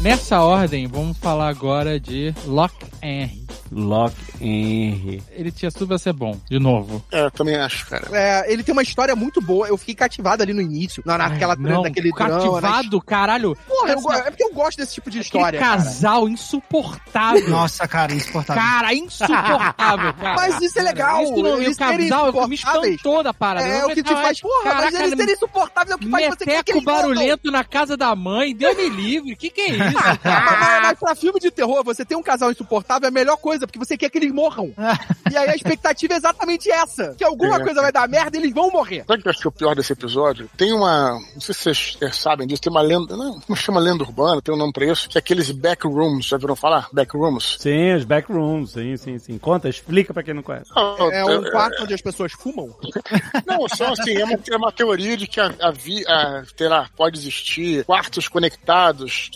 Nessa 0.02 0.42
ordem, 0.42 0.88
vamos 0.88 1.16
falar 1.18 1.48
agora 1.50 2.00
de 2.00 2.34
Lock 2.46 2.74
Henry. 3.04 3.42
Lock 3.72 4.16
Henry. 4.42 5.22
Ele 5.32 5.52
tinha 5.52 5.72
tudo 5.72 5.94
a 5.94 6.00
ser 6.00 6.12
bom, 6.12 6.38
de 6.50 6.60
novo. 6.60 7.02
É, 7.12 7.26
eu 7.26 7.32
também 7.32 7.56
acho, 7.56 7.86
cara. 7.88 8.08
É, 8.12 8.52
ele 8.52 8.64
tem 8.64 8.74
uma 8.74 8.82
história 8.82 9.16
muito 9.16 9.40
boa. 9.40 9.68
Eu 9.68 9.78
fiquei 9.78 9.94
cativado 9.96 10.42
ali 10.44 10.54
no 10.54 10.62
início, 10.62 11.02
na, 11.06 11.18
naquela 11.18 11.54
Ai, 11.54 11.60
não, 11.60 11.84
naquele 11.84 12.12
drama. 12.12 12.34
né? 12.34 12.40
cativado, 12.42 13.02
caralho. 13.02 13.56
Porra, 13.68 13.92
Essa- 13.94 14.18
é 14.28 14.32
porque 14.32 14.44
eu 14.44 14.54
gosto 14.54 14.78
desse 14.80 14.96
tipo 14.96 15.10
de 15.10 15.20
Aquele 15.20 15.26
história. 15.38 15.60
cara. 15.60 15.78
casal 15.78 16.28
insuportável. 16.28 17.50
Nossa, 17.50 17.88
cara, 17.88 18.14
insuportável. 18.14 18.62
Cara, 18.62 18.94
insuportável, 18.94 20.14
cara. 20.16 20.36
Mas 20.36 20.62
isso 20.62 20.80
é 20.80 20.82
legal, 20.82 21.24
Isso 21.24 21.32
não, 21.38 21.58
e 21.58 21.60
o 21.60 21.62
eles 21.62 21.78
serem 21.78 22.10
casal 22.10 22.48
me 22.48 22.56
espantou 22.56 23.24
da 23.24 23.34
parada. 23.34 23.68
É 23.68 23.84
Eu 23.84 23.88
o 23.90 23.94
que 23.94 24.02
te 24.04 24.12
faz. 24.14 24.42
Porra, 24.42 24.56
mas 24.66 24.74
caraca, 24.74 24.98
eles 25.04 25.16
serem 25.18 25.34
insuportáveis 25.36 25.92
é 25.92 25.96
o 25.96 25.98
que 26.00 26.10
faz 26.10 26.26
você 26.28 26.46
querer 26.46 26.64
que 26.64 26.72
eles 26.72 26.84
barulhento 26.84 27.52
na 27.52 27.64
casa 27.64 27.96
da 27.96 28.14
mãe, 28.16 28.54
Deus 28.56 28.76
me 28.76 28.90
livre. 28.90 29.36
Que 29.36 29.50
que 29.50 29.62
é 29.62 29.70
isso? 29.70 29.91
Mas, 29.94 30.82
mas 30.84 31.00
pra 31.00 31.16
filme 31.16 31.40
de 31.40 31.52
terror, 31.52 31.84
você 31.84 32.04
ter 32.06 32.16
um 32.16 32.24
casal 32.24 32.52
insuportável 32.52 33.06
é 33.06 33.10
a 33.10 33.12
melhor 33.12 33.38
coisa, 33.38 33.66
porque 33.66 33.80
você 33.80 33.98
quer 33.98 34.10
que 34.10 34.18
eles 34.18 34.32
morram. 34.32 34.74
e 35.32 35.38
aí 35.38 35.50
a 35.50 35.56
expectativa 35.56 36.14
é 36.14 36.18
exatamente 36.18 36.70
essa: 36.72 37.16
que 37.18 37.24
alguma 37.24 37.58
É. 37.58 37.64
coisa 37.64 37.82
vai 37.82 37.92
dar 37.92 38.08
merda 38.08 38.38
e 38.38 38.40
eles 38.42 38.54
vão 38.54 38.70
morrer. 38.72 39.04
Sabe 39.08 39.20
o 39.20 39.22
que 39.24 39.28
eu 39.28 39.32
acho 39.32 39.42
que 39.42 39.48
é 39.48 39.50
o 39.50 39.52
pior 39.52 39.76
desse 39.76 39.94
episódio? 39.94 40.50
Tem 40.58 40.74
uma. 40.74 41.12
Não 41.34 41.42
sei 41.42 41.54
se 41.54 41.62
vocês 41.64 41.98
eh, 42.02 42.12
sabem 42.12 42.48
disso, 42.48 42.62
tem 42.62 42.72
uma 42.72 42.82
lenda. 42.82 43.16
Não, 43.16 43.40
não 43.48 43.56
chama 43.56 43.80
lenda 43.80 44.04
urbana, 44.04 44.42
tem 44.42 44.54
um 44.54 44.58
nome 44.58 44.74
pra 44.74 44.86
isso, 44.86 45.10
que 45.10 45.18
é 45.18 45.20
aqueles 45.20 45.52
backrooms. 45.52 46.26
Já 46.28 46.38
viram 46.38 46.56
falar? 46.56 46.88
Backrooms? 46.92 47.58
Sim, 47.60 47.94
os 47.94 48.04
backrooms, 48.06 48.72
sim, 48.72 48.98
sim, 48.98 49.18
sim. 49.20 49.38
Conta, 49.38 49.70
explica 49.70 50.14
pra 50.14 50.24
quem 50.24 50.34
não 50.34 50.44
conhece. 50.44 50.72
É 51.12 51.26
um 51.26 51.44
quarto 51.52 51.84
onde 51.84 51.94
as 51.94 52.02
pessoas 52.02 52.32
fumam. 52.32 52.76
Não, 53.46 53.68
só 53.68 53.92
assim, 53.94 54.14
é 54.16 54.24
uma, 54.26 54.40
é 54.52 54.56
uma 54.58 54.72
teoria 54.72 55.18
de 55.18 55.28
que 55.28 55.40
a, 55.40 55.52
a, 55.62 55.72
vi- 55.72 56.06
a, 56.08 56.44
sei 56.56 56.68
lá, 56.68 56.90
pode 56.96 57.18
existir 57.18 57.84
quartos 57.86 58.28
conectados, 58.28 59.30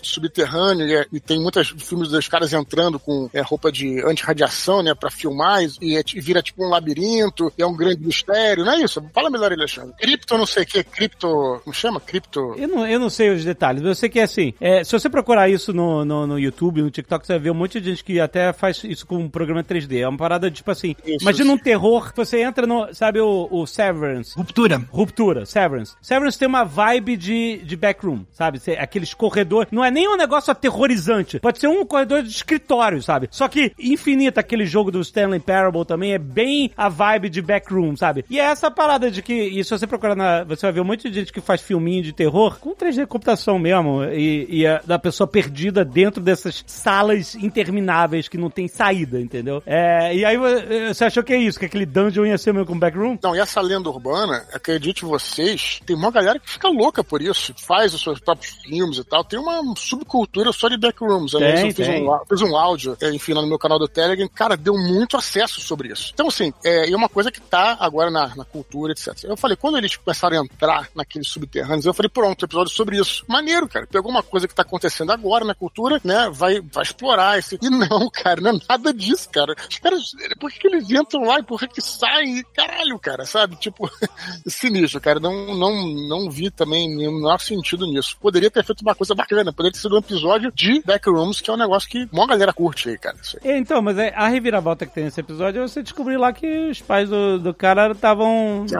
subterrâneo, 0.45 0.87
e, 0.87 0.95
é- 0.95 1.05
e 1.11 1.19
tem 1.19 1.39
muitos 1.41 1.69
filmes 1.77 2.09
dos 2.09 2.27
caras 2.27 2.53
entrando 2.53 2.99
com 2.99 3.29
é, 3.33 3.41
roupa 3.41 3.71
de 3.71 4.01
anti-radiação, 4.05 4.81
né, 4.83 4.93
pra 4.93 5.09
filmar 5.09 5.63
e, 5.63 5.69
e, 5.81 5.95
e 6.15 6.21
vira 6.21 6.41
tipo 6.41 6.63
um 6.63 6.69
labirinto, 6.69 7.51
e 7.57 7.61
é 7.61 7.65
um 7.65 7.75
grande 7.75 8.05
mistério, 8.05 8.63
não 8.63 8.73
é 8.73 8.81
isso? 8.81 9.03
Fala 9.13 9.29
melhor, 9.29 9.51
Alexandre. 9.51 9.93
Cripto, 9.99 10.37
não 10.37 10.45
sei 10.45 10.63
o 10.63 10.65
que, 10.65 10.83
cripto, 10.83 11.61
como 11.63 11.73
chama? 11.73 11.99
Cripto... 11.99 12.53
Eu 12.57 12.67
não, 12.67 12.87
eu 12.87 12.99
não 12.99 13.09
sei 13.09 13.29
os 13.29 13.43
detalhes, 13.43 13.81
mas 13.81 13.89
eu 13.89 13.95
sei 13.95 14.09
que 14.09 14.19
é 14.19 14.23
assim, 14.23 14.53
é, 14.59 14.83
se 14.83 14.91
você 14.91 15.09
procurar 15.09 15.49
isso 15.49 15.73
no, 15.73 16.05
no, 16.05 16.27
no 16.27 16.39
YouTube, 16.39 16.81
no 16.81 16.91
TikTok, 16.91 17.25
você 17.25 17.33
vai 17.33 17.39
ver 17.39 17.51
um 17.51 17.55
monte 17.55 17.81
de 17.81 17.89
gente 17.89 18.03
que 18.03 18.19
até 18.19 18.53
faz 18.53 18.83
isso 18.83 19.05
com 19.05 19.17
um 19.17 19.29
programa 19.29 19.63
3D. 19.63 19.99
É 20.01 20.07
uma 20.07 20.17
parada 20.17 20.49
tipo 20.51 20.69
assim, 20.71 20.95
Isso. 21.05 21.17
imagina 21.21 21.51
um 21.51 21.57
terror, 21.57 22.11
você 22.15 22.41
entra 22.41 22.67
no, 22.67 22.93
sabe 22.93 23.19
o, 23.19 23.47
o 23.51 23.65
Severance, 23.65 24.35
Ruptura. 24.35 24.81
Ruptura, 24.89 25.45
Severance. 25.45 25.95
Severance 26.01 26.37
tem 26.37 26.47
uma 26.47 26.63
vibe 26.63 27.17
de, 27.17 27.61
de 27.63 27.75
backroom, 27.75 28.23
sabe? 28.31 28.59
Aqueles 28.77 29.13
corredores. 29.13 29.71
Não 29.71 29.83
é 29.83 29.89
nem 29.91 30.07
um 30.07 30.17
negócio 30.17 30.34
aterrorizante. 30.51 31.39
Pode 31.39 31.59
ser 31.59 31.67
um 31.67 31.85
corredor 31.85 32.23
de 32.23 32.29
escritório, 32.29 33.01
sabe? 33.01 33.27
Só 33.31 33.47
que 33.47 33.71
infinito, 33.79 34.39
aquele 34.39 34.65
jogo 34.65 34.91
do 34.91 35.01
Stanley 35.01 35.39
Parable 35.39 35.85
também 35.85 36.13
é 36.13 36.17
bem 36.19 36.71
a 36.75 36.89
vibe 36.89 37.29
de 37.29 37.41
backroom, 37.41 37.95
sabe? 37.95 38.25
E 38.29 38.39
é 38.39 38.43
essa 38.43 38.69
parada 38.69 39.09
de 39.11 39.21
que, 39.21 39.33
e 39.33 39.63
se 39.63 39.69
você 39.71 39.87
procurar 39.87 40.15
na. 40.15 40.43
Você 40.43 40.65
vai 40.65 40.71
ver 40.73 40.81
um 40.81 40.85
monte 40.85 41.09
de 41.09 41.19
gente 41.19 41.33
que 41.33 41.41
faz 41.41 41.61
filminho 41.61 42.03
de 42.03 42.13
terror 42.13 42.57
com 42.59 42.75
3D 42.75 43.05
computação 43.07 43.57
mesmo. 43.59 44.03
E, 44.05 44.47
e 44.61 44.67
a, 44.67 44.81
da 44.85 44.99
pessoa 44.99 45.27
perdida 45.27 45.83
dentro 45.85 46.21
dessas 46.21 46.63
salas 46.67 47.35
intermináveis 47.35 48.27
que 48.27 48.37
não 48.37 48.49
tem 48.49 48.67
saída, 48.67 49.19
entendeu? 49.19 49.61
É, 49.65 50.15
e 50.15 50.25
aí 50.25 50.37
vo- 50.37 50.45
você 50.93 51.05
achou 51.05 51.23
que 51.23 51.33
é 51.33 51.37
isso, 51.37 51.59
que 51.59 51.65
aquele 51.65 51.85
dungeon 51.85 52.25
ia 52.25 52.37
ser 52.37 52.53
meio 52.53 52.65
com 52.65 52.77
backroom? 52.77 53.17
Não, 53.21 53.35
e 53.35 53.39
essa 53.39 53.61
lenda 53.61 53.89
urbana, 53.89 54.45
acredite 54.53 55.03
vocês, 55.05 55.79
tem 55.85 55.95
uma 55.95 56.11
galera 56.11 56.39
que 56.39 56.49
fica 56.49 56.67
louca 56.69 57.03
por 57.03 57.21
isso, 57.21 57.53
faz 57.57 57.93
os 57.93 58.01
seus 58.01 58.19
próprios 58.19 58.53
filmes 58.63 58.97
e 58.97 59.03
tal. 59.03 59.23
Tem 59.23 59.39
uma 59.39 59.61
subcultura 59.75 60.24
só 60.53 60.67
de 60.67 60.77
backrooms. 60.77 61.35
Aliás, 61.35 61.61
Tem, 61.61 61.69
eu 61.69 61.75
fiz 61.75 61.87
um, 61.87 62.19
fiz 62.29 62.41
um 62.41 62.55
áudio, 62.55 62.97
é, 63.01 63.13
enfim, 63.13 63.33
lá 63.33 63.41
no 63.41 63.47
meu 63.47 63.59
canal 63.59 63.79
do 63.79 63.87
Telegram. 63.87 64.27
Cara, 64.33 64.57
deu 64.57 64.75
muito 64.75 65.17
acesso 65.17 65.61
sobre 65.61 65.91
isso. 65.91 66.11
Então, 66.13 66.27
assim, 66.27 66.53
é, 66.63 66.89
e 66.89 66.93
é 66.93 66.97
uma 66.97 67.09
coisa 67.09 67.31
que 67.31 67.41
tá 67.41 67.77
agora 67.79 68.09
na, 68.09 68.35
na 68.35 68.45
cultura, 68.45 68.91
etc. 68.91 69.23
Eu 69.23 69.37
falei, 69.37 69.55
quando 69.55 69.77
eles 69.77 69.95
começaram 69.95 70.39
a 70.39 70.43
entrar 70.43 70.89
naqueles 70.95 71.27
subterrâneos, 71.27 71.85
eu 71.85 71.93
falei, 71.93 72.09
pronto, 72.09 72.45
episódio 72.45 72.73
sobre 72.73 72.97
isso. 72.99 73.23
Maneiro, 73.27 73.67
cara. 73.67 73.87
Pegou 73.87 74.11
uma 74.11 74.23
coisa 74.23 74.47
que 74.47 74.55
tá 74.55 74.61
acontecendo 74.61 75.11
agora 75.11 75.45
na 75.45 75.55
cultura, 75.55 75.99
né? 76.03 76.29
Vai, 76.31 76.61
vai 76.61 76.83
explorar 76.83 77.37
esse. 77.39 77.57
E 77.61 77.69
não, 77.69 78.09
cara, 78.11 78.41
não 78.41 78.51
é 78.51 78.59
nada 78.67 78.93
disso, 78.93 79.29
cara. 79.29 79.55
Os 79.69 79.79
caras, 79.79 80.11
por 80.39 80.51
que, 80.51 80.59
que 80.59 80.67
eles 80.67 80.89
entram 80.89 81.23
lá 81.23 81.39
e 81.39 81.43
por 81.43 81.59
que, 81.59 81.67
que 81.67 81.81
saem? 81.81 82.43
Caralho, 82.53 82.97
cara, 82.99 83.25
sabe? 83.25 83.55
Tipo, 83.55 83.89
sinistro, 84.47 84.99
cara. 84.99 85.19
Não, 85.19 85.55
não, 85.55 85.85
não 86.07 86.29
vi 86.29 86.49
também 86.49 86.93
nenhum 86.95 87.15
menor 87.15 87.39
sentido 87.39 87.85
nisso. 87.85 88.17
Poderia 88.19 88.51
ter 88.51 88.63
feito 88.63 88.81
uma 88.81 88.95
coisa 88.95 89.13
bacana, 89.13 89.53
poderia 89.53 89.71
ter 89.71 89.79
sido 89.79 89.95
um 89.95 89.99
episódio 89.99 90.14
de 90.53 90.81
Backrooms, 90.85 91.41
que 91.41 91.49
é 91.49 91.53
um 91.53 91.57
negócio 91.57 91.89
que 91.89 92.07
uma 92.11 92.27
galera 92.27 92.53
curte 92.53 92.89
aí, 92.89 92.97
cara. 92.97 93.17
Aí. 93.43 93.51
É, 93.51 93.57
Então, 93.57 93.81
mas 93.81 93.97
é, 93.97 94.13
a 94.15 94.27
reviravolta 94.27 94.85
que 94.85 94.93
tem 94.93 95.05
nesse 95.05 95.19
episódio 95.19 95.61
é 95.61 95.67
você 95.67 95.81
descobrir 95.81 96.17
lá 96.17 96.31
que 96.31 96.69
os 96.69 96.81
pais 96.81 97.09
do, 97.09 97.39
do 97.39 97.53
cara 97.53 97.91
estavam 97.91 98.65
É, 98.71 98.79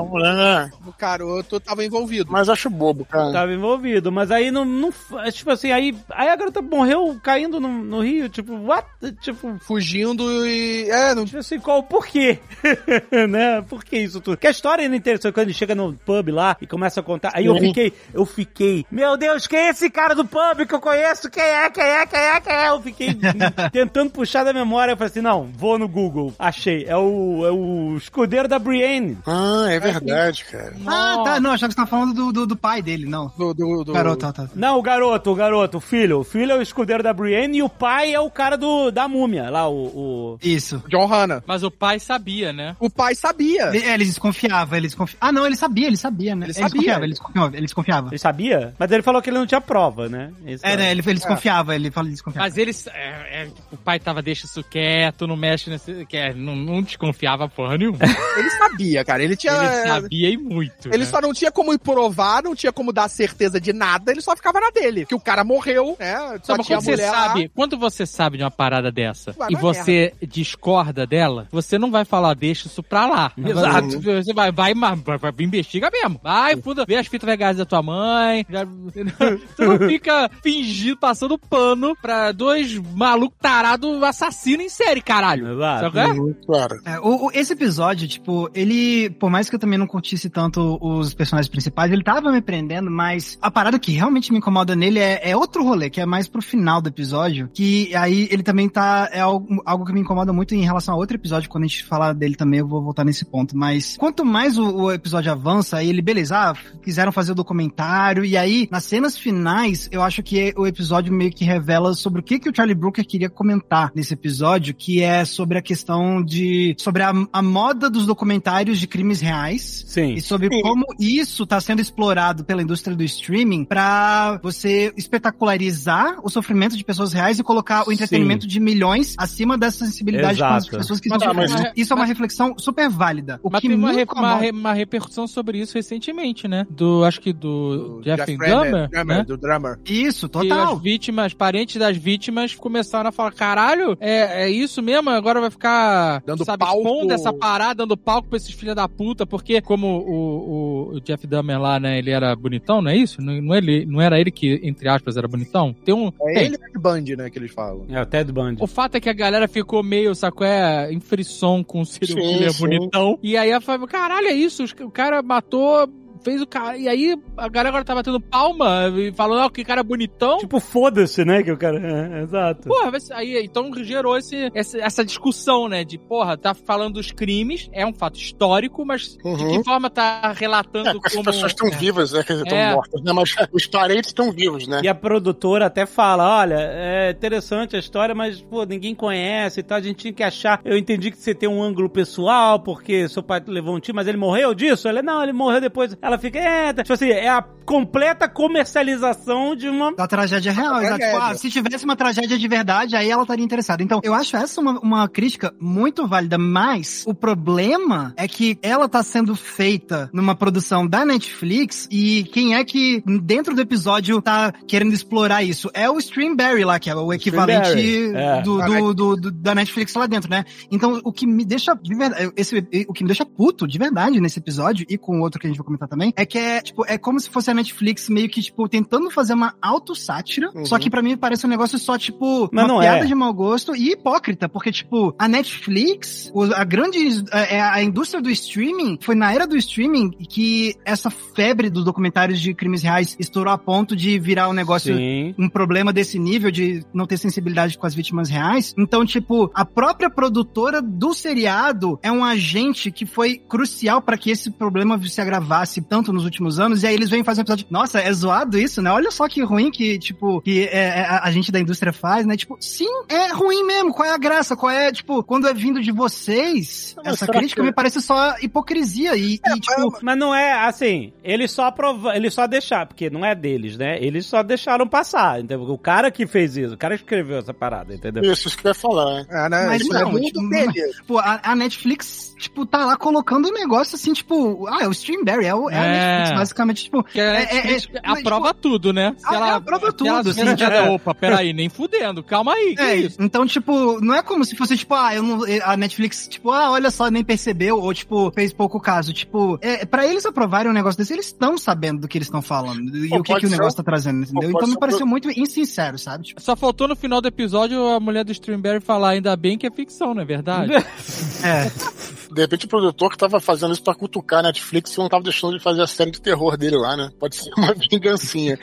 O 0.86 0.94
garoto 0.98 1.60
tava 1.60 1.84
envolvido. 1.84 2.32
mas 2.32 2.50
acho 2.50 2.70
bobo, 2.70 3.06
cara. 3.06 3.32
Tava 3.32 3.54
envolvido, 3.54 4.12
mas 4.12 4.32
aí 4.32 4.52
não, 4.52 4.66
não. 4.66 4.92
Tipo 5.32 5.52
assim, 5.52 5.72
aí, 5.72 5.96
aí 6.10 6.30
a 6.30 6.36
garota 6.36 6.62
morreu 6.62 7.18
caindo 7.24 7.60
no, 7.60 7.68
no 7.68 8.02
rio, 8.02 8.30
tipo, 8.30 8.54
what? 8.56 8.88
Tipo, 9.22 9.58
Fugindo 9.60 10.46
e. 10.48 10.90
É, 10.90 11.16
não. 11.16 11.26
tipo 11.26 11.38
assim, 11.38 11.60
qual 11.60 11.80
o 11.80 11.84
porquê? 11.84 12.40
né? 13.30 13.62
Por 13.62 13.84
que 13.84 13.98
isso 13.98 14.22
tudo? 14.22 14.38
Que 14.38 14.48
a 14.48 14.52
história 14.52 14.84
ainda 14.84 14.96
interessante 14.96 15.34
quando 15.34 15.48
ele 15.48 15.54
chega 15.54 15.76
no 15.76 15.94
pub 15.94 16.30
lá 16.30 16.58
e 16.62 16.68
começa 16.68 17.00
a 17.00 17.04
contar. 17.04 17.32
Aí 17.34 17.46
eu 17.46 17.56
fiquei, 17.58 17.94
eu 18.14 18.26
fiquei, 18.26 18.86
meu 18.92 19.18
Deus, 19.18 19.48
quem 19.48 19.60
é 19.60 19.70
esse 19.70 19.90
cara 19.90 20.14
do 20.14 20.26
pub 20.26 20.66
que 20.68 20.74
eu 20.74 20.80
conheço? 20.80 21.25
Quem 21.30 21.44
é? 21.44 21.70
Quem 21.70 21.84
é? 21.84 22.06
Quem 22.06 22.20
é? 22.20 22.40
Quem 22.42 22.54
é? 22.54 22.70
Eu 22.70 22.82
fiquei 22.82 23.10
tentando 23.72 24.12
puxar 24.12 24.44
da 24.44 24.54
memória. 24.54 24.92
Eu 24.94 24.98
falei 24.98 25.12
assim, 25.12 25.22
não, 25.22 25.50
vou 25.56 25.78
no 25.78 25.88
Google. 25.88 26.34
Achei. 26.38 26.86
É 26.86 26.96
o, 26.96 27.46
é 27.46 27.52
o 27.52 27.98
escudeiro 27.98 28.48
da 28.48 28.60
Brienne. 28.60 29.18
Ah, 29.26 29.66
é 29.70 29.80
verdade, 29.80 30.46
cara. 30.46 30.74
Ah, 30.86 31.22
tá. 31.24 31.40
Não, 31.40 31.52
achava 31.52 31.70
que 31.70 31.74
você 31.74 31.78
tava 31.78 31.90
falando 31.90 32.14
do, 32.14 32.32
do, 32.32 32.48
do 32.48 32.56
pai 32.56 32.82
dele, 32.82 33.06
não. 33.06 33.32
Do, 33.38 33.54
do, 33.54 33.84
do... 33.84 33.94
Garoto, 33.94 34.20
tá, 34.20 34.34
tá. 34.34 34.50
Não, 34.56 34.78
o 34.78 34.82
garoto, 34.82 35.32
o 35.32 35.36
garoto, 35.36 35.78
o 35.78 35.82
filho. 35.82 36.20
O 36.20 36.24
filho 36.24 36.52
é 36.52 36.58
o 36.58 36.62
escudeiro 36.62 37.04
da 37.04 37.14
Brienne 37.14 37.58
e 37.58 37.64
o 37.64 37.70
pai 37.70 38.14
é 38.14 38.20
o 38.20 38.30
cara 38.30 38.58
do, 38.58 38.92
da 38.92 39.08
múmia, 39.08 39.50
lá, 39.50 39.68
o... 39.68 39.86
o... 39.86 40.40
Isso. 40.42 40.84
John 40.89 41.06
Hanna. 41.08 41.43
Mas 41.47 41.64
o 41.64 41.72
pai 41.72 42.00
sabia, 42.00 42.52
né? 42.54 42.76
O 42.80 42.89
pai 42.89 43.16
sabia. 43.16 43.70
Ele, 43.76 43.84
é, 43.86 43.93
ele 43.93 44.06
desconfiava, 44.06 44.78
ele 44.78 44.88
desconfiava. 44.88 45.18
Ah, 45.22 45.32
não, 45.32 45.46
ele 45.46 45.56
sabia, 45.56 45.88
ele 45.88 45.97
sabia, 45.97 46.36
né? 46.36 46.46
Ele 46.46 46.52
Ele, 46.52 46.54
sabia. 46.54 46.70
desconfiava, 46.70 47.04
ele 47.06 47.14
desconfiava, 47.14 47.56
ele 47.56 47.66
desconfiava. 47.66 48.08
Ele 48.10 48.18
sabia? 48.20 48.74
Mas 48.78 48.92
ele 48.92 49.04
falou 49.04 49.22
que 49.22 49.30
ele 49.30 49.38
não 49.38 49.46
tinha 49.46 49.62
prova, 49.62 50.08
né? 50.10 50.32
Isso 50.46 50.66
É, 50.66 50.76
né? 50.78 50.92
Ele, 50.92 51.02
ele 51.12 51.20
desconfiava, 51.20 51.76
ele 51.76 51.92
fala 51.92 52.10
desconfiava. 52.10 52.48
Mas 52.48 52.58
eles. 52.58 52.88
é, 52.88 53.44
é, 53.44 53.48
o 53.72 53.78
pai 53.78 54.00
tava, 54.00 54.22
deixa 54.22 54.46
isso 54.46 54.64
quieto, 54.64 55.28
não 55.28 55.36
mexe 55.36 55.70
nesse. 55.70 56.06
Que 56.06 56.18
é, 56.18 56.34
não, 56.34 56.56
não 56.56 56.82
desconfiava 56.82 57.48
porra 57.48 57.78
nenhuma. 57.78 58.00
Ele 58.38 58.50
sabia, 58.52 59.06
cara. 59.06 59.24
Ele 59.24 59.36
tinha. 59.36 59.54
Ele 59.54 59.88
sabia 59.88 60.30
e 60.30 60.38
muito. 60.38 60.88
Ele 60.90 61.00
né? 61.00 61.06
só 61.06 61.22
não 61.22 61.34
tinha 61.34 61.52
como 61.52 61.78
provar, 61.80 62.44
não 62.44 62.56
tinha 62.56 62.72
como 62.72 62.92
dar 62.92 63.08
certeza 63.10 63.60
de 63.60 63.72
nada, 63.72 64.12
ele 64.12 64.22
só 64.22 64.36
ficava 64.36 64.60
na 64.60 64.70
dele. 64.70 65.06
Que 65.06 65.16
o 65.16 65.20
cara 65.20 65.44
morreu, 65.44 65.96
né? 66.00 66.16
Só 66.44 66.54
Não, 66.54 66.58
mas 66.58 66.66
tinha 66.66 66.78
quando 66.78 66.86
você 66.86 66.92
mulher 66.92 67.12
lá. 67.12 67.28
sabe, 67.28 67.52
quando 67.54 67.78
você 67.78 68.06
sabe 68.06 68.38
de 68.38 68.44
uma 68.44 68.52
parada 68.52 68.92
dessa 68.92 69.32
Vai 69.32 69.52
e 69.52 69.56
você 69.56 70.14
discorda 70.28 71.06
dela, 71.06 71.48
você 71.52 71.78
não 71.78 71.92
vai 71.92 72.06
falar, 72.06 72.34
deixa 72.34 72.68
isso 72.68 72.84
pra 72.84 73.06
lá. 73.06 73.32
Exato. 73.38 74.02
Você 74.02 74.34
vai, 74.34 74.52
vai, 74.52 74.74
vai, 74.74 75.18
vai, 75.18 75.34
investiga 75.40 75.90
mesmo. 75.92 76.20
Vai, 76.22 76.56
fuda, 76.58 76.86
vê 76.86 76.96
as 76.96 77.08
fitas 77.08 77.28
legais 77.28 77.58
da 77.58 77.66
tua 77.66 77.82
mãe. 77.82 78.46
Já, 78.50 78.66
você 78.66 79.04
não 79.04 79.80
fica 79.88 80.30
fingindo, 80.42 80.95
passando 80.96 81.38
pano 81.38 81.96
pra 82.01 82.32
dois 82.32 82.78
malucos 82.96 83.38
tarados 83.42 84.01
assassinos 84.04 84.66
em 84.66 84.70
série, 84.70 85.01
caralho. 85.01 85.54
Exato. 85.54 85.82
Sabe 85.82 86.00
é? 86.00 86.08
Uhum, 86.08 86.36
Claro. 86.46 86.80
É, 86.86 87.00
o, 87.00 87.26
o- 87.28 87.32
esse 87.34 87.54
episódio, 87.54 88.08
tipo, 88.08 88.50
ele, 88.54 89.09
por 89.12 89.30
mais 89.30 89.50
que 89.50 89.55
eu 89.55 89.59
também 89.59 89.78
não 89.80 89.88
curtisse 89.88 90.30
tanto 90.30 90.78
os 90.82 91.13
personagens 91.13 91.50
principais, 91.50 91.92
ele 91.92 92.04
tava 92.04 92.32
me 92.32 92.42
prendendo, 92.42 92.89
mas 92.92 93.38
a 93.42 93.50
parada 93.51 93.80
que 93.80 93.92
realmente 93.92 94.32
me 94.32 94.38
incomoda 94.38 94.76
nele 94.76 95.00
é, 95.00 95.30
é 95.32 95.36
outro 95.36 95.63
rolê, 95.63 95.89
que 95.89 96.00
é 96.01 96.05
mais 96.05 96.28
pro 96.28 96.42
final 96.42 96.82
do 96.82 96.89
episódio, 96.89 97.50
que 97.54 97.96
aí 97.96 98.28
ele 98.32 98.43
também 98.43 98.70
tá, 98.70 99.09
é 99.12 99.20
algo, 99.20 99.62
algo 99.66 99.86
que 99.86 99.93
me 99.93 100.01
incomoda 100.01 100.32
muito 100.34 100.54
em 100.55 100.62
relação 100.63 100.93
a 100.93 100.97
outro 100.97 101.17
episódio, 101.17 101.50
quando 101.50 101.63
a 101.63 101.67
gente 101.67 101.84
falar 101.86 102.13
dele 102.13 102.36
também 102.36 102.59
eu 102.59 102.67
vou 102.67 102.82
voltar 102.82 103.04
nesse 103.04 103.26
ponto, 103.26 103.58
mas 103.58 103.97
quanto 103.97 104.24
mais 104.26 104.58
o, 104.58 104.66
o 104.84 104.92
episódio 104.92 105.32
avança, 105.32 105.78
aí 105.78 105.89
ele, 105.89 106.01
beleza, 106.01 106.38
ah, 106.38 106.54
quiseram 106.84 107.12
fazer 107.12 107.32
o 107.32 107.36
documentário, 107.36 108.24
e 108.26 108.38
aí, 108.38 108.67
nas 108.72 108.84
cenas 108.86 109.17
finais, 109.17 109.89
eu 109.92 110.01
acho 110.01 110.22
que 110.24 110.54
o 110.58 110.66
episódio 110.67 110.84
meio 111.12 111.32
que 111.32 111.43
revela 111.45 111.93
sobre 111.93 112.20
o 112.21 112.24
que, 112.24 112.39
que 112.39 112.49
o 112.49 112.55
Charlie 112.55 112.75
Brooker 112.75 113.05
queria 113.05 113.29
comentar 113.29 113.91
nesse 113.95 114.13
episódio, 114.13 114.74
que 114.74 115.01
é 115.01 115.24
sobre 115.25 115.57
a 115.57 115.62
questão 115.62 116.24
de. 116.24 116.75
sobre 116.79 117.03
a, 117.03 117.13
a 117.32 117.41
moda 117.41 117.89
dos 117.89 118.05
documentários 118.05 118.79
de 118.79 118.87
crimes 118.87 119.21
reais. 119.21 119.83
Sim. 119.87 120.13
E 120.13 120.21
sobre 120.21 120.49
Sim. 120.49 120.62
como 120.62 120.83
isso 120.99 121.43
está 121.43 121.59
sendo 121.62 121.82
explorado 121.82 122.43
pela 122.43 122.62
indústria 122.62 122.95
do 122.95 123.03
streaming 123.03 123.66
pra 123.66 124.39
você 124.41 124.93
espetacularizar 125.39 126.20
o 126.24 126.29
sofrimento 126.29 126.75
de 126.78 126.83
pessoas 126.83 127.13
reais 127.13 127.39
e 127.39 127.43
colocar 127.43 127.87
o 127.87 127.91
entretenimento 127.91 128.47
de 128.47 128.59
milhões 128.59 129.16
acima 129.17 129.57
dessa 129.57 129.86
sensibilidade 129.86 130.39
com 130.39 130.45
as 130.45 130.63
Exato. 130.63 130.78
pessoas 130.78 130.99
que 130.99 131.09
estão 131.09 131.33
mas-. 131.33 131.71
Isso 131.75 131.93
é 131.93 131.95
uma 131.95 132.05
reflexão 132.05 132.55
super 132.57 132.89
válida. 132.89 133.39
O 133.43 133.49
Mas 133.49 133.62
que 133.62 133.67
teve 133.67 133.79
uma, 133.79 133.91
re- 133.91 134.05
uma, 134.16 134.37
re- 134.37 134.51
uma 134.51 134.74
repercussão 134.74 135.28
sobre 135.28 135.59
isso 135.59 135.74
recentemente, 135.75 136.47
né? 136.47 136.66
Do, 136.70 137.03
acho 137.03 137.20
que 137.21 137.33
do, 137.33 137.99
Do 137.99 138.01
Jeff, 138.03 138.25
Drummer, 138.37 138.49
Dahmer, 138.49 138.89
Drummer, 138.89 139.17
né? 139.17 139.24
do 139.24 139.37
Drummer. 139.37 139.79
Isso, 139.86 140.28
total. 140.29 140.75
As 140.76 140.82
vítimas, 140.82 141.34
parentes 141.34 141.78
das 141.78 141.97
vítimas, 141.97 142.56
começaram 142.56 143.10
a 143.10 143.12
falar: 143.12 143.32
caralho, 143.32 143.97
é, 144.00 144.43
é 144.43 144.50
isso 144.50 144.82
mesmo? 144.82 145.10
Agora 145.10 145.42
vai 145.42 145.50
ficar 145.50 146.22
Dando 146.26 146.46
sabe, 146.46 146.60
palco. 146.60 146.78
expondo 146.78 147.14
essa 147.14 147.34
parada, 147.34 147.76
dando 147.76 147.97
palco 147.97 148.30
pra 148.30 148.38
esses 148.38 148.54
filhos 148.54 148.76
da 148.76 148.88
puta, 148.88 149.26
porque 149.26 149.62
como 149.62 149.88
o, 149.88 150.92
o, 150.92 150.96
o 150.96 151.02
Jeff 151.02 151.26
Dahmer 151.28 151.60
lá, 151.60 151.80
né, 151.80 151.97
ele 151.97 152.12
era 152.12 152.36
bonitão, 152.36 152.82
não 152.82 152.92
é 152.92 152.97
isso? 152.97 153.22
Não, 153.22 153.42
não, 153.42 153.56
ele, 153.56 153.86
não 153.86 154.02
era 154.02 154.20
ele 154.20 154.32
que, 154.32 154.60
entre 154.64 154.88
aspas, 154.88 155.18
era 155.18 155.28
bonitão? 155.28 155.76
Tem 155.84 155.93
um. 155.93 156.12
É 156.22 156.46
ele 156.46 156.56
o 156.56 156.60
Ted 156.60 156.80
Bundy, 156.80 157.16
né, 157.16 157.30
que 157.30 157.39
eles 157.39 157.52
falam. 157.52 157.86
É 157.89 158.02
o 158.02 158.06
Ted 158.06 158.32
Bundy. 158.32 158.62
O 158.62 158.68
fato 158.68 158.96
é 158.96 159.00
que 159.00 159.10
a 159.10 159.14
galera 159.14 159.47
ficou 159.47 159.84
meio, 159.84 160.14
sacou, 160.16 160.46
é, 160.46 160.92
em 160.92 161.00
frisson 161.00 161.64
com 161.64 161.82
o 161.82 161.86
serial 161.86 162.18
killer 162.18 162.52
sim. 162.52 162.60
bonitão. 162.60 163.20
E 163.22 163.38
aí 163.38 163.52
a 163.52 163.62
Fábio, 163.62 163.88
caralho, 163.88 164.28
é 164.28 164.34
isso? 164.34 164.64
O 164.82 164.92
cara 164.92 165.22
matou, 165.22 165.89
fez 166.26 166.42
o 166.42 166.47
cara. 166.47 166.76
E 166.76 166.89
aí 166.89 167.16
a 167.38 167.47
galera 167.47 167.70
agora 167.70 167.86
tá 167.86 167.93
batendo 167.93 168.20
palma 168.20 168.89
e 168.97 169.14
falando, 169.14 169.43
ah, 169.43 169.50
que 169.52 169.64
cara 169.64 169.84
bonitão. 169.84 170.39
Tipo, 170.39 170.60
foda-se, 170.60 171.24
né? 171.24 171.43
Que 171.43 171.52
o 171.52 171.58
cara. 171.58 171.78
É, 171.80 172.24
exato. 172.24 172.68
Porra, 172.68 172.92
aí, 173.12 173.43
então 173.46 173.72
gerou 173.84 174.18
esse, 174.18 174.50
essa, 174.56 174.78
essa 174.80 175.06
discussão, 175.06 175.70
né? 175.70 175.84
De, 175.84 175.97
porra, 176.00 176.36
tá 176.36 176.54
falando 176.56 176.96
dos 176.96 177.12
crimes, 177.12 177.70
é 177.72 177.86
um 177.86 177.93
fato 177.93 178.18
histórico, 178.18 178.84
mas 178.86 179.16
de 179.18 179.26
Uhum. 179.26 179.58
que 179.60 179.64
forma 179.64 179.89
tá 179.89 180.22
É, 180.24 180.39
relatando 180.39 181.00
as 181.04 181.14
como... 181.14 181.26
pessoas 181.26 181.52
estão 181.52 181.70
vivas, 181.70 182.12
né? 182.12 182.24
Quer 182.24 182.34
dizer, 182.34 182.43
estão 182.46 182.58
É. 182.58 182.74
mortas, 182.74 183.02
né? 183.04 183.12
Mas 183.14 183.36
os 183.52 183.68
parentes 183.68 184.10
estão 184.10 184.32
vivos, 184.32 184.68
né? 184.68 184.82
E 184.84 184.88
a 184.88 184.96
produtora 184.96 185.68
até 185.68 185.86
fala: 185.86 186.39
olha, 186.42 186.56
é 186.60 187.12
interessante 187.12 187.76
a 187.76 187.80
história, 187.80 188.16
mas, 188.16 188.42
pô, 188.42 188.64
ninguém 188.66 188.96
conhece 188.96 189.60
e 189.60 189.64
tal. 189.64 189.78
A 189.78 189.82
gente 189.82 189.97
tinha 189.97 190.14
que 190.14 190.24
achar. 190.24 190.60
Eu 190.66 190.78
entendi 190.78 191.12
que 191.12 191.18
você 191.18 191.36
tem 191.36 191.47
um 191.50 191.62
ângulo 191.62 191.89
pessoal, 191.89 192.60
porque 192.60 193.08
seu 193.10 193.22
pai 193.22 193.43
levou 193.46 193.76
um 193.76 193.80
tiro, 193.80 193.96
mas 193.96 194.08
ele 194.08 194.18
morreu 194.18 194.54
disso? 194.56 194.88
Ela, 194.88 195.02
não, 195.02 195.22
ele 195.22 195.34
morreu 195.34 195.62
depois. 195.62 195.96
Ela 196.02 196.14
ela 196.16 196.17
fica, 196.21 196.39
é, 196.39 196.74
tipo 196.74 196.93
assim, 196.93 197.09
é 197.09 197.28
a 197.29 197.42
completa 197.66 198.29
comercialização 198.29 199.55
de 199.55 199.67
uma. 199.67 199.93
Da 199.96 200.08
tragédia 200.08 200.51
real, 200.51 200.82
exato. 200.82 201.00
Tipo, 201.04 201.17
ah, 201.17 201.36
se 201.36 201.50
tivesse 201.50 201.83
uma 201.86 201.96
tragédia 201.96 202.37
de 202.37 202.47
verdade, 202.47 202.96
aí 202.96 203.09
ela 203.09 203.24
estaria 203.24 203.43
interessada. 203.43 203.82
Então, 203.83 204.00
eu 204.04 204.13
acho 204.13 204.36
essa 204.37 204.62
uma, 204.62 204.79
uma 204.79 205.08
crítica 205.09 205.54
muito 205.59 206.08
válida, 206.08 206.37
mas 206.37 207.04
o 207.08 207.13
problema 207.13 208.13
é 208.17 208.28
que 208.28 208.58
ela 208.62 208.87
tá 208.87 209.01
sendo 209.04 209.36
feita 209.36 210.09
numa 210.13 210.36
produção 210.36 210.86
da 210.87 211.05
Netflix 211.05 211.87
e 211.92 212.24
quem 212.32 212.55
é 212.55 212.63
que 212.63 213.04
dentro 213.24 213.55
do 213.55 213.62
episódio 213.62 214.21
tá 214.21 214.54
querendo 214.67 214.93
explorar 214.93 215.43
isso? 215.43 215.70
É 215.74 215.89
o 215.89 215.97
Streamberry 215.97 216.63
lá, 216.63 216.79
que 216.79 216.89
é 216.89 216.96
o 216.96 217.12
equivalente 217.13 218.12
é. 218.16 218.42
do, 218.42 218.58
do, 218.63 218.93
do- 218.93 219.16
do- 219.16 219.32
da 219.32 219.55
Netflix 219.55 219.93
lá 219.96 220.05
dentro, 220.05 220.29
né? 220.29 220.46
Então, 220.71 221.01
o 221.04 221.12
que 221.12 221.25
me 221.25 221.43
deixa 221.43 221.74
de 221.75 221.96
verdade, 221.96 222.32
esse, 222.36 222.58
o 222.87 222.93
que 222.93 223.04
me 223.04 223.08
deixa 223.08 223.25
puto 223.25 223.67
de 223.67 223.78
verdade 223.78 224.20
nesse 224.21 224.39
episódio 224.39 224.86
e 224.89 224.97
com 224.97 225.20
o 225.20 225.21
outro 225.21 225.39
que 225.39 225.47
a 225.47 225.50
gente 225.50 225.58
vai 225.58 225.66
comentar 225.66 225.87
também, 225.87 226.05
é 226.16 226.26
que 226.26 226.38
é, 226.38 226.62
tipo, 226.62 226.86
é 226.88 226.98
como 226.98 227.20
se 227.20 227.30
fosse 227.30 227.50
a 227.52 227.54
Netflix 227.54 228.10
meio 228.10 228.30
que, 228.30 228.42
tipo, 228.42 228.68
tentando 228.68 229.10
fazer 229.10 229.34
uma 229.34 229.54
autossátira, 229.62 230.50
Uhum. 230.54 230.66
só 230.66 230.78
que 230.80 230.90
pra 230.90 231.02
mim 231.02 231.18
parece 231.18 231.46
um 231.46 231.50
negócio 231.50 231.78
só, 231.80 231.98
tipo, 231.98 232.50
Mas 232.52 232.66
uma 232.66 232.74
não 232.74 232.80
piada 232.80 233.04
é. 233.04 233.06
de 233.06 233.16
mau 233.16 233.34
gosto 233.34 233.76
e 233.76 233.92
hipócrita, 233.92 234.48
porque, 234.50 234.72
tipo, 234.72 235.14
a 235.18 235.28
Netflix, 235.28 236.32
a 236.56 236.64
grande, 236.64 237.24
é, 237.32 237.62
a 237.62 237.82
indústria 237.82 238.22
do 238.22 238.30
streaming, 238.30 238.98
foi 239.02 239.16
na 239.16 239.34
era 239.34 239.48
do 239.48 239.56
streaming 239.58 240.12
que 240.30 240.76
essa 240.86 241.10
febre 241.10 241.70
dos 241.70 241.84
documentários 241.84 242.40
de 242.40 242.54
crimes 242.54 242.82
reais 242.84 243.16
estourou 243.20 243.54
a 243.54 243.58
ponto 243.58 243.96
de 243.96 244.18
virar 244.20 244.50
um 244.50 244.54
negócio 244.54 244.96
Sim. 244.96 245.34
um 245.38 245.50
problema 245.50 245.92
desse 245.92 246.18
nível 246.20 246.52
de 246.52 246.84
não 246.94 247.06
ter 247.06 247.18
sensibilidade 247.18 247.78
com 247.78 247.86
as 247.86 247.94
vítimas 247.94 248.30
reais. 248.30 248.74
Então, 248.78 249.06
tipo, 249.06 249.52
a 249.54 249.66
própria 249.66 250.10
produtora 250.10 250.82
do 250.82 251.14
seriado 251.14 252.00
é 252.02 252.12
um 252.12 252.24
agente 252.24 252.92
que 252.92 253.06
foi 253.06 253.38
crucial 253.38 254.02
pra 254.02 254.18
que 254.18 254.30
esse 254.32 254.52
problema 254.52 255.00
se 255.08 255.22
agravasse 255.22 255.82
tanto 255.87 256.12
nos 256.13 256.24
últimos 256.25 256.59
anos. 256.59 256.83
E 256.83 256.87
aí 256.87 256.93
eles 256.93 257.09
vêm 257.09 257.24
fazer 257.24 257.41
um 257.41 257.43
episódio. 257.43 257.66
Nossa, 257.70 257.99
é 257.99 258.12
zoado 258.12 258.57
isso, 258.57 258.82
né? 258.82 258.91
Olha 258.91 259.12
só 259.12 259.28
que 259.28 259.41
ruim 259.43 259.71
que, 259.71 259.97
tipo, 259.99 260.41
que 260.41 260.63
é, 260.67 260.78
é, 260.99 261.01
a, 261.01 261.24
a 261.25 261.32
gente 261.32 261.51
da 261.51 261.59
indústria 261.59 261.93
faz, 261.93 262.25
né? 262.25 262.36
Tipo, 262.37 262.57
sim, 262.59 262.87
é 263.09 263.32
ruim 263.32 263.63
mesmo. 263.66 263.93
Qual 263.93 264.07
é 264.07 264.13
a 264.13 264.17
graça? 264.17 264.55
Qual 264.55 264.71
é, 264.71 264.91
tipo, 264.91 265.24
quando 265.24 265.47
é 265.47 265.53
vindo 265.53 265.82
de 265.82 265.91
vocês, 265.91 266.95
Mas 266.97 267.07
essa 267.13 267.28
crítica 267.28 267.62
que- 267.62 267.67
me 267.67 267.74
parece 267.74 268.01
só 268.01 268.36
hipocrisia. 268.41 269.16
E, 269.16 269.36
e, 269.36 269.59
tipo, 269.59 269.97
Mas 270.01 270.17
não 270.17 270.33
é 270.33 270.66
assim, 270.66 271.13
eles 271.24 271.51
só 271.51 271.66
aprova, 271.66 272.16
eles 272.16 272.33
só 272.33 272.47
deixaram, 272.47 272.87
porque 272.87 273.09
não 273.09 273.25
é 273.25 273.36
deles, 273.36 273.78
né? 273.78 273.97
Eles 274.01 274.25
só 274.25 274.41
deixaram 274.43 274.87
passar, 274.87 275.39
entendeu? 275.39 275.62
O 275.70 275.78
cara 275.78 276.09
que 276.12 276.25
fez 276.28 276.57
isso, 276.57 276.74
o 276.74 276.78
cara 276.78 276.95
que 276.97 277.03
escreveu 277.03 277.37
essa 277.37 277.53
parada, 277.53 277.93
entendeu? 277.93 278.24
Isso, 278.32 278.47
isso 278.47 278.57
que 278.57 278.66
eu 278.67 278.71
ia 278.71 278.75
falar, 278.75 279.13
né? 279.13 279.25
É, 279.29 279.49
né? 279.49 279.66
Mas 279.67 279.82
Isso 279.82 279.93
não, 279.93 279.99
é 280.01 280.05
muito 280.05 280.39
tipo, 280.39 280.49
dele. 280.49 280.93
Tipo, 280.93 281.17
a, 281.20 281.39
a 281.43 281.55
Netflix, 281.55 282.33
tipo, 282.39 282.66
tá 282.66 282.86
lá 282.86 282.97
colocando 282.97 283.47
um 283.49 283.53
negócio 283.53 283.95
assim, 283.95 284.13
tipo, 284.13 284.67
ah, 284.67 284.79
é 284.83 284.87
o 284.87 284.91
Streamberry, 284.91 285.45
é, 285.45 285.53
o, 285.55 285.70
é 285.76 285.80
a 285.80 285.86
É. 285.86 286.18
Netflix, 286.18 286.39
basicamente, 286.39 286.84
tipo. 286.86 287.04
Que 287.04 287.20
a 287.20 287.24
é- 287.24 287.43
é- 287.43 287.76
é- 287.78 287.80
aprova 288.04 288.54
tudo, 288.54 288.92
né? 288.93 289.14
Se 289.18 289.26
Ah, 289.28 289.36
ela, 289.36 289.47
é, 289.47 289.52
aprova 289.54 289.86
ela 289.86 289.93
tudo, 289.93 290.10
ela 290.42 290.58
já- 290.58 290.92
Opa, 290.92 291.14
peraí, 291.16 291.54
nem 291.54 291.70
fudendo. 291.70 292.24
Calma 292.24 292.54
aí, 292.54 292.76
que 292.76 292.82
É, 292.82 292.96
isso? 292.96 293.18
então, 293.22 293.46
tipo, 293.46 294.00
não 294.02 294.14
é 294.14 294.22
como 294.22 294.43
se 294.46 294.56
fosse, 294.56 294.78
tipo, 294.78 294.93
ah, 294.93 295.14
eu 295.16 295.24
não, 295.24 295.39
a 295.64 295.78
Netflix, 295.78 296.28
tipo, 296.28 296.52
ah, 296.52 296.72
olha 296.72 296.89
só, 296.92 297.10
nem 297.10 297.24
percebeu, 297.24 297.80
ou, 297.80 297.93
tipo, 297.93 298.32
fez 298.32 298.54
pouco 298.54 298.80
caso. 298.80 299.14
Tipo, 299.14 299.58
é, 299.62 299.86
pra 299.86 300.06
eles 300.08 300.26
aprovarem 300.26 300.70
um 300.70 300.74
negócio 300.74 300.97
desse, 300.97 301.14
eles 301.14 301.28
estão 301.28 301.58
sabendo 301.58 302.02
do 302.02 302.08
que 302.08 302.18
eles 302.18 302.28
estão 302.28 302.42
falando 302.42 302.96
e 302.97 303.10
Pô, 303.10 303.18
o 303.18 303.24
que, 303.24 303.34
que 303.36 303.46
o 303.46 303.50
ser- 303.50 303.56
negócio 303.58 303.78
tá 303.78 303.84
trazendo, 303.84 304.24
entendeu? 304.24 304.52
pode 304.52 304.56
Então 304.56 304.68
me 304.70 304.80
pareceu 304.80 305.06
muito 305.06 305.30
insincero, 305.30 305.97
sabe? 305.97 306.26
Tipo, 306.26 306.42
Só 306.42 306.56
faltou 306.56 306.88
no 306.88 306.96
final 306.96 307.22
do 307.22 307.28
episódio 307.28 307.86
a 307.88 308.00
mulher 308.00 308.24
do 308.24 308.32
Streamberry 308.32 308.80
falar 308.82 309.10
ainda 309.10 309.36
bem 309.36 309.58
que 309.58 309.66
é 309.68 309.72
ficção, 309.72 310.14
não 310.14 310.22
é 310.22 310.26
verdade? 310.26 310.72
é. 311.43 311.72
De 312.36 312.41
repente 312.41 312.66
o 312.66 312.70
produtor 312.70 313.09
que 313.12 313.17
tava 313.17 313.39
fazendo 313.39 313.71
isso 313.74 313.82
pra 313.83 313.95
cutucar 313.95 314.39
a 314.39 314.43
Netflix 314.43 314.93
e 314.93 314.97
não 314.97 315.07
tava 315.09 315.24
deixando 315.24 315.57
de 315.57 315.63
fazer 315.63 315.82
a 315.82 315.87
série 315.87 316.12
de 316.12 316.20
terror 316.21 316.57
dele 316.57 316.75
lá, 316.78 316.97
né? 316.97 317.09
Pode 317.20 317.36
ser 317.37 317.51
uma 317.57 317.74
vingancinha. 317.89 318.59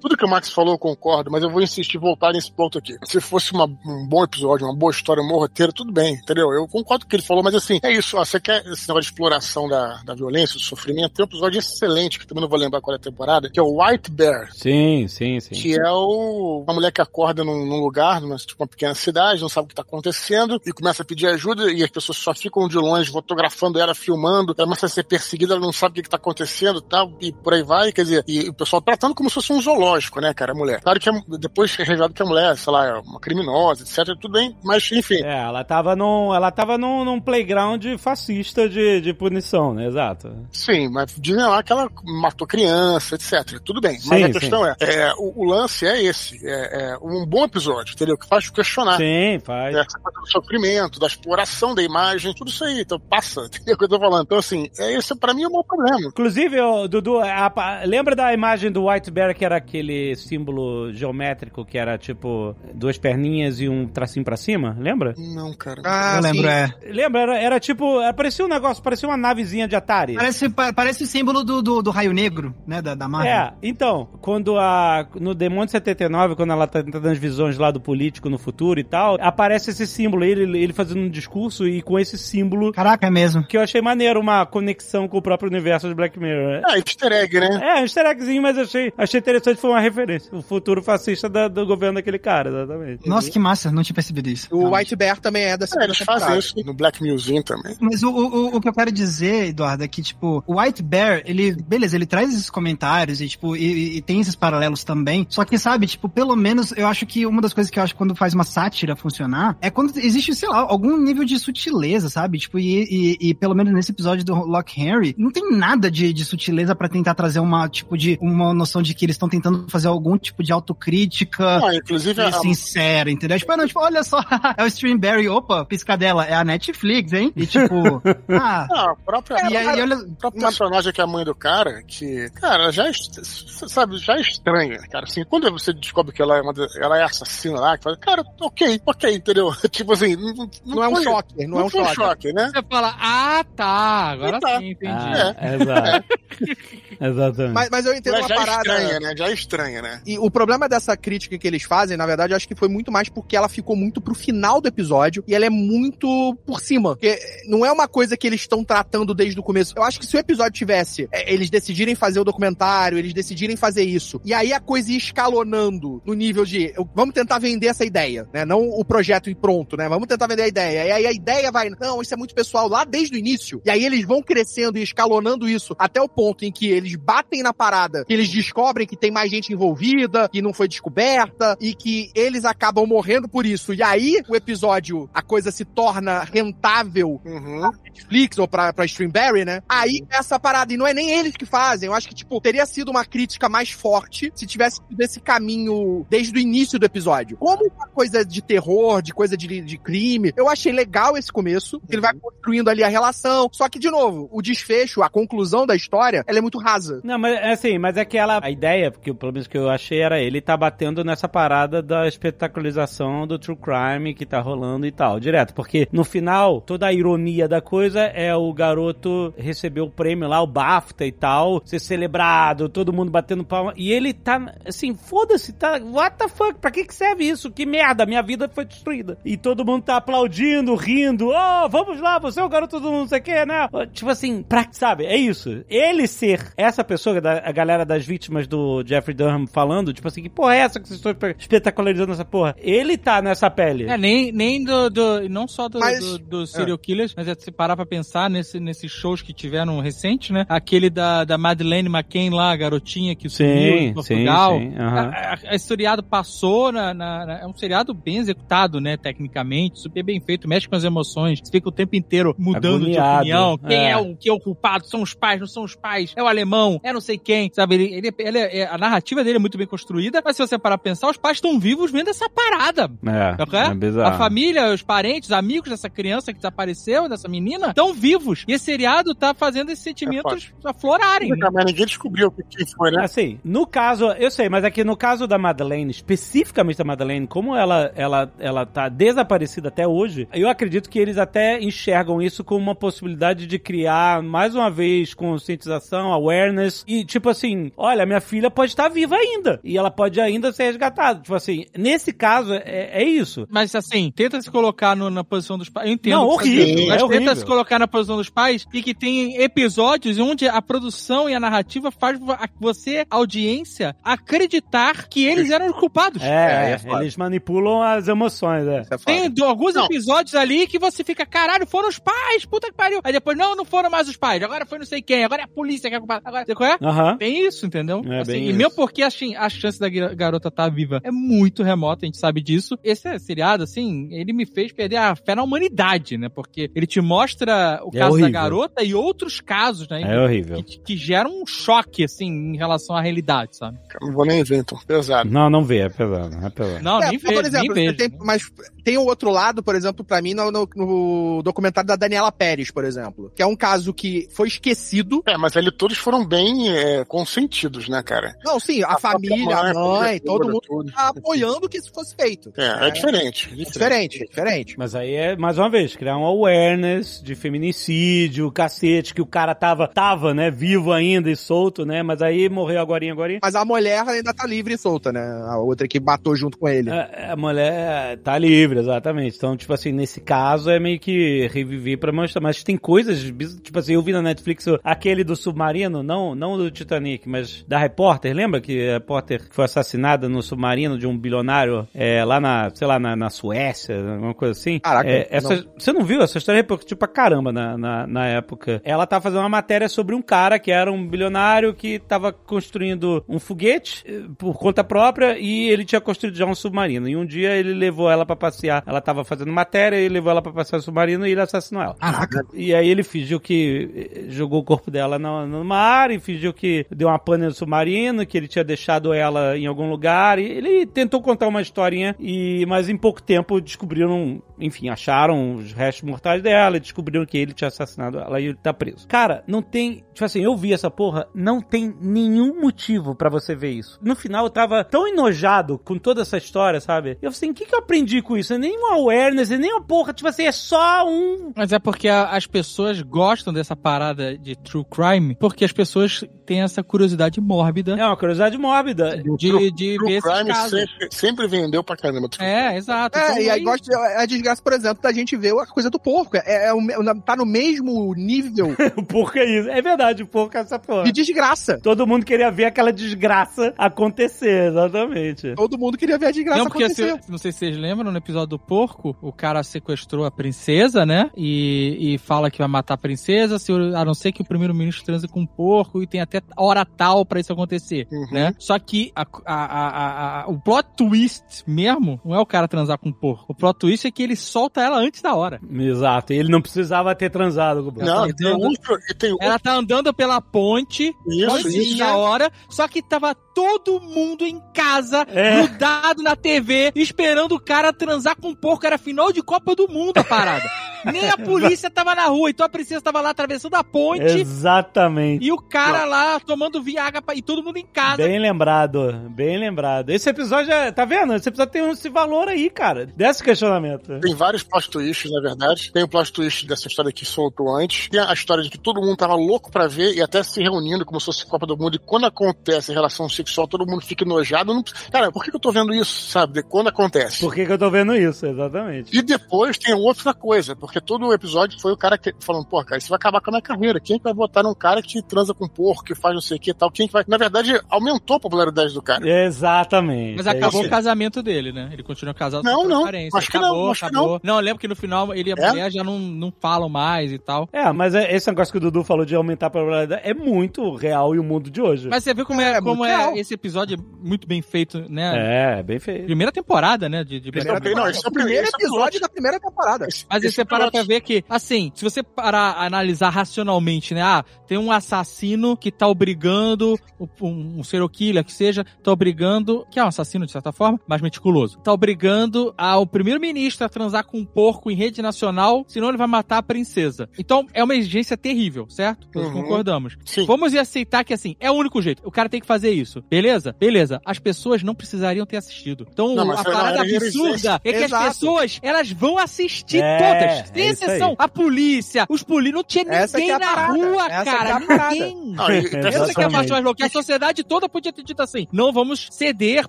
Tudo 0.00 0.16
que 0.16 0.24
o 0.24 0.28
Max 0.28 0.50
falou 0.50 0.74
eu 0.74 0.78
concordo, 0.78 1.30
mas 1.30 1.42
eu 1.42 1.50
vou 1.50 1.60
insistir 1.60 1.96
em 1.96 2.00
voltar 2.00 2.32
nesse 2.32 2.52
ponto 2.52 2.78
aqui. 2.78 2.94
Se 3.04 3.20
fosse 3.20 3.52
uma- 3.52 3.66
um 3.66 4.06
bom 4.08 4.22
episódio, 4.24 4.66
uma 4.66 4.74
boa 4.76 4.92
história, 4.92 5.22
um 5.22 5.28
bom 5.28 5.38
roteiro, 5.38 5.72
tudo 5.72 5.92
bem, 5.92 6.14
entendeu? 6.14 6.52
Eu 6.52 6.68
concordo 6.68 7.04
com 7.04 7.08
o 7.08 7.10
que 7.10 7.16
ele 7.16 7.22
falou, 7.22 7.42
mas 7.42 7.54
assim, 7.54 7.80
é 7.82 7.92
isso, 7.92 8.16
ó, 8.16 8.24
você 8.24 8.38
quer 8.38 8.60
esse 8.66 8.88
negócio 8.88 9.00
de 9.02 9.06
exploração 9.06 9.68
da, 9.68 10.00
da 10.04 10.14
violência, 10.14 10.54
do 10.54 10.60
sofrimento, 10.60 11.12
tem 11.14 11.24
um 11.24 11.28
episódio 11.28 11.58
excelente, 11.58 12.18
que 12.18 12.26
também 12.26 12.42
não 12.42 12.48
vou 12.48 12.58
lembrar 12.58 12.80
qual 12.80 12.94
é 12.94 12.98
a 12.98 13.02
temporada, 13.02 13.50
que 13.50 13.58
é 13.58 13.62
o 13.62 13.82
White 13.82 14.10
Bear. 14.10 14.50
Sim, 14.54 15.08
sim, 15.08 15.40
sim. 15.40 15.54
Que 15.54 15.74
é 15.78 15.90
o, 15.90 16.62
uma 16.64 16.74
mulher 16.74 16.92
que 16.92 17.00
acorda 17.00 17.42
num, 17.42 17.66
num 17.66 17.80
lugar, 17.80 18.20
numa 18.20 18.36
tipo, 18.36 18.62
uma 18.62 18.68
pequena 18.68 18.94
cidade, 18.94 19.40
não 19.42 19.48
sabe 19.48 19.64
o 19.64 19.68
que 19.68 19.72
está 19.72 19.82
acontecendo, 19.82 20.60
e 20.64 20.72
começa 20.72 21.02
a 21.02 21.06
pedir 21.06 21.26
ajuda, 21.26 21.72
e 21.72 21.82
as 21.82 21.90
pessoas 21.90 22.18
só 22.18 22.32
ficam 22.34 22.68
de 22.68 22.76
longe 22.76 22.99
fotografando 23.08 23.78
ela, 23.78 23.94
filmando, 23.94 24.54
ela 24.56 24.66
começa 24.66 24.86
a 24.86 24.88
ser 24.88 25.04
perseguida, 25.04 25.54
ela 25.54 25.60
não 25.62 25.72
sabe 25.72 26.00
o 26.00 26.02
que 26.02 26.06
está 26.08 26.16
acontecendo 26.16 26.78
e 26.78 26.82
tal, 26.82 27.12
e 27.20 27.32
por 27.32 27.54
aí 27.54 27.62
vai, 27.62 27.92
quer 27.92 28.02
dizer, 28.02 28.24
e 28.26 28.48
o 28.48 28.54
pessoal 28.54 28.80
tratando 28.82 29.14
como 29.14 29.28
se 29.28 29.34
fosse 29.34 29.52
um 29.52 29.60
zoológico, 29.60 30.20
né, 30.20 30.32
cara, 30.34 30.52
a 30.52 30.54
mulher. 30.54 30.80
Claro 30.80 31.00
que 31.00 31.08
a- 31.08 31.22
depois 31.38 31.76
é 31.78 31.82
revelado 31.82 32.14
que 32.14 32.22
a 32.22 32.26
mulher, 32.26 32.56
sei 32.56 32.72
lá, 32.72 32.86
é 32.86 32.92
uma 33.00 33.20
criminosa, 33.20 33.82
etc, 33.82 34.16
tudo 34.20 34.32
bem, 34.32 34.56
mas 34.62 34.90
enfim. 34.92 35.22
É, 35.24 35.42
ela 35.44 35.64
tava 35.64 35.94
num, 35.96 36.34
ela 36.34 36.50
tava 36.50 36.76
num, 36.78 37.04
num 37.04 37.20
playground 37.20 37.84
fascista 37.98 38.68
de, 38.68 39.00
de 39.00 39.12
punição, 39.14 39.74
né? 39.74 39.86
Exato. 39.86 40.30
Sim, 40.52 40.88
mas 40.88 41.14
dizem 41.18 41.44
lá 41.44 41.62
que 41.62 41.72
ela 41.72 41.88
matou 42.04 42.46
criança, 42.46 43.14
etc. 43.14 43.60
Tudo 43.64 43.80
bem. 43.80 43.98
mas 44.06 44.18
Sim, 44.18 44.24
a 44.24 44.30
questão 44.32 44.66
é, 44.66 44.74
é, 44.80 45.12
o, 45.16 45.32
o 45.36 45.44
lance 45.44 45.86
é 45.86 46.02
esse. 46.02 46.38
É, 46.46 46.92
é 46.92 46.98
um 47.02 47.24
bom 47.26 47.44
episódio, 47.44 47.92
entendeu? 47.94 48.16
Que 48.18 48.26
faz 48.26 48.48
questionar. 48.50 48.96
Sim, 48.96 49.38
faz. 49.44 49.74
Coisa 49.74 49.86
do 50.20 50.26
sofrimento, 50.30 50.98
da 50.98 51.06
exploração 51.06 51.74
da 51.74 51.82
imagem, 51.82 52.34
tudo 52.34 52.50
isso 52.50 52.64
aí. 52.64 52.84
Então 52.96 53.00
passa, 53.08 53.42
entendeu 53.46 53.74
o 53.74 53.78
que 53.78 53.84
eu 53.84 53.88
tô 53.88 53.98
falando? 53.98 54.24
Então, 54.24 54.38
assim, 54.38 54.68
é, 54.78 54.94
esse 54.96 55.14
pra 55.16 55.32
mim 55.34 55.42
é 55.44 55.48
o 55.48 55.50
maior 55.52 55.64
problema. 55.64 56.00
Inclusive, 56.08 56.60
ô, 56.60 56.88
Dudu, 56.88 57.18
a- 57.20 57.52
a- 57.54 57.82
lembra 57.84 58.14
da 58.16 58.32
imagem 58.34 58.70
do 58.72 58.86
White 58.88 59.10
Bear 59.10 59.34
que 59.34 59.44
era 59.44 59.56
aquele 59.56 60.14
símbolo 60.16 60.92
geométrico 60.92 61.64
que 61.64 61.78
era 61.78 61.96
tipo 61.98 62.54
duas 62.74 62.98
perninhas 62.98 63.60
e 63.60 63.68
um 63.68 63.86
tracinho 63.86 64.24
pra 64.24 64.36
cima? 64.36 64.76
Lembra? 64.78 65.14
Não, 65.16 65.52
cara. 65.54 65.82
Ah, 65.84 66.16
eu 66.16 66.22
lembro, 66.22 66.40
sim. 66.42 66.46
é. 66.48 66.68
Lembra? 66.92 67.20
Era, 67.20 67.38
era 67.38 67.60
tipo. 67.60 68.00
era- 68.00 68.12
Parecia 68.12 68.44
um 68.44 68.48
negócio, 68.48 68.82
parecia 68.82 69.08
uma 69.08 69.16
navezinha 69.16 69.66
de 69.68 69.76
Atari. 69.76 70.14
Parece, 70.14 70.48
pa- 70.48 70.72
parece 70.72 71.04
o 71.04 71.06
símbolo 71.06 71.42
do, 71.44 71.62
do, 71.62 71.82
do 71.82 71.90
raio 71.90 72.12
negro, 72.12 72.54
né, 72.66 72.80
da, 72.82 72.94
da 72.94 73.08
Marvel. 73.08 73.30
É, 73.32 73.52
então, 73.62 74.08
quando 74.20 74.58
a. 74.58 75.06
No 75.20 75.34
Demônio 75.34 75.68
79, 75.70 76.34
quando 76.36 76.52
ela 76.52 76.66
tá 76.66 76.82
tentando 76.82 77.08
as 77.08 77.18
visões 77.18 77.56
lá 77.58 77.70
do 77.70 77.80
político 77.80 78.28
no 78.28 78.38
futuro 78.38 78.78
e 78.80 78.84
tal, 78.84 79.16
aparece 79.20 79.70
esse 79.70 79.86
símbolo, 79.86 80.24
ele, 80.24 80.58
ele 80.62 80.72
fazendo 80.72 81.00
um 81.00 81.08
discurso 81.10 81.66
e 81.66 81.82
com 81.82 81.98
esse 81.98 82.16
símbolo. 82.18 82.72
Caraca, 82.80 83.06
é 83.06 83.10
mesmo. 83.10 83.44
Que 83.44 83.58
eu 83.58 83.60
achei 83.60 83.82
maneiro, 83.82 84.18
uma 84.18 84.46
conexão 84.46 85.06
com 85.06 85.18
o 85.18 85.22
próprio 85.22 85.50
universo 85.50 85.86
de 85.86 85.94
Black 85.94 86.18
Mirror. 86.18 86.62
É, 86.66 86.78
easter 86.78 87.12
egg, 87.12 87.38
né? 87.38 87.60
É, 87.62 87.80
um 87.80 87.82
easter 87.82 88.06
eggzinho, 88.06 88.40
mas 88.40 88.56
achei, 88.56 88.90
achei 88.96 89.20
interessante, 89.20 89.60
foi 89.60 89.68
uma 89.70 89.80
referência. 89.80 90.34
O 90.34 90.40
futuro 90.40 90.82
fascista 90.82 91.28
da- 91.28 91.46
do 91.48 91.66
governo 91.66 91.96
daquele 91.96 92.18
cara, 92.18 92.48
exatamente. 92.48 93.06
Nossa, 93.06 93.30
que 93.30 93.38
massa, 93.38 93.70
não 93.70 93.82
tinha 93.82 93.94
percebido 93.94 94.30
isso. 94.30 94.48
O 94.50 94.74
White 94.74 94.96
Bear 94.96 95.18
também 95.20 95.42
é 95.44 95.56
da 95.58 95.64
É, 95.64 95.66
segunda 95.66 95.84
eles 95.86 95.98
fazem 95.98 96.38
isso 96.38 96.54
no 96.64 96.72
Black 96.72 97.02
Museum 97.02 97.42
também. 97.42 97.76
Mas 97.80 98.02
o, 98.02 98.08
o, 98.10 98.56
o 98.56 98.60
que 98.60 98.68
eu 98.68 98.72
quero 98.72 98.90
dizer, 98.92 99.48
Eduardo, 99.48 99.84
é 99.84 99.88
que, 99.88 100.00
tipo, 100.00 100.42
o 100.46 100.58
White 100.58 100.82
Bear, 100.82 101.22
ele, 101.26 101.52
beleza, 101.52 101.96
ele 101.96 102.06
traz 102.06 102.30
esses 102.32 102.48
comentários 102.48 103.20
e, 103.20 103.28
tipo, 103.28 103.54
e, 103.56 103.98
e 103.98 104.00
tem 104.00 104.20
esses 104.20 104.34
paralelos 104.34 104.84
também. 104.84 105.26
Só 105.28 105.44
que, 105.44 105.58
sabe, 105.58 105.86
tipo, 105.86 106.08
pelo 106.08 106.34
menos 106.34 106.72
eu 106.76 106.86
acho 106.86 107.04
que 107.04 107.26
uma 107.26 107.42
das 107.42 107.52
coisas 107.52 107.70
que 107.70 107.78
eu 107.78 107.82
acho 107.82 107.92
que 107.94 107.98
quando 107.98 108.14
faz 108.14 108.32
uma 108.32 108.44
sátira 108.44 108.96
funcionar 108.96 109.56
é 109.60 109.68
quando 109.68 109.96
existe, 109.98 110.34
sei 110.34 110.48
lá, 110.48 110.58
algum 110.60 110.96
nível 110.96 111.24
de 111.24 111.38
sutileza, 111.38 112.08
sabe? 112.08 112.38
Tipo, 112.38 112.58
e, 112.60 113.16
e, 113.20 113.30
e 113.30 113.34
pelo 113.34 113.54
menos 113.54 113.72
nesse 113.72 113.92
episódio 113.92 114.24
do 114.24 114.34
Lock 114.34 114.80
Henry, 114.80 115.14
não 115.18 115.30
tem 115.30 115.50
nada 115.50 115.90
de, 115.90 116.12
de 116.12 116.24
sutileza 116.24 116.74
pra 116.74 116.88
tentar 116.88 117.14
trazer 117.14 117.40
uma, 117.40 117.68
tipo, 117.68 117.96
de 117.96 118.18
uma 118.20 118.52
noção 118.54 118.82
de 118.82 118.94
que 118.94 119.04
eles 119.04 119.14
estão 119.14 119.28
tentando 119.28 119.68
fazer 119.68 119.88
algum 119.88 120.16
tipo 120.16 120.42
de 120.42 120.52
autocrítica. 120.52 121.60
Ah, 121.64 121.74
inclusive, 121.74 122.20
a, 122.20 122.32
Sincera, 122.32 123.10
entendeu? 123.10 123.38
Tipo, 123.38 123.52
ah, 123.52 123.56
não, 123.56 123.66
tipo, 123.66 123.80
olha 123.80 124.02
só, 124.02 124.20
é 124.56 124.62
o 124.62 124.66
Streamberry, 124.66 125.28
opa, 125.28 125.64
piscadela, 125.64 126.24
é 126.24 126.34
a 126.34 126.44
Netflix, 126.44 127.12
hein? 127.12 127.32
E 127.36 127.46
tipo, 127.46 128.02
ah, 128.30 128.66
a 128.70 128.96
própria, 129.04 129.50
e 129.50 129.56
aí, 129.56 129.80
olha, 129.80 129.96
o 129.96 130.16
próprio 130.16 130.42
personagem 130.42 130.92
que 130.92 131.00
é 131.00 131.04
a 131.04 131.06
mãe 131.06 131.24
do 131.24 131.34
cara, 131.34 131.82
que, 131.82 132.30
cara, 132.30 132.70
já 132.70 132.88
é, 132.88 132.92
sabe, 132.92 133.98
já 133.98 134.14
é 134.14 134.20
estranha, 134.20 134.78
cara. 134.90 135.04
Assim, 135.04 135.24
quando 135.24 135.50
você 135.50 135.72
descobre 135.72 136.12
que 136.12 136.22
ela 136.22 136.36
é, 136.36 136.40
uma, 136.40 136.52
ela 136.80 136.98
é 136.98 137.02
assassina 137.02 137.58
lá, 137.58 137.76
que 137.76 137.84
fala, 137.84 137.96
cara, 137.96 138.24
ok, 138.40 138.80
ok, 138.86 139.14
entendeu? 139.14 139.52
tipo 139.70 139.92
assim, 139.92 140.16
não, 140.16 140.50
Não 140.64 140.84
é 140.84 140.88
um 140.88 141.02
choque, 141.02 141.46
não 141.46 141.60
é 141.60 141.64
um 141.64 141.70
foi 141.70 141.84
choque. 141.94 142.32
né? 142.32 142.49
Você 142.50 142.62
fala, 142.68 142.96
ah, 142.98 143.44
tá, 143.56 143.66
agora 144.10 144.40
Tá. 144.40 144.58
sim, 144.58 144.70
entendi. 144.70 144.92
Ah, 144.92 145.54
exato. 145.54 146.04
Exatamente. 147.00 147.54
Mas, 147.54 147.68
mas 147.70 147.86
eu 147.86 147.94
entendo 147.94 148.16
Ela 148.16 148.22
uma 148.22 148.28
já 148.28 148.34
é 148.34 148.38
parada. 148.38 148.58
estranha, 148.60 149.00
né? 149.00 149.14
Já 149.16 149.28
é 149.28 149.32
estranha, 149.32 149.82
né? 149.82 150.02
E 150.06 150.18
o 150.18 150.30
problema 150.30 150.68
dessa 150.68 150.96
crítica 150.96 151.38
que 151.38 151.46
eles 151.46 151.62
fazem, 151.62 151.96
na 151.96 152.04
verdade, 152.06 152.32
eu 152.32 152.36
acho 152.36 152.46
que 152.46 152.54
foi 152.54 152.68
muito 152.68 152.92
mais 152.92 153.08
porque 153.08 153.36
ela 153.36 153.48
ficou 153.48 153.74
muito 153.74 154.00
pro 154.00 154.14
final 154.14 154.60
do 154.60 154.68
episódio 154.68 155.24
e 155.26 155.34
ela 155.34 155.46
é 155.46 155.50
muito 155.50 156.36
por 156.46 156.60
cima. 156.60 156.90
Porque 156.90 157.18
não 157.46 157.64
é 157.64 157.72
uma 157.72 157.88
coisa 157.88 158.16
que 158.16 158.26
eles 158.26 158.42
estão 158.42 158.62
tratando 158.64 159.14
desde 159.14 159.38
o 159.40 159.42
começo. 159.42 159.72
Eu 159.76 159.82
acho 159.82 159.98
que 159.98 160.06
se 160.06 160.16
o 160.16 160.18
episódio 160.20 160.52
tivesse, 160.52 161.08
é, 161.12 161.32
eles 161.32 161.48
decidirem 161.48 161.94
fazer 161.94 162.20
o 162.20 162.24
documentário, 162.24 162.98
eles 162.98 163.14
decidirem 163.14 163.56
fazer 163.56 163.82
isso, 163.84 164.20
e 164.24 164.34
aí 164.34 164.52
a 164.52 164.60
coisa 164.60 164.92
ir 164.92 164.96
escalonando 164.96 166.02
no 166.04 166.12
nível 166.14 166.44
de 166.44 166.72
eu- 166.76 166.88
vamos 166.94 167.14
tentar 167.14 167.38
vender 167.38 167.68
essa 167.68 167.84
ideia, 167.84 168.28
né? 168.32 168.44
Não 168.44 168.60
o 168.68 168.84
projeto 168.84 169.30
ir 169.30 169.34
pronto, 169.34 169.76
né? 169.76 169.88
Vamos 169.88 170.06
tentar 170.06 170.26
vender 170.26 170.42
a 170.42 170.48
ideia. 170.48 170.84
E 170.86 170.92
aí 170.92 171.06
a 171.06 171.12
ideia 171.12 171.50
vai, 171.50 171.70
não, 171.80 172.02
isso 172.02 172.12
é 172.12 172.16
muito 172.16 172.34
pessoal 172.40 172.68
lá 172.68 172.84
desde 172.84 173.16
o 173.16 173.18
início, 173.18 173.60
e 173.66 173.70
aí 173.70 173.84
eles 173.84 174.04
vão 174.06 174.22
crescendo 174.22 174.78
e 174.78 174.82
escalonando 174.82 175.46
isso 175.46 175.76
até 175.78 176.00
o 176.00 176.08
ponto 176.08 176.42
em 176.44 176.50
que 176.50 176.68
eles 176.68 176.96
batem 176.96 177.42
na 177.42 177.52
parada, 177.52 178.04
que 178.06 178.12
eles 178.12 178.30
descobrem 178.30 178.86
que 178.86 178.96
tem 178.96 179.10
mais 179.10 179.30
gente 179.30 179.52
envolvida, 179.52 180.28
que 180.28 180.40
não 180.40 180.54
foi 180.54 180.66
descoberta, 180.66 181.56
e 181.60 181.74
que 181.74 182.10
eles 182.14 182.46
acabam 182.46 182.86
morrendo 182.86 183.28
por 183.28 183.44
isso. 183.44 183.74
E 183.74 183.82
aí 183.82 184.22
o 184.26 184.34
episódio, 184.34 185.08
a 185.12 185.20
coisa 185.20 185.50
se 185.50 185.64
torna 185.64 186.20
rentável 186.20 187.20
Uhum. 187.24 187.70
Netflix 187.84 188.38
ou 188.38 188.48
pra, 188.48 188.72
pra 188.72 188.84
Streamberry, 188.84 189.44
né? 189.44 189.62
Aí 189.68 190.02
essa 190.10 190.38
parada, 190.38 190.72
e 190.72 190.76
não 190.76 190.86
é 190.86 190.94
nem 190.94 191.10
eles 191.10 191.36
que 191.36 191.44
fazem, 191.44 191.88
eu 191.88 191.94
acho 191.94 192.08
que, 192.08 192.14
tipo, 192.14 192.40
teria 192.40 192.64
sido 192.64 192.90
uma 192.90 193.04
crítica 193.04 193.48
mais 193.48 193.70
forte 193.70 194.32
se 194.34 194.46
tivesse 194.46 194.80
sido 194.88 195.00
esse 195.00 195.20
caminho 195.20 196.06
desde 196.08 196.36
o 196.36 196.40
início 196.40 196.78
do 196.78 196.86
episódio. 196.86 197.36
Como 197.36 197.66
uma 197.66 197.88
coisa 197.88 198.24
de 198.24 198.40
terror, 198.40 199.02
de 199.02 199.12
coisa 199.12 199.36
de, 199.36 199.60
de 199.60 199.78
crime, 199.78 200.32
eu 200.36 200.48
achei 200.48 200.72
legal 200.72 201.16
esse 201.16 201.30
começo, 201.32 201.80
que 201.80 201.94
ele 201.94 202.00
vai 202.00 202.12
construindo 202.30 202.68
ali 202.68 202.82
a 202.82 202.88
relação, 202.88 203.48
só 203.52 203.68
que, 203.68 203.78
de 203.78 203.90
novo, 203.90 204.28
o 204.32 204.40
desfecho, 204.40 205.02
a 205.02 205.08
conclusão 205.08 205.66
da 205.66 205.74
história, 205.74 206.24
ela 206.26 206.38
é 206.38 206.40
muito 206.40 206.58
rasa. 206.58 207.00
Não, 207.04 207.18
mas 207.18 207.34
é 207.34 207.52
assim, 207.52 207.78
mas 207.78 207.96
é 207.96 208.04
que 208.04 208.16
ela. 208.16 208.40
A 208.42 208.50
ideia, 208.50 208.90
porque 208.90 209.12
pelo 209.12 209.32
menos 209.32 209.46
que 209.46 209.58
eu 209.58 209.68
achei, 209.68 210.00
era 210.00 210.20
ele 210.20 210.40
tá 210.40 210.56
batendo 210.56 211.04
nessa 211.04 211.28
parada 211.28 211.82
da 211.82 212.06
espetacularização 212.08 213.26
do 213.26 213.38
true 213.38 213.56
crime 213.56 214.14
que 214.14 214.24
tá 214.24 214.40
rolando 214.40 214.86
e 214.86 214.92
tal, 214.92 215.20
direto. 215.20 215.54
Porque 215.54 215.88
no 215.92 216.04
final, 216.04 216.60
toda 216.60 216.86
a 216.86 216.92
ironia 216.92 217.48
da 217.48 217.60
coisa 217.60 218.00
é 218.00 218.34
o 218.34 218.52
garoto 218.52 219.34
receber 219.36 219.80
o 219.80 219.90
prêmio 219.90 220.28
lá, 220.28 220.40
o 220.40 220.46
BAFTA 220.46 221.06
e 221.06 221.12
tal, 221.12 221.62
ser 221.64 221.80
celebrado, 221.80 222.68
todo 222.68 222.92
mundo 222.92 223.10
batendo 223.10 223.44
palma. 223.44 223.72
E 223.76 223.92
ele 223.92 224.12
tá 224.12 224.54
assim, 224.64 224.94
foda-se, 224.94 225.52
tá. 225.52 225.80
What 225.82 226.16
the 226.16 226.28
fuck? 226.28 226.54
Pra 226.54 226.70
que, 226.70 226.84
que 226.84 226.94
serve 226.94 227.24
isso? 227.24 227.50
Que 227.50 227.66
merda, 227.66 228.06
minha 228.06 228.22
vida 228.22 228.48
foi 228.48 228.64
destruída. 228.64 229.18
E 229.24 229.36
todo 229.36 229.64
mundo 229.64 229.84
tá 229.84 229.96
aplaudindo, 229.96 230.74
rindo. 230.74 231.28
Oh, 231.28 231.68
vamos 231.68 232.00
lá, 232.00 232.18
você 232.20 232.40
é 232.40 232.44
o 232.44 232.48
garoto 232.48 232.78
do 232.78 232.90
não 232.90 233.08
sei 233.08 233.18
o 233.18 233.22
que, 233.22 233.44
né? 233.46 233.68
Tipo 233.92 234.10
assim, 234.10 234.42
pra, 234.42 234.66
sabe? 234.72 235.04
É 235.06 235.16
isso. 235.16 235.64
Ele 235.68 236.06
ser 236.06 236.52
essa 236.56 236.84
pessoa, 236.84 237.20
da, 237.20 237.38
a 237.44 237.52
galera 237.52 237.84
das 237.84 238.04
vítimas 238.04 238.46
do 238.46 238.82
Jeffrey 238.86 239.14
Durham 239.16 239.46
falando, 239.46 239.92
tipo 239.92 240.06
assim, 240.08 240.22
que 240.22 240.28
porra 240.28 240.54
é 240.54 240.58
essa 240.58 240.78
que 240.80 240.86
vocês 240.86 240.98
estão 240.98 241.12
espe- 241.12 241.36
espetacularizando 241.38 242.12
essa 242.12 242.24
porra? 242.24 242.54
Ele 242.58 242.96
tá 242.96 243.20
nessa 243.22 243.50
pele. 243.50 243.84
É, 243.84 243.96
nem, 243.98 244.30
nem 244.32 244.62
do, 244.64 244.90
do- 244.90 245.28
Não 245.28 245.48
só 245.48 245.68
do, 245.68 245.78
Mas- 245.78 245.98
do, 246.00 246.18
do 246.18 246.46
serial 246.46 246.78
killers, 246.78 247.14
mas 247.16 247.26
é 247.28 247.34
se 247.34 247.50
parar 247.50 247.76
pra 247.76 247.86
pensar 247.86 248.28
nesse, 248.30 248.60
nesses 248.60 248.90
shows 248.90 249.22
que 249.22 249.32
tiveram 249.32 249.80
recente, 249.80 250.32
né? 250.32 250.44
Aquele 250.48 250.90
da, 250.90 251.24
da 251.24 251.38
Madeleine 251.38 251.88
McCain 251.88 252.30
lá, 252.30 252.52
a 252.52 252.56
garotinha 252.56 253.14
que 253.16 253.28
sumiu 253.28 253.52
em 253.76 253.88
Sim, 253.88 253.94
Portugal. 253.94 254.58
sim, 254.58 254.70
sim. 254.72 254.76
A- 254.78 255.34
a- 255.50 255.54
Esse 255.54 255.66
seriado 255.66 256.02
passou 256.02 256.72
na, 256.72 256.92
na- 256.94 257.26
na- 257.26 257.38
É 257.40 257.46
um 257.46 257.54
seriado 257.56 257.94
bem 257.94 258.18
executado, 258.18 258.80
né? 258.80 258.96
Tecnicamente, 258.96 259.80
super 259.80 260.02
bem 260.02 260.20
feito, 260.20 260.48
mexe 260.48 260.68
com 260.68 260.76
as 260.76 260.84
emoções. 260.84 261.40
Você 261.42 261.50
fica 261.50 261.68
o 261.68 261.72
tempo 261.72 261.96
inteiro 261.96 262.09
mudando 262.38 262.82
Agoniado, 262.82 263.24
de 263.24 263.32
opinião. 263.32 263.58
Quem 263.58 263.78
é. 263.78 263.90
é. 263.90 263.96
o 263.96 264.16
que 264.16 264.28
é 264.28 264.32
o 264.32 264.40
culpado? 264.40 264.86
São 264.86 265.02
os 265.02 265.14
pais, 265.14 265.40
não 265.40 265.46
são 265.46 265.64
os 265.64 265.74
pais? 265.74 266.12
É 266.16 266.22
o 266.22 266.26
alemão? 266.26 266.80
É 266.82 266.92
não 266.92 267.00
sei 267.00 267.18
quem? 267.18 267.50
Sabe? 267.52 267.74
Ele, 267.74 267.94
ele, 267.94 268.14
ele 268.18 268.38
é- 268.38 268.66
a 268.66 268.78
narrativa 268.78 269.22
dele 269.22 269.36
é 269.36 269.40
muito 269.40 269.58
bem 269.58 269.66
construída, 269.66 270.22
mas 270.24 270.36
se 270.36 270.46
você 270.46 270.58
parar 270.58 270.78
pra 270.78 270.90
pensar, 270.90 271.08
os 271.08 271.16
pais 271.16 271.36
estão 271.36 271.58
vivos 271.58 271.90
vendo 271.90 272.08
essa 272.08 272.28
parada. 272.28 272.90
É, 273.06 273.56
é? 273.56 273.70
é 273.70 273.74
bizarro. 273.74 274.14
A 274.14 274.18
família, 274.18 274.72
os 274.72 274.82
parentes, 274.82 275.28
os 275.28 275.32
amigos 275.32 275.70
dessa 275.70 275.90
criança 275.90 276.32
que 276.32 276.38
desapareceu, 276.38 277.08
dessa 277.08 277.28
menina, 277.28 277.68
estão 277.68 277.92
vivos. 277.92 278.44
E 278.48 278.52
esse 278.52 278.64
seriado 278.64 279.14
tá 279.14 279.34
fazendo 279.34 279.70
esses 279.70 279.82
sentimentos 279.82 280.52
aflorarem. 280.64 281.30
Mas 281.52 281.64
ninguém 281.66 281.86
descobriu 281.86 282.30
quem 282.30 282.66
foi, 282.66 282.90
né? 282.90 283.04
Assim, 283.04 283.38
no 283.44 283.66
caso, 283.66 284.12
eu 284.12 284.30
sei, 284.30 284.48
mas 284.48 284.64
aqui 284.64 284.84
no 284.84 284.96
caso 284.96 285.26
da 285.26 285.38
Madeleine, 285.38 285.90
especificamente 285.90 286.78
da 286.78 286.84
Madeleine, 286.84 287.26
como 287.26 287.56
ela, 287.56 287.92
ela, 287.94 288.32
ela 288.38 288.66
tá 288.66 288.88
desaparecida 288.88 289.68
até 289.68 289.86
hoje, 289.86 290.28
eu 290.32 290.48
acredito 290.48 290.88
que 290.88 290.98
eles 290.98 291.18
até 291.18 291.60
enxergam 291.60 291.99
isso 292.22 292.42
como 292.44 292.60
uma 292.62 292.74
possibilidade 292.74 293.46
de 293.46 293.58
criar, 293.58 294.22
mais 294.22 294.54
uma 294.54 294.70
vez, 294.70 295.14
conscientização, 295.14 296.12
awareness, 296.12 296.84
e 296.86 297.04
tipo 297.04 297.28
assim, 297.28 297.70
olha, 297.76 298.06
minha 298.06 298.20
filha 298.20 298.50
pode 298.50 298.72
estar 298.72 298.88
viva 298.88 299.16
ainda, 299.16 299.60
e 299.64 299.76
ela 299.76 299.90
pode 299.90 300.20
ainda 300.20 300.52
ser 300.52 300.64
resgatada. 300.64 301.20
Tipo 301.20 301.34
assim, 301.34 301.66
nesse 301.76 302.12
caso, 302.12 302.52
é, 302.54 302.90
é 302.92 303.04
isso. 303.04 303.46
Mas 303.50 303.74
assim, 303.74 304.12
tenta 304.14 304.40
se 304.40 304.50
colocar 304.50 304.94
no- 304.96 305.10
na 305.10 305.24
posição 305.24 305.58
dos 305.58 305.68
pais. 305.68 305.86
Eu 305.88 305.92
entendo. 305.94 306.12
Não, 306.14 306.28
o 306.28 306.38
que 306.38 306.44
você 306.44 306.50
horrível, 306.60 306.74
diz, 306.76 306.84
é 306.84 306.88
Mas 306.88 307.02
horrível. 307.02 307.20
tenta 307.26 307.36
se 307.36 307.44
colocar 307.46 307.78
na 307.78 307.88
posição 307.88 308.16
dos 308.16 308.28
pais 308.30 308.66
e 308.72 308.82
que 308.82 308.94
tem 308.94 309.36
episódios 309.42 310.18
onde 310.18 310.48
a 310.48 310.60
produção 310.62 311.28
e 311.28 311.34
a 311.34 311.40
narrativa 311.40 311.90
faz 311.90 312.18
você, 312.58 313.04
audiência, 313.10 313.94
acreditar 314.02 315.08
que 315.08 315.24
eles 315.24 315.50
eram 315.50 315.66
os 315.68 315.76
culpados. 315.76 316.22
É, 316.22 316.72
é 316.72 316.78
foda. 316.78 317.02
eles 317.02 317.16
manipulam 317.16 317.82
as 317.82 318.08
emoções, 318.08 318.66
é. 318.66 318.82
É. 318.90 318.96
Tem 318.98 319.32
alguns 319.44 319.74
Não. 319.74 319.84
episódios 319.86 320.34
ali 320.34 320.66
que 320.66 320.78
você 320.78 321.02
fica, 321.02 321.26
caralho, 321.26 321.66
foram 321.66 321.89
os 321.90 321.98
pais, 321.98 322.44
puta 322.44 322.68
que 322.68 322.74
pariu. 322.74 323.00
Aí 323.04 323.12
depois, 323.12 323.36
não, 323.36 323.54
não 323.54 323.64
foram 323.64 323.90
mais 323.90 324.08
os 324.08 324.16
pais, 324.16 324.42
agora 324.42 324.64
foi 324.66 324.78
não 324.78 324.86
sei 324.86 325.02
quem, 325.02 325.24
agora 325.24 325.42
é 325.42 325.44
a 325.44 325.48
polícia 325.48 325.90
que 325.90 325.96
é 325.96 325.98
culpada. 325.98 326.22
Agora, 326.24 326.44
sabe 326.46 326.54
qual 326.56 326.70
é? 326.70 326.78
Aham. 326.82 327.16
Tem 327.18 327.46
isso, 327.46 327.66
entendeu? 327.66 328.02
É, 328.06 328.20
Assim, 328.20 328.32
bem 328.32 328.42
e 328.44 328.48
isso. 328.50 328.58
mesmo 328.58 328.74
porque 328.74 329.02
assim, 329.02 329.34
a 329.36 329.48
chance 329.48 329.78
da 329.78 329.88
garota 329.88 330.48
estar 330.48 330.68
viva 330.70 331.00
é 331.04 331.10
muito 331.10 331.62
remota, 331.62 332.04
a 332.04 332.06
gente 332.06 332.18
sabe 332.18 332.40
disso. 332.42 332.78
Esse 332.82 333.08
é 333.08 333.18
seriado, 333.18 333.62
assim, 333.64 334.08
ele 334.12 334.32
me 334.32 334.46
fez 334.46 334.72
perder 334.72 334.96
a 334.96 335.14
fé 335.14 335.34
na 335.34 335.42
humanidade, 335.42 336.16
né? 336.16 336.28
Porque 336.28 336.70
ele 336.74 336.86
te 336.86 337.00
mostra 337.00 337.80
o 337.84 337.88
É 337.94 337.98
caso 337.98 338.10
da 338.10 338.22
horrível. 338.22 338.30
garota 338.32 338.82
e 338.84 338.94
outros 338.94 339.40
casos, 339.40 339.88
né? 339.88 340.02
É 340.02 340.18
horrível. 340.20 340.62
Que, 340.62 340.78
que 340.78 340.96
geram 340.96 341.42
um 341.42 341.46
choque, 341.46 342.04
assim, 342.04 342.26
em 342.28 342.56
relação 342.56 342.96
à 342.96 343.00
realidade, 343.00 343.56
sabe? 343.56 343.78
Não 344.00 344.12
vou 344.12 344.24
nem 344.24 344.42
ver, 344.44 344.58
então. 344.58 344.78
Pesado. 344.86 345.28
Não, 345.30 345.50
não 345.50 345.64
vê, 345.64 345.78
é 345.78 345.88
pesado, 345.88 346.34
é 346.46 346.50
pesado. 346.50 346.82
Não, 346.84 347.02
É, 347.02 347.10
nem 347.10 347.20
mas, 347.22 347.34
por 347.34 347.44
exemplo, 347.44 347.74
nem 347.74 347.86
vejo. 347.86 347.96
tem, 347.96 348.18
mas 348.20 348.42
tem 348.84 348.98
o 348.98 349.04
outro 349.04 349.30
lado, 349.30 349.62
por 349.62 349.74
exemplo, 349.74 350.04
pra 350.04 350.20
mim, 350.22 350.34
no, 350.34 350.50
no- 350.50 350.68
no 350.76 351.42
documentário 351.42 351.88
da 351.88 351.96
Daniela 351.96 352.30
Pérez, 352.32 352.70
por 352.70 352.84
exemplo. 352.84 353.30
Que 353.34 353.42
é 353.42 353.46
um 353.46 353.56
caso 353.56 353.92
que 353.94 354.28
foi 354.32 354.48
esquecido. 354.48 355.22
É, 355.26 355.36
mas 355.36 355.56
ali 355.56 355.70
todos 355.70 355.98
foram 355.98 356.24
bem 356.26 356.70
é, 356.76 357.04
consentidos, 357.04 357.88
né, 357.88 358.02
cara? 358.02 358.36
Não, 358.44 358.58
sim, 358.60 358.82
a, 358.82 358.94
A 358.94 358.98
família, 358.98 359.56
a 359.56 359.74
mãe, 359.74 360.18
todo 360.20 360.46
mundo 360.46 360.60
tudo. 360.66 360.92
tá 360.92 361.08
apoiando 361.08 361.68
que 361.68 361.78
isso 361.78 361.90
fosse 361.92 362.14
feito. 362.14 362.52
É, 362.56 362.88
é, 362.88 362.90
diferente. 362.90 363.48
É 363.52 363.56
diferente, 363.64 364.22
é 364.22 364.26
diferente. 364.26 364.74
Mas 364.78 364.94
aí 364.94 365.14
é, 365.14 365.36
mais 365.36 365.58
uma 365.58 365.68
vez, 365.70 365.94
criar 365.96 366.16
um 366.18 366.24
awareness 366.24 367.20
de 367.22 367.34
feminicídio, 367.34 368.50
cacete, 368.52 369.14
que 369.14 369.22
o 369.22 369.26
cara 369.26 369.54
tava, 369.54 369.88
tava, 369.88 370.34
né, 370.34 370.50
vivo 370.50 370.92
ainda 370.92 371.30
e 371.30 371.36
solto, 371.36 371.84
né, 371.86 372.02
mas 372.02 372.20
aí 372.22 372.48
morreu 372.48 372.80
agora, 372.80 373.00
agora. 373.10 373.38
Mas 373.42 373.54
a 373.54 373.64
mulher 373.64 374.06
ainda 374.06 374.34
tá 374.34 374.46
livre 374.46 374.74
e 374.74 374.78
solta, 374.78 375.10
né? 375.12 375.20
A 375.48 375.56
outra 375.58 375.88
que 375.88 375.98
matou 375.98 376.36
junto 376.36 376.58
com 376.58 376.68
ele. 376.68 376.90
A, 376.90 377.32
a 377.32 377.36
mulher 377.36 378.18
tá 378.18 378.36
livre, 378.38 378.79
exatamente. 378.80 379.36
Então, 379.36 379.56
tipo 379.56 379.72
assim, 379.72 379.92
nesse 379.92 380.20
caso 380.20 380.70
é 380.70 380.78
meio 380.78 380.98
que 380.98 381.48
reviver 381.52 381.98
pra 381.98 382.12
mostrar. 382.12 382.40
Mas 382.40 382.62
tem 382.62 382.76
coisas, 382.76 383.22
tipo 383.62 383.78
assim, 383.78 383.94
eu 383.94 384.02
vi 384.02 384.12
na 384.12 384.22
Netflix 384.22 384.66
aquele 384.82 385.24
do 385.24 385.36
submarino, 385.36 386.02
não, 386.02 386.34
não 386.34 386.56
do 386.56 386.70
Titanic, 386.70 387.28
mas 387.28 387.64
da 387.66 387.78
repórter. 387.78 388.34
Lembra 388.34 388.60
que 388.60 388.88
a 388.88 388.94
repórter 388.94 389.42
foi 389.50 389.64
assassinada 389.64 390.28
no 390.28 390.42
submarino 390.42 390.98
de 390.98 391.06
um 391.06 391.16
bilionário 391.16 391.86
é, 391.94 392.24
lá 392.24 392.40
na, 392.40 392.70
sei 392.74 392.86
lá, 392.86 392.98
na, 392.98 393.16
na 393.16 393.30
Suécia, 393.30 393.96
alguma 393.96 394.34
coisa 394.34 394.52
assim? 394.52 394.78
Caraca, 394.78 395.08
É, 395.08 395.28
essa, 395.30 395.64
Você 395.76 395.92
não 395.92 396.04
viu? 396.04 396.22
Essa 396.22 396.38
história 396.38 396.60
repercutiu 396.60 396.96
pra 396.96 397.08
caramba 397.08 397.52
na, 397.52 397.76
na, 397.76 398.06
na 398.06 398.26
época. 398.26 398.80
Ela 398.84 399.06
tá 399.06 399.20
fazendo 399.20 399.40
uma 399.40 399.48
matéria 399.48 399.88
sobre 399.88 400.14
um 400.14 400.22
cara 400.22 400.58
que 400.58 400.70
era 400.70 400.90
um 400.90 401.06
bilionário 401.06 401.74
que 401.74 401.98
tava 401.98 402.32
construindo 402.32 403.24
um 403.28 403.38
foguete 403.38 404.04
eh, 404.06 404.22
por 404.38 404.58
conta 404.58 404.84
própria 404.84 405.38
e 405.38 405.68
ele 405.68 405.84
tinha 405.84 406.00
construído 406.00 406.36
já 406.36 406.46
um 406.46 406.54
submarino. 406.54 407.08
E 407.08 407.16
um 407.16 407.24
dia 407.24 407.56
ele 407.56 407.72
levou 407.72 408.10
ela 408.10 408.24
pra 408.24 408.36
passear. 408.36 408.59
Ela 408.68 409.00
tava 409.00 409.24
fazendo 409.24 409.52
matéria, 409.52 409.96
ele 409.96 410.14
levou 410.14 410.30
ela 410.30 410.42
pra 410.42 410.52
passear 410.52 410.78
no 410.78 410.82
submarino 410.82 411.26
e 411.26 411.32
ele 411.32 411.40
assassinou 411.40 411.82
ela. 411.82 411.94
Caraca. 411.94 412.44
E 412.52 412.74
aí 412.74 412.88
ele 412.88 413.02
fingiu 413.02 413.40
que 413.40 413.90
eh, 413.94 414.24
jogou 414.28 414.60
o 414.60 414.64
corpo 414.64 414.90
dela 414.90 415.18
no, 415.18 415.46
no 415.46 415.64
mar 415.64 416.10
e 416.10 416.18
fingiu 416.18 416.52
que 416.52 416.86
deu 416.90 417.08
uma 417.08 417.18
pane 417.18 417.44
no 417.44 417.52
submarino, 417.52 418.26
que 418.26 418.36
ele 418.36 418.48
tinha 418.48 418.64
deixado 418.64 419.12
ela 419.12 419.56
em 419.56 419.66
algum 419.66 419.88
lugar. 419.88 420.38
E 420.38 420.44
ele 420.44 420.86
tentou 420.86 421.20
contar 421.20 421.48
uma 421.48 421.62
historinha, 421.62 422.14
e 422.18 422.64
mas 422.66 422.88
em 422.88 422.96
pouco 422.96 423.22
tempo 423.22 423.60
descobriram, 423.60 424.42
enfim, 424.60 424.88
acharam 424.88 425.54
os 425.56 425.72
restos 425.72 426.02
mortais 426.08 426.42
dela 426.42 426.76
e 426.76 426.80
descobriram 426.80 427.24
que 427.26 427.38
ele 427.38 427.52
tinha 427.52 427.68
assassinado 427.68 428.18
ela 428.18 428.40
e 428.40 428.46
ele 428.46 428.56
tá 428.62 428.72
preso. 428.72 429.06
Cara, 429.08 429.42
não 429.46 429.62
tem, 429.62 430.04
tipo 430.12 430.24
assim, 430.24 430.40
eu 430.42 430.56
vi 430.56 430.72
essa 430.72 430.90
porra, 430.90 431.26
não 431.34 431.60
tem 431.60 431.94
nenhum 432.00 432.60
motivo 432.60 433.14
pra 433.14 433.28
você 433.30 433.54
ver 433.54 433.70
isso. 433.70 433.98
No 434.02 434.14
final 434.14 434.44
eu 434.44 434.50
tava 434.50 434.84
tão 434.84 435.06
enojado 435.08 435.78
com 435.78 435.98
toda 435.98 436.22
essa 436.22 436.36
história, 436.36 436.80
sabe? 436.80 437.10
Eu 437.22 437.30
falei 437.30 437.30
assim, 437.30 437.50
o 437.50 437.54
que 437.54 437.66
que 437.66 437.74
eu 437.74 437.78
aprendi 437.78 438.20
com 438.22 438.36
isso? 438.36 438.52
É 438.54 438.58
nem 438.58 438.76
uma 438.76 438.94
awareness, 438.94 439.50
é 439.50 439.58
nem 439.58 439.72
uma 439.72 439.82
porra, 439.82 440.12
tipo 440.12 440.28
assim, 440.28 440.44
é 440.44 440.52
só 440.52 441.06
um 441.08 441.52
Mas 441.56 441.72
é 441.72 441.78
porque 441.78 442.08
a- 442.08 442.30
as 442.30 442.46
pessoas 442.46 443.00
gostam 443.02 443.52
dessa 443.52 443.74
parada 443.76 444.36
de 444.36 444.56
true 444.56 444.84
crime, 444.84 445.34
porque 445.36 445.64
as 445.64 445.72
pessoas 445.72 446.24
têm 446.44 446.62
essa 446.62 446.82
curiosidade 446.82 447.40
mórbida 447.40 447.96
É 447.98 448.04
uma 448.04 448.16
curiosidade 448.16 448.58
mórbida. 448.58 449.22
de, 449.38 449.70
de 449.70 449.90
ver 449.92 449.96
True 449.98 450.12
esses 450.12 450.30
Crime 450.32 450.50
casos. 450.50 450.70
sempre, 450.80 451.08
sempre 451.10 451.46
vendeu 451.48 451.82
pra 451.82 451.96
caramba. 451.96 452.28
True 452.28 452.44
É, 452.46 452.76
exato. 452.76 453.18
É, 453.18 453.24
Então, 453.30 453.42
e 453.42 453.50
aí 453.50 453.62
gosta, 453.62 453.96
é 453.96 454.26
desgraçado 454.26 454.49
graça, 454.50 454.62
por 454.62 454.72
exemplo, 454.72 455.02
da 455.02 455.12
gente 455.12 455.36
ver 455.36 455.52
a 455.58 455.66
coisa 455.66 455.88
do 455.90 455.98
porco. 455.98 456.36
É, 456.36 456.66
é 456.68 456.74
o- 456.74 457.20
tá 457.24 457.36
no 457.36 457.46
mesmo 457.46 458.14
nível 458.14 458.74
O 458.96 459.02
porco 459.04 459.38
é 459.38 459.44
isso. 459.44 459.68
É 459.68 459.80
verdade, 459.82 460.22
o 460.22 460.26
porco 460.26 460.56
é 460.56 460.60
essa 460.60 460.78
porra. 460.78 461.04
de 461.04 461.12
desgraça. 461.12 461.78
Todo 461.82 462.06
mundo 462.06 462.24
queria 462.24 462.50
ver 462.50 462.64
aquela 462.66 462.92
desgraça 462.92 463.72
acontecer, 463.78 464.68
exatamente. 464.68 465.54
Todo 465.54 465.78
mundo 465.78 465.96
queria 465.96 466.18
ver 466.18 466.26
a 466.26 466.30
desgraça 466.30 466.58
Não, 466.58 466.66
porque 466.66 466.84
acontecer. 466.84 467.22
se- 467.22 467.30
não 467.30 467.38
sei 467.38 467.52
se 467.52 467.58
vocês 467.58 467.76
lembram, 467.76 468.10
no 468.10 468.18
episódio 468.18 468.48
do 468.48 468.58
porco, 468.58 469.16
o 469.22 469.32
cara 469.32 469.62
sequestrou 469.62 470.24
a 470.24 470.30
princesa, 470.30 471.04
né? 471.06 471.30
E, 471.36 472.14
e 472.14 472.18
fala 472.18 472.50
que 472.50 472.58
vai 472.58 472.68
matar 472.68 472.94
a 472.94 472.98
princesa, 472.98 473.58
se, 473.58 473.72
a 473.72 474.04
não 474.04 474.14
ser 474.14 474.32
que 474.32 474.42
o 474.42 474.44
primeiro-ministro 474.44 475.04
transe 475.04 475.28
com 475.28 475.40
um 475.40 475.46
porco 475.46 476.02
e 476.02 476.06
tem 476.06 476.20
até 476.20 476.40
hora 476.56 476.84
tal 476.84 477.24
pra 477.24 477.40
isso 477.40 477.52
acontecer, 477.52 478.06
Uhum. 478.10 478.26
né? 478.32 478.54
Só 478.58 478.78
que 478.78 479.12
a- 479.14 479.26
a- 479.46 480.40
a- 480.42 480.48
o 480.48 480.58
plot 480.58 480.88
twist 480.96 481.62
mesmo 481.66 482.20
não 482.24 482.34
é 482.34 482.40
o 482.40 482.46
cara 482.46 482.66
transar 482.68 482.98
com 482.98 483.08
um 483.08 483.12
porco. 483.12 483.46
O 483.48 483.54
plot 483.54 483.78
twist 483.78 484.06
é 484.06 484.10
que 484.10 484.22
ele 484.22 484.36
solta 484.40 484.80
ela 484.80 484.96
antes 484.98 485.22
da 485.22 485.34
hora. 485.34 485.60
Exato. 485.72 486.32
Ele 486.32 486.50
não 486.50 486.60
precisava 486.60 487.14
ter 487.14 487.30
transado 487.30 487.82
com 487.82 487.88
o 487.90 487.92
porco. 487.92 488.08
Não, 488.08 488.26
tá 488.28 488.34
tem 488.36 488.52
outro, 488.52 488.98
e 489.08 489.14
tem 489.14 489.32
outro. 489.32 489.46
Ela 489.46 489.58
tá 489.58 489.72
andando 489.72 490.12
pela 490.12 490.40
ponte, 490.40 491.14
Isso, 491.28 491.50
sozinha 491.50 491.82
isso. 491.82 491.98
na 491.98 492.16
hora, 492.16 492.50
só 492.68 492.88
que 492.88 493.02
tava 493.02 493.34
todo 493.34 494.00
mundo 494.00 494.44
em 494.44 494.60
casa, 494.74 495.26
É. 495.28 495.62
grudado 495.62 496.22
na 496.22 496.34
TV, 496.34 496.92
esperando 496.94 497.54
o 497.54 497.60
cara 497.60 497.92
transar 497.92 498.36
com 498.36 498.48
um 498.48 498.54
porco. 498.54 498.86
Era 498.86 498.96
final 498.98 499.32
de 499.32 499.42
Copa 499.42 499.74
do 499.74 499.88
Mundo 499.88 500.18
a 500.18 500.24
parada. 500.24 500.64
Nem 501.04 501.30
a 501.30 501.36
polícia 501.36 501.90
tava 501.90 502.14
na 502.14 502.26
rua, 502.26 502.50
então 502.50 502.64
a 502.64 502.68
princesa 502.68 503.00
tava 503.00 503.22
lá 503.22 503.30
atravessando 503.30 503.74
a 503.74 503.82
ponte 503.82 504.22
Exatamente. 504.38 505.44
e 505.44 505.50
o 505.50 505.56
cara 505.56 506.04
lá 506.04 506.38
tomando 506.40 506.82
viaga 506.82 507.22
pra... 507.22 507.34
e 507.34 507.40
todo 507.40 507.62
mundo 507.62 507.78
em 507.78 507.86
casa. 507.86 508.18
Bem 508.18 508.38
lembrado, 508.38 509.12
bem 509.30 509.58
lembrado. 509.58 510.10
Esse 510.10 510.28
episódio, 510.28 510.70
é, 510.72 510.92
tá 510.92 511.06
vendo? 511.06 511.34
Esse 511.34 511.48
episódio 511.48 511.72
tem 511.72 511.90
esse 511.90 512.08
valor 512.10 512.48
aí, 512.48 512.68
cara, 512.68 513.06
desse 513.06 513.42
questionamento. 513.42 514.20
Tem 514.30 514.36
vários 514.36 514.62
plot 514.62 514.88
twists, 514.90 515.30
na 515.30 515.40
verdade. 515.40 515.90
Tem 515.92 516.04
o 516.04 516.08
plot 516.08 516.32
twist 516.32 516.64
dessa 516.66 516.86
história 516.86 517.10
que 517.10 517.24
soltou 517.24 517.74
antes. 517.76 518.08
Tem 518.08 518.20
a 518.20 518.32
história 518.32 518.62
de 518.62 518.70
que 518.70 518.78
todo 518.78 519.00
mundo 519.00 519.16
tava 519.16 519.34
louco 519.34 519.72
pra 519.72 519.88
ver 519.88 520.14
e 520.14 520.22
até 520.22 520.40
se 520.42 520.62
reunindo 520.62 521.04
como 521.04 521.18
se 521.18 521.26
fosse 521.26 521.44
Copa 521.46 521.66
do 521.66 521.76
Mundo. 521.76 521.96
E 521.96 521.98
quando 521.98 522.26
acontece 522.26 522.92
a 522.92 522.94
relação 522.94 523.28
sexual, 523.28 523.66
todo 523.66 523.84
mundo 523.84 524.02
fica 524.02 524.22
enojado. 524.24 524.72
Não... 524.72 524.84
Cara, 525.10 525.32
por 525.32 525.42
que 525.42 525.50
que 525.50 525.56
eu 525.56 525.60
tô 525.60 525.72
vendo 525.72 525.92
isso, 525.92 526.28
sabe? 526.30 526.52
De 526.54 526.62
Quando 526.62 526.88
acontece. 526.88 527.40
Por 527.40 527.52
que, 527.52 527.66
que 527.66 527.72
eu 527.72 527.78
tô 527.78 527.90
vendo 527.90 528.14
isso? 528.14 528.46
Exatamente. 528.46 529.16
E 529.16 529.20
depois 529.20 529.76
tem 529.76 529.94
outra 529.94 530.32
coisa, 530.32 530.76
porque 530.76 531.00
todo 531.00 531.26
o 531.26 531.32
episódio 531.34 531.80
foi 531.80 531.92
o 531.92 531.96
cara 531.96 532.16
que, 532.16 532.32
falando, 532.38 532.66
pô, 532.66 532.84
cara, 532.84 532.98
isso 532.98 533.08
vai 533.08 533.16
acabar 533.16 533.40
com 533.40 533.50
a 533.50 533.52
minha 533.54 533.62
carreira. 533.62 533.98
Quem 533.98 534.16
que 534.18 534.22
vai 534.24 534.32
votar 534.34 534.62
num 534.62 534.74
cara 534.74 535.02
que 535.02 535.20
transa 535.22 535.52
com 535.52 535.66
porco, 535.66 536.04
que 536.04 536.14
faz 536.14 536.34
não 536.34 536.40
sei 536.40 536.56
o 536.56 536.60
que 536.60 536.70
e 536.70 536.74
tal? 536.74 536.90
Quem 536.90 537.08
que 537.08 537.12
vai. 537.12 537.24
Na 537.26 537.36
verdade, 537.36 537.80
aumentou 537.88 538.36
a 538.36 538.40
popularidade 538.40 538.94
do 538.94 539.02
cara. 539.02 539.28
Exatamente. 539.44 540.36
Mas 540.36 540.46
É 540.46 540.50
acabou 540.50 540.80
isso 540.80 540.88
o 540.88 540.90
casamento 540.90 541.42
dele, 541.42 541.72
né? 541.72 541.90
Ele 541.92 542.02
continua 542.02 542.32
casado 542.34 542.62
Não, 542.62 542.82
com 542.82 542.88
não. 542.88 543.00
transparência. 543.00 543.38
Acho 543.38 543.50
que 543.50 543.58
não, 543.58 543.64
acabou, 543.64 543.90
acho 543.90 544.06
que 544.06 544.12
Não. 544.42 544.54
eu 544.56 544.60
lembro 544.60 544.78
que 544.80 544.88
no 544.88 544.96
final 544.96 545.34
ele 545.34 545.50
e 545.50 545.52
a 545.52 545.56
É? 545.58 545.68
mulher 545.70 545.90
já 545.92 546.02
não, 546.04 546.18
não 546.18 546.52
falam 546.60 546.88
mais 546.88 547.32
e 547.32 547.38
tal. 547.38 547.68
É, 547.72 547.90
mas 547.92 548.14
é- 548.14 548.34
esse 548.34 548.48
negócio 548.48 548.72
que 548.72 548.78
o 548.78 548.80
Dudu 548.80 549.02
falou 549.04 549.24
de 549.24 549.34
aumentar 549.34 549.66
a 549.66 549.70
probabilidade 549.70 550.22
é 550.24 550.34
muito 550.34 550.94
real 550.94 551.34
e 551.34 551.38
o 551.38 551.44
mundo 551.44 551.70
de 551.70 551.80
hoje. 551.80 552.08
Mas 552.08 552.24
você 552.24 552.34
viu 552.34 552.44
como 552.46 552.60
é, 552.60 552.72
É, 552.72 552.80
como 552.80 552.96
muito 552.96 553.10
é 553.10 553.38
esse 553.38 553.54
episódio 553.54 553.96
é 553.96 554.26
muito 554.28 554.46
bem 554.46 554.62
feito, 554.62 555.04
né? 555.08 555.78
É, 555.78 555.82
bem 555.82 555.98
feito. 555.98 556.24
Primeira 556.26 556.52
temporada, 556.52 557.08
né? 557.08 557.24
De, 557.24 557.40
de 557.40 557.50
Primeira 557.50 557.80
Não, 557.80 558.08
esse 558.08 558.24
é 558.24 558.28
o 558.28 558.32
primeiro 558.32 558.64
esse 558.64 558.72
é 558.74 558.76
o 558.76 558.80
episódio 558.80 559.10
piloto. 559.12 559.20
da 559.20 559.28
primeira 559.28 559.60
temporada. 559.60 560.06
Esse- 560.06 560.24
Mas 560.28 560.42
aí 560.42 560.46
esse 560.48 560.54
você 560.56 560.60
é 560.62 560.64
para 560.64 560.90
pra 560.90 561.02
ver 561.02 561.20
que, 561.20 561.44
assim, 561.48 561.90
se 561.94 562.02
você 562.04 562.22
parar 562.22 562.72
a 562.72 562.86
analisar 562.86 563.30
racionalmente, 563.30 564.14
né? 564.14 564.22
Ah, 564.22 564.44
tem 564.66 564.78
um 564.78 564.90
assassino 564.92 565.76
que 565.76 565.90
tá 565.90 566.06
obrigando, 566.06 566.96
um, 567.40 567.78
um 567.80 567.84
serial 567.84 568.08
killer 568.08 568.44
que 568.44 568.52
seja, 568.52 568.84
tá 569.02 569.12
obrigando, 569.12 569.86
que 569.90 569.98
é 569.98 570.04
um 570.04 570.08
assassino 570.08 570.46
de 570.46 570.52
certa 570.52 570.72
forma, 570.72 570.98
mas 571.06 571.20
meticuloso, 571.20 571.78
tá 571.78 571.92
obrigando 571.92 572.72
ao 572.76 573.06
primeiro-ministro 573.06 573.84
a 573.84 573.88
transar 574.00 574.24
com 574.24 574.38
um 574.38 574.44
porco 574.46 574.90
em 574.90 574.94
rede 574.94 575.20
nacional, 575.20 575.84
senão 575.86 576.08
ele 576.08 576.16
vai 576.16 576.26
matar 576.26 576.58
a 576.58 576.62
princesa. 576.62 577.28
Então, 577.38 577.66
é 577.74 577.84
uma 577.84 577.94
exigência 577.94 578.36
terrível, 578.36 578.86
certo? 578.88 579.28
Todos 579.28 579.48
Uhum. 579.50 579.62
concordamos. 579.62 580.16
Sim. 580.24 580.46
Vamos 580.46 580.74
aceitar 580.74 581.22
que, 581.22 581.34
assim, 581.34 581.54
é 581.60 581.70
o 581.70 581.74
único 581.74 582.00
jeito. 582.00 582.22
O 582.24 582.30
cara 582.30 582.48
tem 582.48 582.60
que 582.60 582.66
fazer 582.66 582.90
isso. 582.90 583.22
Beleza? 583.28 583.74
Beleza. 583.78 584.20
As 584.24 584.38
pessoas 584.38 584.82
não 584.82 584.94
precisariam 584.94 585.44
ter 585.44 585.58
assistido. 585.58 586.06
Então, 586.10 586.34
Não, 586.34 586.50
a 586.50 586.64
parada 586.64 587.02
absurda 587.02 587.80
é 587.84 587.92
que 587.92 587.98
as 587.98 588.04
Exato. 588.04 588.24
pessoas, 588.28 588.78
elas 588.82 589.10
vão 589.10 589.36
assistir 589.38 590.02
É, 590.02 590.18
todas. 590.18 590.68
Sem 590.70 590.82
é 590.86 590.90
exceção. 590.90 591.34
A 591.38 591.46
polícia, 591.48 592.24
os 592.28 592.42
polícias, 592.42 592.74
não 592.74 592.84
tinha 592.84 593.04
que 593.04 593.10
ninguém 593.10 593.50
é 593.50 593.58
na 593.58 593.66
parada. 593.66 593.92
rua, 593.92 594.26
Essa 594.26 594.44
cara. 594.44 594.68
é 594.68 594.72
a 594.72 594.80
parada. 594.80 595.14
ninguém. 595.14 595.36
Não, 595.52 595.68
Essa 595.68 596.34
que 596.34 596.40
é 596.40 596.44
a 596.44 596.50
parte 596.50 596.70
mais 596.70 596.84
louca. 596.84 597.04
A 597.04 597.08
sociedade 597.10 597.62
toda 597.64 597.88
podia 597.88 598.12
ter 598.12 598.22
dito 598.22 598.40
assim: 598.42 598.66
não 598.72 598.92
vamos 598.92 599.28
ceder 599.30 599.88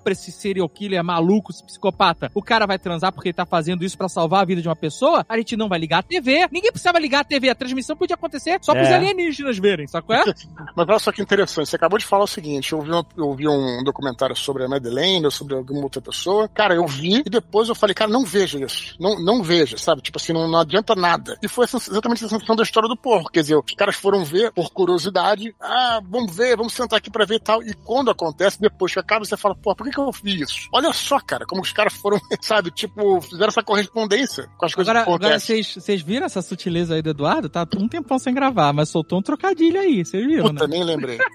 pra 0.00 0.12
esse 0.12 0.30
serial 0.30 0.68
killer 0.68 1.02
maluco, 1.02 1.50
esse 1.50 1.64
psicopata. 1.64 2.30
O 2.34 2.42
cara 2.42 2.66
vai 2.66 2.78
transar 2.78 3.12
porque 3.12 3.28
ele 3.28 3.34
tá 3.34 3.46
fazendo 3.46 3.84
isso 3.84 3.96
pra 4.02 4.08
salvar 4.08 4.42
a 4.42 4.44
vida 4.44 4.60
de 4.62 4.68
uma 4.68 4.76
pessoa. 4.76 5.24
A 5.28 5.36
gente 5.36 5.56
não 5.56 5.68
vai 5.68 5.78
ligar 5.78 5.98
a 5.98 6.02
TV. 6.02 6.46
Ninguém 6.50 6.70
precisava 6.70 6.98
ligar 6.98 7.20
a 7.20 7.24
TV. 7.24 7.48
A 7.48 7.54
transmissão 7.54 7.96
podia 7.96 8.14
acontecer 8.14 8.58
só 8.62 8.72
pros 8.74 8.88
É. 8.88 8.94
alienígenas 8.94 9.58
verem, 9.58 9.86
sacou? 9.86 10.14
É? 10.16 10.22
Mas 10.76 10.88
olha 10.88 10.98
só 10.98 11.12
que 11.12 11.22
interessante, 11.22 11.68
você 11.68 11.76
acabou 11.76 11.98
de 11.98 12.04
falar 12.06 12.24
o 12.24 12.28
seguinte, 12.28 12.72
eu 12.72 12.80
vi, 12.80 12.90
uma- 12.90 13.06
eu 13.16 13.34
vi 13.34 13.48
um 13.48 13.82
documentário 13.84 14.34
sobre 14.36 14.64
a 14.64 14.68
Madeleine, 14.68 15.24
ou 15.24 15.30
sobre 15.30 15.54
alguma 15.54 15.82
outra 15.82 16.00
pessoa, 16.00 16.48
cara, 16.48 16.74
eu 16.74 16.86
vi 16.86 17.22
e 17.24 17.30
depois 17.30 17.68
eu 17.68 17.74
falei, 17.74 17.94
cara, 17.94 18.10
não 18.10 18.24
veja 18.24 18.58
isso, 18.58 18.96
não, 18.98 19.18
não 19.22 19.42
veja, 19.42 19.76
sabe, 19.76 20.00
tipo 20.02 20.18
assim, 20.18 20.32
não, 20.32 20.48
não 20.48 20.58
adianta 20.60 20.94
nada. 20.94 21.36
E 21.42 21.48
foi 21.48 21.64
exatamente 21.66 22.24
essa 22.24 22.28
sensação 22.34 22.56
da 22.56 22.62
história 22.62 22.88
do 22.88 22.96
porco, 22.96 23.30
quer 23.30 23.40
dizer, 23.42 23.56
os 23.56 23.74
caras 23.76 23.96
foram 23.96 24.24
ver 24.24 24.52
por 24.52 24.70
curiosidade, 24.70 25.54
ah, 25.60 26.00
vamos 26.08 26.34
ver, 26.34 26.56
vamos 26.56 26.72
sentar 26.72 26.98
aqui 26.98 27.10
pra 27.10 27.24
ver 27.24 27.36
e 27.36 27.40
tal, 27.40 27.62
e 27.62 27.74
quando 27.74 28.10
acontece, 28.10 28.60
depois 28.60 28.92
que 28.92 28.98
acaba, 29.00 29.24
você 29.24 29.36
fala, 29.36 29.54
pô, 29.54 29.74
por 29.74 29.84
que, 29.84 29.92
que 29.92 30.00
eu 30.00 30.10
vi 30.12 30.40
isso? 30.42 30.68
Olha 30.72 30.92
só, 30.92 31.18
cara, 31.20 31.44
como 31.46 31.62
os 31.62 31.72
caras 31.72 31.92
foram, 31.94 32.18
sabe, 32.40 32.70
tipo, 32.70 33.20
fizeram 33.20 33.48
essa 33.48 33.62
correspondência 33.92 34.48
com 34.56 34.66
as 34.66 34.74
coisas 34.74 34.88
Agora, 34.90 35.04
que 35.04 35.10
agora 35.10 35.26
acontecem. 35.26 35.62
vocês, 35.62 35.84
vocês 35.84 36.02
viram 36.02 36.26
essa 36.26 36.42
sutileza 36.42 36.94
aí 36.94 37.02
do 37.02 37.10
Eduardo? 37.10 37.48
Tá 37.48 37.66
um 37.76 37.88
tempão 37.88 38.18
sem 38.18 38.34
gravar, 38.34 38.72
mas 38.72 38.88
soltou 38.88 39.18
um 39.18 39.22
trocadilho 39.22 39.78
aí, 39.78 40.04
vocês 40.04 40.26
viram, 40.26 40.48
Puta, 40.48 40.66
né? 40.66 40.76
nem 40.76 40.84
lembrei. 40.84 41.18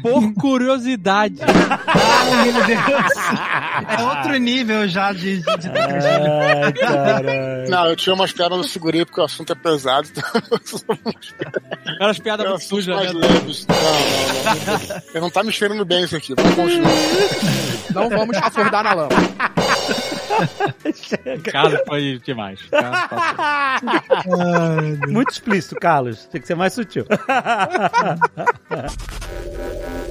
Por 0.00 0.32
curiosidade. 0.34 1.40
Ai, 1.42 2.52
meu 2.52 2.64
Deus. 2.64 2.78
É 3.98 4.02
outro 4.04 4.36
nível 4.38 4.86
já 4.86 5.12
de. 5.12 5.38
de, 5.38 5.44
Ai. 6.86 7.68
Não, 7.68 7.84
eu 7.88 7.96
tinha 7.96 8.14
umas 8.14 8.30
piadas, 8.30 8.56
eu 8.58 8.62
segurei 8.62 9.04
porque 9.04 9.20
o 9.20 9.24
assunto 9.24 9.50
é 9.52 9.56
pesado. 9.56 10.08
Aquelas 11.96 12.18
piadas 12.20 12.44
Não, 12.44 12.52
muito 12.52 12.64
sujas, 12.64 12.94
mais 12.94 13.12
né? 13.12 13.20
leves. 13.26 13.66
Não, 13.66 13.76
não, 13.76 14.78
não. 14.78 15.02
Eu 15.14 15.20
não 15.20 15.30
tá 15.30 15.42
me 15.42 15.50
cheirando 15.50 15.84
bem 15.84 16.04
isso 16.04 16.16
aqui. 16.16 16.32
Vamos 16.36 16.54
continuar. 16.54 16.92
Não 17.92 18.08
vamos 18.08 18.36
afundar 18.36 18.84
na 18.84 18.94
lama. 18.94 19.08
Cara, 21.50 21.82
foi 21.86 22.20
demais. 22.24 22.60
Passou. 24.08 25.08
Muito 25.08 25.30
explícito, 25.30 25.76
Carlos. 25.76 26.26
Tem 26.26 26.40
que 26.40 26.46
ser 26.46 26.54
mais 26.54 26.72
sutil. 26.72 27.04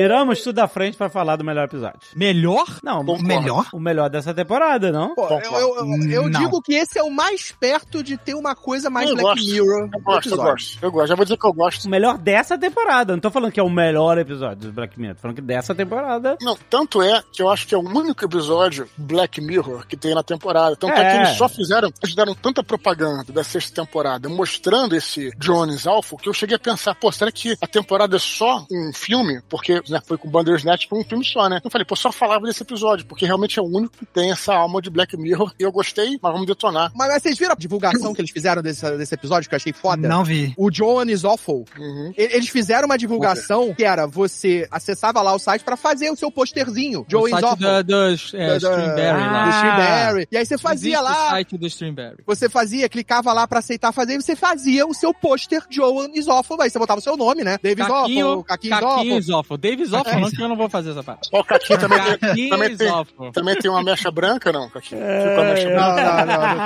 Tiramos 0.00 0.42
tudo 0.42 0.56
da 0.56 0.68
frente 0.68 0.96
pra 0.96 1.08
falar 1.08 1.36
do 1.36 1.44
melhor 1.44 1.64
episódio. 1.64 1.98
Melhor? 2.14 2.66
Não, 2.82 2.98
Concordo. 3.04 3.24
melhor? 3.24 3.66
o 3.72 3.80
melhor 3.80 4.10
dessa 4.10 4.34
temporada, 4.34 4.92
não? 4.92 5.14
Pô, 5.14 5.26
eu, 5.28 5.38
eu- 5.40 5.76
eu- 5.76 6.10
eu 6.10 6.28
Não. 6.28 6.40
digo 6.40 6.60
que 6.62 6.74
esse 6.74 6.98
é 6.98 7.02
o 7.02 7.10
mais 7.10 7.50
perto 7.52 8.02
de 8.02 8.16
ter 8.16 8.34
uma 8.34 8.54
coisa 8.54 8.90
mais 8.90 9.08
Eu 9.08 9.16
Black 9.16 9.40
gosto. 9.40 9.52
Mirror 9.52 9.88
Eu 9.92 10.00
gosto, 10.00 10.30
eu 10.30 10.36
gosto. 10.36 10.78
Eu 10.82 10.90
gosto. 10.92 11.08
Já 11.08 11.14
vou 11.14 11.24
dizer 11.24 11.36
que 11.38 11.46
eu 11.46 11.52
gosto. 11.52 11.84
O 11.86 11.90
melhor 11.90 12.18
dessa 12.18 12.58
temporada. 12.58 13.12
Não 13.14 13.20
tô 13.20 13.30
falando 13.30 13.52
que 13.52 13.60
é 13.60 13.62
o 13.62 13.70
melhor 13.70 14.18
episódio 14.18 14.68
do 14.68 14.72
Black 14.72 14.98
Mirror. 15.00 15.14
Tô 15.16 15.22
falando 15.22 15.36
que 15.36 15.42
dessa 15.42 15.74
temporada. 15.74 16.36
Não, 16.42 16.56
tanto 16.68 17.00
é 17.02 17.22
que 17.32 17.42
eu 17.42 17.48
acho 17.50 17.66
que 17.66 17.74
é 17.74 17.78
o 17.78 17.80
único 17.80 18.24
episódio 18.24 18.88
Black 18.96 19.40
Mirror 19.40 19.86
que 19.86 19.96
tem 19.96 20.14
na 20.14 20.22
temporada. 20.22 20.76
Tanto 20.76 20.92
é, 20.92 21.00
É. 21.00 21.10
que 21.12 21.16
eles 21.26 21.36
só 21.38 21.48
fizeram, 21.48 21.90
eles 22.02 22.14
deram 22.14 22.34
tanta 22.34 22.62
propaganda 22.62 23.32
da 23.32 23.42
sexta 23.44 23.82
temporada 23.82 24.28
mostrando 24.28 24.94
esse 24.94 25.30
Jones 25.38 25.86
Alpha 25.86 26.16
que 26.16 26.28
eu 26.28 26.34
cheguei 26.34 26.56
a 26.56 26.58
pensar, 26.60 26.94
pô, 26.94 27.10
será 27.10 27.30
que 27.32 27.56
a 27.60 27.66
temporada 27.66 28.16
é 28.16 28.18
só 28.18 28.64
um 28.70 28.92
filme? 28.92 29.40
Porque 29.48 29.80
né, 29.90 30.00
foi 30.04 30.16
com 30.18 30.28
o 30.28 30.30
Bandersnatch, 30.30 30.86
foi 30.88 31.00
um 31.00 31.04
filme 31.04 31.24
só, 31.24 31.48
né? 31.48 31.60
Eu 31.64 31.70
falei, 31.70 31.84
pô, 31.84 31.96
só 31.96 32.10
falava 32.12 32.46
desse 32.46 32.62
episódio, 32.62 33.06
porque 33.06 33.26
realmente 33.26 33.58
é 33.58 33.62
o 33.62 33.66
único 33.66 33.96
que 33.96 34.06
tem 34.06 34.30
essa 34.30 34.54
alma 34.54 34.80
de 34.80 34.90
Black 34.90 35.16
Mirror. 35.16 35.52
E 35.58 35.62
eu 35.62 35.72
gostei, 35.72 36.18
mas 36.22 36.32
vamos 36.32 36.46
detonar. 36.46 36.90
Mas, 36.94 37.08
mas 37.08 37.22
vocês 37.22 37.38
viram 37.38 37.52
a 37.52 37.56
divulgação 37.56 38.14
que 38.14 38.20
eles 38.20 38.30
fizeram 38.30 38.62
desse, 38.62 38.88
desse 38.96 39.14
episódio 39.14 39.48
que 39.48 39.54
eu 39.54 39.56
achei 39.56 39.72
foda? 39.72 40.06
Não 40.08 40.24
vi. 40.24 40.54
O 40.56 40.70
John 40.70 41.04
is 41.04 41.24
awful. 41.24 41.64
Uhum. 41.78 42.12
Eles 42.16 42.48
fizeram 42.48 42.86
uma 42.86 42.98
divulgação 42.98 43.72
que 43.74 43.84
era 43.84 44.06
você 44.06 44.66
acessava 44.70 45.20
lá 45.22 45.34
o 45.34 45.38
site 45.38 45.62
pra 45.62 45.76
fazer 45.76 46.10
o 46.10 46.16
seu 46.16 46.30
posterzinho. 46.30 47.04
Joe 47.08 47.22
o 47.22 47.28
is 47.28 47.42
awful. 47.42 47.56
da, 47.58 47.82
dos 47.82 48.32
é, 48.34 48.46
Da- 48.46 48.52
da- 48.52 48.56
Streamberry 48.56 49.22
do 49.24 49.32
lá. 49.32 49.48
Streamberry. 49.50 50.28
E 50.30 50.36
aí 50.36 50.46
você 50.46 50.58
fazia 50.58 51.00
lá. 51.00 51.26
o 51.26 51.30
site 51.30 51.58
do 51.58 51.66
Streamberry. 51.66 52.16
Você 52.26 52.48
fazia, 52.48 52.88
clicava 52.88 53.32
lá 53.32 53.46
pra 53.46 53.58
aceitar 53.60 53.92
fazer 53.92 54.14
e 54.14 54.22
você 54.22 54.36
fazia 54.36 54.86
o 54.86 54.94
seu 54.94 55.12
pôster 55.14 55.62
Joan 55.70 56.08
is 56.14 56.28
awful. 56.28 56.60
Aí 56.60 56.70
você 56.70 56.78
botava 56.78 57.00
o 57.00 57.02
seu 57.02 57.16
nome, 57.16 57.42
né? 57.44 57.58
David 57.62 57.86
Caquinho, 57.88 58.26
Awful, 58.28 58.44
Caquinho 58.44 58.74
is 58.74 58.80
Caquinho 58.80 58.96
awful. 58.98 59.20
Dave 59.70 59.84
Zoff 59.86 60.10
falando 60.10 60.30
que 60.30 60.42
eu 60.42 60.48
não 60.48 60.56
vou 60.56 60.68
fazer 60.68 60.90
essa 60.90 61.02
parte. 61.02 61.28
Ó, 61.32 61.40
o 61.40 61.44
Caquinho 61.44 61.78
também, 61.80 61.98
tem- 62.18 62.48
também, 62.50 62.76
tem, 62.76 63.32
também 63.32 63.56
tem 63.58 63.70
uma 63.70 63.82
mecha 63.82 64.10
branca, 64.10 64.52
não, 64.52 64.64
a 64.64 64.70
mecha 64.74 64.96
Não, 64.96 65.96
não, 65.96 66.26
não, 66.26 66.26
não 66.26 66.58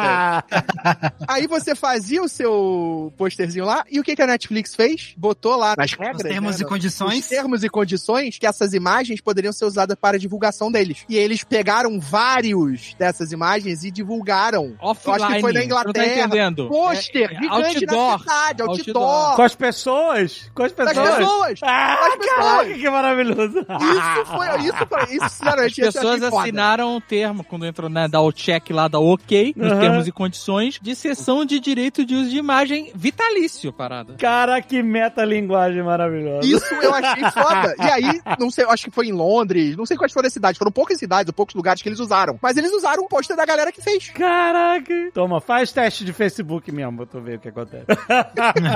tem. 0.42 1.10
Aí 1.28 1.46
você 1.46 1.74
fazia 1.74 2.22
o 2.22 2.28
seu 2.28 3.12
posterzinho 3.16 3.64
lá, 3.64 3.84
e 3.90 4.00
o 4.00 4.02
que, 4.02 4.14
que 4.16 4.22
a 4.22 4.26
Netflix 4.26 4.74
fez? 4.74 5.14
Botou 5.16 5.56
lá 5.56 5.74
nas 5.76 5.92
regras. 5.92 6.16
Os 6.16 6.22
termos 6.22 6.58
né, 6.58 6.64
e 6.64 6.68
condições. 6.68 7.18
Os 7.20 7.28
termos 7.28 7.64
e 7.64 7.68
condições 7.68 8.38
que 8.38 8.46
essas 8.46 8.74
imagens 8.74 9.20
poderiam 9.20 9.52
ser 9.52 9.64
usadas 9.64 9.96
para 10.00 10.18
divulgação 10.18 10.70
deles. 10.70 11.04
E 11.08 11.16
eles 11.16 11.42
pegaram 11.44 11.98
vários 12.00 12.94
dessas 12.98 13.32
imagens 13.32 13.84
e 13.84 13.90
divulgaram. 13.90 14.76
Offline. 14.80 15.18
Eu 15.18 15.24
acho 15.24 15.34
que 15.34 15.40
foi 15.40 15.52
na 15.52 15.60
Você 15.60 15.66
não 15.66 15.70
tá 15.70 15.80
Inglaterra. 15.82 16.20
entendendo. 16.26 16.68
Pôster 16.68 17.22
É, 17.30 17.34
é 17.34 17.38
gigante 17.40 17.84
outdoor. 17.84 18.10
na 18.12 18.18
cidade, 18.18 18.62
outdoor. 18.62 18.78
Outdoor. 19.06 19.36
Com 19.36 19.42
as 19.42 19.54
pessoas. 19.54 20.50
Com 20.54 20.62
as 20.64 20.72
pessoas. 20.72 21.16
pessoas. 21.16 21.60
Ah, 21.62 21.96
Das 22.00 22.16
pessoas. 22.16 22.36
caraca, 22.36 22.74
que 22.74 22.89
maravilhoso. 22.90 23.58
Isso 23.60 24.26
foi, 24.26 24.48
isso 24.60 24.86
foi, 24.88 25.14
isso, 25.14 25.24
As 25.24 25.32
sinceramente, 25.32 25.80
esse 25.80 25.80
eu 25.80 25.92
pessoas 25.92 26.22
assinaram 26.22 26.96
um 26.96 27.00
termo, 27.00 27.44
quando 27.44 27.66
entrou 27.66 27.88
na 27.88 28.06
dar 28.06 28.20
o 28.22 28.32
check 28.32 28.70
lá, 28.70 28.88
da 28.88 28.98
OK, 28.98 29.54
nos 29.56 29.78
termos 29.78 30.08
e 30.08 30.12
condições, 30.12 30.78
de 30.80 30.94
cessão 30.94 31.44
de 31.44 31.60
direito 31.60 32.04
de 32.04 32.14
uso 32.14 32.30
de 32.30 32.38
imagem 32.38 32.90
vitalício, 32.94 33.72
parada. 33.72 34.14
Cara, 34.14 34.60
que 34.60 34.82
metalinguagem 34.82 35.82
maravilhosa. 35.82 36.46
Isso 36.46 36.74
eu 36.74 36.94
achei 36.94 37.24
foda. 37.30 37.74
E 37.78 37.82
aí, 37.82 38.20
não 38.38 38.50
sei, 38.50 38.64
eu 38.64 38.70
acho 38.70 38.84
que 38.84 38.90
foi 38.90 39.06
em 39.08 39.12
Londres, 39.12 39.76
não 39.76 39.86
sei 39.86 39.96
quais 39.96 40.12
foram 40.12 40.26
as 40.26 40.32
cidades, 40.32 40.58
foram 40.58 40.72
poucas 40.72 40.98
cidades, 40.98 41.28
ou 41.28 41.34
poucos 41.34 41.54
lugares 41.54 41.82
que 41.82 41.88
eles 41.88 42.00
usaram. 42.00 42.38
Mas 42.42 42.56
eles 42.56 42.72
usaram 42.72 43.04
um 43.04 43.08
pôster 43.08 43.36
da 43.36 43.44
galera 43.44 43.72
que 43.72 43.82
fez. 43.82 44.10
Caraca. 44.10 45.10
Toma, 45.12 45.40
faz 45.40 45.72
teste 45.72 46.04
de 46.04 46.12
Facebook 46.12 46.70
mesmo, 46.72 46.98
pra 46.98 47.06
tu 47.06 47.20
ver 47.20 47.36
o 47.36 47.40
que 47.40 47.48
acontece. 47.48 47.86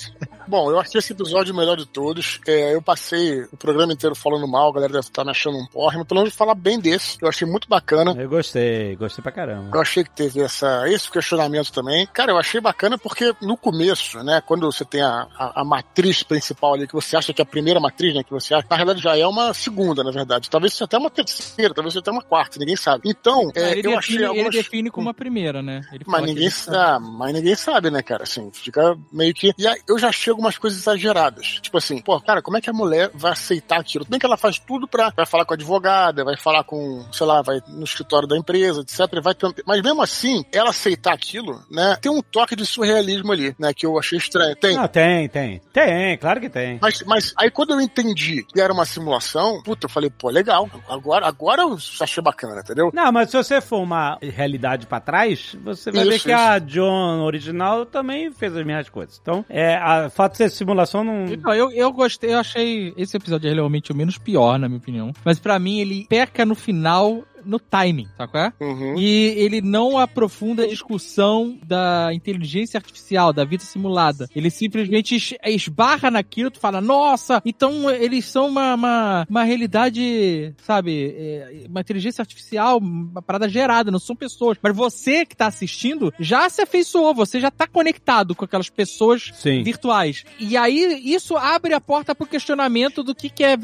Bom, 0.46 0.70
eu 0.70 0.78
achei 0.78 0.98
esse 0.98 1.12
episódio 1.12 1.52
o 1.52 1.56
melhor 1.56 1.76
de 1.76 1.86
todos. 1.86 2.40
É, 2.46 2.74
eu 2.74 2.82
passei 2.82 3.19
o 3.52 3.56
programa 3.56 3.92
inteiro 3.92 4.14
falando 4.14 4.46
mal, 4.46 4.70
a 4.70 4.72
galera 4.72 4.92
deve 4.92 5.06
estar 5.06 5.24
me 5.24 5.30
achando 5.30 5.58
um 5.58 5.66
porre, 5.66 5.98
mas 5.98 6.06
pelo 6.06 6.20
menos 6.20 6.34
falar 6.34 6.54
bem 6.54 6.78
desse. 6.78 7.18
Eu 7.20 7.28
achei 7.28 7.46
muito 7.46 7.68
bacana. 7.68 8.14
Eu 8.16 8.28
gostei, 8.28 8.96
gostei 8.96 9.22
pra 9.22 9.32
caramba. 9.32 9.70
Eu 9.74 9.80
achei 9.80 10.04
que 10.04 10.10
teve 10.10 10.40
essa, 10.40 10.88
esse 10.88 11.10
questionamento 11.10 11.72
também. 11.72 12.06
Cara, 12.12 12.32
eu 12.32 12.38
achei 12.38 12.60
bacana 12.60 12.98
porque 12.98 13.34
no 13.42 13.56
começo, 13.56 14.22
né, 14.22 14.40
quando 14.46 14.70
você 14.70 14.84
tem 14.84 15.02
a, 15.02 15.26
a, 15.36 15.60
a 15.60 15.64
matriz 15.64 16.22
principal 16.22 16.74
ali, 16.74 16.86
que 16.86 16.94
você 16.94 17.16
acha 17.16 17.32
que 17.32 17.40
é 17.40 17.44
a 17.44 17.46
primeira 17.46 17.80
matriz, 17.80 18.14
né, 18.14 18.22
que 18.22 18.30
você 18.30 18.54
acha, 18.54 18.66
na 18.68 18.76
realidade 18.76 19.02
já 19.02 19.16
é 19.16 19.26
uma 19.26 19.52
segunda, 19.54 20.02
na 20.02 20.10
verdade. 20.10 20.48
Talvez 20.50 20.72
seja 20.72 20.84
até 20.84 20.98
uma 20.98 21.10
terceira, 21.10 21.74
talvez 21.74 21.92
seja 21.92 22.00
até 22.00 22.10
uma 22.10 22.22
quarta, 22.22 22.58
ninguém 22.58 22.76
sabe. 22.76 23.02
Então, 23.06 23.50
é, 23.54 23.72
ele, 23.72 23.80
eu 23.80 23.82
define, 23.82 23.96
achei 23.96 24.16
ele 24.16 24.24
algumas... 24.26 24.54
define 24.54 24.90
como 24.90 25.08
a 25.08 25.14
primeira, 25.14 25.62
né? 25.62 25.80
Ele 25.92 26.04
Mas 26.06 26.22
ninguém, 26.22 26.44
ele 26.44 26.50
sabe. 26.50 26.76
Ah, 26.76 26.98
mas 26.98 27.32
ninguém 27.32 27.54
sabe, 27.54 27.90
né, 27.90 28.02
cara? 28.02 28.22
Assim, 28.22 28.50
fica 28.52 28.96
meio 29.12 29.34
que. 29.34 29.52
E 29.58 29.66
aí, 29.66 29.80
eu 29.88 29.98
já 29.98 30.08
achei 30.08 30.30
algumas 30.30 30.56
coisas 30.56 30.80
exageradas. 30.80 31.58
Tipo 31.60 31.78
assim, 31.78 32.00
pô, 32.00 32.20
cara, 32.20 32.42
como 32.42 32.56
é 32.56 32.60
que 32.60 32.70
a 32.70 32.72
mulher 32.72 33.09
vai 33.14 33.32
aceitar 33.32 33.80
aquilo? 33.80 34.04
Tudo 34.04 34.10
bem 34.10 34.20
que 34.20 34.26
ela 34.26 34.36
faz 34.36 34.58
tudo 34.58 34.88
pra. 34.88 35.12
Vai 35.16 35.26
falar 35.26 35.44
com 35.44 35.54
a 35.54 35.56
advogada, 35.56 36.24
vai 36.24 36.36
falar 36.36 36.64
com, 36.64 37.04
sei 37.12 37.26
lá, 37.26 37.42
vai 37.42 37.60
no 37.68 37.84
escritório 37.84 38.28
da 38.28 38.36
empresa, 38.36 38.80
etc. 38.80 38.98
Vai 39.22 39.34
Mas 39.66 39.82
mesmo 39.82 40.02
assim, 40.02 40.44
ela 40.52 40.70
aceitar 40.70 41.12
aquilo, 41.12 41.62
né? 41.70 41.96
Tem 42.00 42.10
um 42.10 42.22
toque 42.22 42.56
de 42.56 42.64
surrealismo 42.66 43.32
ali, 43.32 43.54
né? 43.58 43.72
Que 43.74 43.86
eu 43.86 43.98
achei 43.98 44.18
estranho. 44.18 44.56
Tem. 44.56 44.76
Não, 44.76 44.88
tem, 44.88 45.28
tem. 45.28 45.60
Tem, 45.72 46.18
claro 46.18 46.40
que 46.40 46.48
tem. 46.48 46.78
Mas, 46.80 47.02
mas 47.06 47.32
aí 47.36 47.50
quando 47.50 47.72
eu 47.72 47.80
entendi 47.80 48.44
que 48.44 48.60
era 48.60 48.72
uma 48.72 48.84
simulação, 48.84 49.62
puta, 49.62 49.86
eu 49.86 49.90
falei, 49.90 50.10
pô, 50.10 50.30
legal. 50.30 50.68
Agora, 50.88 51.26
agora 51.26 51.62
eu 51.62 51.76
achei 52.00 52.22
bacana, 52.22 52.60
entendeu? 52.60 52.90
Não, 52.92 53.12
mas 53.12 53.30
se 53.30 53.36
você 53.36 53.60
for 53.60 53.80
uma 53.80 54.18
realidade 54.20 54.86
pra 54.86 55.00
trás, 55.00 55.56
você 55.62 55.90
vai 55.90 56.04
ver 56.04 56.16
Isso, 56.16 56.26
que 56.26 56.32
a 56.32 56.58
John 56.58 57.22
original 57.22 57.86
também 57.86 58.30
fez 58.32 58.56
as 58.56 58.64
mesmas 58.64 58.88
coisas. 58.88 59.18
Então, 59.20 59.44
é, 59.48 59.76
a 59.76 60.10
fato 60.10 60.32
de 60.32 60.38
ser 60.38 60.50
simulação 60.50 61.04
não. 61.04 61.26
Não, 61.26 61.54
eu, 61.54 61.70
eu 61.72 61.92
gostei, 61.92 62.34
eu 62.34 62.38
achei 62.38 62.94
esse 63.02 63.16
episódio 63.16 63.50
é 63.50 63.54
realmente 63.54 63.92
o 63.92 63.94
menos 63.94 64.18
pior, 64.18 64.58
na 64.58 64.68
minha 64.68 64.78
opinião. 64.78 65.12
Mas 65.24 65.38
pra 65.38 65.58
mim 65.58 65.78
ele 65.78 66.06
peca 66.08 66.44
no 66.44 66.54
final 66.54 67.22
no 67.44 67.58
timing, 67.58 68.08
sabe 68.16 68.32
qual 68.32 68.44
é? 68.44 68.52
Uhum. 68.60 68.98
E 68.98 69.34
ele 69.36 69.60
não 69.60 69.98
aprofunda 69.98 70.64
a 70.64 70.66
discussão 70.68 71.58
da 71.66 72.10
inteligência 72.12 72.78
artificial, 72.78 73.32
da 73.32 73.44
vida 73.44 73.64
simulada. 73.64 74.28
Ele 74.34 74.50
simplesmente 74.50 75.16
es- 75.16 75.34
esbarra 75.44 76.10
naquilo, 76.10 76.50
tu 76.50 76.58
fala, 76.60 76.80
nossa, 76.80 77.40
então 77.44 77.90
eles 77.90 78.24
são 78.24 78.48
uma, 78.48 78.74
uma, 78.74 79.26
uma 79.28 79.44
realidade, 79.44 80.54
sabe, 80.62 81.14
é, 81.16 81.64
uma 81.68 81.80
inteligência 81.80 82.22
artificial, 82.22 82.78
uma 82.78 83.22
parada 83.22 83.48
gerada, 83.48 83.90
não 83.90 83.98
são 83.98 84.16
pessoas. 84.16 84.58
Mas 84.62 84.74
você 84.74 85.24
que 85.24 85.36
tá 85.36 85.46
assistindo 85.46 86.12
já 86.18 86.48
se 86.48 86.62
afeiçoou, 86.62 87.14
você 87.14 87.40
já 87.40 87.50
tá 87.50 87.66
conectado 87.66 88.34
com 88.34 88.44
aquelas 88.44 88.68
pessoas 88.68 89.30
Sim. 89.34 89.62
virtuais. 89.62 90.24
E 90.38 90.56
aí, 90.56 91.00
isso 91.04 91.36
abre 91.36 91.74
a 91.74 91.80
porta 91.80 92.14
pro 92.14 92.26
questionamento 92.26 93.02
do 93.02 93.14
que, 93.14 93.28
que 93.28 93.44
é 93.44 93.56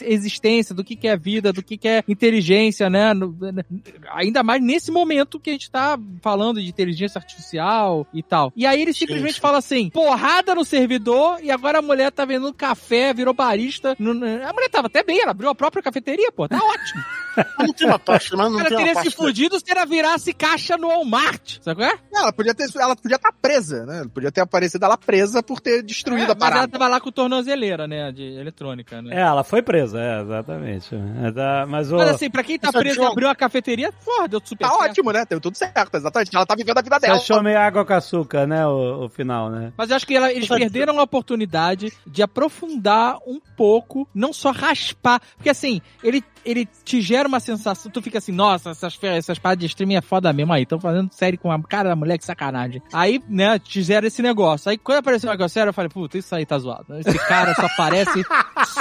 existência, 0.00 0.74
do 0.74 0.84
que, 0.84 0.96
que 0.96 1.08
é 1.08 1.16
vida, 1.16 1.52
do 1.52 1.62
que, 1.62 1.76
que 1.76 1.88
é 1.88 2.04
inteligência, 2.08 2.88
né? 2.90 3.11
Né? 3.14 3.64
Ainda 4.12 4.42
mais 4.42 4.62
nesse 4.62 4.90
momento 4.90 5.40
que 5.40 5.50
a 5.50 5.52
gente 5.52 5.70
tá 5.70 5.98
falando 6.20 6.60
de 6.60 6.68
inteligência 6.68 7.18
artificial 7.18 8.06
e 8.12 8.22
tal. 8.22 8.52
E 8.56 8.66
aí 8.66 8.80
ele 8.80 8.92
simplesmente 8.92 9.34
sim. 9.34 9.40
fala 9.40 9.58
assim: 9.58 9.90
porrada 9.90 10.54
no 10.54 10.64
servidor, 10.64 11.38
e 11.42 11.50
agora 11.50 11.78
a 11.78 11.82
mulher 11.82 12.10
tá 12.10 12.24
vendendo 12.24 12.52
café, 12.52 13.12
virou 13.12 13.34
barista. 13.34 13.96
A 13.98 14.52
mulher 14.52 14.68
tava 14.70 14.86
até 14.86 15.02
bem, 15.02 15.20
ela 15.20 15.30
abriu 15.30 15.48
a 15.48 15.54
própria 15.54 15.82
cafeteria, 15.82 16.32
pô, 16.32 16.48
tá 16.48 16.58
ótimo. 16.58 17.02
Não 17.58 17.72
tem 17.72 17.86
uma 17.86 17.98
parte, 17.98 18.34
mas 18.36 18.46
O 18.46 18.50
não 18.50 18.56
cara 18.58 18.68
tem 18.68 18.78
uma 18.78 18.84
teria 18.86 19.00
se 19.02 19.08
parte. 19.10 19.16
fudido 19.16 19.58
se 19.58 19.64
ela 19.70 19.84
virasse 19.84 20.32
caixa 20.32 20.76
no 20.76 20.88
Walmart, 20.88 21.58
sabe 21.62 21.80
qual 21.80 21.90
é? 21.90 21.98
Ela 22.14 22.32
podia 22.32 22.54
ter, 22.54 22.66
ela 22.76 22.94
podia 22.96 23.16
estar 23.16 23.32
presa, 23.32 23.86
né? 23.86 24.04
Podia 24.12 24.30
ter 24.32 24.40
aparecido 24.42 24.84
ela 24.84 24.96
presa 24.98 25.42
por 25.42 25.60
ter 25.60 25.82
destruído 25.82 26.28
É, 26.28 26.32
a 26.32 26.34
mas 26.34 26.42
ela 26.42 26.50
parada. 26.50 26.72
tava 26.72 26.88
lá 26.88 27.00
com 27.00 27.10
tornozeleira, 27.10 27.86
né, 27.86 28.12
de 28.12 28.22
eletrônica, 28.22 29.00
né? 29.00 29.14
É, 29.16 29.20
ela 29.20 29.42
foi 29.44 29.62
presa, 29.62 29.98
é, 30.00 30.20
exatamente. 30.22 30.94
É 31.24 31.30
da- 31.30 31.66
mas 31.68 31.90
o. 31.92 31.96
Mas 31.96 32.10
assim, 32.10 32.30
pra 32.30 32.42
quem 32.42 32.58
tá 32.58 32.72
preso 32.72 33.00
e 33.00 33.04
abriu 33.04 33.28
a 33.28 33.34
cafeteria, 33.34 33.92
porra, 34.04 34.28
deu 34.28 34.40
super 34.44 34.66
Tá 34.66 34.70
certo. 34.74 34.90
ótimo, 34.90 35.12
né? 35.12 35.24
Deu 35.28 35.40
tudo 35.40 35.56
certo, 35.56 35.94
exatamente. 35.96 36.34
Ela 36.34 36.46
tá 36.46 36.54
vivendo 36.54 36.78
a 36.78 36.82
vida 36.82 36.96
Você 37.00 37.06
dela. 37.06 37.18
achou 37.18 37.42
meio 37.42 37.58
água 37.58 37.84
com 37.84 37.92
açúcar, 37.94 38.46
né? 38.46 38.66
O, 38.66 39.04
o 39.04 39.08
final, 39.08 39.50
né? 39.50 39.72
Mas 39.76 39.90
eu 39.90 39.96
acho 39.96 40.06
que 40.06 40.14
ela- 40.16 40.32
eles 40.32 40.48
perderam 40.48 40.98
a 40.98 41.02
oportunidade 41.02 41.92
de 42.06 42.22
aprofundar 42.22 43.16
um 43.26 43.40
pouco, 43.56 44.08
não 44.14 44.32
só 44.32 44.50
raspar. 44.50 45.20
Porque 45.36 45.48
assim, 45.50 45.80
ele, 46.02 46.22
ele 46.44 46.68
te 46.84 47.00
gera 47.00 47.28
uma 47.28 47.40
sensação, 47.40 47.90
tu 47.90 48.02
fica 48.02 48.18
assim, 48.18 48.32
nossa, 48.32 48.70
essas, 48.70 48.98
essas 49.02 49.38
paradas 49.38 49.60
de 49.60 49.66
streaming 49.66 49.96
é 49.96 50.00
foda 50.00 50.32
mesmo 50.32 50.52
aí, 50.52 50.62
estão 50.62 50.80
fazendo 50.80 51.12
série 51.12 51.36
com 51.36 51.50
a 51.50 51.62
cara 51.62 51.88
da 51.88 51.96
mulher, 51.96 52.18
que 52.18 52.24
sacanagem. 52.24 52.82
Aí, 52.92 53.20
né, 53.28 53.58
te 53.58 53.82
gera 53.82 54.06
esse 54.06 54.22
negócio. 54.22 54.70
Aí 54.70 54.78
quando 54.78 54.98
apareceu 54.98 55.28
o 55.28 55.32
negócio 55.32 55.54
sério, 55.54 55.70
eu 55.70 55.74
falei, 55.74 55.88
puta, 55.88 56.18
isso 56.18 56.34
aí 56.34 56.44
tá 56.44 56.58
zoado. 56.58 56.98
Esse 56.98 57.18
cara 57.26 57.54
só 57.54 57.66
aparece. 57.66 58.22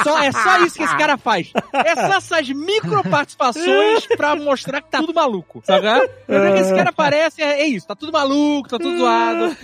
Só, 0.03 0.21
é 0.21 0.31
só 0.31 0.63
isso 0.63 0.77
que 0.77 0.83
esse 0.83 0.97
cara 0.97 1.17
faz. 1.17 1.51
É 1.73 1.95
só 1.95 2.17
essas 2.17 2.49
micro 2.49 3.01
participações 3.09 4.05
pra 4.17 4.35
mostrar 4.35 4.81
que 4.81 4.89
tá 4.89 4.99
tudo 4.99 5.13
maluco. 5.13 5.61
Sabe? 5.65 5.87
Quando 6.25 6.57
esse 6.57 6.73
cara 6.73 6.89
aparece, 6.89 7.41
é, 7.41 7.61
é 7.61 7.67
isso, 7.67 7.87
tá 7.87 7.95
tudo 7.95 8.11
maluco, 8.11 8.69
tá 8.69 8.77
tudo 8.77 8.97
zoado. 8.97 9.57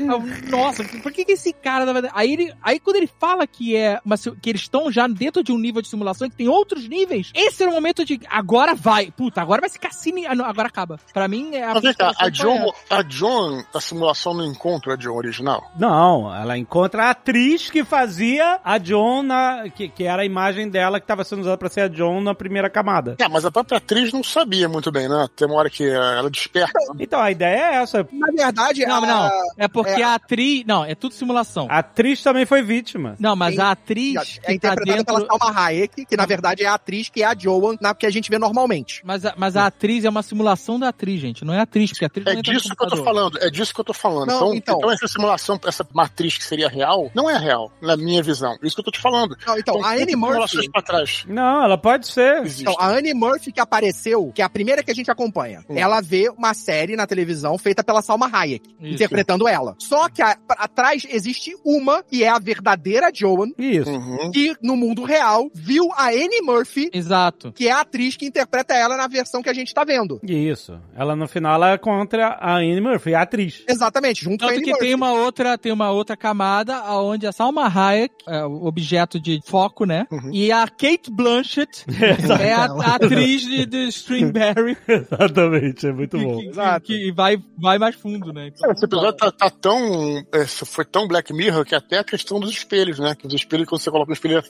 Nossa, 0.49 0.84
por 0.84 1.11
que, 1.11 1.26
que 1.26 1.34
esse 1.34 1.53
cara 1.53 1.86
verdade. 1.94 2.14
Aí, 2.15 2.34
ele, 2.34 2.53
aí 2.61 2.80
quando 2.80 2.98
ele 2.98 3.10
fala 3.19 3.45
que 3.45 3.76
é 3.76 3.99
que 4.41 4.49
eles 4.49 4.61
estão 4.61 4.91
já 4.91 5.07
dentro 5.07 5.44
de 5.44 5.52
um 5.52 5.57
nível 5.57 5.82
de 5.82 5.88
simulação 5.88 6.30
que 6.30 6.36
tem 6.36 6.48
outros 6.48 6.88
níveis, 6.88 7.32
esse 7.34 7.64
é 7.64 7.68
o 7.68 7.72
momento 7.72 7.86
de 7.93 8.19
agora 8.30 8.73
vai. 8.76 9.11
Puta, 9.11 9.41
agora 9.41 9.61
vai 9.61 9.69
se 9.69 9.80
cassine. 9.80 10.26
ah, 10.26 10.34
Agora 10.47 10.68
acaba. 10.68 10.99
Pra 11.14 11.27
mim 11.27 11.55
é 11.55 11.64
a 11.64 11.73
Mas 11.73 11.84
vem 11.84 11.93
cá, 11.93 12.11
a 12.18 12.30
John, 12.30 12.72
a 12.89 13.01
John 13.01 13.64
da 13.73 13.81
simulação 13.81 14.34
não 14.34 14.45
encontra 14.45 14.93
a 14.93 14.95
John 14.95 15.15
original? 15.15 15.64
Não, 15.77 16.34
ela 16.35 16.57
encontra 16.57 17.05
a 17.05 17.09
atriz 17.11 17.69
que 17.69 17.84
fazia 17.84 18.59
a 18.64 18.77
John 18.77 19.23
na. 19.23 19.69
que, 19.69 19.88
que 19.89 20.03
era 20.03 20.22
a 20.22 20.26
imagem 20.26 20.69
dela 20.69 20.99
que 20.99 21.03
estava 21.03 21.23
sendo 21.23 21.41
usada 21.41 21.57
pra 21.57 21.69
ser 21.69 21.81
a 21.81 21.88
John 21.88 22.22
na 22.22 22.34
primeira 22.35 22.69
camada. 22.69 23.15
É, 23.19 23.27
mas 23.27 23.45
a 23.45 23.51
própria 23.51 23.77
atriz 23.77 24.11
não 24.14 24.23
sabia 24.23 24.68
muito 24.69 24.91
bem, 24.91 25.07
né? 25.09 25.27
Tem 25.35 25.47
uma 25.47 25.57
hora 25.57 25.69
que 25.69 25.84
eh, 25.84 25.93
ela 26.18 26.30
desperta. 26.30 26.72
Então, 26.99 27.19
a 27.19 27.31
ideia 27.31 27.57
é 27.72 27.76
essa. 27.76 28.07
Na 28.11 28.27
verdade, 28.31 28.85
Não, 28.85 29.03
a- 29.03 29.07
não. 29.07 29.30
É 29.57 29.68
porque 29.68 30.01
é- 30.01 30.03
a 30.03 30.15
atriz. 30.15 30.64
Não, 30.65 30.84
é 30.85 30.95
tudo 30.95 31.14
simulação. 31.14 31.68
A 31.69 31.80
atriz 31.80 32.22
também 32.22 32.45
foi 32.45 32.61
vítima. 32.61 33.15
Não, 33.19 33.35
mas 33.35 33.55
Tem- 33.55 33.64
a 33.64 33.72
atriz 33.72 34.15
é 34.15 34.23
que 34.26 34.41
tá 34.41 34.53
interpretada 34.53 34.97
dentro. 34.97 35.05
pela 35.15 35.27
Salma 35.39 35.59
Hayek, 35.61 36.05
que 36.05 36.18
na 36.18 36.26
verdade 36.26 36.64
é 36.64 36.68
a 36.68 36.73
atriz 36.73 37.09
que 37.09 37.22
é 37.23 37.26
a 37.26 37.35
Joan, 37.38 37.76
na, 37.81 37.93
que 37.93 38.05
a 38.05 38.09
gente 38.09 38.29
vê 38.29 38.37
normalmente. 38.37 39.01
Mas 39.03 39.25
a, 39.25 39.33
mas 39.37 39.55
a 39.55 39.65
atriz 39.67 40.05
é 40.05 40.09
uma 40.09 40.23
simulação 40.23 40.79
da 40.79 40.89
atriz, 40.89 41.19
gente. 41.19 41.43
Não 41.45 41.53
é 41.53 41.59
atriz, 41.61 41.91
porque 41.91 42.05
a 42.05 42.07
atriz 42.07 42.25
É 42.27 42.33
não 42.33 42.39
entra 42.39 42.53
no 42.53 42.59
disso 42.59 42.75
que 42.75 42.83
eu 42.83 42.87
tô 42.89 43.03
falando, 43.03 43.37
é 43.41 43.49
disso 43.49 43.73
que 43.73 43.79
eu 43.81 43.85
tô 43.85 43.93
falando. 43.93 44.27
Não, 44.27 44.35
então, 44.37 44.53
então. 44.55 44.77
então. 44.79 44.91
essa 44.91 45.07
simulação, 45.07 45.59
essa 45.65 45.87
matriz 45.93 46.37
que 46.37 46.43
seria 46.43 46.67
real, 46.69 47.11
não 47.13 47.29
é 47.29 47.37
real, 47.37 47.71
na 47.81 47.95
minha 47.97 48.21
visão. 48.23 48.55
Isso 48.63 48.75
que 48.75 48.79
eu 48.81 48.85
tô 48.85 48.91
te 48.91 48.99
falando. 48.99 49.35
Não, 49.45 49.57
então, 49.57 49.83
a 49.83 49.91
Annie 49.93 50.15
Murphy. 50.15 50.31
simulações 50.33 50.67
pra 50.71 50.81
trás 50.81 51.25
Não, 51.27 51.63
ela 51.63 51.77
pode 51.77 52.07
ser. 52.07 52.43
existe. 52.43 52.61
Então, 52.63 52.75
a 52.79 52.87
Annie 52.89 53.13
Murphy 53.13 53.51
que 53.51 53.59
apareceu, 53.59 54.31
que 54.33 54.41
é 54.41 54.45
a 54.45 54.49
primeira 54.49 54.83
que 54.83 54.91
a 54.91 54.95
gente 54.95 55.09
acompanha, 55.11 55.63
Hum. 55.69 55.75
ela 55.77 56.01
vê 56.01 56.29
uma 56.29 56.53
série 56.53 56.95
na 56.95 57.05
televisão 57.07 57.57
feita 57.57 57.83
pela 57.83 58.01
Salma 58.01 58.29
Hayek, 58.31 58.69
Isso. 58.81 58.93
interpretando 58.95 59.47
ela. 59.47 59.75
Só 59.79 60.09
que 60.09 60.21
a- 60.21 60.37
atrás 60.49 61.05
existe 61.09 61.55
uma, 61.63 62.03
que 62.03 62.23
é 62.23 62.29
a 62.29 62.39
verdadeira 62.39 63.09
Joan, 63.13 63.49
Isso. 63.57 63.89
Uhum. 63.89 64.31
que 64.31 64.55
no 64.61 64.75
mundo 64.75 65.03
real 65.03 65.49
viu 65.53 65.89
a 65.93 66.07
Annie 66.09 66.41
Murphy, 66.41 66.89
Exato. 66.93 67.51
que 67.53 67.66
que 67.68 67.72
é 67.72 67.73
a 67.73 67.81
atriz 67.81 68.15
que 68.15 68.26
interpreta 68.26 68.73
ela 68.73 68.95
na 68.95 69.07
versão 69.07 69.41
que 69.41 69.49
a 69.49 69.53
gente 69.53 69.73
tá 69.73 69.84
vendo. 69.84 70.22
Isso. 70.23 70.80
Ela 70.95 71.15
no 71.18 71.27
final 71.27 71.56
ela 71.56 71.72
é 71.72 71.77
contra 71.77 72.30
a 72.30 72.56
Anne 72.57 72.80
Murphy, 72.80 73.14
a 73.14 73.23
atriz. 73.23 73.64
Exatamente, 73.68 74.23
junto 74.23 74.39
com 74.39 74.45
a 74.45 74.48
Tanto 74.48 74.60
Annie 74.60 74.64
que 74.64 74.72
Murphy. 74.72 74.85
tem 74.85 74.95
uma 74.95 75.11
outra, 75.11 75.57
tem 75.57 75.72
uma 75.73 75.91
outra 75.91 76.15
camada 76.15 76.81
onde 76.94 77.27
a 77.27 77.31
Salma 77.34 77.68
Hayek 77.68 78.15
é 78.26 78.45
o 78.45 78.65
objeto 78.65 79.19
de 79.19 79.41
foco, 79.45 79.85
né? 79.85 80.07
Uhum. 80.10 80.30
E 80.31 80.49
a 80.49 80.65
Kate 80.65 81.11
Blanchett 81.11 81.85
é 82.41 82.53
a, 82.53 82.65
a 82.65 82.95
atriz 82.95 83.41
de, 83.41 83.65
de 83.65 83.88
Stringberry 83.89 84.77
Exatamente, 84.88 85.88
é 85.88 85.91
muito 85.91 86.18
bom. 86.18 86.39
que, 86.39 86.48
Exato. 86.48 86.85
que, 86.85 86.98
que 86.98 87.11
vai, 87.11 87.38
vai 87.57 87.77
mais 87.77 87.95
fundo, 87.95 88.31
né? 88.31 88.48
Então, 88.48 88.72
Esse 88.72 88.85
episódio 88.85 89.18
tá, 89.18 89.31
tá 89.31 89.49
tão. 89.49 90.23
é, 90.34 90.45
foi 90.45 90.85
tão 90.85 91.07
Black 91.07 91.34
Mirror 91.34 91.65
que 91.65 91.76
até 91.76 91.99
a 91.99 92.03
questão 92.03 92.39
dos 92.39 92.52
espelhos, 92.52 92.98
né? 92.98 93.14
Que 93.14 93.27
os 93.27 93.34
espelhos, 93.34 93.68
quando 93.68 93.81
você 93.81 93.91
coloca 93.91 94.10
um 94.10 94.14
espelho 94.14 94.41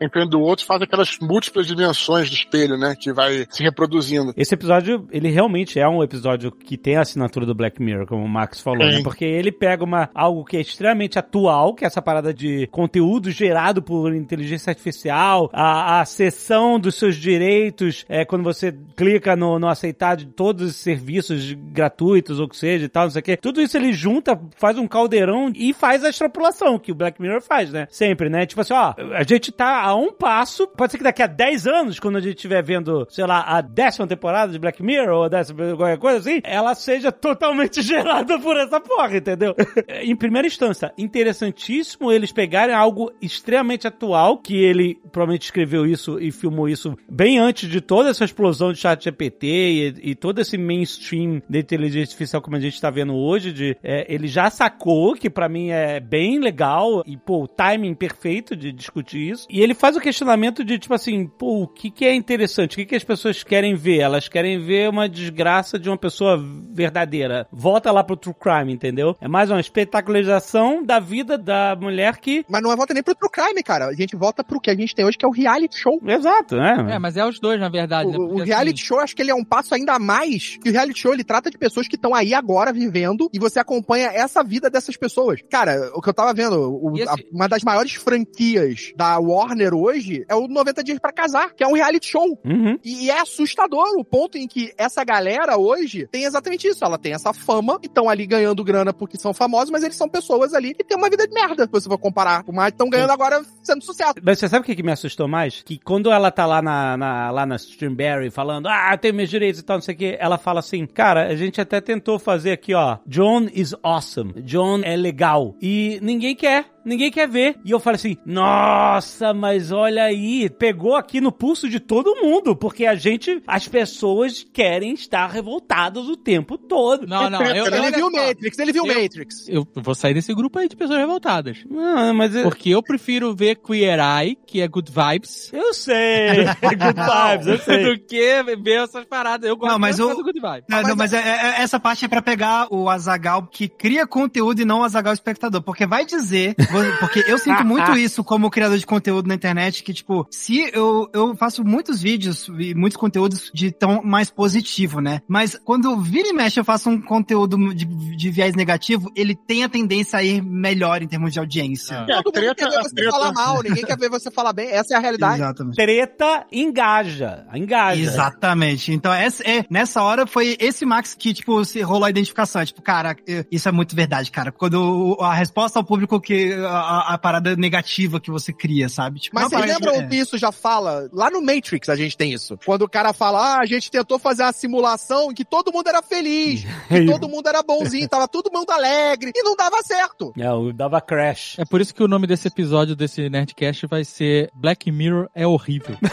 em 0.00 0.10
frente 0.10 0.30
do 0.30 0.40
outro, 0.40 0.66
faz 0.66 0.82
aquelas 0.82 1.16
múltiplas 1.20 1.66
dimensões 1.66 2.28
do 2.28 2.34
espelho, 2.34 2.63
né? 2.68 2.94
Que 2.98 3.12
vai 3.12 3.46
se 3.50 3.62
reproduzindo. 3.62 4.32
Esse 4.36 4.54
episódio, 4.54 5.06
ele 5.10 5.30
realmente 5.30 5.78
é 5.78 5.88
um 5.88 6.02
episódio 6.02 6.50
que 6.50 6.76
tem 6.76 6.96
a 6.96 7.02
assinatura 7.02 7.46
do 7.46 7.54
Black 7.54 7.82
Mirror, 7.82 8.06
como 8.06 8.24
o 8.24 8.28
Max 8.28 8.60
falou, 8.60 8.86
né? 8.86 9.02
Porque 9.02 9.24
ele 9.24 9.52
pega 9.52 9.84
uma, 9.84 10.10
algo 10.14 10.44
que 10.44 10.56
é 10.56 10.60
extremamente 10.60 11.18
atual, 11.18 11.74
que 11.74 11.84
é 11.84 11.86
essa 11.86 12.02
parada 12.02 12.32
de 12.32 12.66
conteúdo 12.68 13.30
gerado 13.30 13.82
por 13.82 14.14
inteligência 14.14 14.70
artificial, 14.70 15.50
a, 15.52 16.00
a 16.00 16.04
cessão 16.04 16.78
dos 16.78 16.94
seus 16.96 17.16
direitos, 17.16 18.04
é, 18.08 18.24
quando 18.24 18.42
você 18.42 18.74
clica 18.96 19.36
no, 19.36 19.58
no 19.58 19.68
aceitar 19.68 20.16
de 20.16 20.26
todos 20.26 20.70
os 20.70 20.76
serviços 20.76 21.52
gratuitos, 21.52 22.40
ou 22.40 22.48
que 22.48 22.56
seja, 22.56 22.86
e 22.86 22.88
tal, 22.88 23.04
não 23.04 23.10
sei 23.10 23.20
o 23.20 23.22
quê. 23.22 23.36
Tudo 23.36 23.60
isso 23.60 23.76
ele 23.76 23.92
junta, 23.92 24.40
faz 24.56 24.78
um 24.78 24.86
caldeirão 24.86 25.52
e 25.54 25.72
faz 25.72 26.04
a 26.04 26.10
extrapolação, 26.10 26.78
que 26.78 26.92
o 26.92 26.94
Black 26.94 27.20
Mirror 27.20 27.40
faz, 27.42 27.72
né? 27.72 27.86
Sempre, 27.90 28.28
né? 28.28 28.46
Tipo 28.46 28.60
assim, 28.60 28.74
ó, 28.74 28.94
a 29.12 29.22
gente 29.22 29.52
tá 29.52 29.82
a 29.82 29.94
um 29.94 30.12
passo, 30.12 30.66
pode 30.68 30.92
ser 30.92 30.98
que 30.98 31.04
daqui 31.04 31.22
a 31.22 31.26
10 31.26 31.66
anos, 31.66 32.00
quando 32.00 32.16
a 32.16 32.20
gente 32.20 32.46
estiver 32.54 32.62
vendo, 32.62 33.06
sei 33.10 33.26
lá, 33.26 33.42
a 33.42 33.60
décima 33.60 34.06
temporada 34.06 34.52
de 34.52 34.58
Black 34.58 34.82
Mirror, 34.82 35.16
ou 35.16 35.24
a 35.24 35.28
décima, 35.28 35.76
qualquer 35.76 35.98
coisa 35.98 36.18
assim, 36.18 36.40
ela 36.44 36.74
seja 36.74 37.10
totalmente 37.10 37.80
gerada 37.82 38.38
por 38.38 38.56
essa 38.56 38.80
porra, 38.80 39.16
entendeu? 39.16 39.54
em 40.02 40.14
primeira 40.14 40.46
instância, 40.46 40.92
interessantíssimo 40.96 42.12
eles 42.12 42.32
pegarem 42.32 42.74
algo 42.74 43.12
extremamente 43.20 43.86
atual, 43.86 44.38
que 44.38 44.56
ele 44.56 44.98
provavelmente 45.10 45.44
escreveu 45.44 45.86
isso 45.86 46.18
e 46.20 46.30
filmou 46.30 46.68
isso 46.68 46.96
bem 47.08 47.38
antes 47.38 47.68
de 47.68 47.80
toda 47.80 48.10
essa 48.10 48.24
explosão 48.24 48.72
de 48.72 48.78
chat 48.78 49.04
GPT 49.04 49.46
e, 49.46 50.10
e 50.10 50.14
todo 50.14 50.40
esse 50.40 50.56
mainstream 50.56 51.42
da 51.48 51.58
inteligência 51.58 52.02
artificial 52.02 52.42
como 52.42 52.56
a 52.56 52.60
gente 52.60 52.80
tá 52.80 52.90
vendo 52.90 53.14
hoje, 53.14 53.52
de, 53.52 53.76
é, 53.82 54.06
ele 54.12 54.28
já 54.28 54.50
sacou, 54.50 55.14
que 55.14 55.30
pra 55.30 55.48
mim 55.48 55.70
é 55.70 56.00
bem 56.00 56.38
legal, 56.38 57.02
e 57.06 57.16
pô, 57.16 57.44
o 57.44 57.48
timing 57.48 57.94
perfeito 57.94 58.54
de 58.54 58.72
discutir 58.72 59.30
isso, 59.30 59.46
e 59.50 59.60
ele 59.60 59.74
faz 59.74 59.96
o 59.96 60.00
questionamento 60.00 60.64
de 60.64 60.78
tipo 60.78 60.94
assim, 60.94 61.26
pô, 61.26 61.62
o 61.62 61.68
que 61.68 61.90
que 61.90 62.04
é 62.04 62.14
interessante, 62.14 62.43
o 62.44 62.68
que 62.68 62.84
que 62.84 62.94
as 62.94 63.04
pessoas 63.04 63.42
querem 63.42 63.74
ver? 63.74 63.98
Elas 64.00 64.28
querem 64.28 64.58
ver 64.58 64.88
uma 64.90 65.08
desgraça 65.08 65.78
de 65.78 65.88
uma 65.88 65.96
pessoa 65.98 66.36
verdadeira. 66.72 67.46
Volta 67.52 67.90
lá 67.92 68.02
pro 68.04 68.16
true 68.16 68.34
crime, 68.38 68.72
entendeu? 68.72 69.16
É 69.20 69.28
mais 69.28 69.50
uma 69.50 69.60
espetacularização 69.60 70.82
da 70.84 70.98
vida 71.00 71.36
da 71.38 71.76
mulher 71.80 72.18
que... 72.18 72.44
Mas 72.48 72.62
não 72.62 72.72
é 72.72 72.76
volta 72.76 72.94
nem 72.94 73.02
pro 73.02 73.14
True 73.14 73.30
Crime, 73.30 73.62
cara. 73.62 73.86
A 73.86 73.94
gente 73.94 74.16
volta 74.16 74.42
pro 74.44 74.60
que 74.60 74.70
a 74.70 74.74
gente 74.74 74.94
tem 74.94 75.04
hoje, 75.04 75.16
que 75.16 75.24
é 75.24 75.28
o 75.28 75.32
reality 75.32 75.78
show. 75.78 76.00
Exato, 76.06 76.56
né? 76.56 76.86
É, 76.90 76.98
mas 76.98 77.16
é 77.16 77.24
os 77.24 77.38
dois, 77.40 77.58
na 77.60 77.68
verdade. 77.68 78.10
né? 78.10 78.16
O, 78.18 78.22
o 78.24 78.28
Porque, 78.30 78.44
reality 78.44 78.80
assim, 78.80 78.86
show, 78.88 78.98
acho 79.00 79.14
que 79.16 79.22
ele 79.22 79.30
é 79.30 79.34
um 79.34 79.44
passo 79.44 79.74
ainda 79.74 79.98
mais. 79.98 80.56
Que 80.62 80.68
o 80.70 80.72
reality 80.72 81.00
show, 81.00 81.12
ele 81.12 81.24
trata 81.24 81.50
de 81.50 81.58
pessoas 81.58 81.88
que 81.88 81.96
estão 81.96 82.14
aí 82.14 82.34
agora 82.34 82.72
vivendo 82.72 83.28
e 83.32 83.38
você 83.38 83.58
acompanha 83.58 84.08
essa 84.08 84.42
vida 84.42 84.68
dessas 84.70 84.96
pessoas. 84.96 85.40
Cara, 85.50 85.90
o 85.94 86.00
que 86.00 86.08
eu 86.08 86.14
tava 86.14 86.32
vendo, 86.34 86.54
o- 86.82 86.96
esse- 86.96 87.08
a- 87.08 87.14
uma 87.32 87.48
das 87.48 87.62
maiores 87.62 87.94
franquias 87.94 88.92
da 88.96 89.18
Warner 89.18 89.74
hoje 89.74 90.24
é 90.28 90.34
o 90.34 90.46
90 90.48 90.82
Dias 90.82 90.98
pra 90.98 91.12
Casar, 91.12 91.54
que 91.54 91.62
é 91.62 91.66
um 91.66 91.72
reality 91.74 92.06
show. 92.08 92.23
Uhum. 92.44 92.78
E 92.84 93.10
é 93.10 93.20
assustador 93.20 93.86
o 93.98 94.04
ponto 94.04 94.36
em 94.38 94.46
que 94.46 94.72
essa 94.78 95.04
galera 95.04 95.56
hoje 95.58 96.06
tem 96.10 96.24
exatamente 96.24 96.66
isso. 96.68 96.84
Ela 96.84 96.98
tem 96.98 97.12
essa 97.12 97.32
fama 97.32 97.78
e 97.82 97.86
estão 97.86 98.08
ali 98.08 98.26
ganhando 98.26 98.64
grana 98.64 98.92
porque 98.92 99.16
são 99.18 99.32
famosos, 99.34 99.70
mas 99.70 99.82
eles 99.82 99.96
são 99.96 100.08
pessoas 100.08 100.54
ali 100.54 100.74
que 100.74 100.84
têm 100.84 100.96
uma 100.96 101.10
vida 101.10 101.26
de 101.26 101.34
merda, 101.34 101.64
se 101.64 101.70
você 101.70 101.88
for 101.88 101.98
comparar. 101.98 102.44
Mas 102.52 102.68
estão 102.68 102.88
ganhando 102.88 103.10
agora 103.10 103.42
sendo 103.62 103.82
sucesso. 103.84 104.14
Mas 104.22 104.38
você 104.38 104.48
sabe 104.48 104.62
o 104.62 104.74
que, 104.74 104.82
me 104.82 104.92
assustou 104.92 105.26
mais? 105.28 105.62
Que 105.62 105.78
quando 105.78 106.10
ela 106.10 106.30
tá 106.30 106.46
lá 106.46 106.60
na, 106.62 106.96
na- 106.96 107.30
lá 107.30 107.46
na 107.46 107.56
Streamberry 107.56 108.30
falando, 108.30 108.66
ah, 108.68 108.90
eu 108.92 108.98
tenho 108.98 109.14
meus 109.14 109.30
direitos 109.30 109.60
e 109.60 109.64
tal, 109.64 109.76
não 109.76 109.82
sei 109.82 109.94
o 109.94 109.98
que, 109.98 110.16
ela 110.18 110.38
fala 110.38 110.60
assim, 110.60 110.86
cara, 110.86 111.26
a 111.28 111.36
gente 111.36 111.60
até 111.60 111.80
tentou 111.80 112.18
fazer 112.18 112.52
aqui, 112.52 112.74
ó, 112.74 112.98
John 113.06 113.48
is 113.52 113.74
awesome, 113.82 114.32
John 114.42 114.80
é 114.82 114.96
legal, 114.96 115.54
e 115.60 115.98
ninguém 116.02 116.34
quer. 116.34 116.66
Ninguém 116.84 117.10
quer 117.10 117.28
ver. 117.28 117.56
E 117.64 117.70
eu 117.70 117.80
falei 117.80 117.96
assim: 117.96 118.16
Nossa, 118.26 119.32
mas 119.32 119.72
olha 119.72 120.04
aí, 120.04 120.48
pegou 120.50 120.96
aqui 120.96 121.20
no 121.20 121.32
pulso 121.32 121.68
de 121.68 121.80
todo 121.80 122.14
mundo, 122.22 122.54
porque 122.54 122.86
a 122.86 122.94
gente, 122.94 123.42
as 123.46 123.66
pessoas 123.68 124.44
querem 124.52 124.92
estar 124.94 125.26
revoltadas 125.28 126.06
o 126.08 126.16
tempo 126.16 126.56
todo. 126.58 127.06
Não, 127.06 127.28
não, 127.30 127.42
eu, 127.42 127.66
ele 127.66 127.90
viu 127.90 128.10
Matrix, 128.10 128.58
ele 128.58 128.72
viu 128.72 128.84
o 128.84 128.86
Eu- 128.86 129.02
Matrix. 129.02 129.48
eu 129.48 129.66
vou 129.76 129.94
sair 129.94 130.14
desse 130.14 130.34
grupo 130.34 130.58
aí 130.58 130.68
de 130.68 130.76
pessoas 130.76 130.98
revoltadas. 130.98 131.58
Não, 131.68 132.12
mas 132.14 132.34
eu, 132.34 132.42
Porque 132.44 132.70
eu 132.70 132.82
prefiro 132.82 133.34
ver 133.34 133.56
Queer 133.56 133.98
Eye, 133.98 134.36
que 134.46 134.60
é 134.60 134.68
good 134.68 134.90
vibes, 134.92 135.50
eu 135.52 135.72
sei. 135.74 136.44
Good 136.62 136.94
vibes, 136.94 137.46
eu 137.46 137.58
sei. 137.58 137.84
do 137.84 137.98
que 138.04 138.42
ver 138.62 138.82
essas 138.84 139.04
paradas. 139.04 139.48
Eu 139.48 139.56
gosto 139.56 139.72
Não, 139.72 139.78
mas 139.78 139.98
mais 139.98 140.12
o- 140.12 140.16
do 140.16 140.22
good 140.24 140.40
vibes. 140.40 140.64
Não, 140.68 140.82
não, 140.82 140.96
mas 140.96 141.12
é- 141.12 141.18
é- 141.18 141.62
essa 141.62 141.78
parte 141.80 142.04
é 142.04 142.08
pra 142.08 142.20
pegar 142.22 142.66
o 142.70 142.88
Azagal 142.88 143.46
que 143.46 143.68
cria 143.68 144.06
conteúdo 144.06 144.60
e 144.60 144.64
não 144.64 144.80
o 144.80 144.84
Azagal 144.84 145.12
espectador. 145.14 145.62
Porque 145.62 145.86
vai 145.86 146.04
dizer, 146.04 146.54
porque 147.00 147.24
eu 147.26 147.38
sinto 147.38 147.64
muito 147.64 147.92
isso 147.96 148.22
como 148.22 148.50
criador 148.50 148.78
de 148.78 148.86
conteúdo 148.86 149.26
na 149.26 149.34
internet, 149.34 149.82
que 149.82 149.92
tipo, 149.92 150.26
se 150.30 150.70
eu, 150.72 151.08
eu 151.12 151.34
faço 151.36 151.64
muitos 151.64 152.02
vídeos 152.02 152.48
e 152.58 152.74
muitos 152.74 152.96
conteúdos 152.96 153.50
de 153.54 153.70
tão 153.72 154.02
mais 154.02 154.30
positivo, 154.30 155.00
né? 155.00 155.20
Mas 155.28 155.58
quando 155.64 155.96
vira 156.00 156.28
e 156.28 156.32
mexe 156.32 156.58
eu 156.60 156.64
faço 156.64 156.90
um 156.90 157.00
conteúdo 157.00 157.56
de, 157.74 157.84
de 157.84 158.30
viés 158.30 158.54
negativo, 158.54 159.10
ele 159.16 159.34
tem 159.34 159.64
a 159.64 159.68
tendência 159.68 160.18
a 160.18 160.22
ir 160.22 160.42
melhor 160.42 161.02
em 161.02 161.08
termos 161.08 161.32
de 161.32 161.38
audiência. 161.38 162.04
É, 162.08 162.22
Todo 162.22 162.40
mundo 162.40 162.54
treta, 162.54 162.54
quer 162.54 162.70
ver 162.70 162.78
a 162.78 162.82
você 162.82 162.94
treta, 162.94 163.10
falar 163.10 163.32
mal, 163.32 163.62
ninguém 163.62 163.84
quer 163.84 163.98
ver 163.98 164.10
você 164.10 164.30
falar 164.30 164.52
bem. 164.52 164.68
Essa 164.70 164.94
é 164.94 164.96
a 164.96 165.00
realidade. 165.00 165.40
Exatamente. 165.40 165.76
Treta 165.76 166.46
engaja. 166.52 167.46
Engaja. 167.54 168.00
Exatamente. 168.00 168.92
Então, 168.92 169.12
essa, 169.12 169.42
é, 169.48 169.64
nessa 169.70 170.02
hora 170.02 170.26
foi 170.26 170.56
esse 170.60 170.84
Max 170.84 171.14
que, 171.14 171.32
tipo, 171.32 171.64
se 171.64 171.80
rolou 171.80 172.04
a 172.04 172.10
identificação. 172.10 172.60
É, 172.60 172.64
Tipo, 172.74 172.82
cara, 172.82 173.16
é, 173.28 173.44
isso 173.50 173.68
é 173.68 173.72
muito 173.72 173.94
verdade, 173.94 174.30
cara. 174.30 174.50
Quando 174.50 175.16
a 175.20 175.32
resposta 175.32 175.78
ao 175.78 175.84
público 175.84 176.20
que 176.20 176.52
a, 176.66 177.14
a 177.14 177.18
parada 177.18 177.56
negativa 177.56 178.20
que 178.20 178.30
você 178.30 178.52
cria, 178.52 178.88
sabe? 178.88 179.20
Tipo, 179.20 179.36
Mas 179.36 179.48
vocês 179.48 179.66
lembram 179.66 179.94
é. 179.94 180.06
que 180.06 180.16
isso 180.16 180.38
já 180.38 180.52
fala? 180.52 181.08
Lá 181.12 181.30
no 181.30 181.40
Matrix 181.42 181.88
a 181.88 181.96
gente 181.96 182.16
tem 182.16 182.32
isso. 182.32 182.58
Quando 182.64 182.82
o 182.82 182.88
cara 182.88 183.12
fala, 183.12 183.56
ah, 183.56 183.60
a 183.60 183.66
gente 183.66 183.90
tentou 183.90 184.18
fazer 184.18 184.42
uma 184.42 184.52
simulação 184.52 185.30
em 185.30 185.34
que 185.34 185.44
todo 185.44 185.72
mundo 185.72 185.88
era 185.88 186.02
feliz, 186.02 186.64
que 186.88 187.06
todo 187.06 187.28
mundo 187.28 187.48
era 187.48 187.62
bonzinho, 187.62 188.08
tava 188.08 188.28
todo 188.28 188.50
mundo 188.52 188.70
alegre, 188.70 189.32
e 189.34 189.42
não 189.42 189.56
dava 189.56 189.82
certo. 189.82 190.32
É, 190.36 190.52
o 190.52 190.72
dava 190.72 191.00
crash. 191.00 191.56
É 191.58 191.64
por 191.64 191.80
isso 191.80 191.94
que 191.94 192.02
o 192.02 192.08
nome 192.08 192.26
desse 192.26 192.48
episódio 192.48 192.96
desse 192.96 193.28
Nerdcast 193.28 193.86
vai 193.86 194.04
ser 194.04 194.50
Black 194.54 194.90
Mirror 194.90 195.28
é 195.34 195.46
horrível. 195.46 195.96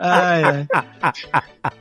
Ai, 0.00 0.42
ai. 0.44 0.66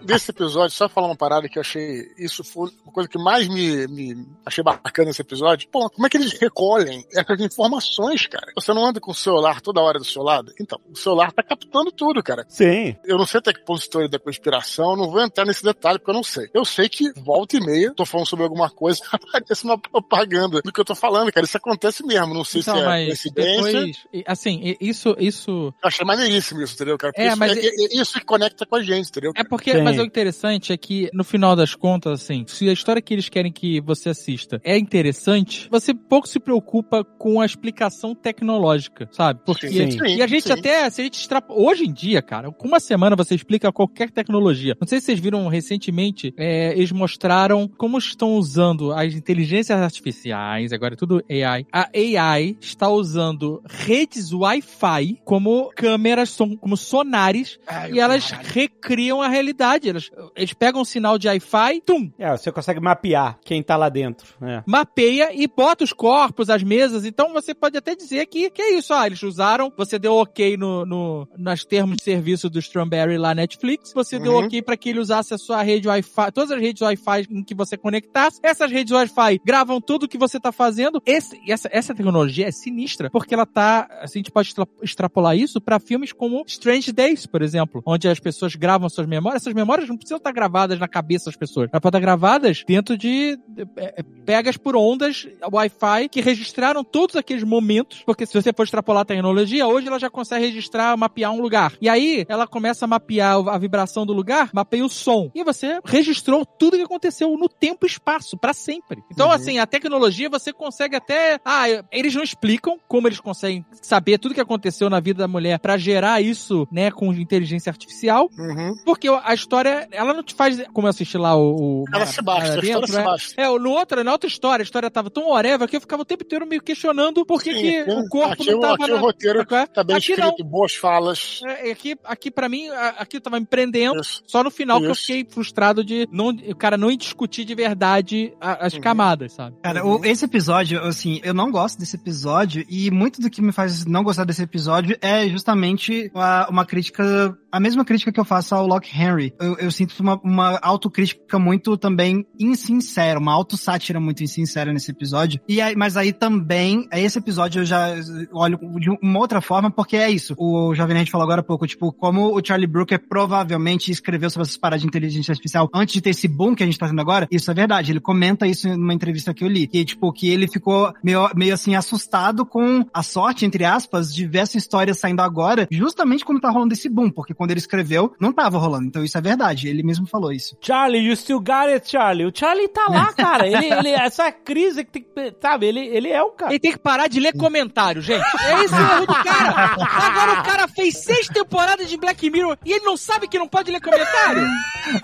desse 0.03 0.31
episódio, 0.31 0.75
só 0.75 0.87
falar 0.87 1.07
uma 1.07 1.15
parada 1.15 1.49
que 1.49 1.57
eu 1.57 1.61
achei. 1.61 2.11
Isso 2.17 2.43
foi 2.43 2.69
uma 2.83 2.91
coisa 2.91 3.09
que 3.09 3.17
mais 3.17 3.47
me, 3.47 3.87
me 3.87 4.27
achei 4.45 4.63
bacana 4.63 5.07
nesse 5.07 5.21
episódio. 5.21 5.34
Pô, 5.71 5.89
como 5.89 6.05
é 6.05 6.09
que 6.09 6.17
eles 6.17 6.33
recolhem 6.39 7.03
essas 7.13 7.39
informações, 7.41 8.25
cara? 8.27 8.51
Você 8.55 8.73
não 8.73 8.85
anda 8.85 8.99
com 8.99 9.11
o 9.11 9.15
celular 9.15 9.61
toda 9.61 9.81
hora 9.81 9.99
do 9.99 10.05
seu 10.05 10.21
lado? 10.23 10.53
Então, 10.59 10.79
o 10.91 10.97
celular 10.97 11.31
tá 11.31 11.43
captando 11.43 11.91
tudo, 11.91 12.21
cara. 12.23 12.45
Sim. 12.47 12.95
Eu 13.03 13.17
não 13.17 13.25
sei 13.25 13.39
até 13.39 13.53
que 13.53 13.63
ponto 13.63 13.85
da 14.09 14.19
conspiração, 14.19 14.95
não 14.95 15.09
vou 15.09 15.21
entrar 15.21 15.45
nesse 15.45 15.63
detalhe 15.63 15.99
porque 15.99 16.11
eu 16.11 16.15
não 16.15 16.23
sei. 16.23 16.49
Eu 16.53 16.65
sei 16.65 16.87
que 16.89 17.11
volta 17.21 17.57
e 17.57 17.59
meia, 17.59 17.93
tô 17.93 18.05
falando 18.05 18.25
sobre 18.27 18.43
alguma 18.43 18.69
coisa, 18.69 19.01
aparece 19.11 19.63
uma 19.63 19.77
propaganda 19.77 20.61
do 20.61 20.71
que 20.71 20.79
eu 20.79 20.85
tô 20.85 20.95
falando, 20.95 21.31
cara. 21.31 21.45
Isso 21.45 21.57
acontece 21.57 22.05
mesmo. 22.05 22.33
Não 22.33 22.43
sei 22.43 22.61
Então, 22.61 22.75
se 22.75 22.81
é 22.81 22.85
mas 22.85 23.05
coincidência. 23.07 23.71
depois, 24.11 24.23
assim, 24.27 24.75
isso, 24.79 25.15
isso 25.19 25.51
Eu 25.81 25.87
achei 25.87 26.05
maneiríssimo 26.05 26.61
isso, 26.61 26.73
entendeu, 26.75 26.97
cara? 26.97 27.11
Porque 27.13 27.23
É, 27.25 27.29
isso, 27.29 27.37
mas 27.37 27.57
é- 27.57 27.65
é- 27.67 28.01
isso 28.01 28.19
que 28.19 28.25
conecta 28.25 28.65
com 28.65 28.75
a 28.75 28.83
gente, 28.83 29.09
entendeu? 29.09 29.31
É 29.35 29.43
porque, 29.43 29.71
Sim. 29.73 29.81
mas 29.81 29.97
o 29.99 30.03
interessante 30.03 30.71
é 30.73 30.77
que, 30.77 31.09
no 31.13 31.23
final 31.23 31.55
das 31.55 31.75
contas, 31.75 32.21
assim, 32.21 32.45
se 32.47 32.67
a 32.69 32.73
história 32.73 33.01
que 33.01 33.13
eles 33.13 33.29
querem 33.29 33.51
que 33.51 33.79
você 33.81 34.09
assista 34.09 34.59
é 34.63 34.77
interessante, 34.77 35.24
você 35.71 35.93
pouco 35.93 36.27
se 36.27 36.39
preocupa 36.39 37.03
com 37.03 37.41
a 37.41 37.45
explicação 37.45 38.13
tecnológica, 38.13 39.07
sabe? 39.11 39.39
Porque. 39.45 39.67
Sim. 39.67 39.97
E 40.15 40.21
a 40.21 40.27
gente 40.27 40.43
sim. 40.43 40.51
até, 40.53 40.89
se 40.89 41.01
a 41.01 41.03
gente. 41.03 41.27
Hoje 41.49 41.85
em 41.85 41.93
dia, 41.93 42.21
cara, 42.21 42.51
com 42.51 42.67
uma 42.67 42.79
semana 42.79 43.15
você 43.15 43.35
explica 43.35 43.71
qualquer 43.71 44.11
tecnologia. 44.11 44.75
Não 44.79 44.87
sei 44.87 44.99
se 44.99 45.05
vocês 45.07 45.19
viram 45.19 45.47
recentemente, 45.47 46.33
é, 46.37 46.73
eles 46.73 46.91
mostraram 46.91 47.67
como 47.67 47.97
estão 47.97 48.33
usando 48.35 48.91
as 48.93 49.13
inteligências 49.13 49.79
artificiais, 49.79 50.71
agora 50.71 50.93
é 50.93 50.97
tudo 50.97 51.23
AI. 51.29 51.65
A 51.71 51.89
AI 51.93 52.57
está 52.61 52.89
usando 52.89 53.61
redes 53.67 54.31
Wi-Fi 54.33 55.19
como 55.23 55.71
câmeras, 55.75 56.29
som- 56.29 56.55
como 56.57 56.75
sonares 56.77 57.59
e 57.91 57.99
elas 57.99 58.31
recriam 58.31 59.21
a 59.21 59.27
realidade. 59.27 59.89
Elas, 59.89 60.09
eles 60.35 60.53
pegam 60.53 60.81
um 60.81 60.85
sinal 60.85 61.17
de 61.17 61.27
Wi-Fi, 61.27 61.81
tum, 61.85 62.11
É, 62.19 62.31
você 62.31 62.51
consegue 62.51 62.79
mapear 62.79 63.39
quem 63.43 63.61
tá 63.63 63.75
lá 63.75 63.89
dentro. 63.89 64.27
É. 64.41 64.63
mapeia 64.65 65.14
mapeia 65.15 65.29
e 65.33 65.47
bota 65.47 65.83
os 65.83 65.93
corpos, 65.93 66.49
as 66.49 66.63
mesas. 66.63 67.05
Então 67.05 67.33
você 67.33 67.53
pode 67.53 67.77
até 67.77 67.95
dizer 67.95 68.25
que, 68.27 68.49
que 68.49 68.61
é 68.61 68.77
isso. 68.77 68.93
Ah, 68.93 69.05
eles 69.07 69.21
usaram, 69.23 69.71
você 69.75 69.97
deu 69.97 70.13
ok 70.15 70.57
no, 70.57 70.85
no, 70.85 71.27
nas 71.37 71.63
termos 71.63 71.97
de 71.97 72.03
serviço 72.03 72.49
do 72.49 72.59
Strawberry 72.59 73.17
lá 73.17 73.33
Netflix, 73.33 73.91
você 73.93 74.19
deu 74.19 74.33
Uhum. 74.35 74.45
ok 74.45 74.61
para 74.61 74.75
que 74.75 74.89
ele 74.89 74.99
usasse 74.99 75.33
a 75.33 75.37
sua 75.37 75.61
rede 75.61 75.87
Wi-Fi, 75.87 76.31
todas 76.33 76.51
as 76.51 76.59
redes 76.59 76.81
Wi-Fi 76.81 77.27
em 77.29 77.43
que 77.43 77.53
você 77.55 77.77
conectasse. 77.77 78.39
Essas 78.43 78.69
redes 78.71 78.91
Wi-Fi 78.91 79.39
gravam 79.45 79.79
tudo 79.79 80.03
o 80.03 80.07
que 80.07 80.17
você 80.17 80.39
tá 80.39 80.51
fazendo. 80.51 81.01
Esse, 81.05 81.39
essa, 81.47 81.69
essa 81.71 81.93
tecnologia 81.93 82.47
é 82.47 82.51
sinistra, 82.51 83.09
porque 83.09 83.33
ela 83.33 83.45
tá, 83.45 83.87
assim, 84.01 84.19
a 84.19 84.21
gente 84.21 84.31
pode 84.31 84.49
extra- 84.49 84.67
extrapolar 84.81 85.37
isso 85.37 85.61
para 85.61 85.79
filmes 85.79 86.11
como 86.11 86.43
Strange 86.47 86.91
Days, 86.91 87.25
por 87.25 87.41
exemplo, 87.41 87.81
onde 87.85 88.07
as 88.07 88.19
pessoas 88.19 88.55
gravam 88.55 88.89
suas 88.89 89.07
memórias. 89.07 89.43
Essas 89.43 89.53
memórias 89.53 89.87
não 89.87 89.95
precisam 89.97 90.17
estar 90.17 90.31
gravadas 90.31 90.79
na 90.79 90.87
cabeça 90.87 91.25
das 91.25 91.35
pessoas. 91.37 91.69
Elas 91.71 91.81
podem 91.81 91.99
estar 91.99 92.05
gravadas 92.05 92.63
dentro 92.67 92.97
de 92.97 93.37
é, 93.77 93.99
é, 93.99 94.03
pegas 94.25 94.57
por 94.57 94.75
ondas 95.05 95.27
Wi-Fi 95.51 96.09
que 96.09 96.21
registraram 96.21 96.83
todos 96.83 97.15
aqueles 97.15 97.43
momentos, 97.43 98.01
porque 98.05 98.25
se 98.25 98.33
você 98.33 98.51
for 98.51 98.63
extrapolar 98.63 99.01
a 99.01 99.05
tecnologia, 99.05 99.67
hoje 99.67 99.87
ela 99.87 99.99
já 99.99 100.09
consegue 100.09 100.45
registrar, 100.45 100.97
mapear 100.97 101.31
um 101.31 101.41
lugar. 101.41 101.73
E 101.79 101.87
aí 101.87 102.25
ela 102.27 102.47
começa 102.47 102.85
a 102.85 102.87
mapear 102.87 103.35
a 103.47 103.57
vibração 103.57 104.05
do 104.05 104.13
lugar, 104.13 104.49
mapeia 104.53 104.85
o 104.85 104.89
som. 104.89 105.29
E 105.33 105.43
você 105.43 105.79
registrou 105.85 106.45
tudo 106.45 106.77
que 106.77 106.83
aconteceu 106.83 107.35
no 107.37 107.47
tempo 107.47 107.85
e 107.85 107.89
espaço, 107.89 108.37
pra 108.37 108.53
sempre. 108.53 109.03
Então, 109.11 109.31
assim, 109.31 109.59
a 109.59 109.67
tecnologia 109.67 110.29
você 110.29 110.51
consegue 110.51 110.95
até. 110.95 111.39
Ah, 111.45 111.65
eles 111.91 112.13
não 112.15 112.23
explicam 112.23 112.77
como 112.87 113.07
eles 113.07 113.19
conseguem 113.19 113.65
saber 113.81 114.17
tudo 114.17 114.33
que 114.33 114.41
aconteceu 114.41 114.89
na 114.89 114.99
vida 114.99 115.19
da 115.19 115.27
mulher 115.27 115.59
pra 115.59 115.77
gerar 115.77 116.21
isso, 116.21 116.67
né, 116.71 116.91
com 116.91 117.13
inteligência 117.13 117.69
artificial. 117.69 118.29
Uhum. 118.37 118.75
Porque 118.85 119.07
a 119.07 119.33
história, 119.33 119.87
ela 119.91 120.13
não 120.13 120.23
te 120.23 120.33
faz. 120.33 120.61
Como 120.73 120.87
eu 120.87 120.89
assisti 120.89 121.17
lá 121.17 121.35
o. 121.35 121.83
o 121.83 121.85
Ela 121.93 122.05
se 122.05 122.21
basta, 122.21 122.55
a 122.55 122.59
história 122.59 122.87
se 122.87 122.97
é, 122.97 123.03
basta. 123.03 123.41
é, 123.41 123.59
no 123.59 123.71
outro, 123.71 124.03
na 124.03 124.11
outra 124.11 124.27
história, 124.27 124.63
a 124.63 124.65
história 124.65 124.84
tava 124.89 125.09
tão 125.09 125.29
whatever 125.29 125.67
que 125.67 125.75
eu 125.75 125.81
ficava 125.81 126.01
o 126.01 126.05
tempo 126.05 126.23
inteiro 126.23 126.45
meio 126.45 126.61
questionando 126.61 127.25
por 127.25 127.41
que, 127.41 127.53
Sim, 127.53 127.61
que 127.61 127.91
o 127.91 128.07
corpo 128.09 128.33
aqui, 128.33 128.51
não 128.51 128.59
tava 128.59 128.73
aqui 128.75 128.87
na... 128.87 128.95
o 128.95 128.99
roteiro 128.99 129.41
é? 129.41 129.65
tá 129.67 129.83
bem 129.83 129.95
aqui 129.95 130.11
escrito, 130.11 130.35
não. 130.39 130.49
boas 130.49 130.75
falas. 130.75 131.41
É, 131.45 131.71
Aqui, 131.71 131.95
aqui 132.05 132.31
para 132.31 132.47
mim, 132.49 132.67
aqui 132.97 133.19
tava 133.19 133.39
me 133.39 133.45
prendendo. 133.45 133.99
Isso. 133.99 134.23
Só 134.27 134.43
no 134.43 134.49
final 134.51 134.79
que 134.79 134.85
eu 134.87 134.91
Isso. 134.91 135.01
fiquei 135.01 135.25
frustrado 135.29 135.83
de 135.83 136.07
não, 136.11 136.29
o 136.29 136.55
cara 136.55 136.77
não 136.77 136.95
discutir 136.95 137.43
de 137.45 137.53
verdade 137.55 138.33
a- 138.39 138.65
as 138.65 138.73
Uhum. 138.73 138.81
camadas, 138.81 139.33
sabe? 139.33 139.55
Cara, 139.61 139.85
o- 139.85 140.03
esse 140.05 140.25
episódio, 140.25 140.79
assim, 140.81 141.19
eu 141.23 141.33
não 141.33 141.51
gosto 141.51 141.77
desse 141.79 141.95
episódio 141.95 142.65
e 142.69 142.89
muito 142.91 143.21
do 143.21 143.29
que 143.29 143.41
me 143.41 143.51
faz 143.51 143.85
não 143.85 144.03
gostar 144.03 144.23
desse 144.23 144.41
episódio 144.43 144.97
é 145.01 145.27
justamente 145.27 146.09
uma, 146.13 146.47
uma 146.49 146.65
crítica, 146.65 147.37
a 147.51 147.59
mesma 147.59 147.83
crítica 147.83 148.11
que 148.11 148.19
eu 148.19 148.25
faço 148.25 148.55
ao 148.55 148.65
Locke 148.65 148.89
Henry. 148.97 149.33
Eu, 149.39 149.57
eu 149.57 149.71
sinto 149.71 149.99
uma, 149.99 150.19
uma 150.23 150.59
autocrítica 150.61 151.37
muito 151.37 151.77
também 151.77 152.25
insincera, 152.39 153.19
uma 153.19 153.33
autossátira 153.33 153.99
muito 153.99 154.23
insincera 154.23 154.71
nesse 154.75 154.91
episódio. 154.91 155.39
E 155.47 155.59
aí, 155.59 155.75
mas 155.75 155.97
aí 155.97 156.13
também, 156.13 156.87
esse 156.91 157.17
episódio 157.17 157.61
eu 157.61 157.65
já 157.65 157.95
olho 158.31 158.59
de 158.79 158.89
uma 159.01 159.19
outra 159.19 159.41
forma, 159.41 159.71
porque 159.71 159.97
é 159.97 160.09
isso. 160.09 160.35
O 160.37 160.73
Jovem 160.75 160.95
Nerd 160.95 161.09
falou 161.09 161.23
agora 161.23 161.41
há 161.41 161.43
pouco, 161.43 161.65
tipo, 161.65 161.91
como 161.91 162.35
o 162.35 162.45
Charlie 162.45 162.67
Brooker 162.67 163.01
provavelmente 163.07 163.91
escreveu 163.91 164.29
sobre 164.29 164.43
essas 164.43 164.57
paradas 164.57 164.81
de 164.81 164.87
inteligência 164.87 165.31
artificial 165.31 165.69
antes 165.73 165.93
de 165.93 166.01
ter 166.01 166.11
esse 166.11 166.27
boom 166.27 166.55
que 166.55 166.63
a 166.63 166.65
gente 166.65 166.77
tá 166.77 166.87
tendo 166.87 167.01
agora, 167.01 167.27
isso 167.31 167.49
é 167.49 167.53
verdade. 167.53 167.91
Ele 167.91 167.99
comenta 167.99 168.45
isso 168.47 168.67
numa 168.69 168.93
entrevista 168.93 169.33
que 169.33 169.43
eu 169.43 169.47
li, 169.47 169.67
que, 169.67 169.83
tipo, 169.85 170.11
que 170.11 170.29
ele 170.29 170.47
ficou 170.47 170.93
meio, 171.03 171.29
meio 171.35 171.53
assim, 171.53 171.75
assustado 171.75 172.45
com 172.45 172.85
a 172.93 173.01
sorte, 173.03 173.45
entre 173.45 173.63
aspas, 173.65 174.13
de 174.13 174.25
ver 174.25 174.39
essa 174.39 174.57
história 174.57 174.93
saindo 174.93 175.21
agora, 175.21 175.67
justamente 175.71 176.25
quando 176.25 176.41
tá 176.41 176.49
rolando 176.49 176.73
esse 176.73 176.89
boom, 176.89 177.09
porque 177.09 177.33
quando 177.33 177.51
ele 177.51 177.59
escreveu, 177.59 178.13
não 178.19 178.31
tava 178.31 178.57
rolando. 178.57 178.87
Então 178.87 179.03
isso 179.03 179.17
é 179.17 179.21
verdade. 179.21 179.67
Ele 179.67 179.83
mesmo 179.83 180.05
falou 180.05 180.31
isso. 180.31 180.57
Charlie, 180.61 181.07
you 181.07 181.15
still 181.15 181.39
got 181.39 181.69
it, 181.69 181.89
Charlie. 181.89 182.25
O 182.25 182.31
Charlie 182.33 182.67
tá 182.67 182.87
lá, 182.89 183.11
cara. 183.13 183.47
Ele, 183.47 183.65
ele, 183.71 183.89
essa 183.89 184.31
crise 184.31 184.64
que 184.73 184.91
tem 184.91 185.03
que. 185.03 185.35
Sabe, 185.41 185.67
ele, 185.67 185.79
ele 185.79 186.09
é 186.09 186.21
o 186.21 186.31
cara. 186.31 186.51
Ele 186.51 186.59
tem 186.59 186.71
que 186.71 186.79
parar 186.79 187.07
de 187.07 187.19
ler 187.19 187.33
comentário, 187.33 188.01
gente. 188.01 188.25
É 188.43 188.63
esse 188.63 188.73
o 188.73 188.77
erro 188.77 189.05
do 189.05 189.23
cara. 189.23 189.75
Agora 189.79 190.39
o 190.39 190.43
cara 190.43 190.67
fez 190.67 191.03
seis 191.03 191.27
temporadas 191.27 191.89
de 191.89 191.97
Black 191.97 192.29
Mirror 192.29 192.57
e 192.65 192.73
ele 192.73 192.85
não 192.85 192.97
sabe 192.97 193.27
que 193.27 193.37
não 193.37 193.47
pode 193.47 193.71
ler 193.71 193.81
comentário. 193.81 194.47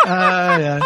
Ai, 0.05 0.67
ai. 0.67 0.79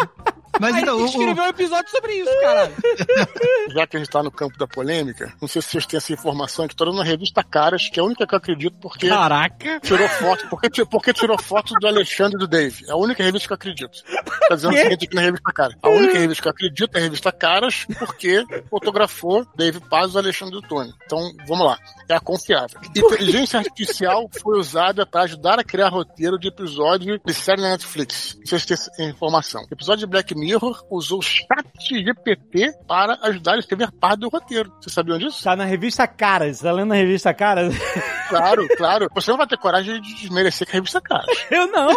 Mas 0.60 0.76
então, 0.76 0.94
ele 0.94 1.02
o, 1.02 1.06
escreveu 1.06 1.44
um 1.44 1.48
episódio 1.48 1.90
sobre 1.90 2.14
isso, 2.14 2.40
caralho. 2.40 2.72
Já 3.74 3.86
que 3.86 3.96
a 3.96 4.00
gente 4.00 4.10
tá 4.10 4.22
no 4.22 4.30
campo 4.30 4.58
da 4.58 4.66
polêmica, 4.66 5.32
não 5.40 5.48
sei 5.48 5.62
se 5.62 5.68
vocês 5.68 5.86
têm 5.86 5.98
essa 5.98 6.12
informação, 6.12 6.66
que 6.66 6.74
tô 6.74 6.84
dando 6.84 6.98
na 6.98 7.04
revista 7.04 7.42
Caras, 7.42 7.88
que 7.88 7.98
é 7.98 8.02
a 8.02 8.06
única 8.06 8.26
que 8.26 8.34
eu 8.34 8.38
acredito, 8.38 8.76
porque 8.80 9.08
Caraca. 9.08 9.80
tirou 9.80 10.08
foto. 10.08 10.48
Porque, 10.48 10.84
porque 10.84 11.12
tirou 11.12 11.38
foto 11.38 11.74
do 11.74 11.86
Alexandre 11.86 12.36
e 12.36 12.38
do 12.38 12.46
Dave. 12.46 12.84
É 12.88 12.92
a 12.92 12.96
única 12.96 13.22
revista 13.22 13.48
que 13.48 13.52
eu 13.52 13.56
acredito. 13.56 14.02
Tá 14.48 14.54
dizendo 14.54 14.74
o 14.74 14.76
seguinte 14.76 15.04
aqui 15.06 15.14
na 15.14 15.22
revista 15.22 15.52
Caras. 15.52 15.76
A 15.82 15.88
única 15.88 16.18
revista 16.18 16.42
que 16.42 16.48
eu 16.48 16.52
acredito 16.52 16.96
é 16.96 16.98
a 16.98 17.02
revista 17.02 17.32
Caras, 17.32 17.86
porque 17.98 18.44
fotografou 18.70 19.46
Dave 19.56 19.80
Paz 19.80 20.12
e 20.12 20.16
o 20.16 20.18
Alexandre 20.18 20.54
do 20.54 20.62
Tony. 20.62 20.92
Então, 21.04 21.32
vamos 21.46 21.66
lá. 21.66 21.78
É 22.08 22.14
a 22.14 22.20
confiável. 22.20 22.80
Inteligência 22.94 23.58
artificial 23.58 24.28
foi 24.40 24.58
usada 24.58 25.04
para 25.04 25.22
ajudar 25.22 25.58
a 25.58 25.64
criar 25.64 25.88
roteiro 25.88 26.38
de 26.38 26.48
episódio 26.48 27.20
de 27.24 27.34
série 27.34 27.60
na 27.60 27.70
Netflix. 27.70 28.36
Não 28.38 28.46
sei 28.46 28.58
se 28.58 28.66
tem 28.66 28.74
essa 28.74 29.02
informação. 29.02 29.66
Episódio 29.70 30.00
de 30.00 30.06
Black 30.06 30.34
Mirror 30.34 30.45
usou 30.90 31.18
o 31.18 31.22
chat 31.22 31.66
GPT 31.88 32.72
para 32.86 33.18
ajudar 33.22 33.54
a 33.54 33.58
escrever 33.58 33.90
parte 33.92 34.20
do 34.20 34.28
roteiro. 34.28 34.72
Vocês 34.80 34.92
sabiam 34.92 35.18
disso? 35.18 35.42
Tá 35.42 35.56
na 35.56 35.64
revista 35.64 36.06
Caras. 36.06 36.60
Tá 36.60 36.72
lendo 36.72 36.88
na 36.88 36.94
revista 36.94 37.32
Caras? 37.34 37.74
Claro, 38.28 38.66
claro. 38.76 39.08
Você 39.14 39.30
não 39.30 39.38
vai 39.38 39.46
ter 39.46 39.56
coragem 39.58 40.00
de 40.00 40.14
desmerecer 40.14 40.66
que 40.66 40.72
a 40.72 40.74
revista 40.74 41.00
Caras. 41.00 41.26
Eu 41.50 41.66
não. 41.68 41.94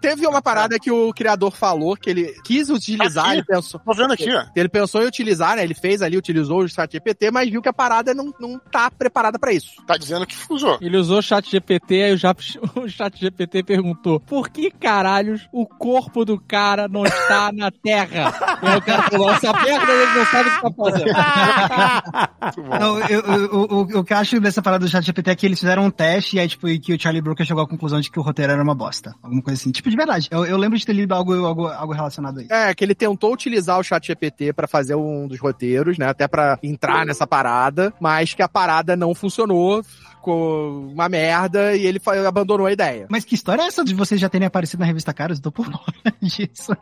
Teve 0.00 0.26
uma 0.26 0.42
parada 0.42 0.78
que 0.78 0.90
o 0.90 1.12
criador 1.12 1.50
falou 1.54 1.96
que 1.96 2.10
ele 2.10 2.34
quis 2.44 2.68
utilizar, 2.70 3.26
Aqui. 3.26 3.34
ele 3.36 3.44
pensou. 3.44 3.80
Tô 3.80 3.92
vendo 3.94 4.12
aqui, 4.12 4.32
ó. 4.34 4.44
Ele 4.54 4.68
pensou 4.68 5.02
em 5.02 5.06
utilizar, 5.06 5.56
né? 5.56 5.62
Ele 5.64 5.74
fez 5.74 6.02
ali, 6.02 6.16
utilizou 6.16 6.60
o 6.60 6.68
chat 6.68 6.90
GPT, 6.92 7.30
mas 7.30 7.48
viu 7.50 7.62
que 7.62 7.68
a 7.68 7.72
parada 7.72 8.12
não, 8.14 8.32
não 8.38 8.58
tá 8.58 8.90
preparada 8.90 9.38
pra 9.38 9.52
isso. 9.52 9.70
Tá 9.86 9.96
dizendo 9.96 10.26
que 10.26 10.36
usou. 10.50 10.78
Ele 10.80 10.96
usou 10.96 11.18
o 11.18 11.22
chat 11.22 11.50
GPT, 11.50 12.02
aí 12.02 12.12
o, 12.14 12.16
Jap- 12.16 12.40
o 12.76 12.88
chat 12.88 13.18
GPT 13.18 13.62
perguntou: 13.62 14.20
por 14.20 14.48
que 14.50 14.70
caralhos 14.70 15.48
o 15.52 15.66
corpo 15.66 16.24
do 16.24 16.38
cara 16.40 16.88
não 16.88 17.04
está 17.04 17.50
na 17.52 17.70
Terra? 17.70 18.32
E 18.62 18.76
o 18.76 18.82
cara 18.82 19.02
falou: 19.10 19.30
essa 19.30 19.52
merda 19.52 19.92
ele 19.92 20.18
não 20.18 20.26
sabe 20.26 20.48
o 20.50 20.54
que 20.54 20.60
tá 20.62 20.70
fazendo. 20.76 21.12
Muito 22.42 22.62
bom. 22.62 22.78
Não, 22.78 22.98
eu, 23.08 23.20
eu- 23.20 23.50
o- 23.54 23.74
o- 23.74 23.98
o 24.00 24.04
que 24.04 24.12
eu 24.12 24.16
acho 24.16 24.40
dessa 24.40 24.62
parada 24.62 24.84
do 24.84 24.90
chat 24.90 25.04
GPT 25.04 25.30
é 25.30 25.36
que 25.38 25.46
eles 25.46 25.60
fizeram 25.60 25.84
um 25.84 25.90
teste 25.90 26.36
e 26.36 26.40
aí, 26.40 26.48
tipo, 26.48 26.68
e 26.68 26.78
que 26.78 26.92
o 26.92 27.00
Charlie 27.00 27.22
Brooker 27.22 27.46
chegou 27.46 27.62
à 27.62 27.68
conclusão 27.68 28.00
de 28.00 28.10
que 28.10 28.18
o 28.18 28.22
roteiro 28.22 28.52
era 28.52 28.62
uma 28.62 28.74
bosta. 28.74 29.14
Alguma 29.22 29.40
coisa 29.40 29.60
assim. 29.60 29.70
Tipo, 29.70 29.88
de 29.88 29.96
verdade. 29.96 30.28
Eu, 30.30 30.44
eu 30.44 30.56
lembro 30.56 30.76
de 30.76 30.84
ter 30.84 30.92
lido 30.92 31.14
algo, 31.14 31.32
algo, 31.46 31.66
algo 31.66 31.92
relacionado 31.92 32.38
a 32.38 32.42
isso. 32.42 32.52
É, 32.52 32.74
que 32.74 32.84
ele 32.84 32.94
tentou 32.94 33.32
utilizar 33.32 33.78
o 33.78 33.82
chat 33.82 34.06
GPT 34.06 34.52
pra 34.52 34.66
fazer 34.66 34.96
um 34.96 35.28
dos 35.28 35.38
roteiros, 35.38 35.96
né? 35.96 36.06
Até 36.08 36.26
pra 36.26 36.58
entrar 36.62 37.06
nessa 37.06 37.26
parada, 37.26 37.92
mas 38.00 38.34
que 38.34 38.42
a 38.42 38.48
parada 38.48 38.96
não 38.96 39.14
funcionou, 39.14 39.82
ficou 40.18 40.88
uma 40.90 41.08
merda 41.08 41.74
e 41.76 41.86
ele 41.86 42.00
abandonou 42.26 42.66
a 42.66 42.72
ideia. 42.72 43.06
Mas 43.08 43.24
que 43.24 43.34
história 43.34 43.62
é 43.62 43.66
essa 43.66 43.84
de 43.84 43.94
vocês 43.94 44.20
já 44.20 44.28
terem 44.28 44.46
aparecido 44.46 44.80
na 44.80 44.86
revista 44.86 45.14
Caras? 45.14 45.38
Eu 45.38 45.42
tô 45.44 45.52
por 45.52 45.64
fora 45.70 46.14
disso. 46.20 46.76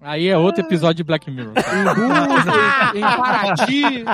Aí 0.00 0.28
é 0.28 0.36
outro 0.38 0.62
episódio 0.64 0.96
de 0.96 1.04
Black 1.04 1.30
Mirror. 1.30 1.52
em 2.94 3.00
Paraty. 3.00 4.04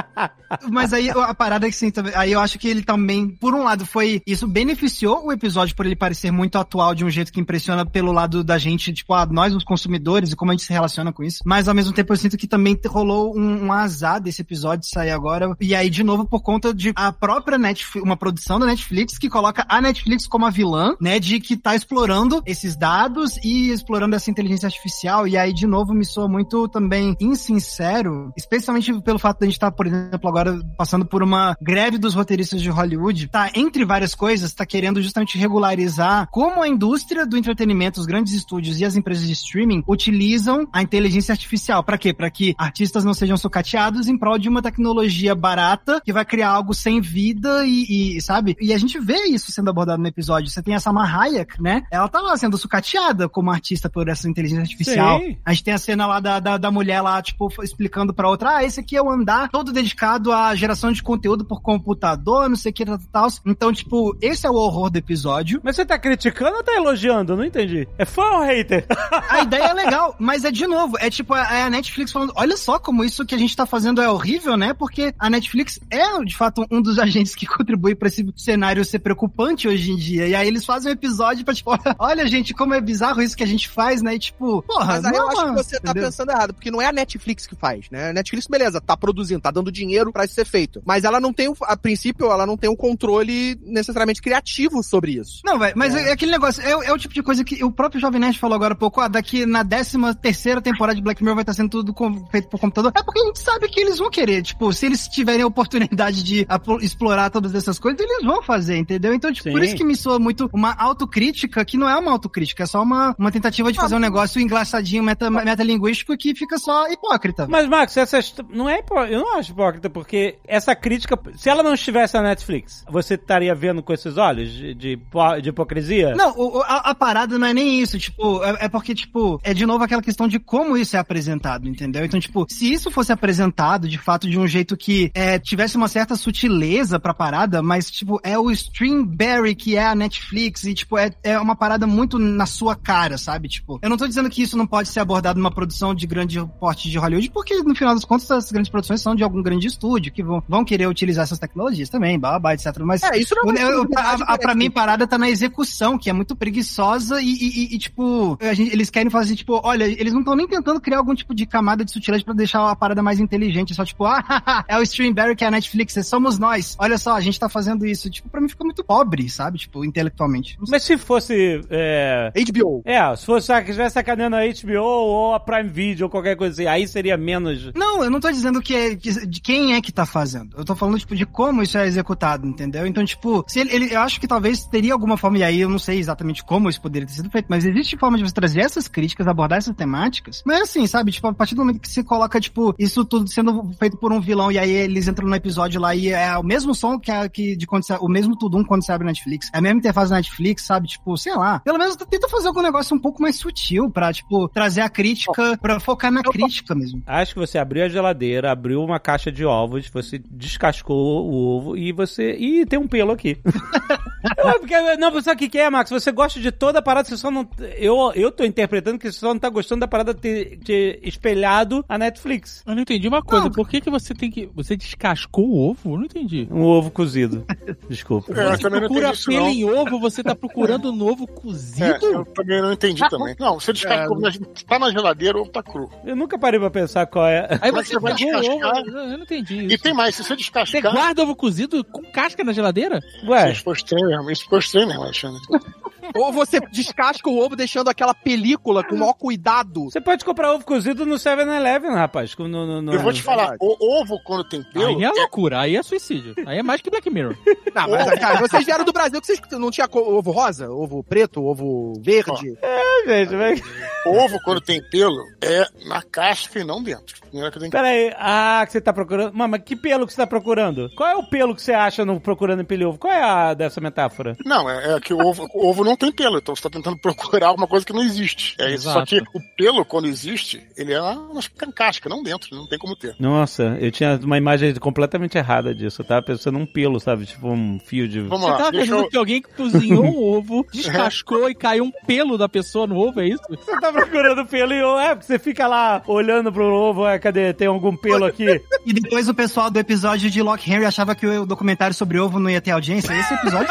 Mas 0.70 0.92
aí 0.92 1.10
a 1.10 1.34
parada 1.34 1.66
é 1.66 1.70
que 1.70 1.76
sim, 1.76 1.90
também- 1.90 2.12
aí 2.16 2.32
eu 2.32 2.40
acho 2.40 2.58
que 2.58 2.68
ele 2.68 2.82
também, 2.82 3.28
por 3.28 3.54
um 3.54 3.62
lado, 3.62 3.84
foi. 3.86 4.22
Isso 4.26 4.46
beneficiou 4.46 5.26
o 5.26 5.32
episódio 5.32 5.74
por 5.76 5.86
ele 5.86 5.96
parecer 5.96 6.30
muito 6.30 6.56
atual 6.56 6.94
de 6.94 7.04
um 7.04 7.10
jeito 7.10 7.32
que 7.32 7.40
impressiona 7.40 7.84
pelo 7.84 8.12
lado 8.12 8.42
da 8.42 8.58
gente, 8.58 8.92
tipo, 8.92 9.12
ah, 9.14 9.26
nós 9.26 9.54
os 9.54 9.64
consumidores 9.64 10.32
e 10.32 10.36
como 10.36 10.50
a 10.50 10.54
gente 10.54 10.64
se 10.64 10.72
relaciona 10.72 11.12
com 11.12 11.22
isso. 11.22 11.40
Mas 11.44 11.68
ao 11.68 11.74
mesmo 11.74 11.92
tempo 11.92 12.12
eu 12.12 12.16
sinto 12.16 12.36
que 12.36 12.46
também 12.46 12.78
rolou 12.86 13.36
um, 13.36 13.66
um 13.66 13.72
azar 13.72 14.20
desse 14.20 14.42
episódio 14.42 14.88
sair 14.88 15.10
agora. 15.10 15.54
E 15.60 15.74
aí, 15.74 15.90
de 15.90 16.02
novo, 16.02 16.24
por 16.24 16.40
conta 16.42 16.72
de 16.72 16.92
a 16.96 17.12
própria 17.12 17.58
Netflix, 17.58 18.04
uma 18.04 18.16
produção 18.16 18.58
Netflix 18.66 19.18
que 19.18 19.28
coloca 19.28 19.64
a 19.68 19.80
Netflix 19.80 20.26
como 20.26 20.46
a 20.46 20.50
vilã, 20.50 20.94
né? 21.00 21.18
De 21.18 21.40
que 21.40 21.56
tá 21.56 21.74
explorando 21.74 22.42
esses 22.46 22.76
dados 22.76 23.36
e 23.44 23.70
explorando 23.70 24.16
essa 24.16 24.30
inteligência 24.30 24.66
artificial. 24.66 25.26
E 25.26 25.36
aí, 25.36 25.52
de 25.52 25.66
novo, 25.66 25.94
me 25.94 26.04
soa 26.04 26.28
muito 26.28 26.68
também 26.68 27.16
insincero, 27.20 28.32
especialmente 28.36 28.92
pelo 29.02 29.18
fato 29.18 29.38
de 29.38 29.44
a 29.44 29.48
gente 29.48 29.56
estar, 29.56 29.70
por 29.70 29.86
exemplo, 29.86 30.28
agora 30.28 30.60
passando 30.76 31.04
por 31.04 31.22
uma 31.22 31.56
greve 31.60 31.98
dos 31.98 32.14
roteiristas 32.14 32.60
de 32.60 32.70
Hollywood. 32.70 33.28
Tá, 33.28 33.50
entre 33.54 33.84
várias 33.84 34.14
coisas, 34.14 34.52
tá 34.52 34.66
querendo 34.66 35.02
justamente 35.02 35.38
regularizar 35.38 36.28
como 36.30 36.62
a 36.62 36.68
indústria 36.68 37.26
do 37.26 37.36
entretenimento, 37.36 38.00
os 38.00 38.06
grandes 38.06 38.32
estúdios 38.32 38.80
e 38.80 38.84
as 38.84 38.96
empresas 38.96 39.26
de 39.26 39.32
streaming 39.32 39.82
utilizam 39.86 40.66
a 40.72 40.82
inteligência 40.82 41.32
artificial. 41.32 41.82
Pra 41.82 41.98
quê? 41.98 42.12
Pra 42.12 42.30
que 42.30 42.54
artistas 42.58 43.04
não 43.04 43.14
sejam 43.14 43.36
sucateados 43.36 44.08
em 44.08 44.18
prol 44.18 44.38
de 44.38 44.48
uma 44.48 44.62
tecnologia 44.62 45.34
barata 45.34 46.00
que 46.04 46.12
vai 46.12 46.24
criar 46.24 46.50
algo 46.50 46.74
sem 46.74 47.00
vida 47.00 47.64
e, 47.66 48.16
e, 48.16 48.20
sabe? 48.20 48.51
E 48.60 48.72
a 48.72 48.78
gente 48.78 48.98
vê 48.98 49.26
isso 49.26 49.52
sendo 49.52 49.70
abordado 49.70 50.00
no 50.00 50.08
episódio. 50.08 50.50
Você 50.50 50.62
tem 50.62 50.74
essa 50.74 50.90
Hayek, 50.90 51.60
né? 51.60 51.82
Ela 51.90 52.08
tá 52.08 52.20
lá 52.20 52.36
sendo 52.36 52.56
sucateada 52.56 53.28
como 53.28 53.50
artista 53.50 53.88
por 53.88 54.08
essa 54.08 54.28
inteligência 54.28 54.62
artificial. 54.62 55.20
Sim. 55.20 55.36
A 55.44 55.52
gente 55.52 55.64
tem 55.64 55.74
a 55.74 55.78
cena 55.78 56.06
lá 56.06 56.20
da, 56.20 56.40
da, 56.40 56.56
da 56.56 56.70
mulher 56.70 57.00
lá, 57.00 57.20
tipo, 57.22 57.48
explicando 57.62 58.14
pra 58.14 58.28
outra, 58.28 58.56
ah, 58.56 58.64
esse 58.64 58.80
aqui 58.80 58.96
é 58.96 59.02
o 59.02 59.10
andar 59.10 59.48
todo 59.50 59.72
dedicado 59.72 60.32
à 60.32 60.54
geração 60.54 60.92
de 60.92 61.02
conteúdo 61.02 61.44
por 61.44 61.60
computador, 61.60 62.48
não 62.48 62.56
sei 62.56 62.70
o 62.70 62.74
que, 62.74 62.84
tal, 62.84 62.98
tal. 63.10 63.28
Então, 63.46 63.72
tipo, 63.72 64.16
esse 64.20 64.46
é 64.46 64.50
o 64.50 64.54
horror 64.54 64.90
do 64.90 64.98
episódio. 64.98 65.60
Mas 65.62 65.76
você 65.76 65.84
tá 65.84 65.98
criticando 65.98 66.56
ou 66.56 66.62
tá 66.62 66.72
elogiando? 66.74 67.32
Eu 67.32 67.36
não 67.36 67.44
entendi. 67.44 67.86
É 67.98 68.04
fã 68.04 68.22
ou 68.22 68.42
hater? 68.42 68.86
A 69.28 69.40
ideia 69.42 69.64
é 69.64 69.74
legal, 69.74 70.14
mas 70.18 70.44
é 70.44 70.50
de 70.50 70.66
novo, 70.66 70.96
é 70.98 71.10
tipo, 71.10 71.34
é 71.34 71.62
a 71.62 71.70
Netflix 71.70 72.12
falando, 72.12 72.32
olha 72.36 72.56
só 72.56 72.78
como 72.78 73.04
isso 73.04 73.24
que 73.24 73.34
a 73.34 73.38
gente 73.38 73.56
tá 73.56 73.66
fazendo 73.66 74.00
é 74.00 74.08
horrível, 74.08 74.56
né? 74.56 74.72
Porque 74.74 75.14
a 75.18 75.30
Netflix 75.30 75.80
é, 75.90 76.22
de 76.24 76.36
fato, 76.36 76.66
um 76.70 76.80
dos 76.80 76.98
agentes 76.98 77.34
que 77.34 77.46
contribui 77.46 77.94
pra 77.94 78.08
esse 78.08 78.22
cenário 78.42 78.84
ser 78.84 78.98
preocupante 78.98 79.68
hoje 79.68 79.90
em 79.90 79.96
dia. 79.96 80.26
E 80.28 80.34
aí 80.34 80.46
eles 80.48 80.64
fazem 80.64 80.90
um 80.90 80.94
episódio 80.94 81.44
pra, 81.44 81.54
tipo, 81.54 81.70
olha, 81.98 82.26
gente, 82.26 82.52
como 82.54 82.74
é 82.74 82.80
bizarro 82.80 83.22
isso 83.22 83.36
que 83.36 83.42
a 83.42 83.46
gente 83.46 83.68
faz, 83.68 84.02
né? 84.02 84.14
E 84.14 84.18
tipo, 84.18 84.62
porra, 84.62 84.86
Mas 85.00 85.04
aí 85.04 85.12
eu 85.14 85.18
não, 85.20 85.28
acho 85.28 85.44
que 85.46 85.50
você 85.52 85.80
tá 85.80 85.90
entendeu? 85.90 86.08
pensando 86.08 86.30
errado, 86.30 86.54
porque 86.54 86.70
não 86.70 86.80
é 86.82 86.86
a 86.86 86.92
Netflix 86.92 87.46
que 87.46 87.54
faz, 87.56 87.88
né? 87.90 88.10
A 88.10 88.12
Netflix, 88.12 88.46
beleza, 88.46 88.80
tá 88.80 88.96
produzindo, 88.96 89.40
tá 89.40 89.50
dando 89.50 89.70
dinheiro 89.72 90.12
pra 90.12 90.24
isso 90.24 90.34
ser 90.34 90.44
feito. 90.44 90.82
Mas 90.84 91.04
ela 91.04 91.20
não 91.20 91.32
tem, 91.32 91.48
o- 91.48 91.56
a 91.62 91.76
princípio, 91.76 92.30
ela 92.30 92.46
não 92.46 92.56
tem 92.56 92.68
um 92.70 92.76
controle 92.76 93.58
necessariamente 93.62 94.20
criativo 94.22 94.82
sobre 94.82 95.12
isso. 95.12 95.40
Não, 95.44 95.58
velho, 95.58 95.74
mas 95.76 95.94
é. 95.94 96.12
aquele 96.12 96.32
negócio, 96.32 96.62
é, 96.62 96.70
é 96.70 96.92
o 96.92 96.98
tipo 96.98 97.14
de 97.14 97.22
coisa 97.22 97.44
que 97.44 97.62
o 97.64 97.70
próprio 97.70 98.00
Jovem 98.00 98.20
Nerd 98.20 98.38
falou 98.38 98.54
agora 98.56 98.74
há 98.74 98.76
pouco, 98.76 99.00
ah, 99.00 99.08
daqui 99.08 99.44
na 99.46 99.64
13 99.64 99.98
terceira 100.20 100.60
temporada 100.60 100.96
de 100.96 101.02
Black 101.02 101.22
Mirror 101.22 101.36
vai 101.36 101.42
estar 101.42 101.54
sendo 101.54 101.70
tudo 101.70 101.92
com- 101.92 102.24
feito 102.26 102.48
por 102.48 102.58
computador. 102.60 102.92
É 102.96 103.02
porque 103.02 103.20
a 103.20 103.24
gente 103.26 103.40
sabe 103.40 103.68
que 103.68 103.80
eles 103.80 103.98
vão 103.98 104.10
querer, 104.10 104.42
tipo, 104.42 104.72
se 104.72 104.86
eles 104.86 105.06
tiverem 105.08 105.42
a 105.42 105.46
oportunidade 105.46 106.22
de 106.22 106.46
explorar 106.80 107.30
todas 107.30 107.54
essas 107.54 107.78
coisas, 107.78 108.00
eles 108.00 108.24
vão 108.24 108.31
fazer, 108.40 108.76
entendeu? 108.76 109.12
Então, 109.12 109.32
tipo, 109.32 109.50
por 109.50 109.62
isso 109.64 109.74
que 109.76 109.84
me 109.84 109.96
soa 109.96 110.18
muito 110.20 110.48
uma 110.52 110.72
autocrítica, 110.78 111.64
que 111.64 111.76
não 111.76 111.88
é 111.88 111.96
uma 111.96 112.12
autocrítica, 112.12 112.62
é 112.62 112.66
só 112.66 112.80
uma, 112.82 113.14
uma 113.18 113.32
tentativa 113.32 113.72
de 113.72 113.78
fazer 113.78 113.96
um 113.96 113.98
negócio 113.98 114.40
engraçadinho, 114.40 115.02
meta, 115.02 115.28
metalinguístico, 115.30 116.16
que 116.16 116.34
fica 116.34 116.56
só 116.58 116.88
hipócrita. 116.88 117.46
Mas, 117.48 117.68
Max, 117.68 117.96
essa 117.96 118.20
não 118.50 118.68
é 118.68 118.78
hipó- 118.78 119.04
eu 119.06 119.20
não 119.20 119.36
acho 119.38 119.50
hipócrita, 119.52 119.90
porque 119.90 120.38
essa 120.46 120.74
crítica, 120.76 121.18
se 121.36 121.48
ela 121.50 121.62
não 121.62 121.74
estivesse 121.74 122.14
na 122.14 122.22
Netflix, 122.22 122.84
você 122.88 123.14
estaria 123.14 123.54
vendo 123.54 123.82
com 123.82 123.92
esses 123.92 124.16
olhos 124.16 124.52
de, 124.52 124.74
de, 124.74 124.98
de 125.42 125.48
hipocrisia? 125.48 126.14
Não, 126.14 126.32
o- 126.36 126.62
a, 126.62 126.90
a 126.90 126.94
parada 126.94 127.38
não 127.38 127.46
é 127.46 127.52
nem 127.52 127.80
isso, 127.80 127.98
tipo, 127.98 128.42
é, 128.44 128.66
é 128.66 128.68
porque, 128.68 128.94
tipo, 128.94 129.40
é 129.42 129.52
de 129.52 129.66
novo 129.66 129.82
aquela 129.82 130.02
questão 130.02 130.28
de 130.28 130.38
como 130.38 130.76
isso 130.76 130.96
é 130.96 130.98
apresentado, 131.00 131.68
entendeu? 131.68 132.04
Então, 132.04 132.20
tipo, 132.20 132.46
se 132.48 132.72
isso 132.72 132.90
fosse 132.90 133.12
apresentado 133.12 133.88
de 133.88 133.98
fato 133.98 134.28
de 134.28 134.38
um 134.38 134.46
jeito 134.46 134.76
que 134.76 135.10
é, 135.14 135.38
tivesse 135.38 135.76
uma 135.76 135.88
certa 135.88 136.14
sutileza 136.16 137.00
pra 137.00 137.14
parada, 137.14 137.62
mas, 137.62 137.90
tipo, 137.90 138.20
é 138.22 138.38
o 138.38 138.50
Streamberry 138.50 139.54
que 139.54 139.76
é 139.76 139.84
a 139.86 139.94
Netflix 139.94 140.64
e, 140.64 140.74
tipo, 140.74 140.98
é, 140.98 141.10
é 141.22 141.38
uma 141.38 141.54
parada 141.56 141.86
muito 141.86 142.18
na 142.18 142.46
sua 142.46 142.74
cara, 142.76 143.16
sabe? 143.18 143.48
Tipo, 143.48 143.78
eu 143.82 143.88
não 143.90 143.96
tô 143.96 144.06
dizendo 144.06 144.28
que 144.30 144.42
isso 144.42 144.56
não 144.56 144.66
pode 144.66 144.88
ser 144.88 145.00
abordado 145.00 145.38
numa 145.38 145.50
produção 145.50 145.94
de 145.94 146.06
grande 146.06 146.38
porte 146.60 146.90
de 146.90 146.98
Hollywood, 146.98 147.30
porque 147.30 147.54
no 147.62 147.74
final 147.74 147.94
das 147.94 148.04
contas 148.04 148.30
as 148.30 148.50
grandes 148.50 148.70
produções 148.70 149.00
são 149.00 149.14
de 149.14 149.22
algum 149.22 149.42
grande 149.42 149.66
estúdio 149.66 150.12
que 150.12 150.22
vão, 150.22 150.42
vão 150.48 150.64
querer 150.64 150.86
utilizar 150.88 151.24
essas 151.24 151.38
tecnologias 151.38 151.88
também, 151.88 152.18
babá, 152.18 152.54
etc. 152.54 152.76
Mas 152.80 153.02
É, 153.02 153.16
isso 153.18 153.34
não 153.34 153.50
é 153.52 153.62
eu- 153.62 153.70
eu- 153.84 153.88
a- 153.96 154.34
a- 154.34 154.38
pra 154.38 154.54
mim, 154.54 154.70
parada 154.70 155.06
tá 155.06 155.16
na 155.18 155.28
execução, 155.28 155.98
que 155.98 156.10
é 156.10 156.12
muito 156.12 156.34
preguiçosa 156.36 157.20
e, 157.20 157.26
e- 157.26 157.74
e- 157.74 157.78
tipo, 157.78 158.36
a 158.40 158.54
gente- 158.54 158.72
eles 158.72 158.90
querem 158.90 159.10
fazer, 159.10 159.34
tipo, 159.36 159.60
olha, 159.62 159.84
eles 159.84 160.12
não 160.12 160.20
estão 160.20 160.34
nem 160.36 160.46
tentando 160.46 160.80
criar 160.80 160.98
algum 160.98 161.14
tipo 161.14 161.34
de 161.34 161.46
camada 161.46 161.84
de 161.84 161.90
sutileza 161.92 162.24
pra 162.24 162.34
deixar 162.34 162.68
a 162.70 162.76
parada 162.76 163.02
mais 163.02 163.18
inteligente, 163.20 163.74
só 163.74 163.84
tipo, 163.84 164.04
ah, 164.06 164.64
é 164.68 164.78
o 164.78 164.82
Streamberry 164.82 165.36
que 165.36 165.44
é 165.44 165.48
a 165.48 165.50
Netflix, 165.50 165.94
somos 166.06 166.38
nós, 166.38 166.76
olha 166.78 166.98
só, 166.98 167.14
a 167.16 167.20
gente 167.20 167.38
tá 167.38 167.48
fazendo 167.48 167.86
isso, 167.86 168.08
tipo, 168.12 168.28
pra 168.28 168.40
mim 168.40 168.48
fica 168.48 168.64
muito 168.64 168.84
pobre, 168.84 169.28
sabe, 169.28 169.58
tipo, 169.58 169.84
intelectualmente. 169.84 170.56
Mas 170.68 170.82
se 170.84 170.96
fosse. 170.96 171.60
É, 171.70 172.30
HBO. 172.52 172.82
é 172.84 173.16
se 173.16 173.26
fosse 173.26 173.52
ah, 173.52 173.62
que 173.62 173.70
estivesse 173.70 173.94
sacaneando 173.94 174.36
a 174.36 174.40
HBO 174.46 174.82
ou 174.82 175.34
a 175.34 175.40
Prime 175.40 175.68
Video 175.68 176.06
ou 176.06 176.10
qualquer 176.10 176.36
coisa 176.36 176.52
assim, 176.62 176.66
aí 176.66 176.86
seria 176.86 177.16
menos. 177.16 177.72
Não, 177.74 178.04
eu 178.04 178.10
não 178.10 178.20
tô 178.20 178.30
dizendo 178.30 178.60
que 178.60 178.74
é 178.74 178.94
que- 178.96 179.26
de 179.26 179.40
quem 179.40 179.74
é 179.74 179.80
que 179.80 179.92
tá 179.92 180.04
fazendo. 180.06 180.56
Eu 180.56 180.64
tô 180.64 180.74
falando, 180.74 180.98
tipo, 180.98 181.14
de 181.16 181.26
como 181.26 181.62
isso 181.62 181.76
é 181.78 181.86
executado, 181.86 182.46
entendeu? 182.46 182.86
Então, 182.86 183.04
tipo, 183.04 183.44
se 183.48 183.60
ele, 183.60 183.74
ele- 183.74 183.94
eu 183.94 184.00
acho 184.00 184.20
que 184.20 184.26
talvez 184.28 184.64
teria 184.66 184.92
alguma 184.92 185.16
forma, 185.16 185.38
e 185.38 185.42
aí 185.44 185.60
eu 185.60 185.68
não 185.68 185.78
sei 185.78 185.98
exatamente 185.98 186.44
como 186.44 186.68
isso 186.68 186.80
poderia 186.80 187.06
ter 187.06 187.14
sido 187.14 187.30
feito, 187.30 187.46
mas 187.48 187.64
existe 187.64 187.96
forma 187.96 188.16
de 188.18 188.24
você 188.24 188.34
trazer 188.34 188.60
essas 188.60 188.86
críticas, 188.88 189.26
abordar 189.26 189.58
essas 189.58 189.74
temáticas. 189.74 190.42
Mas 190.44 190.62
assim, 190.62 190.86
sabe, 190.86 191.10
tipo, 191.12 191.26
a 191.26 191.34
partir 191.34 191.54
do 191.54 191.58
momento 191.62 191.80
que 191.80 191.88
você 191.88 192.02
coloca, 192.02 192.40
tipo, 192.40 192.74
isso 192.78 193.04
tudo 193.04 193.28
sendo 193.28 193.70
feito 193.78 193.96
por 193.96 194.12
um 194.12 194.20
vilão, 194.20 194.50
e 194.52 194.58
aí 194.58 194.70
eles 194.70 195.08
entram 195.08 195.28
no 195.28 195.34
episódio 195.34 195.80
lá 195.80 195.94
e 195.94 196.08
é 196.08 196.36
o 196.36 196.42
mesmo 196.42 196.74
som 196.74 196.98
que, 196.98 197.10
a, 197.10 197.28
que 197.28 197.56
de 197.56 197.66
quando 197.66 197.84
você, 197.86 197.96
o 198.02 198.08
mesmo 198.08 198.36
tudum 198.36 198.64
quando 198.64 198.84
você 198.84 198.92
abre 198.92 199.06
Netflix, 199.06 199.48
é 199.52 199.58
a 199.58 199.60
mesma 199.60 199.78
interface 199.78 200.10
da 200.10 200.16
Netflix, 200.16 200.64
sabe? 200.64 200.88
Tipo, 200.88 201.16
sei 201.16 201.34
lá. 201.34 201.60
Pelo 201.60 201.78
menos 201.78 201.96
tenta 201.96 202.28
fazer 202.28 202.48
algum 202.48 202.62
negócio 202.62 202.96
um 202.96 202.98
pouco 202.98 203.22
mais 203.22 203.36
sutil 203.36 203.90
pra, 203.90 204.12
tipo, 204.12 204.48
trazer 204.48 204.80
a 204.80 204.88
crítica, 204.88 205.56
pra 205.58 205.78
focar 205.80 206.10
na 206.10 206.22
crítica 206.22 206.74
mesmo. 206.74 207.02
Acho 207.06 207.34
que 207.34 207.40
você 207.40 207.58
abriu 207.58 207.84
a 207.84 207.88
geladeira, 207.88 208.50
abriu 208.50 208.82
uma 208.82 208.98
caixa 208.98 209.30
de 209.30 209.44
ovos, 209.44 209.88
você 209.88 210.18
descascou 210.30 211.30
o 211.30 211.34
ovo 211.34 211.76
e 211.76 211.92
você. 211.92 212.34
Ih, 212.34 212.66
tem 212.66 212.78
um 212.78 212.88
pelo 212.88 213.12
aqui. 213.12 213.38
não, 214.98 215.10
você 215.10 215.22
sabe 215.22 215.36
o 215.36 215.38
que 215.38 215.48
que 215.48 215.58
é, 215.58 215.70
Max? 215.70 215.90
Você 215.90 216.10
gosta 216.12 216.40
de 216.40 216.50
toda 216.50 216.78
a 216.80 216.82
parada, 216.82 217.08
você 217.08 217.16
só 217.16 217.30
não. 217.30 217.48
Eu, 217.76 218.12
eu 218.14 218.30
tô 218.30 218.44
interpretando 218.44 218.98
que 218.98 219.10
você 219.10 219.18
só 219.18 219.28
não 219.28 219.38
tá 219.38 219.48
gostando 219.48 219.80
da 219.80 219.88
parada 219.88 220.14
ter, 220.14 220.58
ter 220.58 221.00
espelhado 221.02 221.84
a 221.88 221.98
Netflix. 221.98 222.62
Eu 222.66 222.74
não 222.74 222.82
entendi 222.82 223.08
uma 223.08 223.22
coisa. 223.22 223.44
Não. 223.44 223.52
Por 223.52 223.68
que, 223.68 223.80
que 223.80 223.90
você 223.90 224.14
tem 224.14 224.30
que. 224.30 224.48
Você 224.54 224.76
descascou 224.76 225.48
o 225.48 225.70
ovo? 225.70 225.92
Eu 225.92 225.98
não 225.98 226.04
entendi. 226.04 226.48
Um 226.50 226.62
ovo 226.62 226.90
cozido. 226.90 227.44
Desculpa. 227.92 228.32
É, 228.32 228.56
Você 228.56 228.70
procura 228.70 229.12
pelo 229.26 229.48
em 229.48 229.64
ovo, 229.64 229.98
você 230.00 230.22
tá 230.22 230.34
procurando 230.34 230.90
um 230.90 231.06
ovo 231.06 231.24
É, 231.24 231.40
cozido? 231.40 232.06
eu 232.06 232.24
também 232.24 232.62
não 232.62 232.72
entendi 232.72 233.06
também. 233.10 233.36
Não, 233.38 233.60
você 233.60 233.70
descarta 233.72 234.04
É, 234.04 234.08
como 234.08 234.20
na- 234.22 234.30
tá 234.66 234.78
na 234.78 234.90
geladeira 234.90 235.36
ou 235.38 235.46
tá 235.46 235.62
cru. 235.62 235.90
Eu 236.04 236.16
nunca 236.16 236.38
parei 236.38 236.58
pra 236.58 236.70
pensar 236.70 237.06
qual 237.06 237.26
é. 237.26 237.58
Aí 237.60 237.70
Mas 237.70 237.88
você 237.88 237.94
você 237.94 238.00
vai 238.00 238.12
o 238.12 238.14
ovo. 238.14 238.40
descascar? 238.40 238.82
Eu 238.86 238.92
não 239.18 239.22
entendi 239.24 239.54
E 239.60 239.74
isso. 239.74 239.82
tem 239.82 239.92
mais, 239.92 240.14
se 240.16 240.22
você 240.24 240.28
Você 240.32 240.36
descascar. 240.36 240.92
guarda 240.92 241.22
ovo 241.22 241.36
cozido 241.36 241.84
com 241.84 242.02
casca 242.10 242.42
na 242.42 242.52
geladeira? 242.54 242.98
Ué, 243.26 243.50
Isso 243.50 243.58
ficou 243.58 243.74
estranho 243.74 244.08
mesmo, 244.08 244.30
isso 244.30 244.42
ficou 244.44 244.58
estranho 244.58 244.86
mesmo, 244.88 245.02
Alexandre. 245.02 245.40
Ou 246.14 246.32
você 246.32 246.60
descasca 246.72 247.30
o 247.30 247.38
ovo 247.38 247.54
deixando 247.56 247.88
aquela 247.88 248.12
película 248.12 248.82
com 248.84 248.94
o 248.96 248.98
maior 248.98 249.14
cuidado. 249.14 249.84
você 249.84 250.00
pode 250.00 250.24
comprar 250.24 250.52
ovo 250.52 250.64
cozido 250.64 251.06
no 251.06 251.14
7-Eleven, 251.14 251.92
rapaz. 251.92 252.36
No, 252.36 252.48
no, 252.48 252.82
no- 252.82 252.92
Eu 252.92 253.00
vou 253.00 253.12
te 253.12 253.22
falar, 253.22 253.56
o 253.60 254.00
ovo 254.00 254.18
quando 254.24 254.44
tem 254.44 254.62
pelo. 254.62 254.86
Aí 254.88 255.04
é 255.04 255.10
loucura, 255.10 255.60
aí 255.60 255.76
é 255.76 255.82
suicídio. 255.82 256.34
Aí 256.44 256.58
é 256.58 256.62
mais 256.62 256.80
que 256.82 256.90
Black 256.90 257.08
Mirror. 257.08 257.36
Não, 257.74 257.88
mas 257.88 258.20
cara, 258.20 258.38
vocês 258.38 258.64
vieram 258.64 258.84
do 258.84 258.92
Brasil 258.92 259.20
que 259.20 259.26
vocês 259.26 259.40
não 259.52 259.70
tinha 259.70 259.88
ovo 259.90 260.30
rosa, 260.30 260.70
ovo 260.70 261.02
preto, 261.02 261.42
ovo 261.42 261.94
verde. 262.00 262.56
É, 262.60 263.06
gente, 263.06 263.34
mas... 263.34 263.62
Ovo, 264.06 264.38
quando 264.44 264.60
tem 264.60 264.82
pelo, 264.82 265.22
é 265.40 265.66
na 265.86 266.02
casca 266.02 266.58
e 266.58 266.64
não 266.64 266.82
dentro. 266.82 267.20
Primeiro 267.20 267.52
que 267.52 267.58
tem 267.58 267.70
que... 267.70 267.76
Pera 267.76 267.88
aí, 267.88 268.12
ah, 268.16 268.62
que 268.66 268.72
você 268.72 268.80
tá 268.80 268.92
procurando. 268.92 269.32
Mama, 269.32 269.58
que 269.58 269.76
pelo 269.76 270.06
que 270.06 270.12
você 270.12 270.20
tá 270.20 270.26
procurando? 270.26 270.90
Qual 270.96 271.08
é 271.08 271.16
o 271.16 271.24
pelo 271.24 271.54
que 271.54 271.62
você 271.62 271.72
acha 271.72 272.04
no 272.04 272.20
procurando 272.20 272.64
pelo 272.64 272.88
ovo? 272.88 272.98
Qual 272.98 273.12
é 273.12 273.22
a 273.22 273.54
dessa 273.54 273.80
metáfora? 273.80 274.36
Não, 274.44 274.68
é, 274.68 274.96
é 274.96 275.00
que 275.00 275.14
o 275.14 275.18
ovo, 275.18 275.48
o 275.54 275.68
ovo 275.68 275.84
não 275.84 275.96
tem 275.96 276.12
pelo, 276.12 276.38
então 276.38 276.54
você 276.54 276.62
tá 276.62 276.70
tentando 276.70 276.98
procurar 277.00 277.48
alguma 277.48 277.66
coisa 277.66 277.86
que 277.86 277.92
não 277.92 278.02
existe. 278.02 278.56
É 278.58 278.74
isso. 278.74 278.84
Só 278.84 279.04
que 279.04 279.20
o 279.20 279.40
pelo, 279.56 279.84
quando 279.84 280.08
existe, 280.08 280.66
ele 280.76 280.92
é 280.92 281.00
na, 281.00 281.14
na 281.14 281.72
casca, 281.72 282.08
não 282.08 282.22
dentro, 282.22 282.54
não 282.54 282.66
tem 282.66 282.78
como 282.78 282.96
ter. 282.96 283.14
Nossa, 283.18 283.76
eu 283.80 283.90
tinha 283.90 284.18
uma 284.22 284.36
imagem 284.36 284.74
completamente 284.74 285.38
errada 285.38 285.74
disso. 285.74 286.02
Eu 286.02 286.06
tava 286.06 286.22
pensando 286.22 286.58
num 286.58 286.66
pelo, 286.66 286.98
sabe? 287.00 287.24
Tipo 287.24 287.48
um 287.48 287.78
fio 287.78 288.08
de. 288.08 288.20
Vamos 288.20 288.40
Você 288.40 288.50
lá, 288.50 288.58
tava 288.58 288.72
pensando 288.72 289.04
eu... 289.04 289.08
que 289.08 289.16
alguém 289.16 289.40
que 289.40 289.54
cozinhou 289.54 290.04
um 290.04 290.18
ovo, 290.36 290.66
descascou 290.72 291.48
e 291.48 291.54
caiu 291.54 291.84
um 291.84 291.92
pelo 292.06 292.36
da 292.36 292.48
pessoa 292.48 292.86
no 292.86 292.96
ovo, 292.96 293.20
é 293.20 293.28
isso? 293.28 293.42
Você 293.48 293.80
tá 293.80 293.91
procurando 293.92 294.46
pelo 294.46 294.72
e 294.72 294.80
é, 295.04 295.14
porque 295.14 295.26
você 295.26 295.38
fica 295.38 295.66
lá 295.66 296.02
olhando 296.06 296.52
pro 296.52 296.64
ovo, 296.64 297.06
é, 297.06 297.18
cadê? 297.18 297.52
Tem 297.52 297.68
algum 297.68 297.96
pelo 297.96 298.24
aqui? 298.24 298.60
E 298.84 298.92
depois 298.92 299.28
o 299.28 299.34
pessoal 299.34 299.70
do 299.70 299.78
episódio 299.78 300.28
de 300.28 300.42
Lock 300.42 300.68
Henry 300.68 300.84
achava 300.84 301.14
que 301.14 301.24
o 301.24 301.46
documentário 301.46 301.94
sobre 301.94 302.18
ovo 302.18 302.40
não 302.40 302.50
ia 302.50 302.60
ter 302.60 302.72
audiência. 302.72 303.12
Esse 303.14 303.32
episódio 303.32 303.68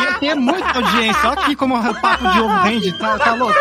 ia 0.00 0.14
ter 0.20 0.36
muita 0.36 0.78
audiência. 0.78 1.28
Olha 1.28 1.40
aqui 1.40 1.56
como 1.56 1.76
o 1.76 2.00
papo 2.00 2.28
de 2.30 2.40
ovo 2.40 2.54
rende. 2.62 2.96
Tá, 2.98 3.18
tá 3.18 3.34
louco? 3.34 3.58